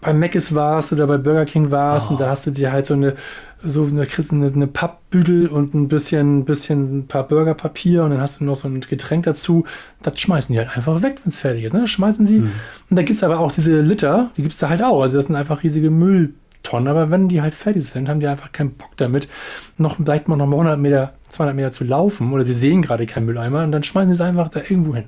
bei 0.00 0.12
Mc's 0.12 0.54
warst 0.54 0.92
oder 0.92 1.06
bei 1.06 1.18
Burger 1.18 1.44
King 1.44 1.70
warst 1.70 2.08
oh. 2.08 2.12
und 2.12 2.20
da 2.20 2.30
hast 2.30 2.46
du 2.46 2.52
dir 2.52 2.72
halt 2.72 2.86
so 2.86 2.94
eine 2.94 3.14
so 3.64 3.84
eine, 3.84 4.06
kriegst 4.06 4.32
eine, 4.32 4.46
eine 4.46 4.66
Pappbüdel 4.66 5.48
und 5.48 5.74
ein 5.74 5.88
bisschen, 5.88 6.44
bisschen 6.44 6.98
ein 6.98 7.06
paar 7.08 7.26
Burgerpapier 7.26 8.04
und 8.04 8.10
dann 8.10 8.20
hast 8.20 8.40
du 8.40 8.44
noch 8.44 8.54
so 8.54 8.68
ein 8.68 8.80
Getränk 8.80 9.24
dazu. 9.24 9.64
Das 10.02 10.20
schmeißen 10.20 10.52
die 10.52 10.58
halt 10.60 10.76
einfach 10.76 11.02
weg, 11.02 11.20
wenn 11.24 11.30
es 11.30 11.38
fertig 11.38 11.64
ist. 11.64 11.72
Ne? 11.72 11.80
Das 11.80 11.90
schmeißen 11.90 12.24
sie. 12.24 12.40
Mhm. 12.40 12.52
Und 12.90 12.96
da 12.96 13.02
gibt 13.02 13.16
es 13.16 13.24
aber 13.24 13.40
auch 13.40 13.50
diese 13.50 13.80
Liter, 13.80 14.30
die 14.36 14.42
gibt 14.42 14.52
es 14.52 14.60
da 14.60 14.68
halt 14.68 14.82
auch. 14.82 15.02
Also 15.02 15.16
das 15.16 15.26
sind 15.26 15.34
einfach 15.34 15.64
riesige 15.64 15.90
Mülltonnen. 15.90 16.88
Aber 16.88 17.10
wenn 17.10 17.28
die 17.28 17.42
halt 17.42 17.54
fertig 17.54 17.84
sind, 17.84 18.08
haben 18.08 18.20
die 18.20 18.28
einfach 18.28 18.52
keinen 18.52 18.70
Bock 18.70 18.96
damit, 18.96 19.28
noch 19.76 19.96
vielleicht 19.96 20.28
mal 20.28 20.36
noch 20.36 20.46
100 20.46 20.78
Meter, 20.78 21.14
200 21.30 21.56
Meter 21.56 21.70
zu 21.70 21.82
laufen 21.82 22.32
oder 22.32 22.44
sie 22.44 22.54
sehen 22.54 22.82
gerade 22.82 23.06
keinen 23.06 23.26
Mülleimer 23.26 23.64
und 23.64 23.72
dann 23.72 23.82
schmeißen 23.82 24.08
sie 24.08 24.14
es 24.14 24.20
einfach 24.20 24.48
da 24.50 24.60
irgendwo 24.60 24.94
hin. 24.94 25.06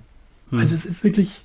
Mhm. 0.50 0.58
Also 0.58 0.74
es 0.74 0.84
ist 0.84 1.04
wirklich. 1.04 1.44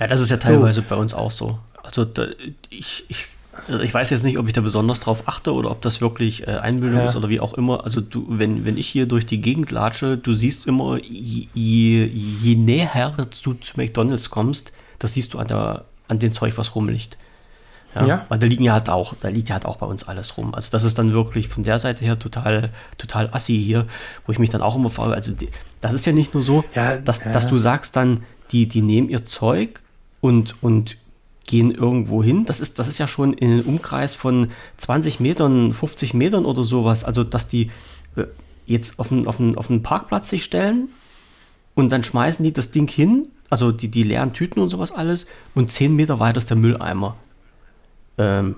Ja, 0.00 0.06
das 0.06 0.22
ist 0.22 0.30
ja 0.30 0.38
teilweise 0.38 0.80
so. 0.80 0.86
bei 0.88 0.96
uns 0.96 1.12
auch 1.12 1.30
so. 1.30 1.58
Also 1.82 2.06
da, 2.06 2.26
ich, 2.70 3.04
ich 3.08 3.28
also 3.68 3.80
ich 3.80 3.92
weiß 3.92 4.10
jetzt 4.10 4.24
nicht, 4.24 4.38
ob 4.38 4.46
ich 4.46 4.54
da 4.54 4.62
besonders 4.62 5.00
drauf 5.00 5.24
achte 5.26 5.52
oder 5.52 5.70
ob 5.70 5.82
das 5.82 6.00
wirklich 6.00 6.46
äh, 6.48 6.52
Einbildung 6.52 7.00
ja. 7.00 7.04
ist 7.06 7.16
oder 7.16 7.28
wie 7.28 7.40
auch 7.40 7.54
immer. 7.54 7.84
Also 7.84 8.00
du, 8.00 8.26
wenn, 8.28 8.64
wenn 8.64 8.78
ich 8.78 8.88
hier 8.88 9.06
durch 9.06 9.26
die 9.26 9.40
Gegend 9.40 9.70
latsche, 9.70 10.16
du 10.16 10.32
siehst 10.32 10.66
immer, 10.66 10.98
je, 11.02 11.46
je 11.54 12.54
näher 12.54 13.14
du 13.44 13.54
zu 13.54 13.72
McDonalds 13.76 14.30
kommst, 14.30 14.72
das 14.98 15.14
siehst 15.14 15.34
du 15.34 15.38
an, 15.38 15.48
der, 15.48 15.84
an 16.08 16.18
dem 16.18 16.32
Zeug, 16.32 16.54
was 16.56 16.74
rumliegt. 16.74 17.18
Ja, 17.94 18.06
ja. 18.06 18.26
Weil 18.30 18.38
da 18.38 18.46
liegen 18.46 18.64
ja 18.64 18.72
halt 18.72 18.88
auch, 18.88 19.14
da 19.20 19.28
liegt 19.28 19.50
ja 19.50 19.54
halt 19.54 19.66
auch 19.66 19.76
bei 19.76 19.86
uns 19.86 20.08
alles 20.08 20.38
rum. 20.38 20.54
Also 20.54 20.70
das 20.70 20.84
ist 20.84 20.98
dann 20.98 21.12
wirklich 21.12 21.48
von 21.48 21.62
der 21.62 21.78
Seite 21.78 22.04
her 22.04 22.18
total, 22.18 22.70
total 22.96 23.28
assi 23.32 23.62
hier, 23.62 23.86
wo 24.24 24.32
ich 24.32 24.38
mich 24.38 24.48
dann 24.48 24.62
auch 24.62 24.76
immer 24.76 24.88
frage, 24.88 25.12
also 25.12 25.32
die, 25.32 25.50
das 25.82 25.92
ist 25.92 26.06
ja 26.06 26.12
nicht 26.12 26.32
nur 26.32 26.42
so, 26.42 26.64
ja, 26.74 26.96
dass, 26.96 27.22
dass 27.22 27.48
du 27.48 27.58
sagst 27.58 27.96
dann, 27.96 28.24
die, 28.50 28.66
die 28.66 28.80
nehmen 28.80 29.10
ihr 29.10 29.26
Zeug 29.26 29.82
und, 30.22 30.54
und 30.62 30.96
gehen 31.46 31.70
irgendwo 31.70 32.22
hin. 32.22 32.44
Das 32.44 32.60
ist, 32.60 32.78
das 32.78 32.88
ist 32.88 32.98
ja 32.98 33.06
schon 33.06 33.32
in 33.32 33.52
einem 33.52 33.62
Umkreis 33.62 34.14
von 34.14 34.48
20 34.78 35.20
Metern, 35.20 35.74
50 35.74 36.14
Metern 36.14 36.44
oder 36.44 36.64
sowas. 36.64 37.04
Also, 37.04 37.24
dass 37.24 37.48
die 37.48 37.70
äh, 38.16 38.24
jetzt 38.66 38.98
auf 38.98 39.12
einen, 39.12 39.26
auf 39.26 39.40
einen, 39.40 39.56
auf 39.56 39.70
einen 39.70 39.82
Parkplatz 39.82 40.30
sich 40.30 40.44
stellen 40.44 40.88
und 41.74 41.90
dann 41.90 42.04
schmeißen 42.04 42.44
die 42.44 42.52
das 42.52 42.70
Ding 42.70 42.88
hin, 42.88 43.28
also 43.50 43.72
die, 43.72 43.88
die 43.88 44.02
leeren 44.02 44.32
Tüten 44.32 44.60
und 44.60 44.68
sowas 44.68 44.92
alles, 44.92 45.26
und 45.54 45.70
10 45.70 45.94
Meter 45.94 46.20
weiter 46.20 46.38
ist 46.38 46.50
der 46.50 46.56
Mülleimer. 46.56 47.16
Ähm, 48.18 48.56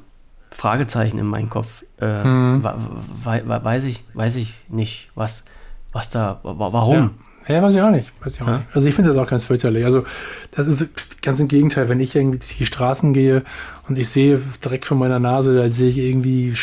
Fragezeichen 0.51 1.19
in 1.19 1.27
meinem 1.27 1.51
Kopf. 1.51 1.83
Äh, 1.99 2.23
hm. 2.23 2.63
weiß, 2.63 3.85
ich, 3.85 4.05
weiß 4.15 4.37
ich 4.37 4.55
nicht, 4.69 5.09
was, 5.15 5.45
was 5.93 6.11
da, 6.11 6.41
warum. 6.43 6.95
Ja. 6.95 7.11
Ja, 7.47 7.63
weiß 7.63 7.75
ich 7.75 7.83
auch 7.83 7.91
nicht. 7.91 8.11
Weiß 8.23 8.35
ich 8.35 8.43
auch 8.43 8.47
ja? 8.47 8.59
nicht. 8.59 8.69
Also 8.73 8.89
ich 8.89 8.95
finde 8.95 9.11
das 9.11 9.19
auch 9.19 9.29
ganz 9.29 9.45
fürchterlich. 9.45 9.85
Also 9.85 10.05
das 10.53 10.67
ist 10.67 11.23
ganz 11.23 11.41
im 11.41 11.49
Gegenteil, 11.49 11.89
wenn 11.89 12.01
ich 12.01 12.17
irgendwie 12.17 12.41
die 12.59 12.67
Straßen 12.67 13.13
gehe 13.13 13.43
und 13.89 13.99
ich 13.99 14.09
sehe 14.09 14.41
direkt 14.65 14.87
vor 14.87 14.97
meiner 14.97 15.19
Nase, 15.19 15.55
da 15.57 15.69
sehe 15.69 15.89
ich 15.89 15.99
irgendwie 15.99 16.55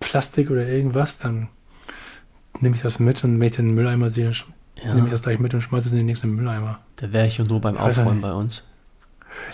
Plastik 0.00 0.50
oder 0.50 0.66
irgendwas, 0.66 1.18
dann 1.18 1.48
nehme 2.60 2.76
ich 2.76 2.82
das 2.82 2.98
mit 2.98 3.24
und 3.24 3.40
wenn 3.40 3.46
ich 3.48 3.56
den 3.56 3.74
Mülleimer 3.74 4.10
sehe, 4.10 4.30
ja. 4.82 4.94
nehme 4.94 5.06
ich 5.06 5.12
das 5.12 5.22
gleich 5.22 5.38
mit 5.38 5.54
und 5.54 5.60
schmeiße 5.60 5.88
es 5.88 5.92
in 5.92 5.98
den 5.98 6.06
nächsten 6.06 6.30
Mülleimer. 6.30 6.78
Da 6.96 7.12
wäre 7.12 7.26
ich 7.26 7.38
ja 7.38 7.44
nur 7.44 7.60
beim 7.60 7.76
Aufräumen 7.76 8.20
bei 8.20 8.32
uns. 8.32 8.64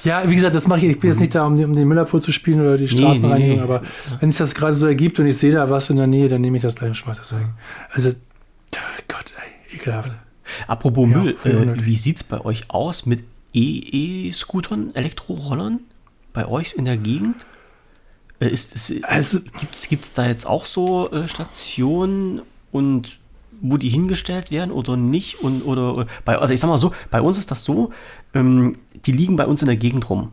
Ja, 0.02 0.28
wie 0.28 0.34
gesagt, 0.34 0.54
das 0.54 0.66
mache 0.66 0.80
ich. 0.80 0.84
Ich 0.84 1.00
bin 1.00 1.10
jetzt 1.10 1.20
nicht 1.20 1.34
da, 1.34 1.44
um, 1.44 1.54
um 1.54 1.74
den 1.74 1.86
Müllabfuhr 1.86 2.20
zu 2.20 2.32
spielen 2.32 2.60
oder 2.60 2.76
die 2.76 2.88
Straßenreinigung, 2.88 3.38
nee, 3.38 3.48
nee, 3.48 3.56
nee. 3.56 3.60
aber 3.60 3.82
wenn 4.20 4.30
es 4.30 4.38
das 4.38 4.54
gerade 4.54 4.74
so 4.74 4.86
ergibt 4.86 5.20
und 5.20 5.26
ich 5.26 5.36
sehe 5.36 5.52
da 5.52 5.70
was 5.70 5.90
in 5.90 5.96
der 5.96 6.06
Nähe, 6.06 6.28
dann 6.28 6.40
nehme 6.40 6.56
ich 6.56 6.62
das 6.62 6.76
gleich 6.76 6.88
und 6.88 6.94
schmeiße 6.96 7.20
das 7.20 7.32
weg. 7.34 7.46
Also, 7.92 8.10
Gott, 9.08 9.32
ey, 9.38 9.76
ekelhaft. 9.76 10.16
Apropos 10.66 11.08
ja, 11.10 11.16
Müll, 11.18 11.36
äh, 11.44 11.84
wie 11.84 11.96
sieht 11.96 12.16
es 12.16 12.24
bei 12.24 12.40
euch 12.44 12.70
aus 12.70 13.06
mit 13.06 13.24
E-Scootern, 13.54 14.94
Elektrorollern? 14.94 15.80
bei 16.32 16.46
euch 16.46 16.74
in 16.74 16.84
der 16.84 16.98
Gegend? 16.98 17.46
Äh, 18.40 18.48
ist, 18.48 18.74
ist, 18.74 18.90
ist, 18.90 19.04
Also- 19.04 19.40
Gibt 19.88 20.04
es 20.04 20.12
da 20.12 20.26
jetzt 20.26 20.46
auch 20.46 20.66
so 20.66 21.10
äh, 21.10 21.26
Stationen 21.28 22.42
und 22.72 23.18
wo 23.62 23.78
die 23.78 23.88
hingestellt 23.88 24.50
werden 24.50 24.70
oder 24.70 24.98
nicht? 24.98 25.40
Und, 25.40 25.62
oder, 25.62 25.92
oder 25.96 26.06
bei, 26.26 26.36
also 26.38 26.52
ich 26.52 26.60
sag 26.60 26.68
mal 26.68 26.76
so, 26.76 26.92
bei 27.10 27.22
uns 27.22 27.38
ist 27.38 27.50
das 27.50 27.64
so, 27.64 27.90
ähm, 28.34 28.76
die 29.06 29.12
liegen 29.12 29.36
bei 29.36 29.46
uns 29.46 29.62
in 29.62 29.66
der 29.66 29.78
Gegend 29.78 30.10
rum. 30.10 30.30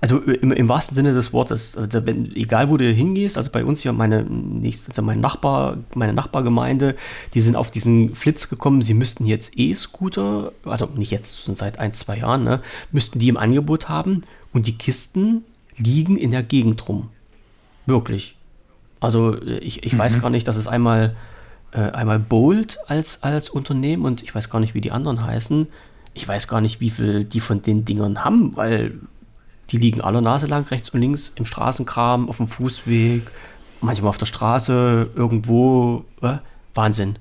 Also 0.00 0.22
äh, 0.26 0.34
im, 0.34 0.52
im 0.52 0.68
wahrsten 0.68 0.94
Sinne 0.94 1.12
des 1.14 1.32
Wortes. 1.32 1.76
Also 1.76 2.06
wenn, 2.06 2.34
egal 2.34 2.70
wo 2.70 2.76
du 2.76 2.90
hingehst, 2.90 3.36
also 3.36 3.50
bei 3.50 3.64
uns 3.64 3.82
hier 3.82 3.92
meine 3.92 4.24
nächste, 4.24 4.90
also 4.90 5.02
mein 5.02 5.20
Nachbar, 5.20 5.78
meine 5.94 6.12
Nachbargemeinde, 6.12 6.96
die 7.34 7.40
sind 7.40 7.56
auf 7.56 7.70
diesen 7.70 8.14
Flitz 8.14 8.48
gekommen, 8.48 8.82
sie 8.82 8.94
müssten 8.94 9.26
jetzt 9.26 9.52
E-Scooter, 9.56 10.52
also 10.64 10.86
nicht 10.94 11.10
jetzt, 11.10 11.44
sondern 11.44 11.56
seit 11.56 11.78
ein, 11.78 11.92
zwei 11.92 12.18
Jahren, 12.18 12.44
ne, 12.44 12.60
müssten 12.92 13.18
die 13.18 13.28
im 13.28 13.36
Angebot 13.36 13.88
haben 13.88 14.22
und 14.52 14.66
die 14.66 14.76
Kisten 14.76 15.44
liegen 15.76 16.16
in 16.16 16.30
der 16.30 16.42
Gegend 16.42 16.88
rum. 16.88 17.08
Wirklich. 17.86 18.36
Also 19.00 19.34
äh, 19.34 19.58
ich, 19.58 19.84
ich 19.84 19.96
weiß 19.96 20.20
gar 20.20 20.30
nicht, 20.30 20.48
dass 20.48 20.56
es 20.56 20.66
einmal, 20.66 21.14
äh, 21.72 21.80
einmal 21.80 22.18
Bolt 22.18 22.78
als, 22.86 23.22
als 23.22 23.48
Unternehmen 23.50 24.04
und 24.04 24.22
ich 24.22 24.34
weiß 24.34 24.50
gar 24.50 24.60
nicht, 24.60 24.74
wie 24.74 24.80
die 24.80 24.92
anderen 24.92 25.24
heißen. 25.24 25.68
Ich 26.14 26.26
weiß 26.26 26.48
gar 26.48 26.60
nicht, 26.60 26.80
wie 26.80 26.90
viel 26.90 27.24
die 27.24 27.40
von 27.40 27.62
den 27.62 27.84
Dingern 27.84 28.24
haben, 28.24 28.56
weil 28.56 28.98
die 29.70 29.78
liegen 29.78 30.00
alle 30.00 30.22
Nase 30.22 30.46
lang, 30.46 30.66
rechts 30.68 30.90
und 30.90 31.00
links, 31.00 31.32
im 31.36 31.44
Straßenkram, 31.44 32.28
auf 32.28 32.36
dem 32.36 32.48
Fußweg, 32.48 33.22
manchmal 33.80 34.10
auf 34.10 34.18
der 34.18 34.26
Straße, 34.26 35.10
irgendwo. 35.14 36.04
Äh? 36.22 36.38
Wahnsinn. 36.74 37.18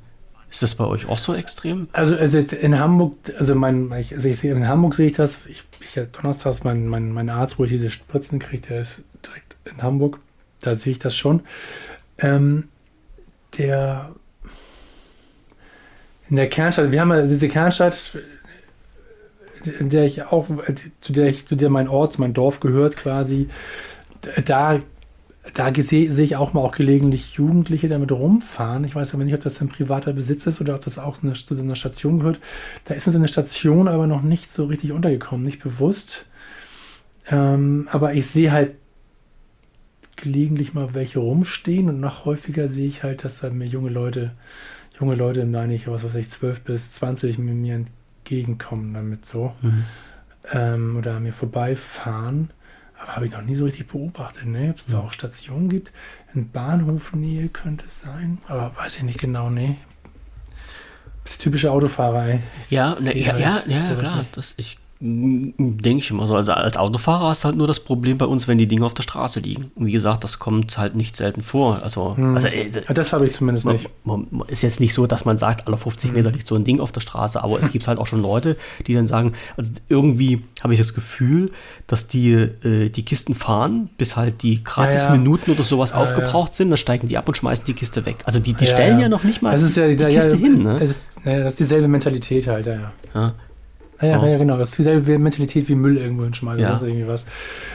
Ist 0.50 0.62
das 0.62 0.76
bei 0.76 0.86
euch 0.86 1.08
auch 1.08 1.18
so 1.18 1.34
extrem? 1.34 1.88
Also, 1.92 2.16
also 2.16 2.38
in 2.38 2.80
Hamburg, 2.80 3.14
also 3.38 3.56
mein, 3.56 3.92
also 3.92 4.30
in 4.30 4.68
Hamburg 4.68 4.94
sehe 4.94 5.08
ich 5.08 5.16
das, 5.16 5.40
ich, 5.48 5.64
ich 5.82 6.02
donnerstags 6.12 6.64
mein, 6.64 6.88
mein, 6.88 7.12
mein 7.12 7.30
Arzt, 7.30 7.58
wo 7.60 7.64
ich 7.64 7.72
diese 7.72 7.90
Spritzen 7.90 8.40
kriege, 8.40 8.68
der 8.68 8.82
ist 8.82 9.04
direkt 9.26 9.58
in 9.66 9.82
Hamburg. 9.82 10.20
Da 10.62 10.76
sehe 10.76 10.94
ich 10.94 11.00
das 11.00 11.16
schon. 11.16 11.42
Ähm, 12.20 12.70
der 13.58 14.12
in 16.30 16.38
der 16.38 16.50
Kernstadt, 16.50 16.92
wir 16.92 17.02
haben 17.02 17.12
ja 17.12 17.22
diese 17.22 17.48
Kernstadt, 17.48 18.18
in 19.68 19.90
der 19.90 20.06
ich 20.06 20.24
auch, 20.24 20.48
zu 21.02 21.14
der 21.14 21.28
ich, 21.28 21.46
zu 21.46 21.56
der 21.56 21.70
mein 21.70 21.88
Ort, 21.88 22.20
mein 22.20 22.34
Dorf 22.34 22.60
gehört 22.60 22.98
quasi, 22.98 23.50
da, 24.46 24.80
da 25.54 25.72
sehe 25.78 26.08
ich 26.08 26.36
auch 26.36 26.54
mal 26.54 26.62
auch 26.62 26.76
gelegentlich 26.76 27.34
Jugendliche 27.34 27.88
damit 27.88 28.12
rumfahren. 28.12 28.84
Ich 28.84 28.96
weiß 28.96 29.14
aber 29.14 29.24
nicht, 29.24 29.36
ob 29.36 29.42
das 29.42 29.62
ein 29.62 29.70
privater 29.70 30.14
Besitz 30.14 30.48
ist 30.48 30.62
oder 30.62 30.76
ob 30.76 30.82
das 30.82 30.98
auch 30.98 31.16
zu 31.18 31.56
so 31.56 31.62
einer 31.62 31.76
Station 31.76 32.20
gehört. 32.20 32.40
Da 32.86 32.94
ist 32.94 33.06
mir 33.06 33.14
so 33.14 33.20
eine 33.20 33.28
Station 33.28 33.88
aber 33.88 34.08
noch 34.08 34.22
nicht 34.22 34.52
so 34.52 34.66
richtig 34.66 34.92
untergekommen, 34.92 35.46
nicht 35.46 35.62
bewusst. 35.62 36.26
Ähm, 37.30 37.88
aber 37.92 38.14
ich 38.14 38.28
sehe 38.28 38.52
halt 38.52 38.72
gelegentlich 40.16 40.74
mal 40.74 40.94
welche 40.94 41.20
rumstehen 41.20 41.90
und 41.90 42.00
noch 42.00 42.26
häufiger 42.26 42.68
sehe 42.68 42.88
ich 42.88 43.04
halt, 43.04 43.24
dass 43.24 43.42
da 43.42 43.50
mir 43.50 43.66
junge 43.66 43.90
Leute, 43.90 44.32
junge 45.00 45.16
Leute, 45.16 45.46
meine 45.46 45.76
ich, 45.76 45.88
was 45.88 46.04
weiß 46.04 46.16
ich, 46.16 46.30
12 46.30 46.62
bis 46.62 46.92
20 46.94 47.38
mit 47.38 47.56
mir 47.56 47.86
entgegenkommen 48.26 48.94
damit 48.94 49.26
so. 49.26 49.54
Ähm, 50.52 50.98
oder 50.98 51.16
an 51.16 51.24
mir 51.24 51.34
vorbeifahren. 51.34 52.50
Aber 52.98 53.16
habe 53.16 53.26
ich 53.26 53.32
noch 53.32 53.42
nie 53.42 53.56
so 53.56 53.66
richtig 53.66 53.88
beobachtet, 53.88 54.46
ne? 54.46 54.70
Ob 54.72 54.80
es 54.80 54.86
da 54.86 55.00
auch 55.00 55.12
Stationen 55.12 55.70
gibt. 55.70 55.92
In 56.34 56.50
Bahnhofnähe 56.50 57.50
könnte 57.50 57.86
es 57.88 58.02
sein. 58.02 58.40
Aber 58.48 58.76
weiß 58.78 58.98
ich 58.98 59.04
nicht 59.04 59.20
genau, 59.20 59.50
ne? 59.50 59.78
Das 61.24 61.34
ist 61.34 61.42
typische 61.42 61.72
Autofahrerei. 61.72 62.42
Ich 62.62 62.72
Ja, 62.72 62.90
ne, 62.92 62.96
sehe 62.96 63.18
ja, 63.18 63.34
halt 63.34 63.40
ja, 63.40 63.64
ja, 63.68 63.80
sowas 63.80 64.08
klar. 64.08 64.26
Das, 64.32 64.54
ich 64.58 64.78
denke 65.02 65.98
ich 65.98 66.10
immer 66.10 66.26
so. 66.26 66.36
Also 66.36 66.54
als 66.54 66.78
Autofahrer 66.78 67.28
hast 67.28 67.44
du 67.44 67.48
halt 67.48 67.58
nur 67.58 67.68
das 67.68 67.82
Problem 67.82 68.18
bei 68.18 68.26
uns, 68.26 68.48
wenn 68.48 68.58
die 68.58 68.66
Dinge 68.66 68.86
auf 68.86 68.94
der 68.94 69.04
Straße 69.04 69.42
liegen. 69.42 69.72
Und 69.76 69.88
wie 69.88 69.92
gesagt, 69.92 70.24
das 70.24 70.40
kommt 70.40 70.78
halt 70.78 70.96
nicht 70.96 71.18
selten 71.18 71.42
vor. 71.42 71.82
Also, 71.84 72.16
also 72.18 72.48
äh, 72.48 72.70
Ja, 72.88 72.94
das 72.94 73.12
habe 73.12 73.26
ich 73.26 73.34
zumindest 73.34 73.66
man, 73.66 73.76
nicht. 73.76 73.90
man, 74.06 74.28
ist 74.48 74.64
jetzt 74.64 74.80
nicht 74.80 74.94
so, 74.94 75.06
dass 75.06 75.26
man 75.26 75.38
sagt, 75.38 75.68
alle 75.68 75.78
50 75.78 76.14
Meter 76.14 76.32
liegt 76.32 76.48
so 76.48 76.56
ein 76.56 76.64
Ding 76.64 76.80
auf 76.80 76.94
der 76.94 77.02
Straße, 77.02 77.44
aber 77.44 77.60
es 77.60 77.72
gibt 77.74 77.88
halt 77.90 78.00
auch 78.00 78.08
schon 78.08 78.22
Leute, 78.22 78.56
die 78.88 78.94
dann 78.94 79.06
sagen, 79.06 79.34
also 79.58 79.74
irgendwie 79.90 80.44
habe 80.64 80.74
ich 80.74 80.80
das 80.80 80.94
Gefühl, 80.94 81.52
dass 81.88 82.08
die 82.08 82.32
äh, 82.32 82.90
die 82.90 83.04
Kisten 83.04 83.36
fahren, 83.36 83.90
bis 83.98 84.16
halt 84.16 84.44
die 84.44 84.64
Gratis-Minuten 84.64 85.52
oder 85.52 85.64
sowas 85.64 85.92
ja. 85.92 85.98
aufgebraucht 85.98 86.56
sind, 86.56 86.70
dann 86.70 86.78
steigen 86.78 87.10
die 87.10 87.18
ab 87.18 87.28
und 87.28 87.36
schmeißen 87.36 87.66
die 87.66 87.74
Kiste 87.74 88.06
weg. 88.06 88.18
Also 88.24 88.40
die, 88.40 88.54
die 88.54 88.64
Ja, 88.64 88.72
stellen 88.72 88.96
ja, 88.96 89.04
ja. 89.04 89.10
noch 89.10 89.26
nicht 89.26 89.42
mal 89.42 89.52
Das 89.52 89.62
ist 89.62 89.76
ja, 89.76 89.88
die 89.90 90.02
ja, 90.02 90.10
Kiste 90.10 90.32
ja, 90.32 90.38
hin. 90.38 90.64
Ne? 90.64 90.78
Das, 90.80 90.90
ist, 90.90 91.20
ja, 91.26 91.40
das 91.40 91.54
ist 91.54 91.60
dieselbe 91.60 91.90
Mentalität 91.90 92.48
halt, 92.48 92.66
ja. 92.66 92.94
ja. 93.14 93.34
Ja. 94.02 94.20
So. 94.20 94.26
ja, 94.26 94.38
genau. 94.38 94.58
Das 94.58 94.70
ist 94.72 94.78
dieselbe 94.80 95.18
Mentalität 95.20 95.68
wie 95.70 95.76
Müll 95.76 95.98
irgendwo 95.98 96.24
hinschmeißen. 96.24 96.62
Ja. 96.62 96.72
Das 96.72 96.82
ist 96.82 96.88
irgendwie 96.88 97.08
was. 97.08 97.26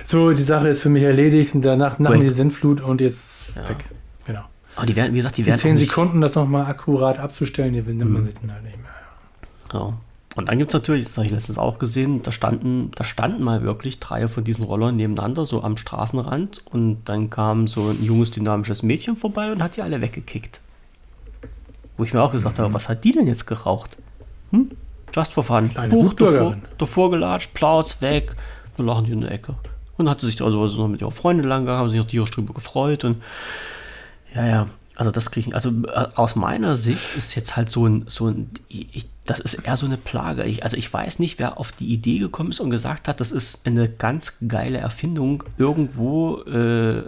So, 0.05 0.30
die 0.32 0.42
Sache 0.42 0.68
ist 0.68 0.80
für 0.82 0.88
mich 0.90 1.02
erledigt 1.02 1.55
und 1.55 1.62
danach 1.64 1.98
nach 1.98 2.14
die 2.18 2.30
Sintflut 2.30 2.80
und 2.80 3.01
jetzt 3.01 3.44
Ja. 3.56 3.68
weg. 3.68 3.84
Genau. 4.26 4.42
Aber 4.76 4.86
die 4.86 4.97
werden, 4.97 5.12
wie 5.14 5.16
gesagt, 5.18 5.36
die 5.38 5.42
Die 5.42 5.48
werden 5.48 5.59
zehn 5.60 5.76
Sekunden, 5.76 6.20
das 6.20 6.34
nochmal 6.34 6.66
akkurat 6.66 7.18
abzustellen, 7.18 7.72
die 7.72 7.80
nimmt 7.82 8.10
man 8.12 8.24
sich 8.24 8.34
dann 8.34 8.52
halt 8.52 8.64
nicht 8.64 8.76
mehr. 8.76 8.90
Ja. 9.80 9.94
Und 10.36 10.48
dann 10.48 10.59
gibt 10.59 10.70
es 10.70 10.74
natürlich, 10.74 11.06
das 11.06 11.16
habe 11.16 11.26
ich 11.26 11.32
letztens 11.32 11.59
auch 11.59 11.78
gesehen, 11.80 12.22
da 12.22 12.30
standen, 12.30 12.92
da 12.94 13.02
standen 13.02 13.42
mal 13.42 13.62
wirklich 13.62 13.98
drei 13.98 14.28
von 14.28 14.44
diesen 14.44 14.62
Rollern 14.64 14.94
nebeneinander, 14.94 15.44
so 15.44 15.62
am 15.64 15.76
Straßenrand. 15.76 16.62
Und 16.70 16.98
dann 17.06 17.30
kam 17.30 17.66
so 17.66 17.88
ein 17.88 18.05
junges, 18.05 18.30
dynamisches 18.30 18.84
Mädchen 18.84 19.16
vorbei 19.16 19.51
und 19.51 19.60
hat 19.62 19.76
die 19.76 19.82
alle 19.82 20.01
weggekickt. 20.01 20.60
Wo 21.97 22.05
ich 22.05 22.14
mir 22.14 22.22
auch 22.22 22.30
gesagt 22.32 22.59
Mhm. 22.59 22.62
habe, 22.62 22.74
was 22.74 22.88
hat 22.88 23.02
die 23.02 23.10
denn 23.12 23.26
jetzt 23.26 23.47
geraucht? 23.47 23.98
Hm? 24.52 24.70
Just 25.15 25.32
for 25.32 25.45
fun. 25.45 25.69
Kleine 25.69 25.89
Buch 25.89 26.15
davor, 26.15 26.57
davor 26.78 27.11
gelatscht, 27.11 27.55
Plauz 27.55 28.01
weg, 28.01 28.37
dann 28.77 28.87
lachen 28.87 29.05
die 29.05 29.12
in 29.12 29.20
der 29.20 29.32
Ecke. 29.32 29.55
Und 29.97 30.09
hat 30.09 30.20
sie 30.20 30.27
sich 30.27 30.41
also 30.41 30.66
so 30.66 30.82
noch 30.82 30.89
mit 30.89 31.01
ihrer 31.01 31.11
Freundin 31.11 31.47
lang 31.47 31.62
gegangen, 31.62 31.81
haben 31.81 31.91
sich 31.91 32.01
auch 32.01 32.07
tierisch 32.07 32.31
drüber 32.31 32.55
gefreut. 32.55 33.05
Und 33.05 33.23
ja, 34.35 34.47
ja, 34.47 34.66
also 34.97 35.11
das 35.11 35.31
kriegen, 35.31 35.55
also 35.55 35.70
äh, 35.87 36.09
aus 36.15 36.37
meiner 36.37 36.77
Sicht 36.77 37.16
ist 37.16 37.35
jetzt 37.35 37.57
halt 37.57 37.70
so 37.70 37.87
ein, 37.87 38.05
so 38.07 38.28
ein, 38.28 38.51
ich, 38.69 39.09
das 39.24 39.41
ist 39.41 39.55
eher 39.55 39.77
so 39.77 39.87
eine 39.87 39.97
Plage. 39.97 40.45
Ich, 40.45 40.65
also 40.65 40.77
ich 40.77 40.93
weiß 40.93 41.19
nicht, 41.19 41.39
wer 41.39 41.59
auf 41.59 41.73
die 41.73 41.87
Idee 41.87 42.19
gekommen 42.19 42.51
ist 42.51 42.61
und 42.61 42.70
gesagt 42.70 43.09
hat, 43.09 43.20
das 43.20 43.32
ist 43.32 43.66
eine 43.66 43.89
ganz 43.89 44.39
geile 44.47 44.78
Erfindung, 44.78 45.45
irgendwo 45.57 46.43
äh, 46.43 47.05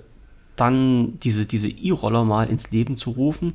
dann 0.57 1.19
diese, 1.21 1.47
diese 1.47 1.69
E-Roller 1.69 2.25
mal 2.25 2.49
ins 2.49 2.71
Leben 2.71 2.97
zu 2.97 3.11
rufen 3.11 3.55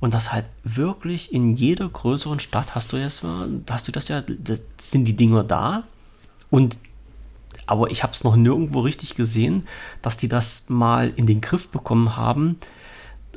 und 0.00 0.14
das 0.14 0.32
halt 0.32 0.46
wirklich 0.62 1.32
in 1.32 1.56
jeder 1.56 1.88
größeren 1.88 2.40
Stadt 2.40 2.74
hast 2.74 2.92
du 2.92 2.96
jetzt 2.96 3.24
mal, 3.24 3.48
hast 3.68 3.88
du 3.88 3.92
das 3.92 4.08
ja, 4.08 4.22
das 4.22 4.60
sind 4.80 5.06
die 5.06 5.16
Dinger 5.16 5.44
da 5.44 5.84
und 6.50 6.78
aber 7.66 7.90
ich 7.90 8.02
habe 8.02 8.12
es 8.12 8.22
noch 8.22 8.36
nirgendwo 8.36 8.80
richtig 8.80 9.16
gesehen, 9.16 9.66
dass 10.02 10.16
die 10.16 10.28
das 10.28 10.64
mal 10.68 11.12
in 11.16 11.26
den 11.26 11.40
Griff 11.40 11.68
bekommen 11.68 12.16
haben, 12.16 12.58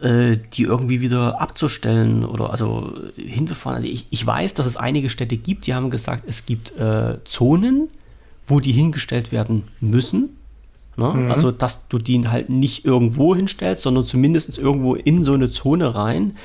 äh, 0.01 0.37
die 0.53 0.63
irgendwie 0.63 1.01
wieder 1.01 1.41
abzustellen 1.41 2.23
oder 2.23 2.51
also 2.51 2.93
hinzufahren. 3.15 3.77
Also 3.77 3.87
ich, 3.87 4.05
ich 4.11 4.25
weiß, 4.25 4.53
dass 4.53 4.65
es 4.65 4.77
einige 4.77 5.09
Städte 5.09 5.35
gibt, 5.35 5.65
die 5.65 5.73
haben 5.73 5.89
gesagt, 5.89 6.25
es 6.27 6.45
gibt 6.45 6.77
äh, 6.77 7.17
Zonen, 7.25 7.89
wo 8.45 8.59
die 8.59 8.71
hingestellt 8.71 9.31
werden 9.31 9.63
müssen. 9.79 10.37
Ne? 10.99 11.31
Also, 11.31 11.51
dass 11.51 11.87
du 11.87 11.97
die 11.97 12.27
halt 12.27 12.49
nicht 12.49 12.85
irgendwo 12.85 13.35
hinstellst, 13.35 13.83
sondern 13.83 14.05
zumindest 14.05 14.57
irgendwo 14.57 14.95
in 14.95 15.23
so 15.23 15.33
eine 15.33 15.49
Zone 15.49 15.95
rein, 15.95 16.35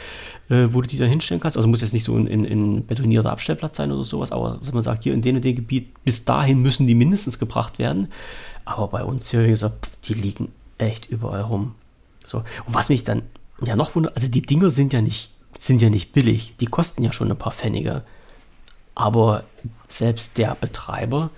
äh, 0.49 0.69
wo 0.71 0.81
du 0.81 0.89
die 0.89 0.99
dann 0.99 1.09
hinstellen 1.09 1.41
kannst. 1.41 1.57
Also 1.57 1.69
muss 1.69 1.81
jetzt 1.81 1.93
nicht 1.93 2.05
so 2.05 2.15
ein 2.15 2.27
in, 2.27 2.45
in 2.45 2.87
betonierter 2.87 3.31
Abstellplatz 3.31 3.77
sein 3.77 3.93
oder 3.93 4.05
sowas, 4.05 4.33
aber 4.33 4.59
dass 4.59 4.73
man 4.73 4.83
sagt, 4.83 5.05
hier 5.05 5.15
in 5.15 5.23
dem 5.23 5.37
und 5.37 5.45
dem 5.45 5.57
Gebiet, 5.57 6.05
bis 6.05 6.25
dahin 6.25 6.61
müssen 6.61 6.87
die 6.87 6.95
mindestens 6.95 7.39
gebracht 7.39 7.79
werden. 7.79 8.09
Aber 8.65 8.89
bei 8.89 9.05
uns 9.05 9.31
hier, 9.31 9.45
wie 9.45 9.51
gesagt, 9.51 9.87
pff, 9.87 9.97
die 10.05 10.15
liegen 10.15 10.53
echt 10.79 11.07
überall 11.07 11.43
rum. 11.43 11.75
So. 12.25 12.39
Und 12.39 12.75
was 12.75 12.89
mich 12.89 13.05
dann 13.05 13.23
ja 13.65 13.77
noch 13.77 13.95
wundert, 13.95 14.17
also 14.17 14.29
die 14.29 14.43
Dinger 14.43 14.71
sind 14.71 14.93
ja 14.93 15.03
nicht, 15.03 15.31
sind 15.59 15.83
ja 15.83 15.91
nicht 15.91 16.13
billig. 16.13 16.55
Die 16.61 16.67
kosten 16.67 17.03
ja 17.03 17.13
schon 17.13 17.31
ein 17.31 17.37
paar 17.37 17.53
Pfennige. 17.53 18.03
Aber 18.95 19.45
selbst 19.89 20.39
der 20.39 20.57
Betreiber, 20.61 21.31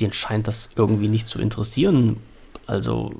den 0.00 0.12
scheint 0.12 0.46
das 0.46 0.70
irgendwie 0.76 1.08
nicht 1.08 1.28
zu 1.28 1.40
interessieren. 1.40 2.16
Also, 2.68 3.14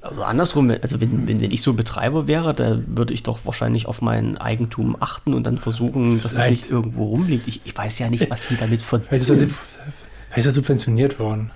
also 0.00 0.22
andersrum, 0.22 0.70
also 0.80 1.00
wenn, 1.00 1.26
wenn, 1.26 1.40
wenn 1.40 1.50
ich 1.50 1.60
so 1.60 1.74
Betreiber 1.74 2.28
wäre, 2.28 2.54
da 2.54 2.78
würde 2.86 3.12
ich 3.12 3.24
doch 3.24 3.40
wahrscheinlich 3.44 3.86
auf 3.86 4.00
mein 4.00 4.38
Eigentum 4.38 4.96
achten 5.00 5.34
und 5.34 5.44
dann 5.44 5.58
versuchen, 5.58 6.22
dass 6.22 6.34
das 6.34 6.44
Vielleicht. 6.44 6.62
nicht 6.62 6.70
irgendwo 6.70 7.06
rumliegt. 7.06 7.48
Ich, 7.48 7.62
ich 7.64 7.76
weiß 7.76 7.98
ja 7.98 8.08
nicht, 8.08 8.30
was 8.30 8.46
die 8.46 8.56
damit 8.56 8.82
Vielleicht 8.82 9.10
ist 9.12 9.28
das, 9.28 9.38
verdienen. 9.38 9.58
vielleicht 10.28 10.38
ist 10.38 10.46
das 10.46 10.54
subventioniert 10.54 11.18
worden. 11.18 11.50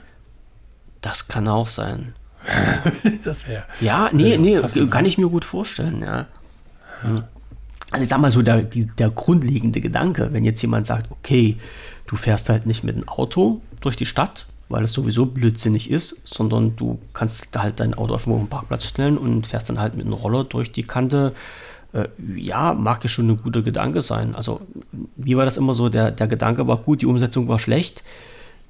Das 1.00 1.28
kann 1.28 1.46
auch 1.48 1.68
sein. 1.68 2.14
Das 3.24 3.46
wäre. 3.46 3.64
Ja, 3.80 4.10
nee, 4.12 4.36
nee, 4.38 4.58
passend, 4.58 4.90
kann 4.90 5.04
ich 5.04 5.18
mir 5.18 5.28
gut 5.28 5.44
vorstellen, 5.44 6.02
ja. 6.02 6.26
Hm. 7.02 7.22
Also 7.92 8.02
ich 8.02 8.08
sag 8.08 8.20
mal 8.20 8.30
so, 8.30 8.42
der, 8.42 8.62
der 8.62 9.10
grundlegende 9.10 9.80
Gedanke, 9.80 10.30
wenn 10.32 10.44
jetzt 10.44 10.62
jemand 10.62 10.86
sagt, 10.86 11.10
okay, 11.12 11.58
du 12.06 12.16
fährst 12.16 12.48
halt 12.48 12.66
nicht 12.66 12.82
mit 12.82 12.96
dem 12.96 13.08
Auto 13.08 13.60
durch 13.80 13.94
die 13.96 14.06
Stadt, 14.06 14.46
weil 14.70 14.84
es 14.84 14.92
sowieso 14.92 15.26
blödsinnig 15.26 15.90
ist, 15.90 16.16
sondern 16.24 16.76
du 16.76 16.98
kannst 17.12 17.48
da 17.50 17.62
halt 17.62 17.80
dein 17.80 17.92
Auto 17.92 18.14
auf 18.14 18.24
den 18.24 18.46
Parkplatz 18.46 18.86
stellen 18.86 19.18
und 19.18 19.48
fährst 19.48 19.68
dann 19.68 19.80
halt 19.80 19.96
mit 19.96 20.06
einem 20.06 20.14
Roller 20.14 20.44
durch 20.44 20.70
die 20.70 20.84
Kante. 20.84 21.34
Äh, 21.92 22.08
ja, 22.36 22.72
mag 22.72 23.02
ja 23.02 23.10
schon 23.10 23.28
ein 23.28 23.36
guter 23.36 23.62
Gedanke 23.62 24.00
sein. 24.00 24.36
Also, 24.36 24.60
wie 25.16 25.36
war 25.36 25.44
das 25.44 25.56
immer 25.56 25.74
so? 25.74 25.88
Der, 25.88 26.12
der 26.12 26.28
Gedanke 26.28 26.68
war 26.68 26.76
gut, 26.76 27.02
die 27.02 27.06
Umsetzung 27.06 27.48
war 27.48 27.58
schlecht. 27.58 28.04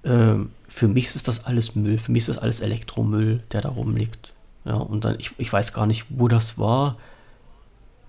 Ähm, 0.02 0.51
für 0.68 0.89
mich 0.89 1.14
ist 1.14 1.28
das 1.28 1.44
alles 1.44 1.74
Müll. 1.74 1.98
Für 1.98 2.12
mich 2.12 2.22
ist 2.22 2.31
das 2.31 2.39
alles 2.39 2.60
Elektromüll, 2.60 3.43
der 3.52 3.60
da 3.60 3.68
rumliegt. 3.68 4.32
Ja, 4.64 4.77
und 4.77 5.05
dann, 5.05 5.16
ich, 5.18 5.32
ich 5.36 5.52
weiß 5.52 5.74
gar 5.74 5.86
nicht, 5.86 6.06
wo 6.09 6.28
das 6.28 6.59
war, 6.59 6.97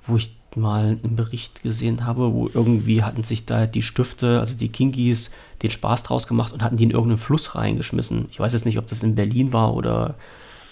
wo 0.04 0.16
ich 0.16 0.34
mal 0.56 0.98
einen 1.04 1.16
Bericht 1.18 1.62
gesehen 1.62 2.06
habe, 2.06 2.34
wo 2.34 2.50
irgendwie 2.54 3.04
hatten 3.04 3.24
sich 3.24 3.46
da 3.46 3.68
die 3.68 3.82
Stifte, 3.82 4.40
also 4.40 4.56
die 4.56 4.70
Kinkis, 4.70 5.32
den 5.64 5.72
Spaß 5.72 6.04
draus 6.04 6.28
gemacht 6.28 6.54
und 6.54 6.64
hatten 6.64 6.78
die 6.78 6.84
in 6.84 6.92
irgendeinen 6.92 7.18
Fluss 7.18 7.56
reingeschmissen. 7.56 8.28
Ich 8.32 8.40
weiß 8.40 8.54
jetzt 8.54 8.66
nicht, 8.66 8.78
ob 8.78 8.88
das 8.88 9.04
in 9.04 9.16
Berlin 9.16 9.54
war 9.54 9.76
oder 9.76 10.16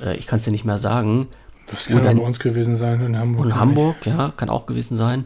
äh, 0.02 0.16
ich 0.18 0.28
kann 0.28 0.38
es 0.38 0.46
dir 0.46 0.52
nicht 0.52 0.66
mehr 0.66 0.78
sagen. 0.78 1.28
Das 1.68 1.86
kann 1.86 2.02
dann, 2.02 2.18
bei 2.18 2.24
uns 2.24 2.40
gewesen 2.40 2.76
sein, 2.76 3.02
in 3.02 3.18
Hamburg. 3.18 3.46
In 3.46 3.56
Hamburg, 3.56 4.06
ja, 4.06 4.34
kann 4.36 4.50
auch 4.50 4.66
gewesen 4.66 4.98
sein. 4.98 5.26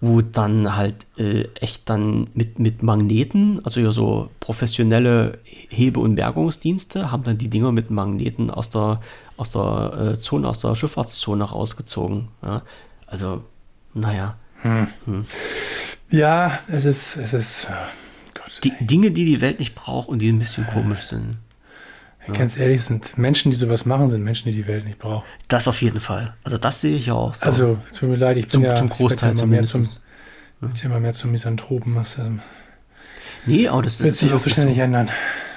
Wo 0.00 0.20
dann 0.20 0.74
halt 0.74 1.06
äh, 1.16 1.44
echt 1.54 1.88
dann 1.88 2.28
mit, 2.34 2.58
mit 2.58 2.82
Magneten, 2.82 3.60
also 3.64 3.78
ja 3.78 3.92
so 3.92 4.30
professionelle 4.40 5.38
Hebe- 5.68 6.00
und 6.00 6.16
Bergungsdienste, 6.16 7.12
haben 7.12 7.22
dann 7.22 7.38
die 7.38 7.46
Dinger 7.46 7.70
mit 7.70 7.90
Magneten 7.90 8.50
aus 8.50 8.68
der, 8.68 9.00
aus 9.36 9.52
der 9.52 10.14
äh, 10.14 10.20
Zone, 10.20 10.48
aus 10.48 10.58
der 10.58 10.74
Schifffahrtszone 10.74 11.44
rausgezogen. 11.44 12.28
Ja. 12.42 12.62
Also, 13.06 13.44
naja. 13.94 14.36
Hm. 14.62 14.88
Hm. 15.04 15.24
Ja, 16.10 16.58
es 16.66 16.84
ist, 16.84 17.16
es 17.16 17.32
ist. 17.32 17.68
Gott, 17.68 17.76
die, 18.60 18.72
Dinge, 18.80 19.10
die 19.10 19.24
die 19.24 19.40
Welt 19.40 19.58
nicht 19.58 19.74
braucht 19.74 20.08
und 20.08 20.20
die 20.20 20.30
ein 20.30 20.38
bisschen 20.38 20.66
komisch 20.66 21.00
sind. 21.00 21.38
Ja. 22.28 22.34
Ganz 22.34 22.56
ehrlich, 22.56 22.82
sind 22.82 23.18
Menschen, 23.18 23.50
die 23.50 23.56
sowas 23.56 23.84
machen, 23.84 24.08
sind 24.08 24.22
Menschen, 24.22 24.50
die 24.50 24.54
die 24.54 24.66
Welt 24.66 24.84
nicht 24.84 24.98
braucht. 24.98 25.24
Das 25.48 25.66
auf 25.66 25.82
jeden 25.82 26.00
Fall. 26.00 26.34
Also 26.44 26.56
das 26.56 26.80
sehe 26.80 26.96
ich 26.96 27.10
auch. 27.10 27.34
So. 27.34 27.44
Also, 27.44 27.78
tut 27.98 28.10
mir 28.10 28.16
leid, 28.16 28.36
ich 28.36 28.44
bin 28.44 28.52
zum, 28.52 28.64
ja 28.64 28.76
zum 28.76 28.88
Großteil 28.88 29.34
ich 29.34 29.44
mehr 29.44 29.62
zum, 29.62 29.82
ja. 29.82 30.68
immer 30.84 31.00
mehr 31.00 31.12
zum 31.12 31.32
Misanthropen. 31.32 31.96
Was, 31.96 32.18
also, 32.18 32.30
nee, 33.46 33.66
aber 33.66 33.82
das 33.82 34.02
wird 34.04 34.14
sich 34.14 34.32
auch 34.32 34.38
so 34.38 34.50
schnell 34.50 34.66
nicht 34.66 34.78
ändern. 34.78 35.08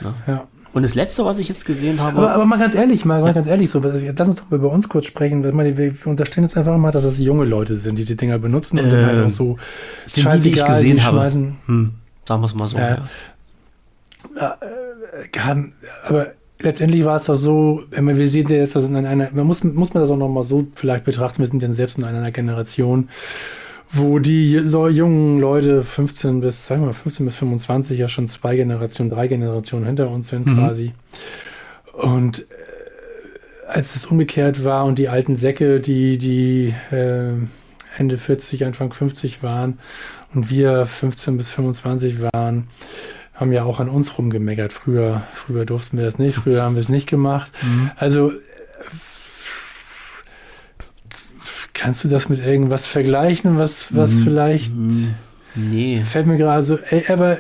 Ja. 0.02 0.14
ja. 0.28 0.48
Und 0.74 0.84
das 0.84 0.94
Letzte, 0.94 1.24
was 1.24 1.40
ich 1.40 1.48
jetzt 1.48 1.66
gesehen 1.66 2.02
habe. 2.02 2.18
Aber, 2.18 2.32
aber 2.34 2.46
mal 2.46 2.60
ganz 2.60 2.76
ehrlich, 2.76 3.06
mal, 3.06 3.22
mal 3.22 3.34
ganz 3.34 3.48
ehrlich, 3.48 3.70
so, 3.70 3.80
lass 3.80 4.28
uns 4.28 4.36
doch 4.36 4.50
mal 4.50 4.58
über 4.58 4.72
uns 4.72 4.90
kurz 4.90 5.06
sprechen. 5.06 5.42
Wir 5.42 5.94
unterstellen 6.06 6.46
jetzt 6.46 6.58
einfach 6.58 6.76
mal, 6.78 6.92
dass 6.92 7.04
das 7.04 7.18
junge 7.18 7.46
Leute 7.46 7.76
sind, 7.76 7.98
die 7.98 8.04
die 8.04 8.18
Dinger 8.18 8.40
benutzen 8.40 8.80
und 8.80 8.88
äh, 8.88 8.90
dann 8.90 9.06
einfach 9.06 9.30
so 9.30 9.58
sind 10.06 10.34
die, 10.34 10.40
die 10.40 10.50
ich 10.50 10.66
gesehen 10.66 11.02
habe. 11.02 11.32
Hm, 11.68 11.94
sagen 12.28 12.42
wir 12.42 12.46
es 12.46 12.56
mal 12.56 12.68
so. 12.68 12.78
Äh, 12.78 12.98
ja. 14.36 14.58
Äh, 14.62 15.72
aber 16.06 16.34
letztendlich 16.60 17.06
war 17.06 17.16
es 17.16 17.26
doch 17.26 17.36
so, 17.36 17.84
wir 17.92 18.28
sehen 18.28 18.48
ja 18.48 18.58
jetzt 18.58 18.76
in 18.76 18.96
einer, 18.96 19.30
man 19.32 19.46
muss, 19.46 19.64
muss 19.64 19.94
man 19.94 20.02
das 20.02 20.10
auch 20.10 20.18
nochmal 20.18 20.44
so 20.44 20.68
vielleicht 20.76 21.06
betrachten, 21.06 21.40
wir 21.40 21.48
sind 21.48 21.62
ja 21.62 21.72
selbst 21.74 21.98
in 21.98 22.04
einer 22.04 22.32
Generation, 22.32 23.10
wo 23.92 24.20
die 24.20 24.54
jungen 24.54 25.40
Leute 25.40 25.84
15 25.84 26.42
bis, 26.42 26.66
sagen 26.66 26.82
wir 26.82 26.88
mal, 26.88 26.94
15 26.94 27.26
bis 27.26 27.36
25 27.36 28.00
ja 28.00 28.08
schon 28.08 28.28
zwei 28.28 28.56
Generationen, 28.56 29.10
drei 29.10 29.28
Generationen 29.28 29.86
hinter 29.86 30.10
uns 30.10 30.28
sind 30.28 30.48
mhm. 30.48 30.56
quasi. 30.56 30.94
Und 31.94 32.40
äh, 32.40 32.44
als 33.68 33.94
das 33.94 34.06
umgekehrt 34.06 34.66
war 34.66 34.86
und 34.86 34.98
die 35.00 35.10
alten 35.10 35.36
Säcke, 35.36 35.80
die, 35.80 36.18
die 36.18 36.74
äh, 36.92 37.34
Ende 37.98 38.18
40, 38.18 38.66
Anfang 38.66 38.92
50 38.92 39.44
waren 39.44 39.80
und 40.36 40.50
wir 40.50 40.86
15 40.86 41.38
bis 41.38 41.50
25 41.52 42.22
waren, 42.22 42.68
haben 43.34 43.52
ja 43.52 43.64
auch 43.64 43.80
an 43.80 43.90
uns 43.90 44.18
rumgemeckert. 44.18 44.74
Früher, 44.74 45.24
früher 45.34 45.66
durften 45.66 45.98
wir 45.98 46.06
das 46.06 46.20
nicht, 46.20 46.36
früher 46.36 46.64
haben 46.64 46.76
wir 46.76 46.82
es 46.82 46.90
nicht 46.90 47.08
gemacht. 47.08 47.52
Mhm. 47.62 47.92
Also 47.98 48.32
kannst 51.74 52.04
du 52.04 52.08
das 52.08 52.30
mit 52.30 52.40
irgendwas 52.40 52.88
vergleichen, 52.88 53.60
was, 53.60 53.96
was 53.96 54.14
mhm. 54.14 54.24
vielleicht. 54.24 54.74
Nee. 55.56 56.04
Fällt 56.04 56.26
mir 56.26 56.38
gerade 56.38 56.64
so, 56.64 56.78
ey, 56.78 57.06
aber. 57.12 57.38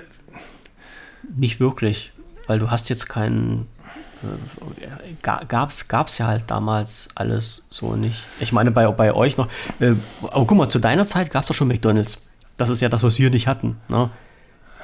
Nicht 1.35 1.59
wirklich, 1.59 2.13
weil 2.47 2.59
du 2.59 2.69
hast 2.69 2.89
jetzt 2.89 3.09
keinen. 3.09 3.67
Äh, 4.23 5.27
gab's, 5.47 5.87
gab's 5.87 6.17
ja 6.19 6.27
halt 6.27 6.43
damals 6.47 7.09
alles 7.15 7.65
so 7.69 7.95
nicht. 7.95 8.23
Ich 8.39 8.51
meine, 8.51 8.71
bei, 8.71 8.87
bei 8.91 9.13
euch 9.13 9.37
noch. 9.37 9.47
Äh, 9.79 9.93
aber 10.21 10.45
guck 10.45 10.57
mal, 10.57 10.69
zu 10.69 10.79
deiner 10.79 11.07
Zeit 11.07 11.31
gab 11.31 11.41
es 11.41 11.47
doch 11.47 11.55
schon 11.55 11.67
McDonalds. 11.67 12.19
Das 12.57 12.69
ist 12.69 12.81
ja 12.81 12.89
das, 12.89 13.03
was 13.03 13.19
wir 13.19 13.29
nicht 13.29 13.47
hatten. 13.47 13.77
Ne? 13.89 14.09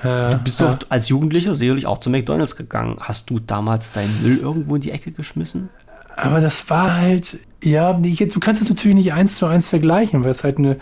du 0.03 0.39
bist 0.43 0.59
doch 0.61 0.79
als 0.89 1.09
Jugendlicher 1.09 1.53
sicherlich 1.53 1.85
auch 1.85 1.99
zu 1.99 2.09
McDonalds 2.09 2.55
gegangen. 2.55 2.97
Hast 2.99 3.29
du 3.29 3.39
damals 3.39 3.91
deinen 3.91 4.23
Müll 4.23 4.37
irgendwo 4.37 4.75
in 4.75 4.81
die 4.81 4.89
Ecke 4.89 5.11
geschmissen? 5.11 5.69
Aber 6.15 6.41
das 6.41 6.69
war 6.69 6.95
halt, 6.95 7.39
ja, 7.63 7.93
du 7.93 8.39
kannst 8.39 8.61
das 8.61 8.69
natürlich 8.69 8.95
nicht 8.95 9.13
eins 9.13 9.37
zu 9.37 9.45
eins 9.45 9.67
vergleichen, 9.67 10.23
weil 10.23 10.31
es 10.31 10.43
halt 10.43 10.57
eine, 10.57 10.77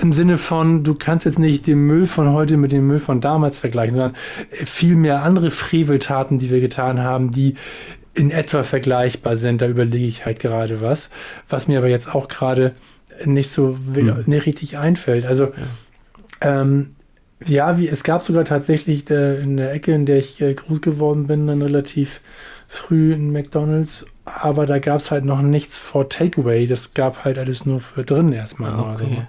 im 0.00 0.12
Sinne 0.12 0.36
von, 0.36 0.84
du 0.84 0.94
kannst 0.94 1.24
jetzt 1.24 1.38
nicht 1.38 1.66
den 1.66 1.78
Müll 1.78 2.06
von 2.06 2.32
heute 2.32 2.56
mit 2.56 2.72
dem 2.72 2.86
Müll 2.86 2.98
von 2.98 3.20
damals 3.20 3.58
vergleichen, 3.58 3.96
sondern 3.96 4.14
viel 4.50 4.96
mehr 4.96 5.22
andere 5.22 5.50
Freveltaten, 5.50 6.38
die 6.38 6.50
wir 6.50 6.60
getan 6.60 7.00
haben, 7.00 7.30
die 7.30 7.54
in 8.14 8.30
etwa 8.30 8.62
vergleichbar 8.62 9.36
sind. 9.36 9.62
Da 9.62 9.68
überlege 9.68 10.06
ich 10.06 10.26
halt 10.26 10.40
gerade 10.40 10.80
was, 10.80 11.10
was 11.48 11.68
mir 11.68 11.78
aber 11.78 11.88
jetzt 11.88 12.14
auch 12.14 12.28
gerade 12.28 12.72
nicht 13.24 13.50
so 13.50 13.78
hm. 13.94 14.24
nicht 14.26 14.46
richtig 14.46 14.78
einfällt. 14.78 15.24
Also, 15.24 15.44
ja. 15.44 15.52
Ähm, 16.42 16.96
ja, 17.44 17.78
wie, 17.78 17.88
es 17.88 18.04
gab 18.04 18.22
sogar 18.22 18.44
tatsächlich 18.44 19.04
der, 19.04 19.40
in 19.40 19.56
der 19.56 19.72
Ecke, 19.72 19.92
in 19.92 20.06
der 20.06 20.18
ich 20.18 20.40
äh, 20.40 20.54
groß 20.54 20.80
geworden 20.80 21.26
bin, 21.26 21.46
dann 21.46 21.62
relativ 21.62 22.20
früh 22.68 23.12
in 23.12 23.32
McDonalds, 23.32 24.06
aber 24.24 24.66
da 24.66 24.78
gab 24.78 24.96
es 24.96 25.10
halt 25.10 25.24
noch 25.24 25.42
nichts 25.42 25.78
vor 25.78 26.08
Takeaway. 26.08 26.66
Das 26.66 26.94
gab 26.94 27.24
halt 27.24 27.38
alles 27.38 27.66
nur 27.66 27.80
für 27.80 28.04
drin 28.04 28.32
erstmal. 28.32 28.72
Ah, 28.72 28.92
okay. 28.92 29.04
Also, 29.04 29.22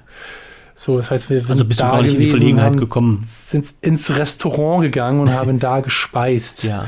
so, 0.75 0.97
das 0.97 1.11
heißt, 1.11 1.29
wir 1.29 1.39
sind 1.41 1.51
also 1.51 1.65
bist 1.65 1.81
da 1.81 1.87
du 1.87 1.91
gar 1.91 2.01
nicht 2.01 2.13
gewesen, 2.13 2.21
in 2.21 2.25
die 2.25 2.37
Verlegenheit 2.37 2.65
haben, 2.65 2.77
gekommen. 2.77 3.23
Sind 3.27 3.73
ins 3.81 4.09
Restaurant 4.17 4.81
gegangen 4.81 5.19
und 5.19 5.31
haben 5.31 5.59
da 5.59 5.81
gespeist. 5.81 6.63
Ja. 6.73 6.85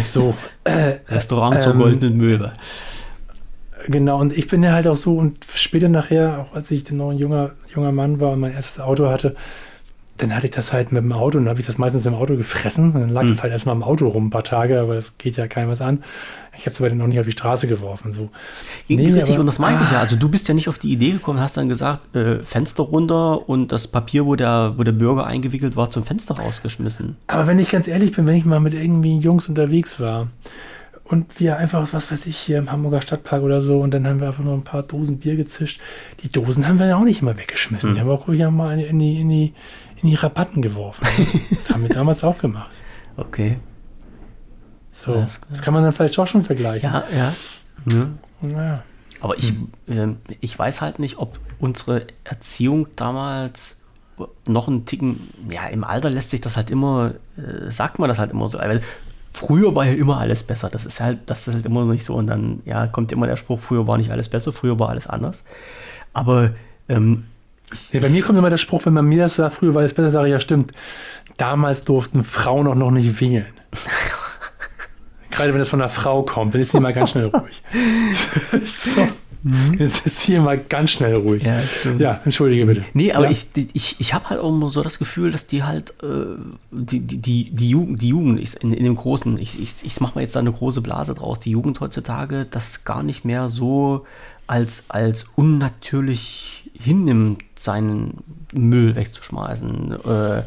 So. 0.00 0.34
Äh, 0.64 0.98
Restaurant 1.08 1.56
ähm, 1.56 1.60
zur 1.60 1.74
goldenen 1.74 2.16
Möwe. 2.16 2.52
Genau, 3.88 4.20
und 4.20 4.36
ich 4.36 4.46
bin 4.46 4.62
ja 4.62 4.72
halt 4.72 4.86
auch 4.88 4.96
so, 4.96 5.16
und 5.16 5.44
später 5.54 5.88
nachher, 5.88 6.40
auch 6.40 6.56
als 6.56 6.70
ich 6.70 6.90
noch 6.90 7.10
ein 7.10 7.18
junger, 7.18 7.52
junger 7.74 7.92
Mann 7.92 8.20
war 8.20 8.32
und 8.32 8.40
mein 8.40 8.52
erstes 8.52 8.80
Auto 8.80 9.08
hatte, 9.08 9.36
dann 10.18 10.34
hatte 10.34 10.46
ich 10.46 10.52
das 10.52 10.72
halt 10.72 10.92
mit 10.92 11.02
dem 11.02 11.12
Auto 11.12 11.38
und 11.38 11.48
habe 11.48 11.60
ich 11.60 11.66
das 11.66 11.78
meistens 11.78 12.06
im 12.06 12.14
Auto 12.14 12.36
gefressen. 12.36 12.92
Und 12.92 13.00
dann 13.00 13.08
lag 13.10 13.22
mhm. 13.24 13.30
das 13.30 13.42
halt 13.42 13.52
erstmal 13.52 13.74
im 13.74 13.82
Auto 13.82 14.08
rum 14.08 14.26
ein 14.26 14.30
paar 14.30 14.44
Tage, 14.44 14.80
aber 14.80 14.94
das 14.94 15.18
geht 15.18 15.36
ja 15.36 15.46
keinem 15.46 15.70
was 15.70 15.80
an. 15.80 16.02
Ich 16.56 16.62
habe 16.62 16.70
es 16.70 16.80
aber 16.80 16.88
dann 16.88 16.98
noch 16.98 17.06
nicht 17.06 17.18
auf 17.18 17.26
die 17.26 17.32
Straße 17.32 17.66
geworfen. 17.66 18.12
So. 18.12 18.30
Nee, 18.88 19.12
Richtig, 19.12 19.32
aber, 19.32 19.40
und 19.40 19.46
das 19.46 19.58
meinte 19.58 19.82
ah. 19.82 19.84
ich 19.84 19.92
ja. 19.92 20.00
Also 20.00 20.16
du 20.16 20.28
bist 20.28 20.48
ja 20.48 20.54
nicht 20.54 20.68
auf 20.68 20.78
die 20.78 20.90
Idee 20.90 21.10
gekommen, 21.10 21.40
hast 21.40 21.56
dann 21.56 21.68
gesagt, 21.68 22.14
äh, 22.16 22.42
Fenster 22.44 22.84
runter 22.84 23.48
und 23.48 23.72
das 23.72 23.88
Papier, 23.88 24.26
wo 24.26 24.36
der, 24.36 24.74
wo 24.76 24.82
der 24.82 24.92
Bürger 24.92 25.26
eingewickelt 25.26 25.76
war, 25.76 25.90
zum 25.90 26.04
Fenster 26.04 26.36
rausgeschmissen. 26.36 27.16
Aber 27.26 27.46
wenn 27.46 27.58
ich 27.58 27.70
ganz 27.70 27.88
ehrlich 27.88 28.12
bin, 28.12 28.26
wenn 28.26 28.36
ich 28.36 28.44
mal 28.44 28.60
mit 28.60 28.74
irgendwie 28.74 29.18
Jungs 29.18 29.48
unterwegs 29.48 30.00
war 30.00 30.28
und 31.08 31.38
wir 31.38 31.56
einfach, 31.56 31.92
was 31.92 32.10
weiß 32.10 32.26
ich, 32.26 32.36
hier 32.36 32.58
im 32.58 32.72
Hamburger 32.72 33.00
Stadtpark 33.00 33.42
oder 33.42 33.60
so, 33.60 33.78
und 33.78 33.92
dann 33.92 34.06
haben 34.06 34.20
wir 34.20 34.28
einfach 34.28 34.42
nur 34.42 34.54
ein 34.54 34.64
paar 34.64 34.82
Dosen 34.82 35.18
Bier 35.18 35.36
gezischt. 35.36 35.80
Die 36.22 36.30
Dosen 36.30 36.66
haben 36.66 36.78
wir 36.78 36.86
ja 36.86 36.96
auch 36.96 37.04
nicht 37.04 37.22
immer 37.22 37.38
weggeschmissen. 37.38 37.90
Mhm. 37.90 37.94
Die 37.94 38.00
haben 38.00 38.08
wir 38.08 38.14
auch 38.14 38.28
ruhig 38.28 38.48
mal 38.50 38.78
in 38.78 38.98
die, 38.98 39.20
in 39.20 39.28
die, 39.28 39.54
in 40.02 40.10
die 40.10 40.14
Rabatten 40.14 40.62
geworfen. 40.62 41.06
Das 41.54 41.70
haben 41.70 41.82
wir 41.82 41.88
damals 41.88 42.22
auch 42.24 42.38
gemacht. 42.38 42.74
Okay. 43.16 43.58
So, 44.90 45.14
ja, 45.14 45.26
das 45.50 45.62
kann 45.62 45.74
man 45.74 45.82
dann 45.82 45.92
vielleicht 45.92 46.18
auch 46.18 46.26
schon 46.26 46.42
vergleichen. 46.42 46.90
Ja, 46.90 47.04
ja. 47.14 47.32
ja. 47.90 48.48
ja. 48.48 48.82
Aber 49.20 49.36
ich, 49.38 49.52
äh, 49.88 50.08
ich 50.40 50.58
weiß 50.58 50.80
halt 50.80 50.98
nicht, 50.98 51.18
ob 51.18 51.38
unsere 51.58 52.06
Erziehung 52.24 52.88
damals 52.96 53.80
noch 54.46 54.68
einen 54.68 54.86
Ticken, 54.86 55.28
ja, 55.50 55.66
im 55.66 55.84
Alter 55.84 56.10
lässt 56.10 56.30
sich 56.30 56.40
das 56.40 56.56
halt 56.56 56.70
immer, 56.70 57.14
äh, 57.36 57.70
sagt 57.70 57.98
man 57.98 58.08
das 58.08 58.18
halt 58.18 58.30
immer 58.30 58.48
so. 58.48 58.58
Weil 58.58 58.82
früher 59.32 59.74
war 59.74 59.84
ja 59.84 59.92
immer 59.92 60.18
alles 60.18 60.42
besser. 60.42 60.70
Das 60.70 60.86
ist 60.86 61.00
halt, 61.00 61.20
das 61.26 61.46
ist 61.46 61.54
halt 61.54 61.66
immer 61.66 61.84
nicht 61.84 62.04
so. 62.04 62.14
Und 62.14 62.26
dann, 62.26 62.62
ja, 62.64 62.86
kommt 62.86 63.12
immer 63.12 63.26
der 63.26 63.36
Spruch, 63.36 63.60
früher 63.60 63.86
war 63.86 63.98
nicht 63.98 64.10
alles 64.10 64.28
besser, 64.28 64.52
früher 64.52 64.78
war 64.78 64.88
alles 64.88 65.06
anders. 65.06 65.44
Aber 66.12 66.52
ähm, 66.88 67.24
ja, 67.92 68.00
bei 68.00 68.08
mir 68.08 68.22
kommt 68.22 68.38
immer 68.38 68.50
der 68.50 68.58
Spruch, 68.58 68.86
wenn 68.86 68.92
man 68.92 69.06
mir 69.06 69.24
das 69.24 69.36
sagt, 69.36 69.54
früher 69.54 69.74
war 69.74 69.82
es 69.82 69.94
besser, 69.94 70.10
sage 70.10 70.28
ich, 70.28 70.32
ja 70.32 70.40
stimmt. 70.40 70.72
Damals 71.36 71.84
durften 71.84 72.22
Frauen 72.22 72.66
auch 72.68 72.74
noch 72.74 72.90
nicht 72.90 73.20
wählen. 73.20 73.46
Gerade 75.30 75.52
wenn 75.52 75.60
es 75.60 75.68
von 75.68 75.80
einer 75.80 75.90
Frau 75.90 76.22
kommt, 76.22 76.54
dann 76.54 76.62
ist 76.62 76.70
sie 76.70 76.78
immer 76.78 76.92
ganz 76.92 77.10
schnell 77.10 77.26
ruhig. 77.26 77.62
so. 78.64 79.06
Mhm. 79.42 79.74
Jetzt 79.78 80.06
ist 80.06 80.20
sie 80.20 80.34
immer 80.34 80.56
ganz 80.56 80.90
schnell 80.90 81.14
ruhig. 81.14 81.44
Ja, 81.44 81.60
ja 81.98 82.20
entschuldige 82.24 82.66
bitte. 82.66 82.84
Nee, 82.94 83.12
aber 83.12 83.26
ja. 83.26 83.30
ich, 83.30 83.46
ich, 83.74 83.96
ich 84.00 84.14
habe 84.14 84.30
halt 84.30 84.40
auch 84.40 84.70
so 84.70 84.82
das 84.82 84.98
Gefühl, 84.98 85.30
dass 85.30 85.46
die 85.46 85.62
halt, 85.62 85.90
äh, 86.02 86.36
die, 86.72 87.00
die, 87.00 87.50
die 87.50 87.68
Jugend, 87.68 88.02
die 88.02 88.08
Jugend 88.08 88.54
in, 88.56 88.72
in 88.72 88.84
dem 88.84 88.96
großen, 88.96 89.38
ich, 89.38 89.60
ich, 89.60 89.74
ich 89.82 90.00
mache 90.00 90.16
mal 90.16 90.22
jetzt 90.22 90.34
da 90.34 90.40
eine 90.40 90.50
große 90.50 90.80
Blase 90.80 91.14
draus, 91.14 91.38
die 91.38 91.50
Jugend 91.50 91.78
heutzutage 91.80 92.46
das 92.50 92.84
gar 92.84 93.02
nicht 93.02 93.24
mehr 93.24 93.48
so 93.48 94.04
als, 94.48 94.84
als 94.88 95.26
unnatürlich 95.36 96.65
hinnimmt, 96.86 97.42
seinen 97.58 98.22
Müll 98.52 98.94
wegzuschmeißen. 98.96 99.92
Äh, 100.04 100.42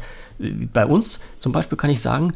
bei 0.72 0.86
uns 0.86 1.20
zum 1.38 1.52
Beispiel 1.52 1.78
kann 1.78 1.90
ich 1.90 2.00
sagen, 2.00 2.32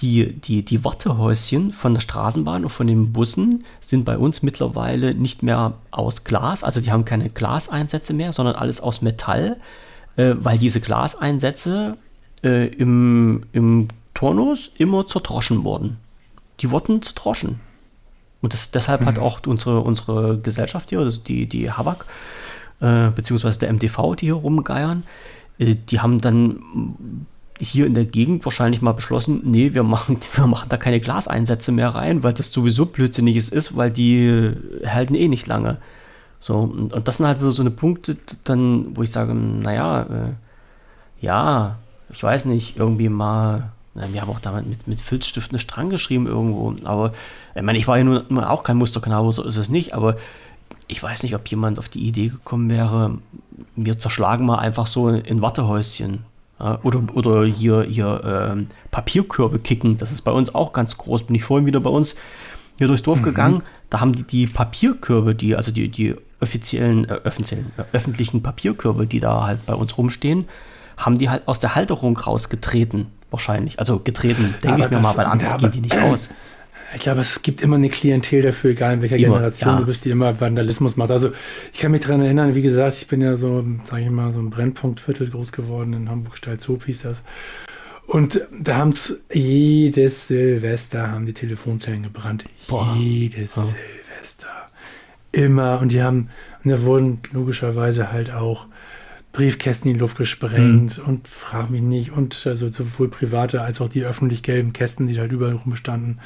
die, 0.00 0.32
die, 0.32 0.64
die 0.64 0.84
Wartehäuschen 0.84 1.72
von 1.72 1.94
der 1.94 2.00
Straßenbahn 2.00 2.64
und 2.64 2.70
von 2.70 2.86
den 2.86 3.12
Bussen 3.12 3.64
sind 3.80 4.04
bei 4.04 4.18
uns 4.18 4.42
mittlerweile 4.42 5.14
nicht 5.14 5.42
mehr 5.42 5.74
aus 5.90 6.24
Glas, 6.24 6.64
also 6.64 6.80
die 6.80 6.90
haben 6.90 7.04
keine 7.04 7.30
Glaseinsätze 7.30 8.12
mehr, 8.12 8.32
sondern 8.32 8.56
alles 8.56 8.80
aus 8.80 9.00
Metall, 9.00 9.56
äh, 10.16 10.34
weil 10.38 10.58
diese 10.58 10.80
Glaseinsätze 10.80 11.96
äh, 12.42 12.66
im, 12.66 13.44
im 13.52 13.88
Turnus 14.12 14.70
immer 14.76 15.06
zertroschen 15.06 15.64
wurden. 15.64 15.98
die 16.60 16.70
wurden 16.70 17.02
zu 17.02 17.14
Droschen. 17.14 17.60
Und 18.42 18.52
das, 18.52 18.70
deshalb 18.70 19.02
mhm. 19.02 19.06
hat 19.06 19.18
auch 19.18 19.40
unsere, 19.46 19.80
unsere 19.80 20.38
Gesellschaft 20.38 20.90
hier, 20.90 21.00
also 21.00 21.20
die, 21.20 21.46
die 21.46 21.70
Havak, 21.70 22.06
äh, 22.80 23.10
beziehungsweise 23.10 23.58
der 23.58 23.72
MDV, 23.72 24.16
die 24.16 24.26
hier 24.26 24.34
rumgeiern, 24.34 25.04
äh, 25.58 25.74
die 25.74 26.00
haben 26.00 26.20
dann 26.20 27.26
hier 27.58 27.86
in 27.86 27.94
der 27.94 28.04
Gegend 28.04 28.44
wahrscheinlich 28.44 28.82
mal 28.82 28.92
beschlossen, 28.92 29.40
nee, 29.44 29.72
wir 29.72 29.82
machen, 29.82 30.18
wir 30.34 30.46
machen 30.46 30.68
da 30.68 30.76
keine 30.76 31.00
Glaseinsätze 31.00 31.72
mehr 31.72 31.90
rein, 31.90 32.22
weil 32.22 32.34
das 32.34 32.52
sowieso 32.52 32.86
blödsinniges 32.86 33.48
ist, 33.48 33.76
weil 33.76 33.90
die 33.90 34.52
halten 34.86 35.14
eh 35.14 35.28
nicht 35.28 35.46
lange. 35.46 35.78
So, 36.38 36.58
und, 36.58 36.92
und 36.92 37.08
das 37.08 37.16
sind 37.16 37.26
halt 37.26 37.38
so 37.40 37.62
eine 37.62 37.70
Punkte, 37.70 38.16
dann, 38.44 38.96
wo 38.96 39.02
ich 39.02 39.10
sage, 39.10 39.34
naja, 39.34 40.02
äh, 40.02 41.24
ja, 41.24 41.78
ich 42.10 42.22
weiß 42.22 42.44
nicht, 42.44 42.76
irgendwie 42.76 43.08
mal, 43.08 43.72
wir 43.94 44.20
haben 44.20 44.30
auch 44.30 44.40
damit 44.40 44.66
mit, 44.66 44.86
mit 44.86 45.00
Filzstift 45.00 45.50
eine 45.50 45.58
Strang 45.58 45.88
geschrieben 45.88 46.26
irgendwo, 46.26 46.74
aber 46.84 47.12
ich 47.54 47.62
meine, 47.62 47.78
ich 47.78 47.88
war 47.88 47.96
ja 47.96 48.04
nun 48.04 48.38
auch 48.38 48.62
kein 48.62 48.76
Musterkanal, 48.76 49.32
so 49.32 49.42
ist 49.42 49.56
es 49.56 49.70
nicht, 49.70 49.94
aber 49.94 50.16
ich 50.88 51.02
weiß 51.02 51.22
nicht, 51.22 51.34
ob 51.34 51.46
jemand 51.48 51.78
auf 51.78 51.88
die 51.88 52.06
Idee 52.06 52.28
gekommen 52.28 52.70
wäre, 52.70 53.18
wir 53.74 53.98
zerschlagen 53.98 54.46
mal 54.46 54.58
einfach 54.58 54.86
so 54.86 55.08
in 55.08 55.42
Wartehäuschen 55.42 56.24
oder, 56.58 57.02
oder 57.14 57.44
hier, 57.44 57.82
hier 57.82 58.22
ähm, 58.24 58.68
Papierkörbe 58.90 59.58
kicken, 59.58 59.98
das 59.98 60.12
ist 60.12 60.22
bei 60.22 60.32
uns 60.32 60.54
auch 60.54 60.72
ganz 60.72 60.96
groß. 60.96 61.24
Bin 61.24 61.36
ich 61.36 61.44
vorhin 61.44 61.66
wieder 61.66 61.80
bei 61.80 61.90
uns 61.90 62.14
hier 62.78 62.86
durchs 62.86 63.02
Dorf 63.02 63.20
mhm. 63.20 63.24
gegangen, 63.24 63.62
da 63.90 64.00
haben 64.00 64.14
die 64.14 64.22
die 64.22 64.46
Papierkörbe, 64.46 65.34
die, 65.34 65.56
also 65.56 65.72
die, 65.72 65.88
die 65.88 66.14
offiziellen, 66.40 67.08
äh, 67.08 67.20
offiziellen 67.24 67.72
äh, 67.76 67.84
öffentlichen 67.92 68.42
Papierkörbe, 68.42 69.06
die 69.06 69.20
da 69.20 69.46
halt 69.46 69.64
bei 69.66 69.74
uns 69.74 69.96
rumstehen, 69.96 70.46
haben 70.96 71.18
die 71.18 71.28
halt 71.28 71.46
aus 71.46 71.58
der 71.58 71.74
Halterung 71.74 72.16
rausgetreten, 72.16 73.08
wahrscheinlich. 73.30 73.78
Also 73.78 73.98
getreten, 73.98 74.54
denke 74.62 74.80
ich 74.80 74.90
mir 74.90 75.00
mal, 75.00 75.16
weil 75.16 75.26
anders 75.26 75.52
ja, 75.52 75.58
gehen 75.58 75.72
die 75.72 75.80
nicht 75.80 75.96
raus. 75.96 76.30
Ich 76.96 77.02
glaube, 77.02 77.20
es 77.20 77.42
gibt 77.42 77.60
immer 77.60 77.76
eine 77.76 77.90
Klientel 77.90 78.40
dafür, 78.40 78.70
egal 78.70 78.94
in 78.94 79.02
welcher 79.02 79.16
immer, 79.16 79.34
Generation 79.34 79.70
ja. 79.70 79.78
du 79.80 79.84
bist, 79.84 80.06
die 80.06 80.10
immer 80.10 80.40
Vandalismus 80.40 80.96
macht. 80.96 81.10
Also 81.10 81.30
ich 81.74 81.80
kann 81.80 81.92
mich 81.92 82.00
daran 82.00 82.22
erinnern, 82.22 82.54
wie 82.54 82.62
gesagt, 82.62 82.96
ich 82.96 83.06
bin 83.06 83.20
ja 83.20 83.36
so, 83.36 83.62
sage 83.82 84.04
ich 84.04 84.10
mal, 84.10 84.32
so 84.32 84.40
ein 84.40 84.48
Brennpunktviertel 84.48 85.28
groß 85.28 85.52
geworden 85.52 85.92
in 85.92 86.08
Hamburg, 86.08 86.38
Stalzhof 86.38 86.86
hieß 86.86 87.02
das. 87.02 87.22
Und 88.06 88.40
da 88.58 88.76
haben 88.76 88.94
jedes 89.30 90.28
Silvester 90.28 91.10
haben 91.10 91.26
die 91.26 91.34
Telefonzellen 91.34 92.02
gebrannt. 92.02 92.46
Boah. 92.66 92.96
Jedes 92.98 93.58
oh. 93.58 93.60
Silvester. 93.60 94.48
Immer. 95.32 95.80
Und 95.80 95.92
die 95.92 96.02
haben, 96.02 96.30
und 96.64 96.70
da 96.70 96.80
wurden 96.80 97.20
logischerweise 97.32 98.10
halt 98.10 98.32
auch 98.32 98.64
Briefkästen 99.32 99.90
in 99.90 99.94
die 99.94 100.00
Luft 100.00 100.16
gesprengt 100.16 100.96
mhm. 100.96 101.04
und 101.04 101.28
frag 101.28 101.68
mich 101.68 101.82
nicht. 101.82 102.12
Und 102.12 102.46
also 102.46 102.68
sowohl 102.68 103.08
private 103.08 103.60
als 103.60 103.82
auch 103.82 103.90
die 103.90 104.02
öffentlich 104.02 104.42
gelben 104.42 104.72
Kästen, 104.72 105.06
die 105.06 105.20
halt 105.20 105.30
überall 105.30 105.56
rumstanden 105.56 106.20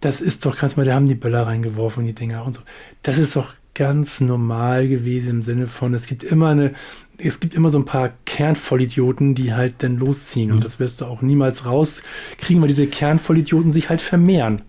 das 0.00 0.20
ist 0.20 0.44
doch, 0.44 0.56
kannst 0.56 0.76
mal, 0.76 0.84
da 0.84 0.94
haben 0.94 1.06
die 1.06 1.14
Böller 1.14 1.46
reingeworfen, 1.46 2.06
die 2.06 2.14
Dinger 2.14 2.44
und 2.44 2.54
so. 2.54 2.60
Das 3.02 3.18
ist 3.18 3.36
doch 3.36 3.54
ganz 3.74 4.20
normal 4.20 4.88
gewesen 4.88 5.30
im 5.30 5.42
Sinne 5.42 5.66
von, 5.66 5.94
es 5.94 6.06
gibt 6.06 6.24
immer 6.24 6.48
eine, 6.48 6.72
es 7.18 7.40
gibt 7.40 7.54
immer 7.54 7.70
so 7.70 7.78
ein 7.78 7.84
paar 7.84 8.10
Kernvollidioten, 8.24 9.34
die 9.34 9.54
halt 9.54 9.82
dann 9.82 9.96
losziehen. 9.96 10.48
Mhm. 10.48 10.56
Und 10.56 10.64
das 10.64 10.80
wirst 10.80 11.00
du 11.00 11.06
auch 11.06 11.22
niemals 11.22 11.64
rauskriegen, 11.64 12.60
weil 12.60 12.68
diese 12.68 12.86
Kernvollidioten 12.86 13.72
sich 13.72 13.88
halt 13.88 14.02
vermehren. 14.02 14.62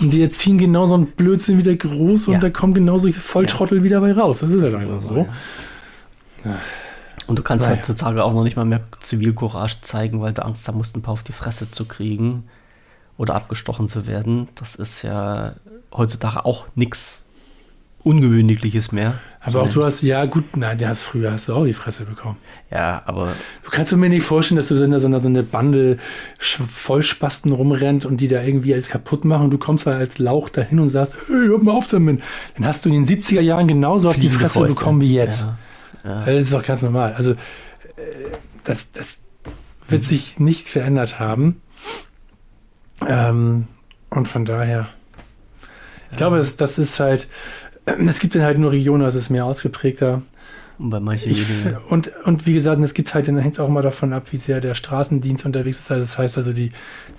Und 0.00 0.12
die 0.12 0.22
erziehen 0.22 0.58
genau 0.58 0.86
so 0.86 0.94
einen 0.94 1.06
Blödsinn 1.06 1.58
wieder 1.58 1.74
groß 1.74 2.26
ja. 2.26 2.34
und 2.34 2.42
da 2.42 2.50
kommen 2.50 2.74
genau 2.74 2.98
solche 2.98 3.20
Volltrottel 3.20 3.78
ja. 3.78 3.84
wieder 3.84 4.00
bei 4.00 4.12
raus. 4.12 4.40
Das 4.40 4.50
ist 4.50 4.62
halt 4.62 4.74
einfach 4.74 5.02
so. 5.02 5.28
Ja. 6.44 6.58
Und 7.26 7.38
du 7.38 7.42
kannst 7.42 7.66
naja. 7.66 7.78
heutzutage 7.78 8.24
auch 8.24 8.32
noch 8.32 8.44
nicht 8.44 8.56
mal 8.56 8.64
mehr 8.64 8.80
Zivilcourage 9.00 9.82
zeigen, 9.82 10.20
weil 10.20 10.32
du 10.32 10.44
Angst 10.44 10.66
haben 10.66 10.78
musst, 10.78 10.96
ein 10.96 11.02
paar 11.02 11.12
auf 11.12 11.24
die 11.24 11.32
Fresse 11.32 11.68
zu 11.68 11.84
kriegen 11.84 12.44
oder 13.18 13.34
abgestochen 13.34 13.88
zu 13.88 14.06
werden. 14.06 14.48
Das 14.54 14.74
ist 14.74 15.02
ja 15.02 15.56
heutzutage 15.92 16.46
auch 16.46 16.66
nichts 16.74 17.24
Ungewöhnliches 18.04 18.92
mehr. 18.92 19.18
Aber 19.40 19.62
auch 19.62 19.68
du 19.68 19.84
hast, 19.84 20.02
ja 20.02 20.24
gut, 20.24 20.56
nein, 20.56 20.78
ja, 20.78 20.94
früher 20.94 21.32
hast 21.32 21.48
du 21.48 21.54
auch 21.54 21.64
die 21.64 21.72
Fresse 21.72 22.04
bekommen. 22.04 22.36
Ja, 22.70 23.02
aber. 23.06 23.34
Du 23.64 23.70
kannst 23.70 23.94
mir 23.94 24.08
nicht 24.08 24.22
vorstellen, 24.22 24.56
dass 24.56 24.68
du 24.68 24.76
so 24.76 24.84
eine, 24.84 25.00
so 25.00 25.08
eine, 25.08 25.20
so 25.20 25.28
eine 25.28 25.42
Bande 25.42 25.98
Vollspasten 26.38 27.52
rumrennt 27.52 28.06
und 28.06 28.20
die 28.20 28.28
da 28.28 28.42
irgendwie 28.42 28.72
alles 28.72 28.88
kaputt 28.88 29.24
machen. 29.24 29.50
Du 29.50 29.58
kommst 29.58 29.86
da 29.86 29.92
als 29.92 30.18
Lauch 30.18 30.48
dahin 30.48 30.78
und 30.78 30.88
sagst, 30.88 31.16
hey, 31.26 31.48
hör 31.48 31.58
mal 31.58 31.72
auf 31.72 31.88
damit. 31.88 32.22
Dann 32.56 32.66
hast 32.66 32.84
du 32.84 32.88
in 32.88 33.04
den 33.04 33.20
70er 33.20 33.40
Jahren 33.40 33.66
genauso 33.66 34.10
auf 34.10 34.16
die 34.16 34.30
Fresse 34.30 34.60
Fäuste. 34.60 34.78
bekommen 34.78 35.00
wie 35.00 35.14
jetzt. 35.14 35.46
Ja, 36.04 36.10
ja. 36.10 36.24
Das 36.24 36.40
ist 36.40 36.52
doch 36.52 36.64
ganz 36.64 36.82
normal. 36.82 37.14
Also, 37.14 37.32
äh, 37.32 37.36
das, 38.64 38.92
das 38.92 39.20
wird 39.88 40.04
sich 40.04 40.38
nicht 40.38 40.68
verändert 40.68 41.18
haben. 41.18 41.60
Ähm, 43.06 43.66
und 44.10 44.28
von 44.28 44.44
daher, 44.44 44.88
ich 46.10 46.16
glaube, 46.16 46.38
das, 46.38 46.56
das 46.56 46.78
ist 46.78 46.98
halt, 47.00 47.28
es 47.84 48.18
gibt 48.18 48.34
dann 48.34 48.42
halt 48.42 48.58
nur 48.58 48.72
Regionen, 48.72 49.04
das 49.04 49.14
ist 49.14 49.30
mehr 49.30 49.44
ausgeprägter. 49.44 50.22
Und 50.78 50.90
bei 50.90 51.00
manchen 51.00 51.32
ich, 51.32 51.44
und, 51.88 52.12
und 52.24 52.46
wie 52.46 52.52
gesagt, 52.52 52.80
es 52.82 52.94
gibt 52.94 53.12
halt, 53.12 53.26
dann 53.26 53.36
hängt 53.38 53.54
es 53.54 53.60
auch 53.60 53.66
immer 53.66 53.82
davon 53.82 54.12
ab, 54.12 54.30
wie 54.30 54.36
sehr 54.36 54.60
der 54.60 54.74
Straßendienst 54.74 55.44
unterwegs 55.44 55.80
ist. 55.80 55.90
Also 55.90 56.02
das 56.02 56.16
heißt 56.16 56.36
also, 56.36 56.52
die, 56.52 56.68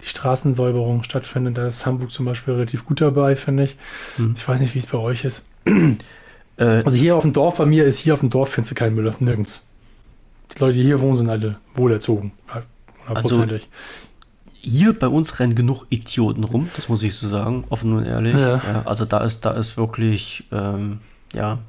die 0.02 0.08
Straßensäuberung 0.08 1.04
stattfindet. 1.04 1.58
Da 1.58 1.68
ist 1.68 1.86
Hamburg 1.86 2.12
zum 2.12 2.26
Beispiel 2.26 2.54
relativ 2.54 2.86
gut 2.86 3.02
dabei, 3.02 3.36
finde 3.36 3.66
ich. 3.66 3.78
Hm. 4.16 4.34
Ich 4.38 4.48
weiß 4.48 4.62
nicht, 4.62 4.76
wie 4.76 4.80
es 4.80 4.86
bei 4.86 4.98
euch 4.98 5.26
ist. 5.26 5.48
Äh, 5.66 6.66
also 6.84 6.92
hier 6.92 7.16
auf 7.16 7.24
dem 7.24 7.32
Dorf, 7.32 7.56
bei 7.56 7.66
mir 7.66 7.86
ist 7.86 8.00
hier 8.00 8.14
auf 8.14 8.20
dem 8.20 8.30
Dorf 8.30 8.50
findest 8.50 8.72
du 8.72 8.76
keinen 8.76 8.94
Müll, 8.94 9.14
nirgends. 9.20 9.62
Die 10.54 10.60
Leute, 10.60 10.74
die 10.74 10.84
hier 10.84 11.00
wohnen, 11.00 11.16
sind 11.16 11.30
alle 11.30 11.56
wohlerzogen. 11.74 12.34
Hundertprozentig. 13.08 13.70
Also 13.72 14.09
hier 14.62 14.98
bei 14.98 15.08
uns 15.08 15.40
rennen 15.40 15.56
genug 15.56 15.86
Idioten 15.90 16.44
rum, 16.44 16.70
das 16.76 16.90
muss 16.90 17.04
ich 17.04 17.16
so 17.16 17.28
sagen, 17.28 17.64
offen 17.70 17.94
und 17.94 18.06
ehrlich. 18.06 18.34
Ja. 18.34 18.58
Ja, 18.58 18.82
also 18.86 19.06
da 19.06 19.20
ist, 19.20 19.46
da 19.46 19.52
ist 19.52 19.78
wirklich, 19.78 20.44
ähm, 20.52 21.00
ja, 21.34 21.60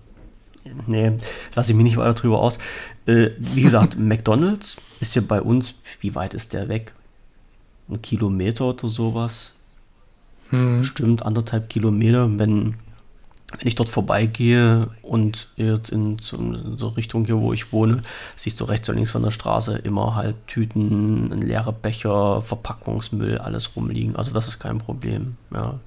nee, 0.87 1.13
lasse 1.55 1.73
ich 1.73 1.77
mich 1.77 1.85
nicht 1.85 1.97
weiter 1.97 2.15
drüber 2.15 2.41
aus. 2.41 2.59
Äh, 3.07 3.31
wie 3.39 3.63
gesagt, 3.63 3.97
McDonalds 3.99 4.77
ist 5.01 5.15
ja 5.15 5.23
bei 5.27 5.41
uns, 5.41 5.81
wie 6.01 6.15
weit 6.15 6.35
ist 6.35 6.53
der 6.53 6.69
weg? 6.69 6.95
Ein 7.89 8.03
Kilometer 8.03 8.67
oder 8.67 8.89
sowas. 8.89 9.55
Hm. 10.51 10.79
Bestimmt 10.79 11.25
anderthalb 11.25 11.69
Kilometer, 11.69 12.29
wenn 12.39 12.75
wenn 13.59 13.67
ich 13.67 13.75
dort 13.75 13.89
vorbeigehe 13.89 14.89
und 15.03 15.49
jetzt 15.57 15.91
in 15.91 16.19
so, 16.19 16.37
in 16.37 16.79
so, 16.79 16.89
Richtung 16.89 17.25
hier, 17.25 17.41
wo 17.41 17.53
ich 17.53 17.73
wohne, 17.73 18.03
siehst 18.37 18.61
du 18.61 18.65
rechts 18.65 18.89
und 18.89 18.95
links 18.95 19.11
von 19.11 19.23
der 19.23 19.33
Straße 19.33 19.79
immer 19.79 20.15
halt 20.15 20.37
Tüten, 20.47 21.29
leere 21.41 21.73
Becher, 21.73 22.43
Verpackungsmüll, 22.43 23.39
alles 23.39 23.75
rumliegen. 23.75 24.17
Also 24.17 24.33
das 24.33 24.49
ist 24.49 24.61
kein 24.61 24.79
Problem. 24.79 25.37
Ja. 25.53 25.81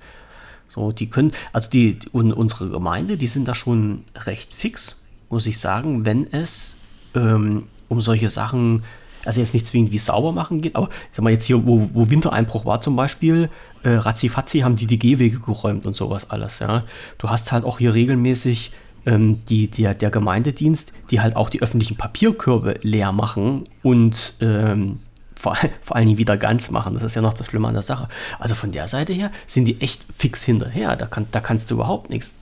So, 0.70 0.92
die 0.92 1.10
können, 1.10 1.32
also 1.54 1.70
die, 1.70 2.00
die 2.00 2.10
unsere 2.10 2.70
Gemeinde, 2.70 3.16
die 3.16 3.28
sind 3.28 3.48
da 3.48 3.56
schon 3.56 4.04
recht 4.16 4.54
fix, 4.54 5.02
muss 5.30 5.46
ich 5.46 5.60
sagen, 5.60 6.06
wenn 6.06 6.32
es 6.32 6.76
ähm, 7.16 7.64
um 7.88 8.02
solche 8.02 8.30
Sachen 8.30 8.84
also 9.26 9.40
jetzt 9.40 9.54
nicht 9.54 9.66
zwingend 9.66 9.92
wie 9.92 9.98
sauber 10.00 10.32
machen 10.32 10.62
geht, 10.62 10.76
aber 10.76 10.90
ich 10.90 11.16
sag 11.16 11.24
mal 11.24 11.32
jetzt 11.32 11.46
hier, 11.46 11.66
wo, 11.66 11.90
wo 11.94 12.10
Wintereinbruch 12.10 12.66
war 12.66 12.82
zum 12.82 12.96
Beispiel, 12.96 13.50
äh, 13.84 13.90
ratzifatzi 13.90 14.60
haben 14.60 14.76
die 14.76 14.88
die 14.88 15.00
Gehwege 15.00 15.40
geräumt 15.40 15.86
und 15.86 15.96
sowas 15.96 16.30
alles, 16.30 16.60
ja. 16.60 16.84
Du 17.18 17.30
hast 17.30 17.52
halt 17.52 17.66
auch 17.66 17.80
hier 17.80 17.94
regelmäßig 17.94 18.72
ähm, 19.06 19.44
die, 19.46 19.68
der, 19.68 19.94
der 19.94 20.12
Gemeindedienst, 20.12 20.94
die 21.12 21.22
halt 21.22 21.36
auch 21.36 21.50
die 21.50 21.62
öffentlichen 21.62 21.98
Papierkörbe 21.98 22.76
leer 22.82 23.12
machen 23.12 23.66
und 23.82 24.36
ähm, 24.42 25.00
vor, 25.36 25.58
vor 25.82 25.96
allen 25.96 26.08
Dingen 26.08 26.18
wieder 26.18 26.38
ganz 26.38 26.72
machen. 26.72 26.96
Das 26.96 27.04
ist 27.04 27.16
ja 27.16 27.22
noch 27.22 27.34
das 27.34 27.48
Schlimme 27.48 27.68
an 27.68 27.74
der 27.74 27.84
Sache. 27.84 28.08
Also 28.40 28.56
von 28.56 28.72
der 28.72 28.88
Seite 28.88 29.14
her 29.14 29.32
sind 29.48 29.66
die 29.66 29.82
echt 29.82 30.06
fix 30.16 30.44
hinterher. 30.44 30.96
Da, 30.96 31.06
kann, 31.06 31.28
da 31.32 31.40
kannst 31.40 31.70
du 31.70 31.76
überhaupt 31.76 32.10
nichts. 32.10 32.36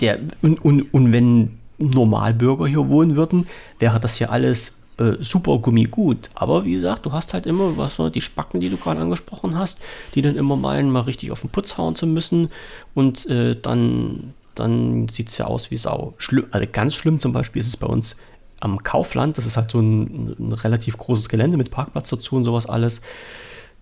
Der, 0.00 0.18
und, 0.42 0.64
und, 0.64 0.92
und 0.92 1.12
wenn 1.12 1.58
Normalbürger 1.78 2.66
hier 2.66 2.88
wohnen 2.88 3.16
würden, 3.16 3.46
wäre 3.78 4.00
das 4.00 4.16
hier 4.16 4.30
alles 4.30 4.79
äh, 5.00 5.16
super 5.20 5.58
Gummi 5.58 5.84
gut. 5.84 6.28
Aber 6.34 6.64
wie 6.64 6.72
gesagt, 6.72 7.06
du 7.06 7.12
hast 7.12 7.32
halt 7.32 7.46
immer 7.46 7.76
was, 7.76 7.96
so, 7.96 8.10
die 8.10 8.20
Spacken, 8.20 8.60
die 8.60 8.68
du 8.68 8.76
gerade 8.76 9.00
angesprochen 9.00 9.58
hast, 9.58 9.80
die 10.14 10.22
dann 10.22 10.36
immer 10.36 10.56
meinen, 10.56 10.90
mal 10.90 11.00
richtig 11.00 11.30
auf 11.32 11.40
den 11.40 11.50
Putz 11.50 11.78
hauen 11.78 11.94
zu 11.94 12.06
müssen. 12.06 12.50
Und 12.94 13.26
äh, 13.26 13.56
dann, 13.60 14.34
dann 14.54 15.08
sieht 15.08 15.28
es 15.28 15.38
ja 15.38 15.46
aus 15.46 15.70
wie 15.70 15.78
Sau. 15.78 16.14
Schlimm, 16.18 16.46
also 16.50 16.66
ganz 16.70 16.94
schlimm 16.94 17.18
zum 17.18 17.32
Beispiel 17.32 17.60
ist 17.60 17.68
es 17.68 17.76
bei 17.76 17.86
uns 17.86 18.16
am 18.60 18.82
Kaufland. 18.82 19.38
Das 19.38 19.46
ist 19.46 19.56
halt 19.56 19.70
so 19.70 19.80
ein, 19.80 20.36
ein 20.38 20.52
relativ 20.52 20.98
großes 20.98 21.28
Gelände 21.28 21.56
mit 21.56 21.70
Parkplatz 21.70 22.10
dazu 22.10 22.36
und 22.36 22.44
sowas 22.44 22.66
alles. 22.66 23.00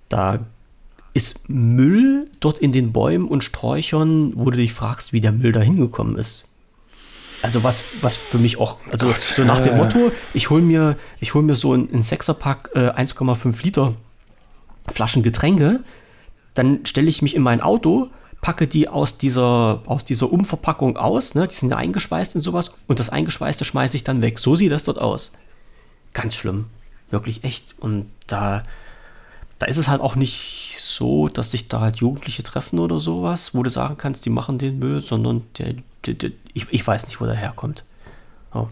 Da 0.09 0.39
ist 1.15 1.49
Müll 1.49 2.31
dort 2.39 2.59
in 2.59 2.70
den 2.70 2.93
Bäumen 2.93 3.27
und 3.27 3.43
Sträuchern, 3.43 4.32
wo 4.36 4.51
du 4.51 4.57
dich 4.57 4.73
fragst, 4.73 5.12
wie 5.12 5.20
der 5.20 5.32
Müll 5.32 5.51
da 5.51 5.61
hingekommen 5.61 6.16
ist. 6.16 6.48
Also 7.43 7.62
was, 7.62 7.82
was 8.01 8.16
für 8.16 8.39
mich 8.39 8.59
auch, 8.59 8.78
also 8.90 9.09
Gott, 9.09 9.20
so 9.20 9.44
nach 9.44 9.60
dem 9.60 9.77
Motto, 9.77 10.10
ich 10.35 10.51
hole 10.51 10.62
mir, 10.62 10.97
ich 11.20 11.35
hol 11.35 11.43
mir 11.43 11.55
so 11.55 11.73
ein, 11.73 11.89
ein 11.93 12.02
Sechserpack 12.02 12.70
äh, 12.74 12.90
1,5 12.90 13.62
Liter 13.62 13.94
Flaschen 14.93 15.23
Getränke, 15.23 15.81
dann 16.55 16.85
stelle 16.85 17.09
ich 17.09 17.23
mich 17.23 17.36
in 17.36 17.43
mein 17.43 17.60
Auto, 17.60 18.10
packe 18.40 18.66
die 18.66 18.89
aus 18.89 19.19
dieser, 19.19 19.82
aus 19.86 20.05
dieser 20.05 20.32
Umverpackung 20.32 20.97
aus, 20.97 21.35
ne? 21.35 21.47
die 21.47 21.55
sind 21.55 21.70
ja 21.70 21.77
eingeschweißt 21.77 22.36
und 22.36 22.43
sowas, 22.43 22.73
und 22.86 22.98
das 22.98 23.10
Eingeschweißte 23.10 23.65
schmeiße 23.65 23.97
ich 23.97 24.05
dann 24.05 24.23
weg. 24.23 24.39
So 24.39 24.56
sieht 24.56 24.73
das 24.73 24.85
dort 24.85 24.98
aus. 24.98 25.32
Ganz 26.12 26.35
schlimm. 26.35 26.66
Wirklich 27.10 27.44
echt. 27.44 27.74
Und 27.78 28.06
da, 28.27 28.65
da 29.59 29.66
ist 29.66 29.77
es 29.77 29.89
halt 29.89 30.01
auch 30.01 30.15
nicht 30.15 30.77
so, 30.78 31.28
dass 31.28 31.51
sich 31.51 31.69
da 31.69 31.81
halt 31.81 31.97
Jugendliche 31.97 32.43
treffen 32.43 32.78
oder 32.78 32.98
sowas, 32.98 33.55
wo 33.55 33.62
du 33.62 33.70
sagen 33.70 33.97
kannst, 33.97 34.27
die 34.27 34.31
machen 34.31 34.59
den 34.59 34.78
Müll, 34.78 35.01
sondern 35.01 35.43
der, 35.59 35.74
der, 35.74 35.74
der 35.74 35.82
ich, 36.07 36.66
ich 36.70 36.87
weiß 36.87 37.07
nicht, 37.07 37.20
wo 37.20 37.27
der 37.27 37.35
herkommt. 37.35 37.85
Oh. 38.55 38.69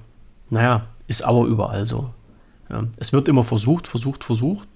Naja, 0.51 0.87
ist 1.09 1.23
aber 1.23 1.45
überall 1.45 1.87
so. 1.87 2.11
Ja. 2.71 2.85
Es 2.99 3.13
wird 3.13 3.29
immer 3.29 3.45
versucht, 3.45 3.87
versucht, 3.87 4.25
versucht, 4.25 4.69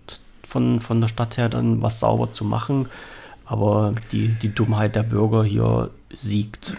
von, 0.47 0.81
von 0.81 1.01
der 1.01 1.09
Stadt 1.09 1.37
her 1.37 1.49
dann 1.49 1.83
was 1.83 2.01
sauber 2.01 2.33
zu 2.33 2.45
machen, 2.45 2.87
aber 3.45 3.95
die, 4.13 4.29
die 4.29 4.55
Dummheit 4.55 4.95
der 4.97 5.03
Bürger 5.03 5.45
hier 5.45 5.91
siegt 6.13 6.77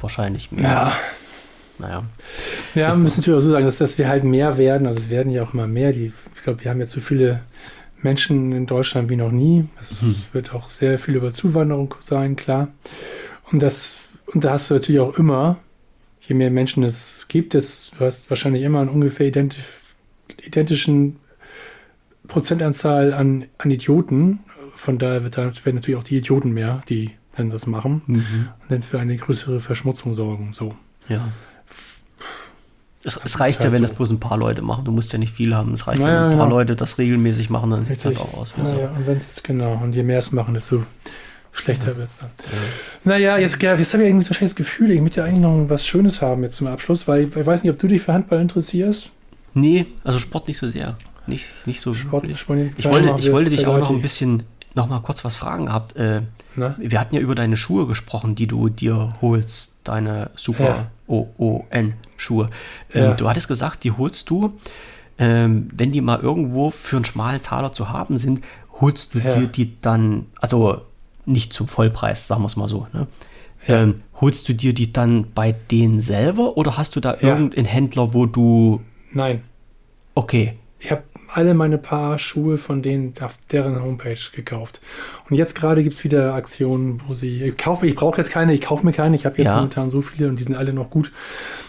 wahrscheinlich 0.00 0.50
mehr. 0.52 0.62
Ja. 0.64 0.92
Naja. 1.78 2.02
Ja, 2.74 2.90
wir 2.90 2.96
müssen 2.98 3.20
natürlich 3.20 3.38
auch 3.38 3.44
so 3.44 3.50
sagen, 3.50 3.64
dass, 3.64 3.78
dass 3.78 3.96
wir 3.96 4.08
halt 4.08 4.22
mehr 4.24 4.58
werden. 4.58 4.86
Also 4.86 5.00
es 5.00 5.08
werden 5.08 5.32
ja 5.32 5.42
auch 5.42 5.54
immer 5.54 5.66
mehr. 5.66 5.92
Die, 5.92 6.12
ich 6.34 6.42
glaube, 6.42 6.62
wir 6.62 6.70
haben 6.70 6.80
jetzt 6.80 6.92
so 6.92 7.00
viele 7.00 7.40
Menschen 8.02 8.52
in 8.52 8.66
Deutschland 8.66 9.08
wie 9.08 9.16
noch 9.16 9.30
nie. 9.30 9.66
Es 9.80 10.00
Mhm. 10.02 10.16
wird 10.32 10.54
auch 10.54 10.66
sehr 10.66 10.98
viel 10.98 11.16
über 11.16 11.32
Zuwanderung 11.32 11.94
sein, 12.00 12.36
klar. 12.36 12.68
Und 13.50 13.62
das, 13.62 13.96
und 14.32 14.44
da 14.44 14.52
hast 14.52 14.70
du 14.70 14.74
natürlich 14.74 15.00
auch 15.00 15.14
immer, 15.18 15.58
je 16.20 16.34
mehr 16.34 16.50
Menschen 16.50 16.82
es 16.84 17.26
gibt, 17.28 17.54
es, 17.54 17.90
du 17.98 18.04
hast 18.04 18.30
wahrscheinlich 18.30 18.62
immer 18.62 18.80
einen 18.80 18.88
ungefähr 18.90 19.26
identif 19.26 19.80
identischen 20.44 21.16
Prozentanzahl 22.28 23.12
an, 23.12 23.46
an 23.58 23.70
Idioten. 23.70 24.40
Von 24.74 24.98
daher 24.98 25.24
wird 25.24 25.36
da, 25.36 25.44
werden 25.64 25.74
natürlich 25.76 25.98
auch 25.98 26.04
die 26.04 26.18
Idioten 26.18 26.52
mehr, 26.52 26.82
die 26.88 27.10
dann 27.36 27.50
das 27.50 27.66
machen 27.66 28.02
Mhm. 28.06 28.48
und 28.62 28.70
dann 28.70 28.82
für 28.82 29.00
eine 29.00 29.16
größere 29.16 29.60
Verschmutzung 29.60 30.14
sorgen. 30.14 30.52
So. 30.52 30.74
Ja. 31.08 31.28
Es, 33.02 33.18
es 33.24 33.40
reicht 33.40 33.60
ja, 33.60 33.64
halt 33.64 33.72
wenn 33.72 33.82
so. 33.82 33.88
das 33.88 33.96
bloß 33.96 34.10
ein 34.10 34.20
paar 34.20 34.36
Leute 34.36 34.62
machen. 34.62 34.84
Du 34.84 34.92
musst 34.92 35.12
ja 35.12 35.18
nicht 35.18 35.32
viel 35.34 35.54
haben. 35.54 35.72
Es 35.72 35.86
reicht, 35.86 36.02
Naja, 36.02 36.14
wenn 36.14 36.32
ein 36.32 36.38
paar 36.38 36.46
genau. 36.46 36.56
Leute 36.58 36.76
das 36.76 36.98
regelmäßig 36.98 37.48
machen, 37.50 37.70
dann 37.70 37.84
sieht 37.84 37.98
es 37.98 38.04
halt 38.04 38.18
auch 38.20 38.34
aus. 38.34 38.56
wie 38.56 38.60
Ja, 38.60 38.66
so. 38.66 38.78
ja, 38.78 38.90
und 38.90 39.06
wenn 39.06 39.16
es, 39.16 39.42
genau, 39.42 39.80
und 39.82 39.96
je 39.96 40.02
mehr 40.02 40.18
es 40.18 40.32
machen, 40.32 40.52
desto 40.54 40.84
schlechter 41.52 41.96
wird 41.96 42.08
es 42.08 42.18
dann. 42.18 42.30
Naja, 43.04 43.38
jetzt, 43.38 43.62
ja, 43.62 43.74
jetzt 43.74 43.92
habe 43.92 44.02
ich 44.04 44.08
irgendwie 44.08 44.24
so 44.24 44.30
ein 44.30 44.34
schlechtes 44.34 44.56
Gefühl. 44.56 44.90
Ich 44.92 45.00
möchte 45.00 45.24
eigentlich 45.24 45.40
noch 45.40 45.68
was 45.68 45.86
Schönes 45.86 46.20
haben 46.22 46.42
jetzt 46.42 46.56
zum 46.56 46.66
Abschluss, 46.66 47.06
weil 47.08 47.22
ich, 47.28 47.36
ich 47.36 47.46
weiß 47.46 47.62
nicht, 47.62 47.72
ob 47.72 47.78
du 47.78 47.86
dich 47.88 48.02
für 48.02 48.12
Handball 48.12 48.40
interessierst. 48.40 49.10
Nee, 49.54 49.86
also 50.04 50.18
Sport 50.18 50.46
nicht 50.48 50.58
so 50.58 50.68
sehr. 50.68 50.96
Nicht, 51.26 51.46
nicht 51.66 51.80
so 51.80 51.92
Sport, 51.94 52.22
wirklich. 52.24 52.40
Sport 52.40 52.58
Ich 52.76 52.84
wollte, 52.84 53.14
ich 53.18 53.32
wollte 53.32 53.50
dich 53.50 53.66
auch 53.66 53.78
noch 53.78 53.90
ein 53.90 54.00
bisschen, 54.02 54.44
noch 54.74 54.88
mal 54.88 55.00
kurz 55.00 55.24
was 55.24 55.34
fragen 55.36 55.66
gehabt. 55.66 55.96
Äh, 55.96 56.22
wir 56.54 57.00
hatten 57.00 57.14
ja 57.14 57.20
über 57.20 57.34
deine 57.34 57.56
Schuhe 57.56 57.86
gesprochen, 57.86 58.34
die 58.34 58.46
du 58.46 58.68
dir 58.68 59.12
holst, 59.20 59.76
deine 59.84 60.30
Super 60.36 60.64
Ja. 60.64 60.90
OON-Schuhe. 61.06 62.50
Ähm, 62.94 63.02
Ja. 63.04 63.14
Du 63.14 63.28
hattest 63.28 63.48
gesagt, 63.48 63.84
die 63.84 63.92
holst 63.92 64.30
du, 64.30 64.58
ähm, 65.18 65.68
wenn 65.74 65.92
die 65.92 66.00
mal 66.00 66.20
irgendwo 66.20 66.70
für 66.70 66.96
einen 66.96 67.04
schmalen 67.04 67.42
Taler 67.42 67.72
zu 67.72 67.90
haben 67.90 68.18
sind, 68.18 68.42
holst 68.80 69.14
du 69.14 69.18
Ja. 69.18 69.34
dir 69.36 69.46
die 69.46 69.80
dann, 69.80 70.26
also 70.40 70.82
nicht 71.26 71.52
zum 71.52 71.68
Vollpreis, 71.68 72.26
sagen 72.26 72.42
wir 72.42 72.46
es 72.46 72.56
mal 72.56 72.68
so, 72.68 72.86
ne? 72.92 73.06
Ja. 73.66 73.82
Ähm, 73.82 74.02
holst 74.20 74.48
du 74.48 74.54
dir 74.54 74.72
die 74.72 74.90
dann 74.92 75.32
bei 75.34 75.52
denen 75.52 76.00
selber 76.00 76.56
oder 76.56 76.78
hast 76.78 76.96
du 76.96 77.00
da 77.00 77.14
Ja. 77.20 77.28
irgendeinen 77.28 77.66
Händler, 77.66 78.14
wo 78.14 78.24
du, 78.26 78.80
Nein, 79.12 79.42
okay, 80.14 80.54
ich 80.78 80.90
habe 80.90 81.02
alle 81.32 81.52
meine 81.54 81.76
Paar 81.78 82.18
Schuhe 82.18 82.56
von 82.58 82.80
denen 82.82 83.12
auf 83.20 83.38
deren 83.52 83.80
Homepage 83.82 84.16
gekauft. 84.34 84.80
Und 85.28 85.36
jetzt 85.36 85.54
gerade 85.54 85.82
gibt 85.82 85.94
es 85.94 86.02
wieder 86.02 86.34
Aktionen, 86.34 87.00
wo 87.06 87.14
sie, 87.14 87.42
ich 87.44 87.56
kaufe, 87.56 87.86
ich 87.86 87.94
brauche 87.94 88.18
jetzt 88.20 88.30
keine, 88.30 88.52
ich 88.54 88.62
kaufe 88.62 88.84
mir 88.84 88.92
keine, 88.92 89.14
ich 89.14 89.26
habe 89.26 89.36
jetzt 89.38 89.48
Ja. 89.50 89.56
momentan 89.56 89.90
so 89.90 90.00
viele 90.00 90.28
und 90.28 90.40
die 90.40 90.42
sind 90.42 90.56
alle 90.56 90.72
noch 90.72 90.88
gut, 90.90 91.12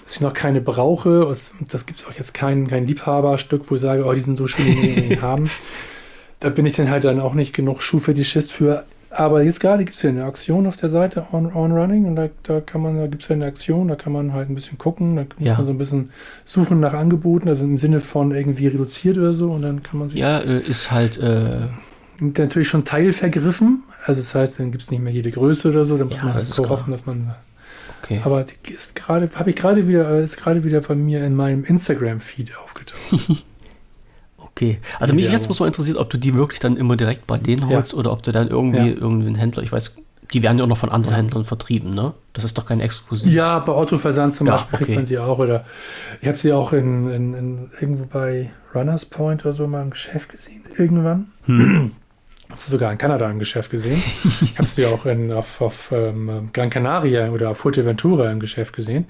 dass 0.06 0.16
ich 0.16 0.22
noch 0.22 0.34
keine 0.34 0.62
brauche. 0.62 1.26
Und 1.28 1.38
das 1.74 1.86
gibt 1.86 2.00
es 2.00 2.08
auch 2.08 2.14
jetzt 2.14 2.34
kein, 2.34 2.68
kein 2.70 2.88
Liebhaberstück, 2.88 3.70
wo 3.70 3.76
ich 3.76 3.82
sage, 3.82 4.06
oh, 4.06 4.14
die 4.14 4.22
sind 4.22 4.38
so 4.38 4.48
schön, 4.48 4.66
die 4.66 5.14
ich 5.14 5.22
haben. 5.22 5.50
Da 6.40 6.50
bin 6.50 6.66
ich 6.66 6.76
dann 6.76 6.90
halt 6.90 7.04
dann 7.04 7.20
auch 7.20 7.34
nicht 7.36 7.54
genug 7.54 7.82
Schuhfetischist 7.84 8.52
für. 8.52 8.86
Aber 9.14 9.44
jetzt 9.44 9.60
gerade 9.60 9.84
gibt 9.84 9.98
es 9.98 10.04
wieder 10.04 10.14
eine 10.14 10.24
Aktion 10.26 10.66
auf 10.68 10.78
der 10.78 10.88
Seite 10.90 11.26
On, 11.34 11.52
on 11.54 11.72
Running 11.74 12.06
und 12.06 12.16
da, 12.16 12.30
da 12.44 12.62
kann 12.62 12.82
man, 12.82 12.96
da 12.98 13.08
gibt 13.08 13.24
es 13.24 13.30
wieder 13.30 13.36
eine 13.36 13.46
Aktion, 13.46 13.88
da 13.90 13.96
kann 13.96 14.14
man 14.14 14.32
halt 14.34 14.50
ein 14.50 14.56
bisschen 14.56 14.78
gucken, 14.78 15.18
da 15.18 15.24
muss 15.38 15.48
Ja. 15.50 15.58
man 15.58 15.66
so 15.66 15.72
ein 15.72 15.78
bisschen 15.78 16.10
suchen 16.46 16.80
nach 16.80 16.94
Angeboten, 16.94 17.50
also 17.50 17.66
im 17.66 17.76
Sinne 17.78 18.00
von 18.00 18.32
irgendwie 18.32 18.68
reduziert 18.68 19.18
oder 19.18 19.34
so 19.34 19.52
und 19.52 19.64
dann 19.64 19.84
kann 19.84 20.00
man 20.00 20.08
sich 20.10 20.18
ja, 20.20 20.40
äh, 20.40 20.60
ist 20.60 20.92
halt, 20.92 21.18
äh, 21.18 21.68
natürlich 22.22 22.68
schon 22.70 22.86
teilvergriffen. 22.86 23.84
Also 24.06 24.22
das 24.22 24.34
heißt, 24.34 24.60
dann 24.60 24.72
gibt 24.72 24.84
es 24.84 24.92
nicht 24.92 25.02
mehr 25.04 25.12
jede 25.14 25.30
Größe 25.32 25.70
oder 25.70 25.86
so. 25.86 25.98
Da 25.98 26.06
muss 26.06 26.16
Ja, 26.18 26.24
man 26.26 26.34
halt 26.36 26.48
so 26.48 26.70
hoffen, 26.70 26.92
dass 26.92 27.06
man. 27.06 27.34
okay. 28.02 28.22
Aber 28.24 28.44
die 28.46 28.74
ist 28.74 28.96
gerade, 28.96 29.30
habe 29.36 29.50
ich 29.50 29.56
gerade 29.56 29.88
wieder, 29.88 30.10
äh, 30.10 30.24
ist 30.24 30.38
gerade 30.38 30.64
wieder 30.64 30.82
bei 30.82 30.96
mir 30.96 31.24
in 31.26 31.36
meinem 31.36 31.64
Instagram-Feed 31.66 32.58
aufgetaucht. 32.64 33.44
Okay, 34.62 34.78
also 35.00 35.14
mich 35.14 35.32
jetzt 35.32 35.48
muss 35.48 35.60
mal 35.60 35.68
interessiert, 35.68 35.98
ob 35.98 36.10
du 36.10 36.18
die 36.18 36.36
wirklich 36.36 36.60
dann 36.60 36.78
immer 36.78 36.96
direkt 36.96 37.26
bei 37.28 37.38
denen 37.38 37.62
Ja. 37.70 37.78
holst 37.78 37.94
oder 37.94 38.12
ob 38.12 38.22
du 38.24 38.32
dann 38.32 38.48
irgendwie 38.48 38.78
Ja. 38.80 38.86
irgendwie 38.86 39.28
einen 39.28 39.36
Händler, 39.36 39.64
ich 39.64 39.72
weiß, 39.72 39.94
die 40.34 40.44
werden 40.44 40.58
ja 40.60 40.64
auch 40.64 40.70
noch 40.70 40.78
von 40.78 40.90
anderen 40.90 41.14
Ja. 41.14 41.18
Händlern 41.18 41.44
vertrieben, 41.46 41.94
ne? 41.94 42.14
Das 42.34 42.44
ist 42.46 42.58
doch 42.58 42.66
kein 42.66 42.80
Exklusiv. 42.80 43.34
ja, 43.34 43.60
bei 43.60 43.74
Autoversand 43.74 44.34
zum 44.34 44.48
Ja, 44.48 44.54
Beispiel 44.54 44.78
kriegt 44.78 44.90
okay. 44.90 44.96
man 44.96 45.06
sie 45.06 45.18
auch. 45.18 45.40
Oder 45.40 45.66
ich 46.22 46.28
habe 46.28 46.38
sie 46.38 46.54
auch 46.54 46.72
in, 46.74 47.10
in, 47.12 47.34
in, 47.34 47.72
irgendwo 47.82 48.06
bei 48.06 48.52
Runners 48.74 49.04
Point 49.06 49.44
oder 49.46 49.54
so 49.54 49.68
mal 49.68 49.82
im 49.82 49.90
Geschäft 49.90 50.30
gesehen. 50.30 50.62
Irgendwann. 50.78 51.32
Hm. 51.46 51.92
Hast 52.50 52.68
du 52.68 52.72
sogar 52.72 52.92
in 52.92 52.98
Kanada 52.98 53.30
im 53.30 53.40
Geschäft 53.40 53.72
gesehen. 53.72 54.02
ich 54.42 54.58
habe 54.58 54.68
sie 54.68 54.86
auch 54.86 55.06
in, 55.06 55.32
auf, 55.32 55.60
auf 55.62 55.92
ähm, 55.94 56.50
Gran 56.54 56.70
Canaria 56.70 57.30
oder 57.30 57.50
auf 57.50 57.58
Fuerteventura 57.60 58.30
im 58.32 58.40
Geschäft 58.40 58.74
gesehen. 58.74 59.06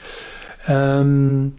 Ähm, 0.68 1.54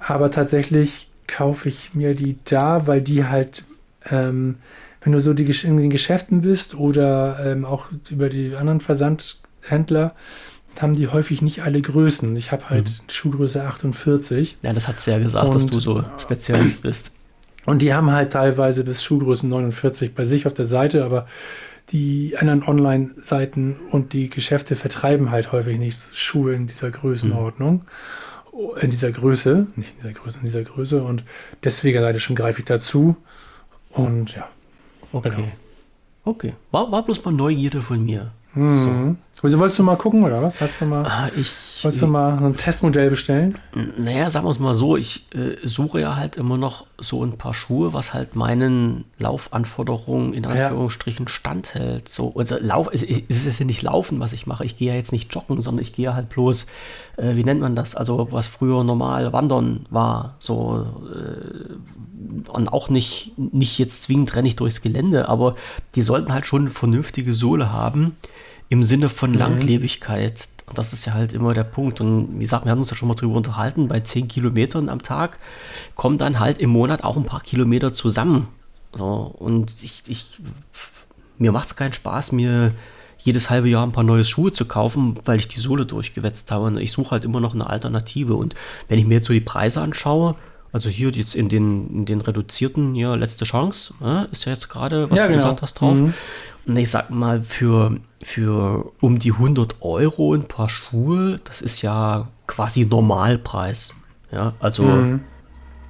aber 0.00 0.30
tatsächlich 0.32 1.08
kaufe 1.32 1.68
ich 1.68 1.94
mir 1.94 2.14
die 2.14 2.36
da, 2.44 2.86
weil 2.86 3.00
die 3.00 3.24
halt, 3.24 3.64
ähm, 4.10 4.56
wenn 5.02 5.12
du 5.12 5.20
so 5.20 5.34
die, 5.34 5.44
in 5.64 5.76
den 5.76 5.90
Geschäften 5.90 6.42
bist 6.42 6.74
oder 6.74 7.38
ähm, 7.44 7.64
auch 7.64 7.86
über 8.10 8.28
die 8.28 8.54
anderen 8.54 8.80
Versandhändler, 8.80 10.14
haben 10.80 10.94
die 10.94 11.08
häufig 11.08 11.42
nicht 11.42 11.62
alle 11.62 11.80
Größen. 11.82 12.34
Ich 12.36 12.50
habe 12.52 12.70
halt 12.70 13.02
Schuhgröße 13.10 13.62
48 13.62 14.56
Ja, 14.62 14.72
das 14.72 14.88
hat 14.88 14.98
es 14.98 15.06
ja 15.06 15.18
gesagt, 15.18 15.54
dass 15.54 15.64
Und- 15.64 15.74
du 15.74 15.80
so 15.80 16.04
Spezialist 16.18 16.82
bist. 16.82 17.12
und 17.66 17.82
die 17.82 17.92
haben 17.92 18.10
halt 18.10 18.32
teilweise 18.32 18.82
bis 18.84 19.02
Schuhgrößen 19.04 19.48
49 19.48 20.14
bei 20.14 20.24
sich 20.24 20.46
auf 20.46 20.54
der 20.54 20.66
Seite, 20.66 21.04
aber 21.04 21.26
die 21.90 22.36
anderen 22.38 22.62
Online-Seiten 22.62 23.76
und 23.90 24.12
die 24.14 24.30
Geschäfte 24.30 24.76
vertreiben 24.76 25.30
halt 25.30 25.52
häufig 25.52 25.78
nicht 25.78 25.98
Schuhe 26.16 26.54
in 26.54 26.66
dieser 26.66 26.90
Größenordnung. 26.90 27.84
In 28.80 28.90
dieser 28.90 29.10
Größe, 29.10 29.66
nicht 29.76 29.90
in 29.90 29.96
dieser 30.02 30.12
Größe, 30.12 30.38
in 30.38 30.44
dieser 30.44 30.62
Größe. 30.62 31.02
Und 31.02 31.24
deswegen 31.64 32.00
leider 32.00 32.18
schon 32.18 32.36
greife 32.36 32.60
ich 32.60 32.66
dazu. 32.66 33.16
Und 33.90 34.34
ja. 34.34 34.48
Okay. 35.12 35.30
Genau. 35.30 35.48
Okay. 36.24 36.54
War, 36.70 36.90
war 36.92 37.04
bloß 37.04 37.24
mal 37.24 37.32
Neugierde 37.32 37.82
von 37.82 38.04
mir. 38.04 38.32
Mhm. 38.54 39.16
Wieso 39.44 39.58
wolltest 39.58 39.78
du 39.78 39.82
mal 39.82 39.96
gucken, 39.96 40.22
oder 40.24 40.40
was? 40.42 40.60
Hast 40.60 40.80
du 40.80 40.84
mal, 40.84 41.04
Ah, 41.04 41.28
ich. 41.36 41.80
wolltest 41.82 42.02
du 42.02 42.06
mal 42.06 42.38
ein 42.38 42.54
Testmodell 42.56 43.10
bestellen? 43.10 43.58
Naja, 43.96 44.30
sagen 44.30 44.46
wir 44.46 44.50
es 44.50 44.60
mal 44.60 44.74
so, 44.74 44.96
ich 44.96 45.26
äh, 45.34 45.56
suche 45.66 46.00
ja 46.00 46.14
halt 46.16 46.36
immer 46.36 46.56
noch 46.58 46.86
so 46.98 47.24
ein 47.24 47.38
paar 47.38 47.54
Schuhe, 47.54 47.92
was 47.92 48.14
halt 48.14 48.36
meinen 48.36 49.04
Laufanforderungen 49.18 50.32
in 50.32 50.46
Anführungsstrichen 50.46 51.26
standhält. 51.26 52.08
So, 52.08 52.34
also 52.36 52.56
Lauf, 52.60 52.88
es, 52.92 53.02
es 53.02 53.22
es 53.28 53.46
ist 53.46 53.58
ja 53.58 53.64
nicht 53.66 53.82
Laufen, 53.82 54.20
was 54.20 54.32
ich 54.32 54.46
mache. 54.46 54.64
Ich 54.64 54.76
gehe 54.76 54.90
ja 54.90 54.94
jetzt 54.94 55.10
nicht 55.12 55.34
joggen, 55.34 55.60
sondern 55.60 55.82
ich 55.82 55.92
gehe 55.92 56.14
halt 56.14 56.28
bloß, 56.28 56.66
äh, 57.16 57.34
wie 57.34 57.42
nennt 57.44 57.60
man 57.60 57.74
das? 57.74 57.96
Also 57.96 58.28
was 58.30 58.46
früher 58.46 58.84
normal 58.84 59.32
Wandern 59.32 59.86
war. 59.90 60.36
So 60.38 60.86
äh, 61.12 62.48
und 62.48 62.68
auch 62.72 62.88
nicht, 62.90 63.32
nicht 63.36 63.78
jetzt 63.78 64.04
zwingend 64.04 64.36
renne 64.36 64.46
ich 64.48 64.56
durchs 64.56 64.82
Gelände, 64.82 65.28
aber 65.28 65.56
die 65.96 66.02
sollten 66.02 66.32
halt 66.32 66.46
schon 66.46 66.62
eine 66.62 66.70
vernünftige 66.70 67.34
Sohle 67.34 67.72
haben 67.72 68.16
im 68.72 68.82
Sinne 68.82 69.10
von 69.10 69.34
Langlebigkeit. 69.34 70.48
Und 70.66 70.78
das 70.78 70.94
ist 70.94 71.04
ja 71.04 71.12
halt 71.12 71.34
immer 71.34 71.52
der 71.52 71.64
Punkt. 71.64 72.00
Und 72.00 72.36
wie 72.36 72.40
gesagt, 72.40 72.64
wir 72.64 72.70
haben 72.72 72.78
uns 72.78 72.88
ja 72.88 72.96
schon 72.96 73.06
mal 73.08 73.14
drüber 73.14 73.34
unterhalten, 73.34 73.86
bei 73.86 74.00
10 74.00 74.28
Kilometern 74.28 74.88
am 74.88 75.02
Tag 75.02 75.38
kommen 75.94 76.16
dann 76.16 76.40
halt 76.40 76.58
im 76.58 76.70
Monat 76.70 77.04
auch 77.04 77.18
ein 77.18 77.26
paar 77.26 77.42
Kilometer 77.42 77.92
zusammen. 77.92 78.48
So, 78.94 79.34
und 79.38 79.74
ich, 79.82 80.02
ich, 80.06 80.40
mir 81.36 81.52
macht 81.52 81.68
es 81.68 81.76
keinen 81.76 81.92
Spaß, 81.92 82.32
mir 82.32 82.72
jedes 83.18 83.50
halbe 83.50 83.68
Jahr 83.68 83.84
ein 83.86 83.92
paar 83.92 84.04
neue 84.04 84.24
Schuhe 84.24 84.52
zu 84.52 84.64
kaufen, 84.64 85.18
weil 85.26 85.38
ich 85.38 85.48
die 85.48 85.60
Sohle 85.60 85.84
durchgewetzt 85.84 86.50
habe. 86.50 86.64
Und 86.64 86.78
ich 86.78 86.92
suche 86.92 87.10
halt 87.10 87.26
immer 87.26 87.40
noch 87.40 87.52
eine 87.52 87.68
Alternative. 87.68 88.36
Und 88.36 88.54
wenn 88.88 88.98
ich 88.98 89.04
mir 89.04 89.16
jetzt 89.16 89.26
so 89.26 89.34
die 89.34 89.40
Preise 89.40 89.82
anschaue, 89.82 90.34
also 90.72 90.88
hier 90.88 91.10
jetzt 91.10 91.34
in 91.34 91.50
den, 91.50 91.90
in 91.90 92.04
den 92.06 92.22
reduzierten, 92.22 92.94
ja, 92.94 93.14
letzte 93.16 93.44
Chance, 93.44 93.92
äh, 94.02 94.24
ist 94.32 94.46
ja 94.46 94.52
jetzt 94.52 94.70
gerade, 94.70 95.10
was 95.10 95.18
Ja, 95.18 95.24
du 95.26 95.32
genau. 95.32 95.42
gesagt 95.42 95.60
hast, 95.60 95.74
drauf. 95.74 95.98
Mhm. 95.98 96.14
Ich 96.66 96.90
sag 96.90 97.10
mal, 97.10 97.42
für, 97.42 97.98
für 98.22 98.92
um 99.00 99.18
die 99.18 99.32
100 99.32 99.82
Euro 99.82 100.32
ein 100.34 100.46
paar 100.46 100.68
Schuhe, 100.68 101.40
das 101.44 101.60
ist 101.60 101.82
ja 101.82 102.28
quasi 102.46 102.84
Normalpreis. 102.84 103.94
Ja, 104.30 104.54
also 104.60 104.84
Mhm. 104.84 105.20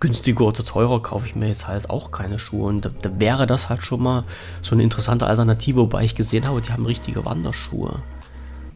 günstiger 0.00 0.44
oder 0.46 0.64
teurer 0.64 1.00
kaufe 1.02 1.26
ich 1.26 1.34
mir 1.36 1.48
jetzt 1.48 1.68
halt 1.68 1.90
auch 1.90 2.10
keine 2.10 2.38
Schuhe. 2.38 2.66
Und 2.66 2.84
da, 2.86 2.90
da 3.02 3.10
wäre 3.20 3.46
das 3.46 3.68
halt 3.68 3.82
schon 3.84 4.02
mal 4.02 4.24
so 4.62 4.74
eine 4.74 4.82
interessante 4.82 5.26
Alternative, 5.26 5.76
wobei 5.80 6.04
ich 6.04 6.14
gesehen 6.14 6.46
habe, 6.46 6.60
die 6.60 6.72
haben 6.72 6.86
richtige 6.86 7.24
Wanderschuhe. 7.24 8.02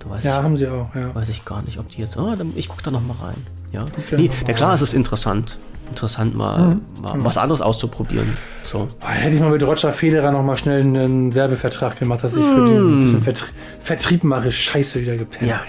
weiß 0.04 0.22
Ja, 0.24 0.38
ich, 0.38 0.44
haben 0.44 0.56
sie 0.56 0.68
auch, 0.68 0.94
ja. 0.94 1.12
weiß 1.14 1.30
ich 1.30 1.44
gar 1.44 1.62
nicht, 1.62 1.78
ob 1.78 1.88
die 1.88 1.98
jetzt. 1.98 2.16
Oh, 2.16 2.34
dann, 2.36 2.52
ich 2.56 2.68
gucke 2.68 2.82
da 2.82 2.90
noch 2.92 3.02
mal 3.04 3.16
rein. 3.20 3.36
Ja, 3.72 3.84
ja 4.10 4.18
nee, 4.18 4.30
ja 4.46 4.54
klar, 4.54 4.74
es 4.74 4.82
ist 4.82 4.94
interessant. 4.94 5.58
Interessant, 5.88 6.34
mal, 6.34 6.74
Mhm. 6.74 6.80
mal 7.00 7.14
was 7.24 7.38
anderes 7.38 7.60
auszuprobieren. 7.60 8.26
So. 8.64 8.88
Ah, 9.00 9.10
Hätte 9.10 9.36
ich 9.36 9.40
mal 9.40 9.50
mit 9.50 9.62
Roger 9.62 9.92
Federer 9.92 10.32
noch 10.32 10.42
mal 10.42 10.56
schnell 10.56 10.80
einen 10.82 11.32
Werbevertrag 11.34 11.96
gemacht, 11.98 12.24
dass 12.24 12.34
ich 12.34 12.44
für 12.44 12.66
die 12.66 12.74
ein 12.74 13.02
bisschen 13.04 13.22
Vertrie 13.22 13.50
Vertrieb 13.82 14.24
mache. 14.24 14.50
Scheiße, 14.50 15.00
wieder 15.00 15.16
gepennt. 15.16 15.48
Ja. 15.48 15.60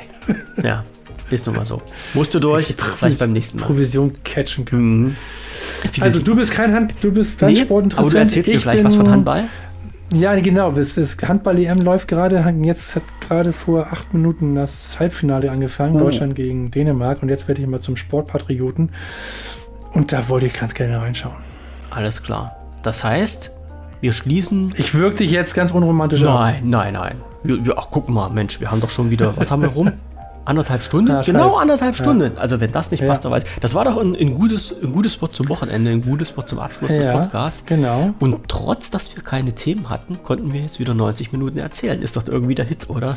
ja, 0.64 0.84
ist 1.30 1.46
nun 1.46 1.56
mal 1.56 1.66
so. 1.66 1.82
Musst 2.16 2.34
du 2.34 2.40
durch, 2.40 2.74
vielleicht 2.98 3.20
beim 3.20 3.32
nächsten 3.32 3.60
Mal. 3.60 3.66
Provision 3.68 4.12
catchen 4.24 4.66
können. 4.66 5.04
Mhm. 5.04 5.16
Also 6.02 6.20
du 6.20 6.36
bist 6.36 6.52
kein 6.52 6.74
Hand, 6.74 6.94
du 7.02 7.12
bist 7.12 7.42
Nee, 7.42 7.48
Handsport 7.50 7.98
aber 7.98 8.10
du 8.10 8.18
erzählst 8.18 8.50
mir 8.50 8.56
Ich 8.56 8.62
vielleicht 8.62 8.84
was 8.84 8.96
von 8.96 9.10
Handball. 9.10 9.46
Ja, 10.14 10.36
genau. 10.40 10.72
Das, 10.72 10.96
das 10.96 11.18
Handball-EM 11.22 11.82
läuft 11.82 12.08
gerade. 12.08 12.44
Jetzt 12.64 12.96
hat 12.96 13.04
gerade 13.20 13.52
vor 13.52 13.88
acht 13.88 14.14
Minuten 14.14 14.56
das 14.56 15.00
Halbfinale 15.00 15.52
angefangen. 15.52 15.96
Oh. 15.96 16.00
Deutschland 16.00 16.36
gegen 16.36 16.72
Dänemark. 16.72 17.22
Und 17.22 17.30
jetzt 17.30 17.48
werde 17.48 17.62
ich 17.62 17.68
mal 17.68 17.82
zum 17.82 17.96
Sportpatrioten. 17.96 18.92
Und 19.94 20.14
da 20.14 20.30
wollte 20.30 20.46
ich 20.46 20.54
ganz 20.54 20.74
gerne 20.74 21.02
reinschauen. 21.02 21.36
Alles 21.90 22.24
klar. 22.24 22.56
Das 22.84 23.04
heißt, 23.04 23.52
wir 24.02 24.14
schließen. 24.14 24.74
Ich 24.78 24.96
wirke 24.96 25.18
dich 25.18 25.32
jetzt 25.32 25.54
ganz 25.54 25.72
unromantisch 25.72 26.22
an. 26.22 26.28
Nein, 26.28 26.70
nein, 26.70 26.94
nein. 26.94 27.16
Wir, 27.44 27.66
wir, 27.66 27.78
ach, 27.78 27.88
guck 27.92 28.10
mal, 28.10 28.30
Mensch, 28.30 28.60
wir 28.60 28.72
haben 28.72 28.82
doch 28.82 28.90
schon 28.90 29.10
wieder. 29.10 29.36
Was 29.38 29.52
haben 29.52 29.62
wir 29.62 29.70
rum? 29.70 29.92
Anderthalb 30.48 30.82
Stunden? 30.82 31.12
Anderthalb. 31.12 31.38
Genau, 31.38 31.56
anderthalb 31.58 31.96
Ja. 31.98 32.04
Stunden. 32.04 32.38
Also, 32.38 32.60
wenn 32.60 32.72
das 32.72 32.90
nicht 32.92 33.02
Ja. 33.02 33.08
passt, 33.10 33.26
dann 33.26 33.32
weiß 33.32 33.44
ich. 33.44 33.60
Das 33.60 33.76
war 33.76 33.86
doch 33.86 33.98
ein, 33.98 34.16
ein, 34.16 34.34
gutes, 34.36 34.74
ein 34.84 34.94
gutes 34.94 35.22
Wort 35.22 35.36
zum 35.36 35.50
Wochenende, 35.50 35.92
ein 35.92 36.02
gutes 36.02 36.36
Wort 36.38 36.48
zum 36.48 36.60
Abschluss 36.60 36.90
des 36.96 37.04
Ja, 37.06 37.12
Podcasts. 37.20 37.64
genau. 37.66 38.14
Und 38.20 38.48
trotz, 38.48 38.90
dass 38.90 39.16
wir 39.16 39.24
keine 39.24 39.54
Themen 39.54 39.90
hatten, 39.90 40.24
konnten 40.24 40.54
wir 40.54 40.62
jetzt 40.62 40.80
wieder 40.80 40.94
90 40.94 41.32
Minuten 41.32 41.58
erzählen. 41.60 42.02
Ist 42.02 42.16
doch 42.16 42.28
irgendwie 42.28 42.56
der 42.56 42.66
Hit, 42.66 42.90
oder? 42.90 43.08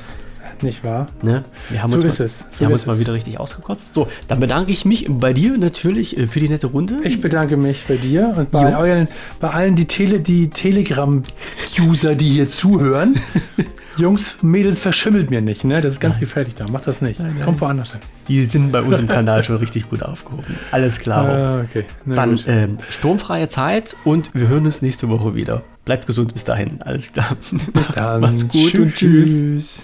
Nicht 0.62 0.84
wahr? 0.84 1.06
Ne? 1.22 1.42
Wir 1.70 1.82
haben 1.82 1.88
So 1.90 1.96
uns, 1.96 2.04
ist 2.04 2.18
mal, 2.18 2.24
es, 2.24 2.38
so 2.50 2.60
wir 2.60 2.66
haben 2.66 2.72
uns 2.72 2.86
mal 2.86 2.92
es. 2.94 3.00
wieder 3.00 3.12
richtig 3.14 3.40
ausgekotzt. 3.40 3.94
So, 3.94 4.08
dann 4.28 4.40
bedanke 4.40 4.70
ich 4.72 4.84
mich 4.84 5.06
bei 5.08 5.32
dir 5.32 5.56
natürlich 5.56 6.16
äh, 6.18 6.26
für 6.26 6.40
die 6.40 6.48
nette 6.48 6.66
Runde. 6.68 6.96
Ich 7.04 7.20
bedanke 7.20 7.56
mich 7.56 7.84
bei 7.88 7.96
dir 7.96 8.32
und 8.36 8.50
bei, 8.50 8.76
euren, 8.76 9.08
bei 9.40 9.50
allen 9.50 9.76
die, 9.76 9.86
Tele, 9.86 10.20
die 10.20 10.50
Telegram-User, 10.50 12.14
die 12.14 12.28
hier 12.30 12.48
zuhören. 12.48 13.16
Jungs, 13.96 14.36
Mädels, 14.42 14.78
verschimmelt 14.80 15.30
mir 15.30 15.42
nicht, 15.42 15.64
ne? 15.64 15.80
Das 15.82 15.94
ist 15.94 16.00
ganz 16.00 16.18
gefährlich 16.20 16.54
da. 16.54 16.64
Macht 16.70 16.86
das 16.86 17.02
nicht. 17.02 17.20
nein. 17.20 17.36
Kommt 17.44 17.60
woanders 17.60 17.90
hin. 17.92 18.00
Die 18.28 18.44
sind 18.44 18.70
bei 18.72 18.80
uns 18.80 18.98
im 18.98 19.08
Kanal 19.08 19.44
schon 19.44 19.56
richtig 19.56 19.90
gut 19.90 20.02
aufgehoben. 20.02 20.54
Alles 20.70 21.00
klar. 21.00 21.28
Ah, 21.28 21.60
okay. 21.60 21.84
Na 22.06 22.14
Dann 22.14 22.40
ähm, 22.46 22.78
sturmfreie 22.88 23.48
Zeit 23.48 23.96
und 24.04 24.30
wir 24.32 24.48
hören 24.48 24.64
uns 24.64 24.80
nächste 24.80 25.08
Woche 25.08 25.34
wieder. 25.34 25.62
Bleibt 25.84 26.06
gesund 26.06 26.32
bis 26.32 26.44
dahin. 26.44 26.80
Alles 26.82 27.12
klar. 27.12 27.36
Bis 27.74 27.88
dann. 27.94 28.20
Macht's 28.20 28.48
gut 28.48 28.74
und 28.78 28.94
tschüss. 28.94 29.28
tschüss. 29.28 29.82